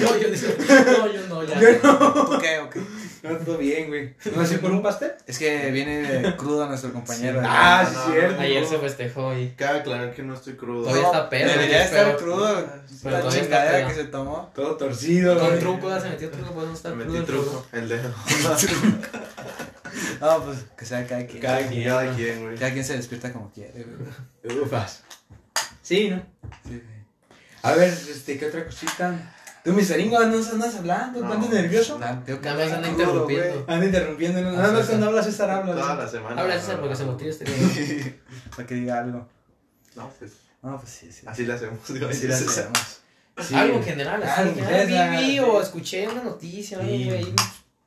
No, 0.00 0.16
yo 0.18 0.28
no, 0.28 1.12
yo 1.12 1.26
no, 1.28 1.44
ya. 1.44 1.80
¿Tú 1.80 2.38
qué? 2.40 2.58
¿O 2.58 2.70
qué? 2.70 2.80
No, 3.24 3.36
todo 3.38 3.56
bien, 3.56 3.88
güey. 3.88 4.14
¿No 4.36 4.42
así 4.42 4.58
por 4.58 4.70
un 4.70 4.82
pastel? 4.82 5.12
Es 5.26 5.38
que 5.38 5.70
viene 5.70 6.34
crudo 6.36 6.66
nuestro 6.68 6.92
compañero. 6.92 7.40
Ah, 7.42 7.86
sí, 7.88 7.94
no, 7.96 8.12
cierto. 8.12 8.40
Ayer 8.40 8.66
se 8.66 8.78
festejó 8.78 9.34
y 9.34 9.48
Cabe 9.56 9.78
aclarar 9.80 10.14
que 10.14 10.22
no 10.22 10.34
estoy 10.34 10.54
crudo. 10.56 10.82
Todavía 10.84 11.06
está 11.06 11.30
pedo, 11.30 11.48
Debería 11.48 11.76
güey, 11.78 11.88
estar 11.88 12.16
crudo. 12.18 12.66
pero 13.02 13.18
La 13.24 13.28
chingadera 13.30 13.88
que 13.88 13.94
se 13.94 14.04
tomó. 14.04 14.52
Todo 14.54 14.76
torcido, 14.76 15.38
con 15.38 15.48
güey. 15.48 15.58
truco, 15.58 15.88
ya 15.88 16.00
se 16.00 16.10
metió 16.10 16.30
truco, 16.30 16.52
podemos 16.52 16.76
estar 16.76 16.94
Me 16.94 17.04
crudo 17.04 17.18
metí 17.18 17.32
el 17.32 17.38
truco. 17.38 17.66
El 17.72 17.88
dedo. 17.88 18.14
No, 20.20 20.44
pues 20.44 20.58
que 20.76 20.84
sea 20.84 21.06
cada 21.06 21.26
quien. 21.26 21.40
Cada 21.40 21.58
Cada, 21.58 21.68
quien. 21.70 21.84
Cada 21.84 22.14
quien, 22.14 22.42
güey. 22.42 22.56
quien 22.56 22.84
se 22.84 22.96
despierta 22.96 23.32
como 23.32 23.50
quiere, 23.52 23.84
güey. 24.42 24.58
Ufas. 24.60 25.02
Sí, 25.82 26.10
¿no? 26.10 26.22
Sí, 26.66 26.72
sí. 26.80 26.82
A 27.62 27.72
ver, 27.74 27.88
este, 27.90 28.38
¿qué 28.38 28.46
otra 28.46 28.64
cosita? 28.64 29.33
Tú, 29.64 29.72
mi 29.72 29.80
Cesaringo, 29.82 30.18
andas, 30.18 30.50
andas 30.52 30.74
hablando, 30.76 31.20
No. 31.20 31.32
¿andas 31.32 31.48
nervioso? 31.50 31.98
Me 31.98 32.04
andar 32.04 32.22
andan 32.28 32.82
crudo, 32.82 32.90
interrumpiendo. 32.90 33.64
Anda 33.66 33.86
interrumpiendo, 33.86 34.40
¿no? 34.42 34.50
Sí, 34.50 34.56
cuando 34.56 34.82
sí. 34.84 35.02
hablas 35.02 35.24
César 35.24 35.50
habla. 35.50 35.72
Toda 35.74 35.94
¿no? 35.94 36.02
la 36.02 36.08
semana. 36.08 36.40
Habla 36.42 36.60
César 36.60 36.80
porque 36.80 36.96
se 36.96 37.04
motiva 37.06 37.30
este 37.30 37.44
güey, 37.50 38.20
Para 38.56 38.66
que 38.68 38.74
diga 38.74 38.98
algo. 39.00 39.26
No, 39.96 40.10
pues. 40.18 40.32
No, 40.62 40.78
pues 40.78 40.90
sí, 40.92 41.10
sí. 41.10 41.26
Así 41.26 41.46
le 41.46 41.54
hacemos. 41.54 41.78
digo, 41.92 42.08
Así 42.08 42.22
lo 42.22 42.28
le 42.28 42.34
hacemos. 42.34 43.00
Sí. 43.42 43.54
Algo 43.54 43.76
en 43.78 43.84
general, 43.84 44.22
así. 44.22 44.40
Algo, 44.42 44.54
ya 44.60 44.68
César, 44.68 45.10
vi, 45.10 45.16
vi 45.26 45.32
sí. 45.32 45.38
o 45.40 45.60
escuché 45.62 46.08
una 46.08 46.22
noticia, 46.22 46.78
algo, 46.78 46.90
Sí. 46.90 47.34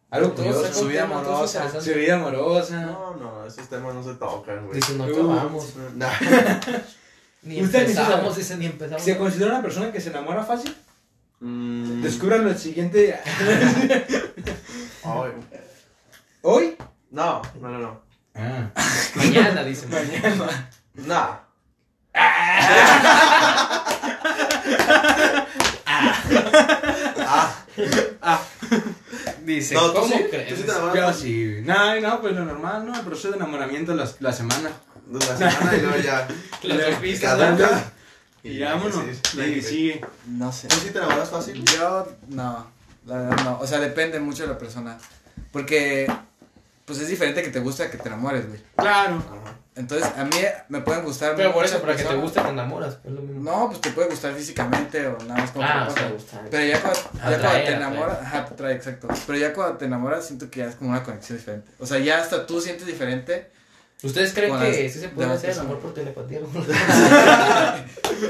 Algo 0.10 0.34
curioso. 0.36 0.74
su 0.74 0.88
vida 0.88 1.04
amorosa. 1.04 1.82
Su 1.82 1.94
vida 1.94 2.16
amorosa. 2.16 2.82
No, 2.82 3.16
no, 3.18 3.46
esos 3.46 3.68
temas 3.70 3.94
no 3.94 4.04
se 4.04 4.16
tocan, 4.16 4.66
güey. 4.66 4.80
Dice, 4.80 4.94
no 4.96 5.04
Uh, 5.06 5.14
acabamos. 5.14 5.74
Ni 7.44 7.60
empezamos, 7.60 8.34
se- 8.34 8.40
dice, 8.42 8.58
ni 8.58 8.66
empezamos. 8.66 9.04
¿Se 9.04 9.18
considera 9.18 9.52
una 9.52 9.62
persona 9.62 9.92
que 9.92 10.02
se 10.02 10.10
enamora 10.10 10.44
fácil? 10.44 10.76
Mm, 11.40 12.02
Descúbranlo 12.02 12.50
el 12.50 12.58
siguiente. 12.58 13.20
ay, 15.04 15.32
¿Hoy? 16.42 16.76
No, 17.12 17.42
no, 17.62 17.70
no, 17.70 17.80
no. 17.80 18.02
Ah. 18.36 18.70
Mañana, 19.16 19.64
dice. 19.64 19.88
Mañana. 19.90 20.70
Nah. 20.96 21.38
Ah, 28.22 28.42
Dice, 29.44 29.76
no, 29.76 29.92
¿tú 29.92 30.00
¿cómo 30.02 30.18
sí? 30.18 30.24
crees? 30.30 30.50
¿Tú 30.50 30.56
sí 30.58 30.64
te 30.64 30.98
Yo 30.98 31.14
sí. 31.14 31.62
No, 31.64 32.00
no, 32.02 32.22
pues 32.22 32.36
lo 32.36 32.44
normal, 32.46 32.86
¿no? 32.86 32.94
El 32.96 33.02
proceso 33.06 33.30
de 33.30 33.38
enamoramiento 33.38 33.94
la, 33.94 34.08
la 34.20 34.34
semana. 34.34 34.72
La 35.10 35.38
semana 35.38 35.76
y 35.78 35.82
luego 35.82 35.98
ya. 35.98 36.28
Las 36.64 37.00
Y 38.44 38.60
vámonos. 38.60 39.04
La 39.36 39.46
que 39.46 39.62
sigue. 39.62 40.06
No 40.28 40.52
sé. 40.52 40.68
¿Tú 40.68 40.76
sí 40.78 40.90
te 40.92 41.00
enamoras 41.00 41.30
fácil? 41.30 41.64
Yo, 41.66 42.08
no. 42.30 42.68
La 43.06 43.18
verdad, 43.18 43.44
no. 43.44 43.60
O 43.60 43.68
sea, 43.68 43.80
depende 43.80 44.20
mucho 44.20 44.44
de 44.44 44.50
la 44.50 44.58
persona. 44.58 44.98
Porque, 45.52 46.12
pues 46.86 47.00
es 47.00 47.08
diferente 47.08 47.42
que 47.42 47.50
te 47.50 47.60
guste 47.60 47.84
a 47.84 47.92
que 47.92 47.98
te 47.98 48.08
enamores, 48.08 48.48
güey. 48.48 48.62
Claro. 48.76 49.16
Ajá. 49.16 49.58
Entonces, 49.78 50.10
a 50.18 50.24
mí 50.24 50.36
me 50.70 50.82
pueden 50.82 51.06
gustar. 51.06 51.36
Pero 51.36 51.54
por 51.54 51.64
eso, 51.64 51.80
para 51.80 51.96
que 51.96 52.04
te 52.04 52.16
guste, 52.16 52.42
te 52.42 52.50
enamoras. 52.50 52.98
Es 53.04 53.12
lo 53.12 53.22
mismo. 53.22 53.44
No, 53.44 53.68
pues 53.68 53.80
te 53.80 53.92
puede 53.92 54.10
gustar 54.10 54.34
físicamente 54.34 55.06
o 55.06 55.18
nada 55.20 55.42
más 55.42 55.52
como 55.52 55.64
Ah, 55.66 55.88
o 55.88 55.94
sea, 55.94 56.10
gusta. 56.10 56.42
Pero 56.50 56.66
ya 56.66 56.82
cuando, 56.82 57.00
ya 57.14 57.40
cuando 57.40 57.64
te 57.64 57.74
enamoras, 57.74 58.18
ajá, 58.22 58.46
te 58.46 58.54
atrae, 58.54 58.74
exacto. 58.74 59.08
Pero 59.28 59.38
ya 59.38 59.54
cuando 59.54 59.78
te 59.78 59.86
enamoras, 59.86 60.26
siento 60.26 60.50
que 60.50 60.62
ya 60.62 60.66
es 60.66 60.76
como 60.76 60.90
una 60.90 61.04
conexión 61.04 61.38
diferente. 61.38 61.70
O 61.78 61.86
sea, 61.86 62.00
ya 62.00 62.20
hasta 62.20 62.48
tú 62.48 62.60
sientes 62.60 62.88
diferente. 62.88 63.52
¿Ustedes 64.02 64.34
creen 64.34 64.58
que 64.60 64.90
sí 64.90 65.00
se 65.00 65.10
puede 65.10 65.32
hacer 65.32 65.52
el 65.52 65.60
amor 65.60 65.80
por 65.80 65.94
telepatía? 65.94 66.40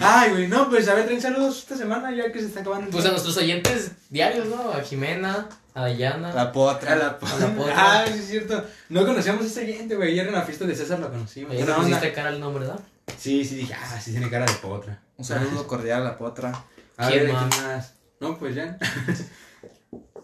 Ay, 0.00 0.30
güey, 0.30 0.48
no, 0.48 0.68
pues 0.70 0.88
a 0.88 0.94
ver, 0.94 1.04
traen 1.04 1.20
saludos 1.20 1.58
esta 1.58 1.76
semana 1.76 2.10
ya 2.14 2.32
que 2.32 2.40
se 2.40 2.46
está 2.46 2.60
acabando. 2.60 2.90
Pues 2.90 3.04
a 3.06 3.10
nuestros 3.10 3.36
oyentes 3.36 3.92
diarios, 4.08 4.46
¿no? 4.46 4.72
A 4.72 4.80
Jimena, 4.82 5.48
a 5.74 5.82
Dayana. 5.82 6.32
La 6.32 6.50
potra. 6.52 6.92
A 6.92 6.96
la, 6.96 7.04
la 7.04 7.54
potra. 7.54 7.74
Ah, 7.76 8.04
sí 8.06 8.18
es 8.18 8.28
cierto. 8.28 8.64
No 8.88 9.06
conocíamos 9.06 9.44
a 9.44 9.46
ese 9.46 9.60
oyente, 9.60 9.96
güey. 9.96 10.12
Ayer 10.12 10.26
en 10.26 10.34
la 10.34 10.42
fiesta 10.42 10.64
de 10.64 10.74
César 10.74 10.98
lo 10.98 11.10
conocimos. 11.10 11.52
Ahí 11.52 11.62
le 11.62 11.72
pusiste 11.72 12.12
cara 12.12 12.30
al 12.30 12.40
nombre, 12.40 12.66
¿verdad? 12.66 12.80
Sí, 13.18 13.44
sí, 13.44 13.56
dije, 13.56 13.74
ah, 13.74 14.00
sí 14.00 14.12
tiene 14.12 14.30
cara 14.30 14.46
de 14.46 14.52
potra. 14.54 15.02
Un 15.16 15.24
saludo 15.24 15.66
cordial 15.66 16.02
a 16.02 16.04
la 16.04 16.16
potra. 16.16 16.64
A 16.96 17.08
¿Quién 17.08 17.24
ver, 17.24 17.32
más? 17.32 17.54
¿quién 17.54 17.66
más? 17.66 17.94
No, 18.20 18.38
pues 18.38 18.54
ya. 18.54 18.78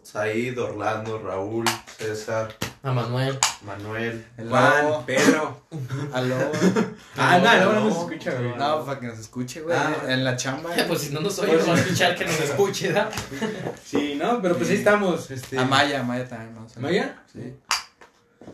Said, 0.03 0.57
Orlando, 0.59 1.19
Raúl, 1.19 1.65
César, 1.99 2.55
A 2.87 2.93
Manuel. 2.93 3.37
Manuel. 3.65 4.25
El 4.39 4.49
Juan, 4.49 4.85
lobo. 4.85 5.05
Pedro. 5.05 5.61
Al 6.13 6.29
lobo. 6.29 6.53
Ah, 7.17 7.41
no, 7.43 7.57
no, 7.57 7.73
no 7.73 7.81
no, 7.81 7.93
se 7.93 7.99
escucha, 7.99 8.31
güey. 8.39 8.55
No, 8.57 8.85
para 8.85 9.01
que 9.01 9.07
nos 9.09 9.19
escuche, 9.19 9.61
güey. 9.63 9.77
Ah. 9.77 9.97
En 10.07 10.23
la 10.23 10.37
chamba. 10.37 10.71
Pues 10.87 11.01
si 11.01 11.13
no 11.13 11.19
nos 11.19 11.37
oye, 11.41 11.55
nos 11.55 11.69
va 11.69 11.75
a 11.75 11.79
escuchar 11.81 12.15
que 12.15 12.25
nos 12.25 12.39
escuche, 12.39 12.93
¿verdad? 12.93 13.11
Sí, 13.85 14.15
no, 14.17 14.41
pero 14.41 14.57
pues 14.57 14.71
ahí 14.71 14.77
estamos. 14.77 15.29
Este... 15.33 15.59
A 15.59 15.65
Maya, 15.65 16.05
Maya 16.05 16.29
también. 16.29 16.55
¿no? 16.55 16.65
¿Maya? 16.81 17.17
Sí. 17.33 17.57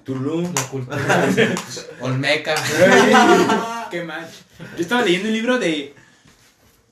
Tulum. 0.03 0.51
La 0.55 0.63
cultura. 0.63 1.29
Olmeca. 2.01 2.55
Qué 3.91 4.03
mal. 4.03 4.27
Yo 4.77 4.83
estaba 4.83 5.03
leyendo 5.03 5.29
un 5.29 5.35
libro 5.35 5.59
de 5.59 5.95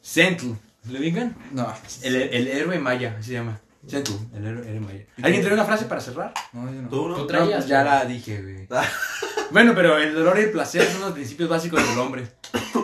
Sentu. 0.03 0.59
¿Lo 0.91 0.99
digan? 0.99 1.35
No, 1.53 1.75
El, 2.03 2.17
el 2.17 2.49
héroe 2.49 2.79
maya, 2.79 3.17
así 3.19 3.29
se 3.29 3.33
llama. 3.33 3.59
Sentu, 3.91 4.19
el 4.35 4.47
héroe, 4.47 4.69
héroe 4.69 4.81
maya. 4.81 5.05
¿Alguien 5.23 5.43
trae 5.43 5.55
una 5.55 5.65
frase 5.65 5.85
para 5.87 6.01
cerrar? 6.01 6.33
no, 6.53 6.73
yo 6.73 6.83
no. 6.83 6.89
¿Tú 6.89 7.09
no? 7.09 7.15
Tú 7.15 7.21
No, 7.23 7.27
traías. 7.27 7.57
pues 7.57 7.67
ya 7.67 7.83
la 7.85 8.05
dije, 8.05 8.41
güey. 8.43 8.69
bueno, 9.51 9.73
pero 9.75 9.99
el 9.99 10.15
dolor 10.15 10.39
y 10.39 10.43
el 10.43 10.51
placer 10.51 10.85
son 10.91 11.01
los 11.03 11.13
principios 11.13 11.49
básicos 11.49 11.87
del 11.89 11.99
hombre. 11.99 12.29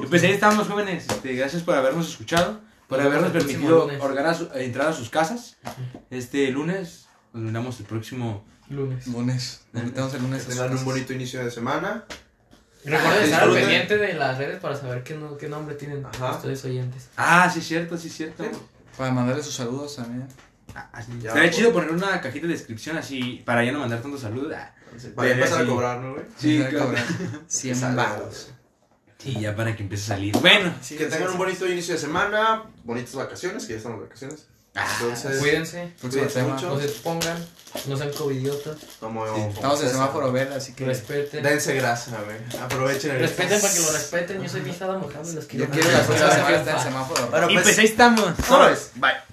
Y 0.02 0.06
pues 0.06 0.22
ahí 0.22 0.32
estamos, 0.32 0.68
jóvenes. 0.68 1.06
Este, 1.08 1.34
gracias 1.34 1.62
por 1.62 1.74
habernos 1.74 2.08
escuchado, 2.08 2.60
por 2.88 2.98
Nos 2.98 3.06
habernos 3.06 3.30
permitido 3.30 3.88
a 3.88 4.34
su- 4.34 4.44
eh, 4.54 4.64
entrar 4.64 4.88
a 4.88 4.92
sus 4.92 5.08
casas. 5.10 5.56
Este 6.10 6.50
lunes, 6.50 7.06
nos 7.32 7.42
miramos 7.42 7.78
el 7.80 7.86
próximo. 7.86 8.44
Lunes. 8.68 9.06
Lunes. 9.06 9.64
Nos 9.72 9.84
metemos 9.84 10.12
el 10.14 10.22
lunes. 10.22 10.44
Que 10.44 10.52
tengan 10.54 10.76
un 10.76 10.84
bonito 10.84 11.12
inicio 11.12 11.44
de 11.44 11.50
semana. 11.50 12.04
Recuerden 12.84 13.24
estar 13.24 13.42
al 13.44 13.52
pendiente 13.52 13.96
de 13.98 14.14
las 14.14 14.38
redes 14.38 14.60
para 14.60 14.76
saber 14.76 15.02
qué, 15.02 15.14
no- 15.14 15.36
qué 15.36 15.48
nombre 15.48 15.74
tienen 15.74 16.04
Ajá. 16.06 16.32
ustedes 16.36 16.64
oyentes. 16.64 17.08
Ah, 17.16 17.50
sí, 17.52 17.58
es 17.60 17.66
cierto, 17.66 17.96
sí, 17.96 18.08
es 18.08 18.14
cierto. 18.16 18.44
Sí. 18.44 18.50
Para 18.96 19.10
mandarle 19.12 19.42
sus 19.42 19.54
saludos 19.54 19.96
también. 19.96 20.26
Ah, 20.78 20.90
así. 20.92 21.12
Estaría 21.16 21.42
pues. 21.44 21.56
chido 21.56 21.72
poner 21.72 21.90
una 21.90 22.20
cajita 22.20 22.46
de 22.46 22.52
descripción 22.52 22.98
así 22.98 23.42
para 23.46 23.64
ya 23.64 23.72
no 23.72 23.78
mandar 23.78 24.02
tantos 24.02 24.20
saludos. 24.20 24.52
Ah, 24.54 24.72
Para 25.14 25.30
empezar 25.30 25.62
a 25.62 25.66
cobrar, 25.66 25.98
¿no, 26.00 26.12
güey? 26.12 26.24
Sí, 26.38 26.62
cobrar 26.78 27.04
100 27.48 27.76
Sale. 27.76 27.96
baros. 27.96 28.50
Y 29.24 29.40
ya 29.40 29.56
para 29.56 29.74
que 29.74 29.82
empiece 29.82 30.04
a 30.12 30.16
salir. 30.16 30.36
Bueno, 30.38 30.72
Sí, 30.82 30.96
que 30.96 31.06
tengan 31.06 31.28
sí. 31.28 31.32
un 31.32 31.38
bonito 31.38 31.66
inicio 31.66 31.94
de 31.94 32.00
semana, 32.00 32.64
bonitas 32.84 33.14
vacaciones, 33.14 33.64
que 33.64 33.72
ya 33.72 33.78
estamos 33.78 33.96
en 33.98 34.04
vacaciones. 34.04 34.46
Entonces, 34.74 35.38
Cuídense, 35.40 35.94
Cuídense 36.02 36.42
mucho. 36.42 36.68
no 36.68 36.78
se 36.78 36.84
expongan, 36.84 37.36
no 37.86 37.96
sean 37.96 38.12
covidiotas, 38.12 38.76
como, 39.00 39.24
Sí. 39.24 39.32
como 39.32 39.48
Estamos 39.48 39.82
en 39.82 39.88
semáforo 39.88 40.32
verde, 40.32 40.54
así 40.54 40.74
que. 40.74 40.84
respeten. 40.84 41.42
Dense 41.42 41.74
grasa, 41.74 42.18
güey. 42.22 42.36
Aprovechen 42.62 43.12
el 43.12 43.20
Respeten 43.20 43.58
para 43.58 43.72
que 43.72 43.80
lo 43.80 43.92
respeten. 43.92 44.42
Yo 44.42 44.48
soy 44.50 44.60
Vizada 44.60 44.98
Mojado 44.98 45.30
y 45.32 45.34
los 45.34 45.46
quiero. 45.46 45.64
Yo 45.64 45.70
quiero 45.72 45.90
la 45.90 46.02
próxima 46.02 46.26
mucho. 46.28 46.36
semana 46.36 46.56
estar 46.58 46.76
en 46.76 46.82
semáforo. 46.82 47.26
Bueno, 47.30 47.50
Y 47.50 47.54
pues, 47.54 47.64
pues 47.64 47.78
ahí 47.78 47.86
estamos. 47.86 48.32
Bye. 48.96 49.12